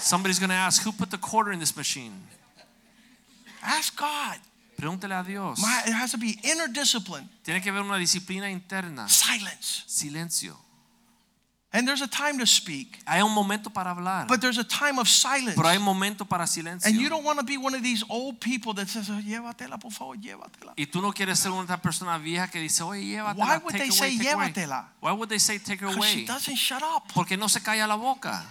Somebody's 0.00 0.38
going 0.38 0.50
to 0.50 0.54
ask, 0.54 0.82
who 0.82 0.92
put 0.92 1.10
the 1.10 1.16
quarter 1.18 1.50
in 1.50 1.58
this 1.60 1.74
machine? 1.74 2.12
Ask 3.62 3.96
God. 3.96 4.36
Pregúntele 4.76 5.14
a 5.14 5.22
Dios. 5.22 5.58
My, 5.58 5.82
there 5.86 5.94
has 5.96 6.10
to 6.12 6.18
be 6.18 6.38
inner 6.42 6.68
discipline, 6.68 7.28
Tiene 7.42 7.60
que 7.62 7.70
haber 7.70 7.82
una 7.82 7.96
disciplina 7.98 8.50
interna. 8.50 9.08
silence. 9.08 9.84
Silencio. 9.86 10.56
And 11.72 11.86
there's 11.86 12.00
a 12.00 12.06
time 12.08 12.38
to 12.38 12.46
speak, 12.46 13.00
Hay 13.06 13.20
un 13.20 13.32
momento 13.32 13.68
para 13.68 13.90
hablar, 13.90 14.26
but 14.28 14.40
there's 14.40 14.56
a 14.56 14.64
time 14.64 14.98
of 14.98 15.08
silence. 15.08 15.56
pero 15.56 15.68
hay 15.68 15.78
momento 15.78 16.24
para 16.24 16.46
silencio. 16.46 16.88
And 16.88 16.98
you 16.98 17.08
don't 17.10 17.24
want 17.24 17.38
to 17.38 17.44
be 17.44 17.58
one 17.58 17.74
of 17.74 17.82
these 17.82 18.02
old 18.08 18.40
people 18.40 18.72
that 18.74 18.88
says, 18.88 19.10
oh, 19.10 19.20
llévatela, 19.20 19.78
por 19.78 19.90
favor, 19.92 20.16
llévatela. 20.16 20.72
Y 20.76 20.86
tú 20.86 21.02
no 21.02 21.12
quieres 21.12 21.38
ser 21.38 21.50
una 21.50 21.76
persona 21.82 22.16
vieja 22.18 22.48
que 22.48 22.60
dice, 22.60 22.82
oye, 22.82 23.02
llévatela. 23.04 23.44
Why 23.44 23.58
would 23.58 23.72
take 23.72 23.78
they 23.78 23.88
away, 23.88 24.10
say 24.10 24.16
take 24.18 24.32
away." 24.32 24.52
llévatela? 24.52 24.88
Why 25.00 25.12
would 25.12 25.28
they 25.28 25.38
say 25.38 25.58
take 25.58 25.80
her 25.80 25.88
Because 25.88 26.06
she 26.08 26.24
doesn't 26.24 26.56
shut 26.56 26.82
up. 26.82 27.12
Porque 27.12 27.36
no 27.36 27.48
se 27.48 27.60
calla 27.60 27.86
la 27.86 27.96
boca. 27.96 28.42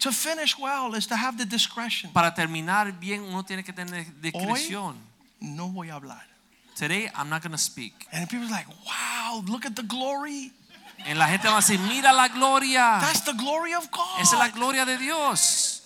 To 0.00 0.12
finish 0.12 0.58
well 0.58 0.94
is 0.94 1.06
to 1.06 1.16
have 1.16 1.38
the 1.38 1.46
discretion. 1.46 2.10
Para 2.12 2.34
terminar 2.34 2.92
bien, 3.00 3.22
uno 3.22 3.42
tiene 3.42 3.62
que 3.64 3.72
tener 3.72 4.04
discreción. 4.20 4.96
No 5.40 5.68
voy 5.68 5.90
a 5.90 5.94
hablar. 5.94 6.22
Today, 6.76 7.08
I'm 7.14 7.28
not 7.30 7.42
going 7.42 7.52
to 7.52 7.58
speak. 7.58 8.06
And 8.12 8.28
people 8.28 8.46
are 8.46 8.50
like, 8.50 8.66
wow, 8.84 9.42
look 9.46 9.64
at 9.64 9.76
the 9.76 9.82
glory. 9.84 10.52
En 11.06 11.18
la 11.18 11.26
gente 11.26 11.48
va 11.48 11.58
a 11.58 11.60
decir, 11.60 11.78
mira 11.78 12.12
la 12.12 12.28
gloria. 12.28 12.98
That's 13.00 13.20
the 13.24 13.34
glory 13.34 13.74
of 13.74 13.90
God. 13.90 14.20
Esa 14.20 14.36
es 14.36 14.38
la 14.38 14.48
gloria 14.48 14.84
de 14.84 14.96
Dios. 14.96 15.82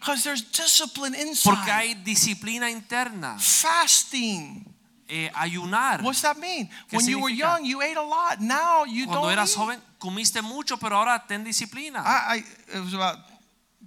Because 0.00 0.24
there's 0.24 0.42
discipline 0.42 1.14
inside. 1.14 1.54
Porque 1.54 1.70
hay 1.70 1.94
disciplina 1.94 2.68
interna. 2.70 3.38
Fasting. 3.38 4.66
Eh, 5.08 5.30
ayunar. 5.34 6.02
What's 6.02 6.22
that 6.22 6.38
mean? 6.38 6.68
¿Qué 6.88 6.96
When 6.96 7.06
you 7.06 7.20
were 7.20 7.30
young, 7.30 7.64
you 7.64 7.82
ate 7.82 7.96
a 7.96 8.02
lot. 8.02 8.40
Now 8.40 8.84
you 8.84 9.06
Cuando 9.06 9.12
don't 9.12 9.22
Cuando 9.22 9.30
eras 9.30 9.50
eat. 9.52 9.58
joven, 9.58 9.80
comiste 9.98 10.42
mucho, 10.42 10.76
pero 10.78 10.96
ahora 10.96 11.22
ten 11.28 11.44
disciplina. 11.44 12.02
I, 12.04 12.36
I, 12.36 12.76
it 12.76 12.82
was 12.82 12.94
about 12.94 13.18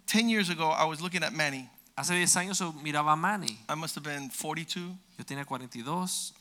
10 0.08 0.30
years 0.30 0.50
ago, 0.50 0.70
I 0.72 0.86
was 0.86 1.02
looking 1.02 1.24
at 1.24 1.34
Manny. 1.34 1.70
Hace 1.98 2.10
10 2.14 2.36
años 2.36 2.60
yo 2.60 2.74
miraba 2.84 3.14
a 3.14 3.16
Manny. 3.16 3.58
I 3.70 3.76
must 3.76 3.96
have 3.96 4.04
been 4.04 4.30
42. 4.30 4.92
Yo 5.18 5.24
tenía 5.26 5.46
42. 5.46 6.34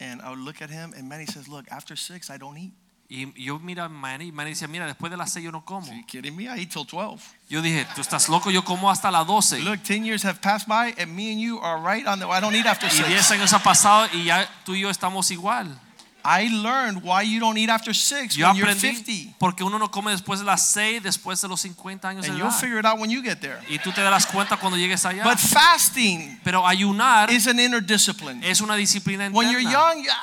And 0.00 0.22
I 0.22 0.30
would 0.30 0.38
look 0.38 0.62
at 0.62 0.70
him, 0.70 0.92
and 0.96 1.08
Manny 1.08 1.26
says, 1.26 1.48
Look, 1.48 1.66
after 1.72 1.96
six, 1.96 2.30
I 2.30 2.36
don't 2.38 2.56
eat. 2.56 2.72
Y 3.10 3.32
yo 3.36 3.58
mira 3.58 3.86
a 3.86 3.88
Manny. 3.88 4.30
Manny 4.30 4.50
decía, 4.50 4.68
mira, 4.68 4.86
después 4.86 5.10
de 5.10 5.16
las 5.16 5.32
6 5.32 5.42
yo 5.46 5.50
no 5.50 5.62
como. 5.64 5.86
Are 5.90 5.96
you 5.96 6.04
kidding 6.06 6.36
me? 6.36 6.46
I 6.46 6.58
eat 6.58 6.70
till 6.70 6.84
12. 6.84 7.18
Yo 7.48 7.62
dije, 7.62 7.86
tú 7.94 8.02
estás 8.02 8.28
loco, 8.28 8.50
yo 8.50 8.62
como 8.62 8.90
hasta 8.90 9.10
las 9.10 9.26
12. 9.26 9.60
Look, 9.62 9.82
10 9.82 10.04
years 10.04 10.22
have 10.24 10.40
passed 10.42 10.68
by, 10.68 10.94
and 10.98 11.16
me 11.16 11.32
and 11.32 11.40
you 11.40 11.58
are 11.58 11.80
right 11.80 12.06
on 12.06 12.18
the. 12.18 12.26
I 12.28 12.38
don't 12.38 12.54
eat 12.54 12.66
after 12.66 12.86
Y 12.86 12.90
10 12.90 13.22
six. 13.24 13.30
años 13.32 13.52
ha 13.54 13.60
pasado 13.62 14.06
y 14.12 14.24
ya 14.24 14.46
tú 14.64 14.74
y 14.74 14.80
yo 14.80 14.90
estamos 14.90 15.30
igual. 15.30 15.74
I 16.24 16.48
learned 16.50 17.02
why 17.02 17.22
you 17.22 17.40
don't 17.40 17.56
eat 17.56 17.70
after 17.70 17.94
six 17.94 18.34
Yo 18.36 18.46
when 18.48 18.56
you're 18.56 18.68
aprendí 18.68 18.96
50. 19.32 19.36
porque 19.38 19.62
uno 19.64 19.78
no 19.78 19.88
come 19.90 20.10
después 20.10 20.40
de 20.40 20.44
las 20.44 20.66
6, 20.72 21.02
después 21.02 21.40
de 21.40 21.48
los 21.48 21.60
50 21.60 22.08
años 22.08 22.24
de 22.24 22.30
And 22.30 22.38
you'll 22.38 22.48
edad. 22.48 22.60
figure 22.60 22.78
it 22.80 22.84
out 22.84 22.98
when 22.98 23.08
you 23.10 23.22
get 23.22 23.40
there. 23.40 23.58
Y 23.68 23.78
tú 23.78 23.92
te 23.92 24.00
darás 24.02 24.26
cuenta 24.26 24.56
cuando 24.56 24.76
llegues 24.76 25.04
allá. 25.04 25.22
But 25.24 25.38
fasting 25.38 26.40
Pero 26.44 26.66
ayunar 26.66 27.30
is 27.30 27.46
an 27.46 27.58
inner 27.60 27.80
discipline. 27.80 28.42
es 28.44 28.60
una 28.60 28.74
disciplina 28.76 29.26
interna. 29.26 29.38
When 29.38 29.50
you're 29.50 29.62
young, 29.62 30.02
yeah. 30.04 30.14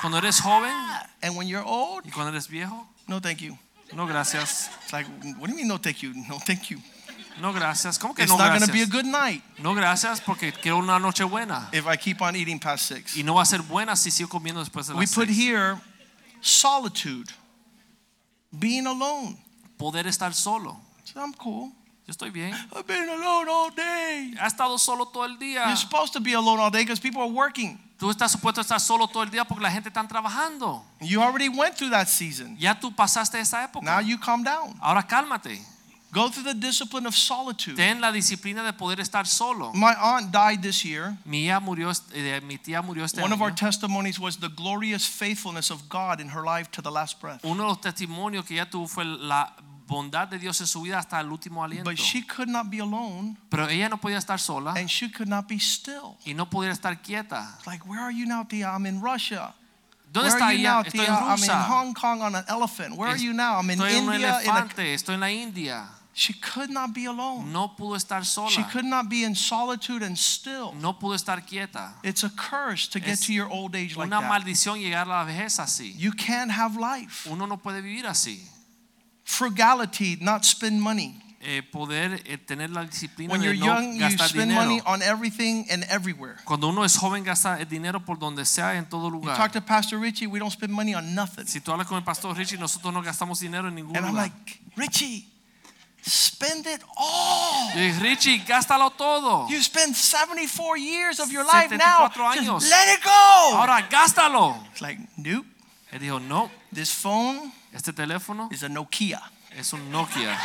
Cuando 0.00 0.18
eres 0.18 0.40
joven 0.40 0.72
and 1.22 1.36
when 1.36 1.46
you're 1.48 1.64
old, 1.66 2.06
y 2.06 2.10
cuando 2.10 2.30
eres 2.32 2.48
viejo, 2.48 2.86
no 3.06 3.20
thank 3.20 3.40
you. 3.40 3.58
no 3.92 4.06
gracias. 4.06 4.70
It's 4.84 4.92
like, 4.92 5.06
what 5.38 5.46
do 5.48 5.52
you 5.52 5.56
mean 5.56 5.68
no 5.68 5.76
thank 5.78 6.00
you? 6.02 6.14
No 6.28 6.38
thank 6.38 6.70
you. 6.70 6.78
No 7.38 7.52
gracias. 7.52 7.98
¿Cómo 7.98 8.14
que 8.14 8.22
It's 8.22 8.30
no 8.32 8.36
not 8.38 8.48
going 8.48 8.60
to 8.66 8.72
be 8.72 8.82
a 8.82 8.86
gracias? 8.86 8.90
good 8.90 9.04
night 9.10 9.42
No 9.58 9.74
gracias 9.74 10.20
porque 10.20 10.52
quiero 10.52 10.78
una 10.78 10.98
noche 10.98 11.24
buena. 11.24 11.68
if 11.72 11.86
I 11.86 11.96
keep 11.96 12.20
on 12.20 12.34
eating 12.36 12.58
past 12.58 12.86
six. 12.88 13.16
Y 13.16 13.22
no 13.22 13.34
va 13.34 13.42
a 13.42 13.46
ser 13.46 13.62
buena 13.62 13.96
si 13.96 14.10
sigo 14.10 14.28
comiendo 14.28 14.60
después 14.60 14.86
de 14.88 14.94
We 14.94 15.00
las 15.06 15.14
put 15.14 15.28
6. 15.28 15.38
here 15.38 15.80
solitude, 16.40 17.30
being 18.58 18.86
alone. 18.86 19.36
Poder 19.78 20.06
estar 20.06 20.34
solo. 20.34 20.76
So 21.04 21.20
I'm 21.20 21.32
cool. 21.34 21.72
Yo 22.06 22.12
estoy 22.12 22.30
bien. 22.30 22.52
I've 22.74 22.86
been 22.86 23.08
alone 23.08 23.48
all 23.48 23.70
day. 23.70 24.34
Ha 24.40 24.46
estado 24.46 24.78
solo 24.78 25.06
todo 25.06 25.24
el 25.24 25.38
día. 25.38 25.64
You're 25.66 25.76
supposed 25.76 26.12
to 26.12 26.20
be 26.20 26.34
alone 26.34 26.58
all 26.60 26.70
day 26.70 26.82
because 26.82 27.00
people 27.00 27.22
are 27.22 27.30
working. 27.30 27.78
Tú 27.98 28.10
estás 28.10 28.32
supuesto 28.32 28.60
a 28.60 28.64
estar 28.64 28.80
solo 28.80 29.06
todo 29.08 29.22
el 29.22 29.30
día 29.30 29.44
porque 29.44 29.62
la 29.62 29.70
gente 29.70 29.88
está 29.90 30.06
trabajando. 30.08 30.82
You 31.00 31.22
already 31.22 31.48
went 31.48 31.76
through 31.76 31.90
that 31.90 32.08
season. 32.08 32.56
Ya 32.58 32.74
tú 32.78 32.94
pasaste 32.94 33.38
esa 33.38 33.62
época. 33.64 33.84
Now 33.84 34.00
you 34.00 34.18
calm 34.18 34.42
down. 34.42 34.74
Ahora 34.80 35.02
cálmate. 35.06 35.60
Go 36.12 36.28
through 36.28 36.42
the 36.42 36.54
discipline 36.54 37.06
of 37.06 37.14
solitude. 37.14 37.76
Ten 37.76 38.00
la 38.00 38.10
disciplina 38.10 38.64
de 38.64 38.72
poder 38.72 38.98
estar 39.00 39.26
solo. 39.26 39.72
My 39.74 39.94
aunt 39.94 40.32
died 40.32 40.60
this 40.60 40.84
year. 40.84 41.16
Mi 41.24 41.44
tía 41.44 41.60
murió, 41.60 41.92
eh, 42.12 42.40
mi 42.42 42.58
tía 42.58 42.82
murió 42.82 43.04
este 43.04 43.20
One 43.22 43.32
of 43.32 43.40
our 43.40 43.52
testimonies 43.52 44.18
was 44.18 44.36
the 44.38 44.48
glorious 44.48 45.06
faithfulness 45.06 45.70
of 45.70 45.88
God 45.88 46.20
in 46.20 46.28
her 46.30 46.42
life 46.42 46.70
to 46.72 46.82
the 46.82 46.90
last 46.90 47.20
breath. 47.20 47.44
Uno 47.44 47.62
de 47.62 47.68
los 47.68 47.80
testimonios 47.80 48.44
que 48.44 48.56
ella 48.56 48.68
tuvo 48.68 48.88
fue 48.88 49.04
la 49.04 49.54
bondad 49.86 50.28
de 50.28 50.38
Dios 50.38 50.60
en 50.60 50.66
su 50.66 50.82
vida 50.82 50.98
hasta 50.98 51.20
el 51.20 51.30
último 51.30 51.62
aliento. 51.62 51.84
But 51.84 51.98
she 51.98 52.22
could 52.22 52.48
not 52.48 52.70
be 52.70 52.80
alone 52.80 53.36
Pero 53.48 53.68
ella 53.68 53.88
no 53.88 53.98
podía 53.98 54.18
estar 54.18 54.40
sola 54.40 54.74
and 54.76 54.88
she 54.88 55.10
could 55.12 55.28
not 55.28 55.46
be 55.46 55.60
still. 55.60 56.16
y 56.24 56.34
no 56.34 56.50
podía 56.50 56.72
estar 56.72 57.00
quieta. 57.02 57.56
Like, 57.66 57.86
where 57.86 58.00
are 58.00 58.12
you 58.12 58.26
now, 58.26 58.42
Tia? 58.42 58.68
I'm 58.68 58.86
in 58.86 59.00
Russia. 59.00 59.54
¿Dónde 60.12 60.28
Where 60.28 60.38
está 60.38 60.46
are 60.46 60.54
you 60.54 60.60
ella? 60.60 60.70
now, 60.70 60.82
Estoy 60.82 61.06
en 61.06 61.14
I'm 61.14 61.44
in 61.44 61.70
Hong 61.70 61.94
Kong 61.94 62.22
on 62.22 62.34
an 62.34 62.44
elephant. 62.48 62.96
Where 62.96 63.08
are 63.08 63.16
you 63.16 63.32
now? 63.32 63.58
I'm 63.58 63.70
in 63.70 63.78
Estoy 63.78 63.92
en 63.92 64.12
India. 64.12 64.16
In 64.16 64.24
a... 64.24 64.40
elefante, 64.40 64.94
estoy 64.94 65.14
en 65.14 65.20
la 65.20 65.30
India. 65.30 65.99
She 66.20 66.34
could 66.34 66.68
not 66.68 66.92
be 66.92 67.06
alone. 67.06 67.50
No 67.50 67.74
pudo 67.78 67.96
estar 67.96 68.26
sola. 68.26 68.50
She 68.50 68.62
could 68.64 68.84
not 68.84 69.08
be 69.08 69.24
in 69.24 69.34
solitude 69.34 70.02
and 70.02 70.18
still. 70.18 70.74
No 70.74 70.92
pudo 70.92 71.14
estar 71.14 71.40
quieta. 71.46 71.94
It's 72.02 72.24
a 72.24 72.28
curse 72.28 72.88
to 72.88 73.00
get 73.00 73.20
to 73.22 73.32
your 73.32 73.48
old 73.48 73.74
age 73.74 73.96
like 73.96 74.06
Una 74.08 74.20
that. 74.20 74.28
maldición 74.28 74.78
llegar 74.78 75.06
a 75.06 75.08
la 75.08 75.24
vejez 75.24 75.58
así. 75.58 75.94
You 75.96 76.12
can't 76.12 76.50
have 76.50 76.76
life. 76.76 77.26
Uno 77.26 77.46
no 77.46 77.56
puede 77.56 77.80
vivir 77.80 78.04
así. 78.06 78.38
Frugality, 79.24 80.18
not 80.20 80.44
spend 80.44 80.80
money. 80.82 81.14
eh, 81.42 81.62
poder 81.62 82.20
eh, 82.26 82.36
tener 82.36 82.68
la 82.68 82.84
disciplina 82.84 83.32
When 83.32 83.40
de 83.40 83.46
you're 83.46 83.56
no 83.58 83.80
young, 83.80 83.94
you 83.98 84.10
spend 84.18 84.50
dinero. 84.50 84.60
money 84.60 84.82
on 84.84 85.00
everything 85.00 85.64
and 85.70 85.84
everywhere. 85.88 86.36
Cuando 86.44 86.68
uno 86.68 86.84
es 86.84 86.96
joven 86.98 87.24
gasta 87.24 87.58
el 87.58 87.66
dinero 87.66 88.00
por 88.04 88.18
donde 88.18 88.44
sea 88.44 88.76
en 88.76 88.84
todo 88.90 89.06
You 89.08 89.12
lugar. 89.22 89.36
talk 89.38 89.52
to 89.52 89.62
Pastor 89.62 89.98
Richie, 89.98 90.26
we 90.26 90.38
don't 90.38 90.52
spend 90.52 90.70
money 90.70 90.94
on 90.94 91.14
nothing. 91.14 91.46
Si 91.46 91.60
tú 91.60 91.72
hablas 91.72 91.86
con 91.86 91.96
el 91.96 92.04
pastor 92.04 92.36
Richie, 92.36 92.58
nosotros 92.58 92.92
no 92.92 93.00
gastamos 93.00 93.40
dinero 93.40 93.68
en 93.68 93.74
ningún 93.76 93.96
And 93.96 94.04
I'm 94.04 94.14
like, 94.14 94.34
Richie, 94.76 95.29
spend 96.02 96.66
it 96.66 96.82
all. 96.96 97.70
Richie, 98.00 98.38
gástalo 98.46 98.90
todo. 98.96 99.46
You 99.48 99.60
spend 99.62 99.94
74 99.94 100.76
years 100.78 101.20
of 101.20 101.30
your 101.30 101.44
life 101.44 101.70
now. 101.70 102.08
años. 102.08 102.60
Just 102.60 102.70
let 102.70 102.88
it 102.94 103.02
go. 103.02 103.56
Ahora 103.56 103.86
gástalo. 103.88 104.56
It's 104.72 104.80
like, 104.80 104.98
nope. 105.16 105.46
Él 105.92 106.00
dijo, 106.00 106.20
no, 106.20 106.50
This 106.72 106.92
phone 106.92 107.52
este 107.72 107.92
teléfono 107.92 108.48
is 108.52 108.62
a 108.62 108.68
Nokia. 108.68 109.20
es 109.56 109.72
un 109.72 109.90
Nokia. 109.90 110.36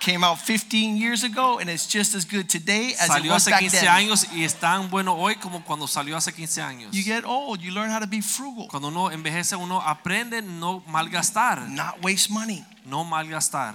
Came 0.00 0.24
out 0.24 0.38
15 0.38 0.96
years 0.96 1.24
ago 1.24 1.58
and 1.58 1.68
it's 1.68 1.86
just 1.86 2.14
as 2.14 2.24
good 2.24 2.48
today 2.48 2.94
as 2.98 3.10
it 3.10 3.12
Salió 3.22 3.32
was 3.32 3.44
hace 3.44 3.50
back 3.50 3.60
15 3.60 3.80
then. 3.80 3.88
años 3.88 4.26
y 4.32 4.44
es 4.44 4.54
tan 4.54 4.88
bueno 4.88 5.14
hoy 5.14 5.34
como 5.34 5.60
cuando 5.62 5.86
salió 5.86 6.16
hace 6.16 6.32
15 6.32 6.62
años. 6.62 6.94
You 6.94 7.02
get 7.02 7.24
old, 7.26 7.60
you 7.60 7.70
learn 7.70 7.90
how 7.90 7.98
to 8.00 8.06
be 8.06 8.22
frugal, 8.22 8.66
Cuando 8.68 8.88
uno 8.88 9.10
envejece, 9.10 9.56
uno 9.56 9.78
aprende 9.82 10.40
no 10.40 10.82
malgastar, 10.86 11.68
not 11.68 12.02
waste 12.02 12.30
money. 12.30 12.64
No 12.90 13.04
malgastar, 13.04 13.74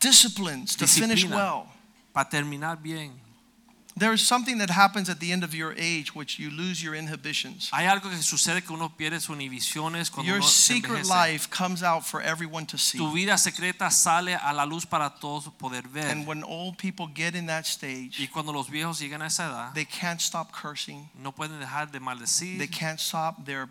Disciplines 0.00 0.76
to 0.76 0.86
finish 0.86 1.24
well. 1.24 1.66
para 2.12 2.28
terminar 2.28 2.76
bien. 2.82 3.12
There's 3.96 4.26
something 4.26 4.58
that 4.58 4.70
happens 4.70 5.08
at 5.08 5.20
the 5.20 5.30
end 5.30 5.44
of 5.44 5.54
your 5.54 5.72
age 5.78 6.16
which 6.16 6.36
you 6.40 6.50
lose 6.50 6.82
your 6.82 6.96
inhibitions. 6.96 7.70
Hay 7.72 7.86
algo 7.86 8.10
que 8.10 8.20
sucede 8.22 8.64
que 8.64 8.74
uno 8.74 8.88
pierde 8.88 9.20
sus 9.20 9.36
inhibiciones 9.36 10.10
cuando 10.10 10.26
Your 10.28 10.38
uno 10.40 10.48
secret 10.48 11.06
life 11.06 11.48
comes 11.48 11.80
out 11.84 12.04
for 12.04 12.20
everyone 12.20 12.66
to 12.66 12.76
see. 12.76 12.98
Tu 12.98 13.08
vida 13.12 13.38
secreta 13.38 13.92
sale 13.92 14.34
a 14.34 14.52
la 14.52 14.64
luz 14.64 14.84
para 14.84 15.10
todos 15.20 15.48
poder 15.58 15.82
ver. 15.86 16.10
And 16.10 16.26
when 16.26 16.42
old 16.42 16.76
people 16.76 17.06
get 17.06 17.36
in 17.36 17.46
that 17.46 17.66
Y 17.66 17.70
stage, 17.70 18.30
cuando 18.32 18.52
los 18.52 18.68
viejos 18.68 18.98
llegan 18.98 19.22
a 19.22 19.26
esa 19.26 19.44
edad, 19.44 19.74
they 19.74 19.84
can't 19.84 20.20
stop 20.20 20.50
cursing. 20.50 21.08
no 21.16 21.30
pueden 21.30 21.60
dejar 21.60 21.92
de 21.92 22.00
maldecir. 22.00 22.58
They 22.58 22.66
can't 22.66 22.98
stop 22.98 23.44
their 23.46 23.68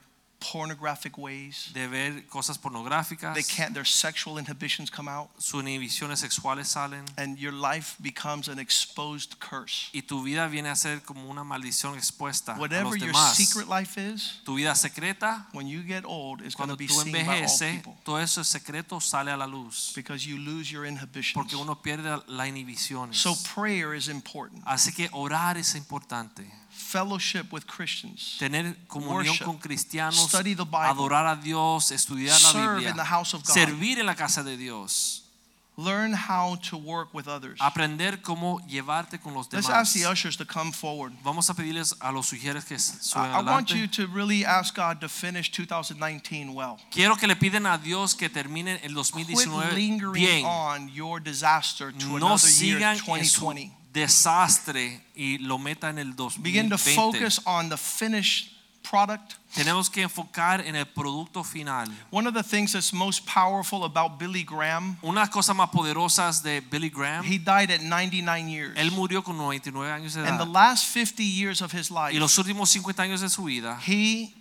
pornographic 0.52 1.18
ways. 1.18 1.72
de 1.74 1.88
ver 1.88 2.28
cosas 2.28 2.58
pornográficas. 2.58 3.34
They 3.34 3.44
can't 3.44 3.74
their 3.74 3.86
sexual 3.86 4.38
inhibitions 4.38 4.90
come 4.92 5.08
out 5.10 5.30
Sus 5.38 5.62
inhibiciones 5.64 6.20
sexuales 6.20 6.68
salen. 6.68 7.06
and 7.18 7.38
your 7.38 7.54
life 7.54 7.96
becomes 8.02 8.48
an 8.50 8.60
exposed 8.60 9.40
curse. 9.40 9.90
Y 9.94 10.02
tu 10.02 10.24
vida 10.24 10.48
viene 10.48 10.70
a 10.70 10.76
ser 10.76 11.02
como 11.02 11.30
una 11.30 11.44
maldición 11.44 11.96
expuesta 11.96 12.58
Whatever 12.58 12.98
your 12.98 13.14
secret 13.34 13.68
life 13.68 13.98
is, 13.98 14.42
Tu 14.46 14.56
vida 14.56 14.76
secreta, 14.76 15.48
when 15.54 15.68
you 15.68 15.82
get 15.84 16.04
old, 16.06 16.42
is 16.42 16.56
going 16.56 16.70
to 16.70 16.76
be 16.76 16.88
seen 16.88 17.12
by 17.14 17.46
all 17.46 17.58
people 17.60 17.96
todo 18.04 18.18
eso 18.18 18.44
secreto 18.44 19.00
sale 19.00 19.30
a 19.32 19.38
la 19.38 19.46
luz. 19.46 19.94
because 19.96 20.26
you 20.28 20.38
lose 20.38 20.72
your 20.72 20.86
inhibitions. 20.86 21.34
Porque 21.34 21.56
uno 21.56 21.82
pierde 21.82 22.22
las 22.28 22.48
inhibiciones. 22.48 23.16
So 23.16 23.36
prayer 23.56 23.94
is 23.94 24.08
important. 24.10 24.64
Así 24.66 24.94
que 24.94 25.10
orar 25.12 25.58
es 25.58 25.76
importante. 25.76 26.46
Fellowship 26.74 27.52
with 27.52 27.66
Christians. 27.68 28.36
Tener 28.40 28.76
comunión 28.88 29.28
Worship. 29.28 29.46
con 29.46 29.58
cristianos, 29.60 30.28
Study 30.30 30.56
the 30.56 30.64
Bible. 30.66 30.80
adorar 30.90 31.26
a 31.28 31.36
Dios, 31.36 31.92
estudiar 31.92 32.40
la 32.42 32.52
Biblia, 32.74 32.90
in 32.90 32.96
the 32.98 33.04
house 33.06 33.34
of 33.34 33.44
God. 33.44 33.54
servir 33.54 34.00
en 34.00 34.06
la 34.06 34.16
casa 34.16 34.44
de 34.44 34.58
Dios, 34.58 35.20
Learn 35.76 36.14
how 36.14 36.56
to 36.70 36.78
work 36.78 37.16
with 37.16 37.28
others. 37.28 37.58
aprender 37.60 38.22
cómo 38.22 38.60
llevarte 38.68 39.20
con 39.20 39.34
los 39.34 39.48
demás. 39.50 39.66
Let's 39.66 39.76
ask 39.76 39.94
the 39.94 40.06
ushers 40.08 40.38
to 40.38 40.46
come 40.46 40.72
forward. 40.72 41.14
Vamos 41.24 41.50
a 41.50 41.56
pedirles 41.56 41.96
a 42.00 42.12
los 42.12 42.28
sugieres 42.28 42.64
que 42.66 42.78
suban 42.78 43.32
I, 43.32 43.40
I 43.40 43.42
want 43.42 43.72
you 43.72 43.88
to 43.88 44.06
really 44.06 44.46
ask 44.46 44.76
God 44.76 45.00
to 45.02 45.10
finish 45.10 45.50
2019 45.52 46.54
well. 46.54 46.78
Quiero 46.92 47.16
que 47.16 47.28
le 47.28 47.36
piden 47.36 47.66
a 47.66 47.80
Dios 47.80 48.14
que 48.14 48.30
terminen 48.30 48.80
el 48.84 48.94
Quit 48.94 49.28
2019 49.28 49.74
lingering 49.74 50.14
bien. 50.14 50.46
on 50.46 50.90
your 50.90 51.20
disaster 51.20 51.92
to 51.92 52.06
No 52.06 52.18
another 52.18 52.48
year, 52.50 52.78
sigan 52.78 52.96
en 52.98 53.06
2020. 53.06 53.72
Desastre 53.94 55.02
y 55.16 55.38
lo 55.38 55.58
metan 55.58 56.00
en 56.00 56.08
el 56.10 56.16
Begin 56.40 56.70
to 56.70 56.78
focus 56.78 57.40
on 57.46 57.70
the 57.70 57.78
finished 57.78 58.50
product. 58.84 59.36
Tenemos 59.56 59.90
que 59.90 60.02
enfocar 60.02 60.62
en 60.66 60.76
el 60.76 60.86
producto 60.86 61.44
final. 61.44 61.88
One 62.12 62.28
of 62.28 62.34
the 62.34 62.44
things 62.44 62.74
that's 62.74 62.92
most 62.92 63.26
powerful 63.26 63.84
about 63.86 64.18
Billy 64.20 64.44
Graham, 64.44 64.98
Una 65.04 65.28
cosas 65.28 65.56
más 65.56 65.70
poderosas 65.70 66.42
de 66.44 66.62
Billy 66.62 66.90
Graham, 66.90 67.24
he 67.24 67.38
died 67.38 67.72
at 67.72 67.82
99 67.82 68.50
years. 68.50 68.78
él 68.78 68.92
murió 68.92 69.24
con 69.24 69.38
99 69.38 69.92
años 69.92 70.14
de 70.14 70.22
edad. 70.22 70.30
And 70.30 70.40
the 70.40 70.52
last 70.52 70.86
50 70.88 71.24
years 71.24 71.62
of 71.62 71.72
his 71.72 71.90
life, 71.90 72.14
Y 72.14 72.20
los 72.20 72.38
últimos 72.38 72.70
50 72.70 73.04
años 73.04 73.22
de 73.22 73.30
su 73.30 73.44
vida, 73.44 73.80
he 73.86 74.34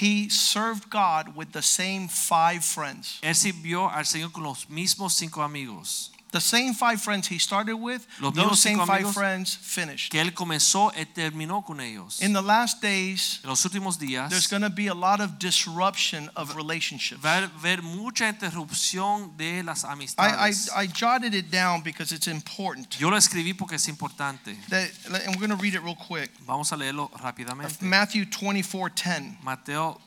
he 0.00 0.28
served 0.28 0.90
God 0.90 1.34
with 1.34 1.52
the 1.52 1.62
same 1.62 2.08
five 2.08 2.62
friends. 2.62 3.18
él 3.22 3.34
sirvió 3.34 3.90
al 3.90 4.04
Señor 4.04 4.30
con 4.32 4.44
los 4.44 4.68
mismos 4.68 5.14
cinco 5.14 5.42
amigos. 5.42 6.12
The 6.30 6.40
same 6.40 6.74
five 6.74 7.00
friends 7.00 7.26
he 7.28 7.38
started 7.38 7.76
with, 7.76 8.06
Los 8.20 8.34
those 8.34 8.60
same 8.60 8.78
five 8.84 9.12
friends 9.12 9.54
finished. 9.54 10.10
Que 10.10 10.20
él 10.20 10.34
comenzó 10.34 10.92
y 10.94 11.04
terminó 11.06 11.64
con 11.64 11.80
ellos. 11.80 12.20
In 12.20 12.32
the 12.34 12.42
last 12.42 12.82
days, 12.82 13.40
En 13.42 13.48
los 13.48 13.64
últimos 13.64 13.98
días 13.98 14.28
there's 14.28 14.46
going 14.46 14.62
to 14.62 14.70
be 14.70 14.88
a 14.88 14.94
lot 14.94 15.20
of 15.20 15.38
disruption 15.38 16.30
of 16.36 16.54
relationships. 16.54 17.22
va 17.24 17.38
a 17.38 17.44
haber 17.44 17.82
mucha 17.82 18.28
interrupción 18.28 19.36
de 19.36 19.62
las 19.62 19.84
I, 19.84 19.88
I, 19.88 19.92
amistades. 19.92 20.70
I 20.76 20.86
jotted 20.86 21.34
it 21.34 21.50
down 21.50 21.82
because 21.82 22.12
it's 22.12 22.26
important. 22.28 22.98
Yo 22.98 23.08
lo 23.08 23.16
escribí 23.16 23.54
porque 23.56 23.74
es 23.76 23.88
importante. 23.88 24.56
That, 24.68 24.90
and 25.24 25.34
we're 25.36 25.46
going 25.46 25.56
to 25.56 25.62
read 25.62 25.74
it 25.74 25.82
real 25.82 25.96
quick. 25.96 26.30
Vamos 26.46 26.72
a 26.72 26.76
leerlo 26.76 27.10
rápidamente. 27.12 27.80
Matthew 27.82 28.26
24:10. 28.26 29.42
Mateo 29.42 29.98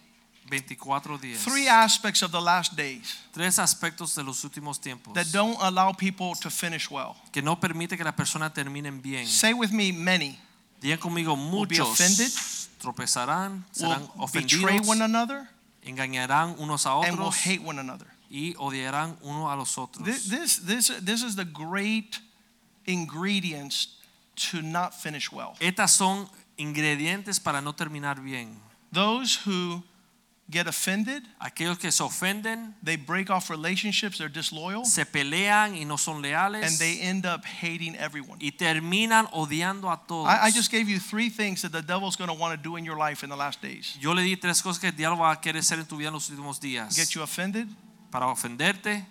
24:10. 0.60 1.38
Three 1.38 1.68
aspects 1.68 2.22
of 2.22 2.32
the 2.32 2.42
last 2.42 2.76
days 2.76 3.18
Tres 3.34 3.58
aspectos 3.60 4.16
de 4.16 4.24
los 4.24 4.44
últimos 4.44 4.80
tiempos 4.80 5.14
that 5.14 5.32
don't 5.32 5.58
allow 5.62 5.94
people 5.94 6.34
to 6.42 6.50
finish 6.50 6.90
well. 6.90 7.16
que 7.32 7.42
no 7.42 7.60
permite 7.60 7.98
que 7.98 8.04
las 8.04 8.16
personas 8.16 8.54
terminen 8.54 9.02
bien. 9.02 9.26
Say 9.26 9.54
with 9.54 9.72
me, 9.72 9.92
many 9.92 10.38
Digan 10.82 10.98
conmigo, 10.98 11.36
be 11.68 11.78
offended, 11.80 12.32
tropezarán, 12.80 13.64
serán 13.72 14.10
will 14.18 14.28
betray 14.34 14.80
one 14.80 15.02
another 15.04 15.48
engañarán 15.84 16.56
unos 16.60 16.86
a 16.86 17.02
and 17.08 17.20
will 17.20 17.32
hate 17.32 17.62
one 17.62 17.80
another. 17.80 18.08
y 18.30 18.56
odiarán 18.58 19.18
uno 19.22 19.52
a 19.52 19.56
los 19.56 19.78
otros. 19.78 20.06
This, 20.06 20.30
this, 20.30 20.58
this, 20.66 20.92
this 21.04 21.24
is 21.24 21.36
the 21.36 21.46
great 21.46 22.20
ingredients 22.86 23.98
to 24.36 24.62
not 24.62 24.94
finish 24.94 25.32
well. 25.32 25.56
Estas 25.60 25.92
son 25.92 26.28
ingredientes 26.58 27.40
para 27.40 27.62
no 27.62 27.74
terminar 27.74 28.24
bien. 28.24 28.60
Those 28.92 29.36
who 29.46 29.84
get 30.52 30.68
offended, 30.68 31.24
Aquellos 31.40 31.80
que 31.80 31.92
se 31.92 32.04
ofenden, 32.04 32.74
they 32.84 32.98
break 32.98 33.30
off 33.30 33.50
relationships, 33.50 34.18
they're 34.18 34.28
disloyal, 34.32 34.84
se 34.86 35.06
pelean 35.06 35.76
y 35.76 35.84
no 35.86 35.96
son 35.98 36.22
leales 36.22 36.64
and 36.64 36.78
they 36.78 37.00
end 37.02 37.26
up 37.26 37.46
hating 37.46 37.96
everyone. 37.96 38.38
y 38.42 38.52
terminan 38.52 39.28
odiando 39.32 39.90
a 39.92 39.98
todos. 40.08 40.28
I, 40.28 40.48
I 40.48 40.52
just 40.52 40.70
gave 40.72 40.90
you 40.90 41.00
three 41.00 41.30
things 41.30 41.62
that 41.62 41.72
the 41.72 41.82
devil's 41.82 42.16
going 42.16 42.28
to 42.30 42.34
want 42.38 42.54
to 42.56 42.62
do 42.62 42.76
in 42.76 42.84
your 42.86 42.98
life 42.98 43.24
in 43.24 43.30
the 43.30 43.36
last 43.38 43.62
days 43.62 43.98
Yo 44.00 44.12
le 44.14 44.22
di 44.24 44.36
tres 44.36 44.62
cosas 44.62 44.80
que 44.80 44.90
el 44.90 44.96
diablo 44.96 45.18
va 45.18 45.32
a 45.32 45.36
querer 45.42 45.60
hacer 45.62 45.80
en 45.80 45.86
tu 45.86 45.98
vida 45.98 46.08
en 46.10 46.14
los 46.14 46.30
últimos 46.30 46.60
días. 46.60 46.96
get 46.96 47.16
you 47.16 47.22
offended 47.24 47.68
Para 48.12 48.26
ofenderte, 48.28 49.06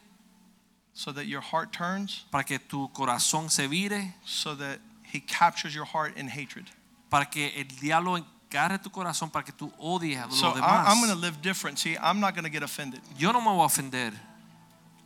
so 0.92 1.10
that 1.12 1.24
your 1.26 1.40
heart 1.40 1.72
turns, 1.72 2.24
para 2.30 2.44
que 2.44 2.58
tu 2.58 2.88
corazón 2.92 3.50
se 3.50 3.66
vire, 3.66 4.14
so 4.26 4.54
that 4.54 4.78
he 5.10 5.20
captures 5.20 5.74
your 5.74 5.86
heart 5.86 6.16
in 6.18 6.28
hatred. 6.28 6.66
para 7.10 7.24
que 7.24 7.50
el 7.56 7.64
diablo 7.80 8.18
agarre 8.58 8.78
tu 8.78 8.90
corazón, 8.90 9.30
para 9.30 9.44
que 9.44 9.52
tú 9.52 9.72
odies 9.78 10.18
a 10.18 10.26
los 10.26 10.38
So 10.38 10.52
demás. 10.52 10.86
I, 10.86 10.90
I'm 10.90 11.00
going 11.00 11.12
to 11.12 11.20
live 11.20 11.40
different. 11.42 11.78
See, 11.78 11.96
I'm 11.96 12.20
not 12.20 12.34
going 12.34 12.44
to 12.44 12.50
get 12.50 12.62
offended. 12.62 13.00
Yo 13.16 13.32
no 13.32 13.40
me 13.40 13.46
voy 13.46 13.64
a 13.64 13.68
ofender. 13.68 14.12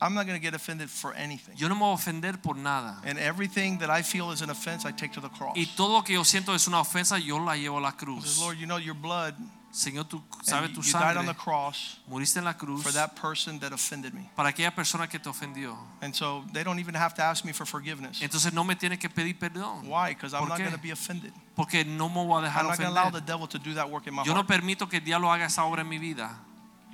I'm 0.00 0.12
not 0.12 0.26
going 0.26 0.38
to 0.38 0.42
get 0.42 0.54
offended 0.54 0.90
for 0.90 1.14
anything. 1.14 1.54
Yo 1.56 1.68
no 1.68 1.74
me 1.74 1.80
voy 1.80 1.92
a 1.92 1.96
ofender 1.96 2.42
por 2.42 2.56
nada. 2.56 2.96
And 3.04 3.18
everything 3.18 3.78
that 3.78 3.90
I 3.90 4.02
feel 4.02 4.32
is 4.32 4.42
an 4.42 4.50
offense, 4.50 4.84
I 4.84 4.92
take 4.92 5.12
to 5.12 5.20
the 5.20 5.28
cross. 5.28 5.56
Y 5.56 5.66
todo 5.76 5.94
lo 5.94 6.02
que 6.02 6.14
yo 6.14 6.24
siento 6.24 6.54
es 6.54 6.66
una 6.66 6.80
ofensa, 6.80 7.18
yo 7.18 7.38
la 7.38 7.54
llevo 7.56 7.78
a 7.78 7.80
la 7.80 7.92
cruz. 7.92 8.24
Says. 8.24 8.40
Lord, 8.40 8.58
you 8.58 8.66
know 8.66 8.78
your 8.78 8.94
blood, 8.94 9.34
Señor, 9.74 10.04
tú 10.04 10.22
and 10.38 10.46
sabes 10.46 10.68
you, 10.70 10.76
tu 10.76 10.82
you 10.86 10.92
died 10.92 11.16
on 11.16 11.26
the 11.26 11.32
sangre. 11.32 11.34
cross 11.34 11.98
Moriste 12.08 12.36
en 12.36 12.44
la 12.44 12.52
cruz 12.52 12.80
for 12.84 12.92
that 12.92 13.16
person 13.16 13.58
that 13.58 13.72
offended 13.72 14.14
me. 14.14 14.30
para 14.36 14.50
aquella 14.50 14.72
persona 14.72 15.08
que 15.08 15.18
te 15.18 15.28
ofendió. 15.28 15.76
And 16.00 16.14
so 16.14 16.44
they 16.52 16.62
don't 16.62 16.78
even 16.78 16.94
have 16.94 17.12
to 17.16 17.22
ask 17.22 17.44
me 17.44 17.52
for 17.52 17.66
forgiveness. 17.66 18.20
Entonces 18.22 18.52
no 18.52 18.62
me 18.62 18.76
tienes 18.76 19.00
que 19.00 19.08
pedir 19.08 19.36
perdón. 19.36 19.88
Why? 19.88 20.10
Because 20.14 20.32
I'm 20.32 20.42
¿Por 20.42 20.48
not 20.50 20.58
qué? 20.58 20.64
going 20.64 20.76
to 20.76 20.80
be 20.80 20.92
offended. 20.92 21.32
Porque 21.56 21.84
no 21.84 22.08
me 22.08 22.24
voy 22.24 22.38
a 22.38 22.46
dejar 22.46 22.60
I'm 22.62 22.68
not 22.68 22.78
going 22.78 22.88
to 22.88 22.92
allow 22.94 23.10
the 23.10 23.18
ofender. 23.18 23.26
devil 23.26 23.46
to 23.48 23.58
do 23.58 23.74
that 23.74 23.90
work 23.90 24.06
in 24.06 24.14
my 24.14 24.22
Yo 24.24 24.32
no 24.32 24.44
permito 24.46 24.88
que 24.88 24.98
el 25.00 25.04
diablo 25.04 25.28
haga 25.28 25.46
esa 25.46 25.62
obra 25.64 25.80
en 25.80 25.88
mi 25.88 25.98
vida. 25.98 26.30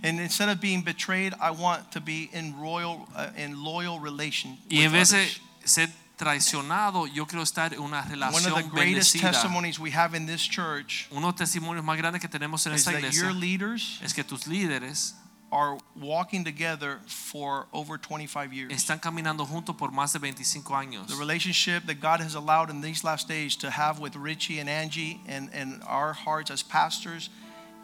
And 0.02 0.19
instead 0.19 0.48
of 0.48 0.62
being 0.62 0.81
betrayed, 0.82 1.35
I 1.39 1.51
want 1.51 1.93
to 1.93 2.01
be 2.01 2.31
in 2.32 2.59
royal, 2.59 3.07
uh, 3.15 3.28
in 3.36 3.62
loyal 3.62 4.01
relation. 4.01 4.57
Y 4.70 4.78
en 4.85 4.93
vez 4.93 5.11
de 5.11 5.28
ser 5.66 5.90
traicionado, 6.21 7.07
yo 7.07 7.27
quiero 7.27 7.43
estar 7.43 7.73
en 7.73 7.81
una 7.81 8.03
One 8.03 8.05
of 8.05 8.09
the 8.11 8.17
relación 8.17 8.71
greatest 8.71 9.15
bendecida. 9.15 9.31
testimonies 9.33 9.79
we 9.79 9.91
have 9.91 10.15
in 10.15 10.27
this 10.27 10.43
church 10.47 11.09
Uno 11.11 11.21
de 11.21 11.27
los 11.33 11.35
testimonios 11.37 11.83
más 11.83 11.97
grandes 11.97 12.21
que 12.21 12.29
tenemos 12.29 12.67
en 12.67 12.75
is 12.75 12.81
esta 12.87 12.93
that 12.93 13.01
your 13.13 13.31
iglesia 13.31 13.33
leaders 13.33 13.99
es 14.03 14.13
que 14.13 14.23
tus 14.23 14.47
líderes 14.47 15.15
are 15.51 15.79
walking 15.97 16.45
together 16.45 17.01
for 17.09 17.67
over 17.73 17.99
25 17.99 18.53
years. 18.53 18.73
están 18.73 19.01
caminando 19.01 19.47
juntos 19.47 19.75
por 19.77 19.91
más 19.91 20.13
de 20.13 20.19
25 20.21 20.75
años. 20.77 21.09
The 21.09 21.17
relationship 21.17 21.87
that 21.87 22.01
God 22.01 22.21
has 22.21 22.35
allowed 22.35 22.71
in 22.71 22.83
these 22.83 23.03
last 23.03 23.27
days 23.27 23.57
to 23.57 23.71
have 23.71 23.99
with 23.99 24.15
Richie 24.15 24.61
and 24.61 24.69
Angie 24.69 25.21
and, 25.27 25.51
and 25.53 25.83
our 25.89 26.13
hearts 26.13 26.51
as 26.51 26.63
pastors 26.63 27.31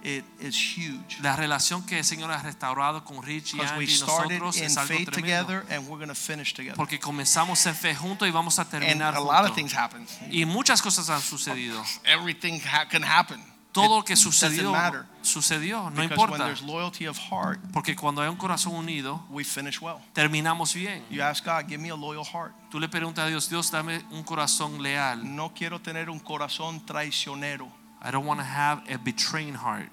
it 0.07 0.25
is 0.41 0.55
huge. 0.57 1.19
La 1.21 1.35
relación 1.35 1.85
que 1.85 1.99
el 1.99 2.05
Señor 2.05 2.31
ha 2.31 2.41
restaurado 2.41 3.05
con 3.05 3.23
Rich 3.23 3.55
y 3.55 3.57
Because 3.59 3.73
we 3.77 3.85
Angie 3.85 3.97
started 3.97 4.39
nosotros 4.39 4.57
in 4.59 4.65
es 4.65 4.77
algo 4.77 4.89
faith 4.95 5.11
tremendo. 5.11 5.47
together 5.53 5.67
and 5.75 5.89
we're 5.89 5.99
going 5.99 6.09
to 6.09 6.15
finish 6.15 6.55
together. 6.55 6.77
Porque 6.77 7.01
comenzamos 7.01 7.67
en 7.67 7.75
fe 7.75 7.95
juntos 7.95 8.29
y 8.29 8.31
vamos 8.31 8.59
a 8.59 8.63
And 8.63 8.71
terminar 8.71 9.17
a 9.17 9.21
lot 9.21 9.45
of 9.45 9.51
juntos. 9.51 9.57
things 9.57 9.73
happen. 9.75 10.07
Y 10.31 10.45
muchas 10.45 10.81
cosas 10.81 11.11
han 11.11 11.21
sucedido. 11.21 11.83
Everything 12.05 12.61
ha- 12.73 12.87
can 12.89 13.03
happen. 13.03 13.43
Todo 13.73 13.99
lo 13.99 14.05
que 14.05 14.17
sucedió 14.17 14.73
matter. 14.73 15.05
sucedió, 15.21 15.91
no 15.91 15.91
Because 15.91 16.09
when 16.09 16.11
importa. 16.13 16.45
there's 16.47 16.63
loyalty 16.63 17.05
of 17.07 17.19
heart, 17.19 17.61
Porque 17.75 17.95
cuando 17.95 18.23
hay 18.23 18.29
un 18.31 18.37
corazón 18.39 18.73
unido, 18.75 19.23
we 19.29 19.45
finish 19.45 19.83
well. 19.83 19.99
terminamos 20.15 20.73
bien. 20.73 21.05
You 21.11 21.21
ask 21.21 21.45
God, 21.45 21.67
give 21.69 21.79
me 21.83 21.91
a 21.91 21.95
loyal 21.95 22.25
heart. 22.25 22.55
Tú 22.71 22.81
le 22.81 22.89
preguntas 22.89 23.27
a 23.27 23.29
Dios, 23.29 23.51
Dios, 23.51 23.71
dame 23.71 24.03
un 24.13 24.23
corazón 24.23 24.81
leal. 24.83 25.21
No 25.37 25.53
quiero 25.53 25.79
tener 25.83 26.09
un 26.09 26.21
corazón 26.21 26.81
traicionero. 26.87 27.69
I 28.03 28.11
don't 28.11 28.25
want 28.25 28.41
to 28.41 28.47
have 28.47 28.83
a 28.89 28.97
betraying 28.97 29.55
heart. 29.57 29.91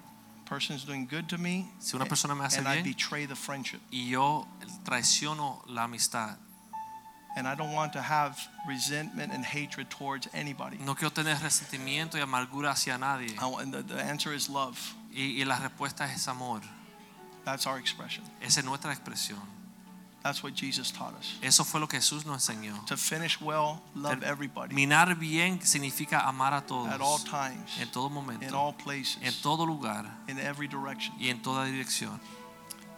Person's 0.54 0.84
doing 0.84 1.06
good 1.06 1.28
to 1.30 1.36
me, 1.38 1.68
Si 1.80 1.96
una 1.96 2.04
persona 2.06 2.34
me 2.34 2.44
hace 2.44 2.58
and 2.58 2.68
I 2.68 2.74
bien 2.80 2.84
betray 2.94 3.26
the 3.26 3.34
friendship. 3.34 3.80
y 3.90 4.08
yo 4.08 4.46
traiciono 4.84 5.62
la 5.68 5.84
amistad. 5.84 6.36
And 7.36 7.48
I 7.48 7.56
don't 7.56 7.72
want 7.72 7.92
to 7.94 8.00
have 8.00 8.38
resentment 8.68 9.32
and 9.32 9.44
hatred 9.44 9.90
towards 9.90 10.28
anybody. 10.32 10.78
No 10.78 10.94
quiero 10.94 11.10
tener 11.12 11.34
resentimiento 11.42 12.14
y 12.14 12.20
amargura 12.20 12.70
hacia 12.70 12.96
nadie. 12.96 13.34
I 13.40 13.46
want- 13.46 13.62
And 13.64 13.74
the, 13.74 13.82
the 13.82 14.00
answer 14.00 14.32
is 14.32 14.48
love. 14.48 14.78
Y, 15.12 15.40
y 15.40 15.44
la 15.44 15.56
respuesta 15.58 16.04
es 16.12 16.28
amor. 16.28 16.60
That's 17.44 17.66
our 17.66 17.78
expression. 17.78 18.22
Esa 18.40 18.60
es 18.60 18.64
nuestra 18.66 18.92
expresión. 18.94 19.40
That's 20.24 20.42
what 20.42 20.54
Jesus 20.54 20.90
taught 20.90 21.14
us. 21.18 21.34
Eso 21.42 21.64
fue 21.64 21.78
lo 21.78 21.86
que 21.86 21.98
Jesús 21.98 22.24
nos 22.24 22.48
enseñó. 22.48 22.82
To 22.86 22.96
finish 22.96 23.38
well, 23.42 23.82
love 23.94 24.22
everybody 24.22 24.74
Minar 24.74 25.14
bien 25.16 25.60
significa 25.60 26.26
amar 26.26 26.54
a 26.54 26.62
todos. 26.62 26.88
at 26.90 27.02
all 27.02 27.18
times, 27.18 27.78
En 27.78 27.88
todo 27.90 28.08
in 28.40 28.54
all 28.54 28.72
places, 28.72 29.18
En 29.20 29.34
todo 29.42 29.66
lugar. 29.66 30.06
in 30.26 30.38
every 30.38 30.66
direction. 30.66 31.14
Y 31.20 31.28
en 31.28 31.42
toda 31.42 31.66
dirección. 31.66 32.18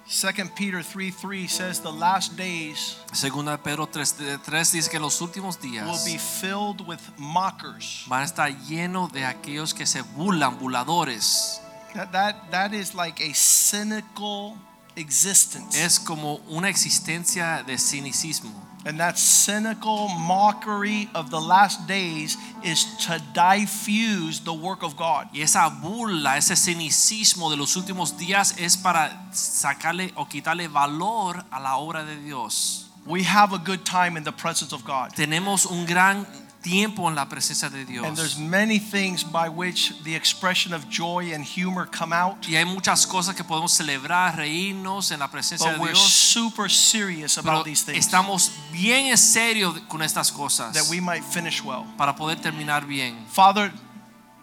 2 0.07 0.51
Peter 0.55 0.85
3 0.85 1.11
3 1.11 1.49
says 1.49 1.81
the 1.81 1.91
last 1.91 2.37
days 2.37 2.97
Segunda 3.13 3.59
Pedro 3.61 3.87
3, 3.87 4.39
3 4.45 4.73
dice 4.73 4.89
que 4.89 5.01
los 5.01 5.21
últimos 5.21 5.61
días 5.61 5.85
will 5.85 6.05
be 6.05 6.17
filled 6.17 6.81
with 6.87 7.01
mockers. 7.19 8.05
van 8.07 8.23
a 8.23 8.25
estar 8.25 8.57
llenos 8.69 9.11
de 9.11 9.25
aquellos 9.25 9.75
que 9.75 9.85
se 9.85 10.03
burlan, 10.03 10.61
burladores. 10.61 11.61
That, 11.93 12.13
that, 12.13 12.51
that 12.53 12.73
is 12.73 12.95
like 12.95 13.21
a 13.21 13.35
cynical 13.35 14.57
existence. 14.97 15.75
Es 15.85 16.01
como 16.01 16.41
una 16.49 16.69
existencia 16.69 17.63
de 17.63 17.79
cinicismo. 17.79 18.67
And 18.87 19.01
that 19.01 19.19
cynical 19.19 20.09
mockery 20.09 21.11
of 21.13 21.31
the 21.31 21.41
last 21.41 21.89
days 21.89 22.37
is 22.63 22.85
to 23.07 23.21
diffuse 23.35 24.39
the 24.41 24.53
work 24.53 24.85
of 24.85 24.97
God. 24.97 25.27
Y 25.33 25.41
esa 25.41 25.69
burla, 25.69 26.37
ese 26.37 26.55
cinicismo 26.55 27.51
de 27.51 27.57
los 27.57 27.75
últimos 27.77 28.17
días 28.17 28.55
es 28.59 28.77
para 28.77 29.29
sacarle 29.33 30.13
o 30.15 30.27
quitarle 30.27 30.69
valor 30.69 31.45
a 31.51 31.59
la 31.59 31.79
obra 31.79 32.05
de 32.05 32.17
Dios. 32.17 32.89
We 33.07 33.25
have 33.25 33.53
a 33.53 33.59
good 33.59 33.85
time 33.85 34.17
in 34.17 34.23
the 34.23 34.33
presence 34.33 34.73
of 34.73 34.85
God. 34.85 35.13
Tenemos 35.15 35.67
un 35.67 35.85
gran 35.85 36.25
tiempo 36.67 37.09
en 37.09 37.15
la 37.15 37.29
presencia 37.29 37.71
de 37.71 37.83
And 38.05 38.17
there's 38.17 38.37
many 38.37 38.81
things 38.81 39.23
by 39.23 39.49
which 39.49 39.93
the 40.03 40.17
expression 40.17 40.75
of 40.75 40.89
joy 40.91 41.33
and 41.33 41.45
humor 41.45 41.87
come 41.87 42.13
out. 42.13 42.45
Y 42.49 42.57
hay 42.57 42.65
muchas 42.65 43.07
cosas 43.07 43.37
que 43.37 43.45
podemos 43.45 43.73
celebrar, 43.73 44.37
reírnos 44.37 45.13
en 45.13 45.21
la 45.21 45.29
presencia 45.31 45.71
But 45.71 45.77
de 45.77 45.81
we're 45.83 45.93
Dios. 45.93 46.13
super 46.13 46.69
serious 46.69 47.37
Pero 47.37 47.51
about 47.51 47.65
these 47.65 47.85
things 47.85 47.99
estamos 48.05 48.51
bien 48.73 49.07
en 49.07 49.17
serio 49.17 49.75
con 49.89 50.03
estas 50.03 50.33
cosas 50.33 50.73
that 50.75 50.89
we 50.91 51.01
might 51.01 51.23
finish 51.23 51.63
well. 51.63 51.85
para 51.97 52.17
poder 52.17 52.41
terminar 52.41 52.85
bien. 52.85 53.25
Father, 53.29 53.73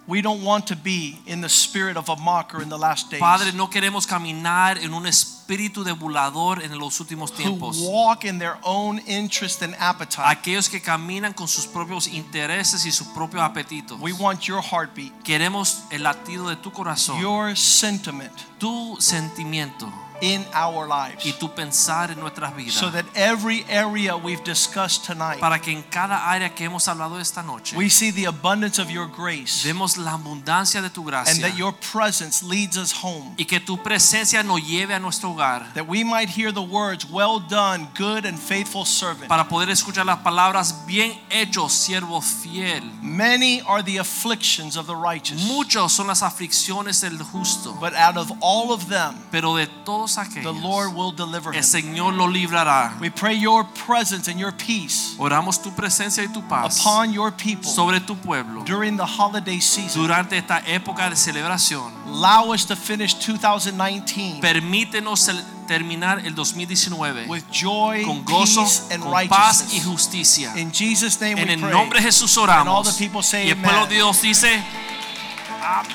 we 0.07 0.21
don't 0.21 0.43
want 0.43 0.67
to 0.67 0.75
be 0.75 1.19
in 1.25 1.41
the 1.41 1.49
spirit 1.49 1.97
of 1.97 2.09
a 2.09 2.15
mocker 2.15 2.61
in 2.61 2.69
the 2.69 2.77
last 2.77 3.09
days. 3.09 3.19
Padre, 3.19 3.51
no 3.53 3.69
queremos 3.69 4.05
caminar 4.05 4.77
en 4.77 4.93
un 4.93 5.05
espíritu 5.05 5.83
de 5.83 5.93
burlador 5.93 6.61
en 6.61 6.77
los 6.77 6.99
últimos 6.99 7.31
tiempos. 7.31 7.77
who 7.77 7.89
walk 7.89 8.25
in 8.25 8.39
their 8.39 8.57
own 8.63 8.99
interest 9.07 9.61
and 9.61 9.75
appetite. 9.79 10.25
Aquellos 10.25 10.69
que 10.69 10.81
caminan 10.81 11.33
con 11.33 11.47
sus 11.47 11.65
propios 11.65 12.07
intereses 12.07 12.85
y 12.85 12.91
sus 12.91 13.07
propios 13.07 13.41
apetitos. 13.43 13.99
We 13.99 14.13
want 14.13 14.41
your 14.41 14.61
heartbeat, 14.61 15.11
Queremos 15.23 15.83
el 15.91 16.03
latido 16.03 16.49
de 16.49 16.55
tu 16.57 16.71
corazón, 16.71 17.19
your 17.21 17.55
sentiment 17.55 18.33
tu 18.59 18.97
sentimiento 18.99 19.91
in 20.23 20.45
our 20.53 20.87
lives. 20.87 21.25
y 21.25 21.33
tu 21.33 21.49
pensar 21.53 22.09
en 22.11 22.19
nuestras 22.19 22.55
vidas. 22.55 22.75
So 22.75 22.89
that 22.91 23.05
every 23.13 23.65
area 23.69 24.15
we've 24.15 24.43
discussed 24.45 25.05
tonight, 25.05 25.39
para 25.41 25.59
que 25.59 25.71
en 25.73 25.83
cada 25.83 26.29
área 26.29 26.55
que 26.55 26.65
hemos 26.65 26.87
hablado 26.87 27.19
esta 27.19 27.43
noche 27.43 27.75
we 27.75 27.89
see 27.89 28.09
the 28.11 28.25
abundance 28.25 28.79
of 28.81 28.89
your 28.89 29.05
grace 29.07 29.63
vemos 29.65 29.97
la 29.97 30.13
abundancia 30.13 30.81
de 30.81 30.89
tu 30.89 31.03
gracia. 31.03 31.33
and 31.33 31.43
that 31.43 31.57
your 31.57 31.73
presence 31.91 32.41
leads 32.41 32.77
us 32.77 32.93
home. 32.93 33.35
y 33.37 33.43
que 33.45 33.59
tu 33.59 33.77
presencia 33.83 34.41
nos 34.43 34.61
lleve 34.65 34.93
a 34.93 34.99
nuestro 34.99 35.31
hogar 35.33 35.73
That 35.73 35.87
we 35.87 36.03
might 36.05 36.29
hear 36.29 36.53
the 36.53 36.61
words, 36.63 37.05
Well 37.09 37.39
done, 37.39 37.89
good 37.97 38.25
and 38.25 38.39
faithful 38.39 38.85
servant. 38.85 39.27
para 39.27 39.49
poder 39.49 39.69
escuchar 39.69 40.05
las 40.05 40.19
palabras 40.19 40.85
bien 40.87 41.19
hecho, 41.29 41.67
siervo 41.67 42.21
fiel. 42.21 42.81
Many 43.01 43.61
are 43.67 43.83
the 43.83 43.97
afflictions 43.97 44.77
of 44.77 44.87
the 44.87 44.95
righteous, 44.95 45.43
Muchos 45.47 45.91
son 45.93 46.07
las 46.07 46.21
aflicciones 46.23 47.01
del 47.01 47.17
justo, 47.21 47.73
but 47.79 47.93
out 47.93 48.15
of 48.17 48.31
all 48.41 48.71
of 48.71 48.87
them, 48.87 49.15
pero 49.29 49.55
de 49.55 49.67
todos 49.83 50.12
the 50.15 50.21
aquellos 50.21 50.61
Lord 50.61 50.93
will 50.95 51.11
deliver 51.11 51.55
el. 51.55 51.63
Señor 51.63 52.13
lo 52.13 52.27
librará. 52.27 52.93
We 52.99 53.09
pray 53.09 53.37
your 53.39 53.65
presence 53.85 54.29
and 54.29 54.39
your 54.39 54.51
peace 54.51 55.15
Oramos 55.17 55.61
tu 55.61 55.71
presencia 55.71 56.23
y 56.23 56.27
tu 56.31 56.41
paz 56.47 56.79
upon 56.79 57.11
your 57.13 57.31
people 57.31 57.69
sobre 57.69 57.99
tu 57.99 58.15
pueblo 58.15 58.63
during 58.65 58.97
the 58.97 59.05
holiday 59.05 59.59
season. 59.59 60.01
durante 60.01 60.37
esta 60.37 60.59
época 60.67 61.09
de 61.09 61.15
celebración. 61.15 61.91
Allow 62.07 62.53
us 62.53 62.65
to 62.65 62.75
finish 62.75 63.15
2019 63.15 64.39
Permítenos 64.41 65.29
terminar 65.67 66.19
el 66.25 66.35
2019 66.35 67.27
with 67.27 67.43
joy, 67.51 68.03
con 68.03 68.23
gozo, 68.25 68.65
con 68.99 69.27
paz 69.29 69.73
y 69.73 69.79
justicia. 69.79 70.51
In 70.57 70.71
Jesus' 70.71 71.19
name 71.21 71.39
En 71.41 71.47
we 71.47 71.53
el 71.53 71.59
pray. 71.61 71.71
nombre 71.71 71.99
de 71.99 72.05
Jesús 72.05 72.37
And 72.37 72.49
all 72.67 72.81
oramos. 72.83 72.97
the 72.97 73.03
people 73.05 73.23
say 73.23 73.47
Y 73.47 73.51
el 73.51 73.57
pueblo 73.57 73.87
de 73.87 73.95
Dios 73.95 74.21
dice, 74.21 74.61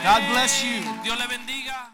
God 0.02 0.20
bless 0.30 0.62
you. 0.62 0.82
Dios 1.02 1.18
le 1.18 1.26
bendiga. 1.26 1.87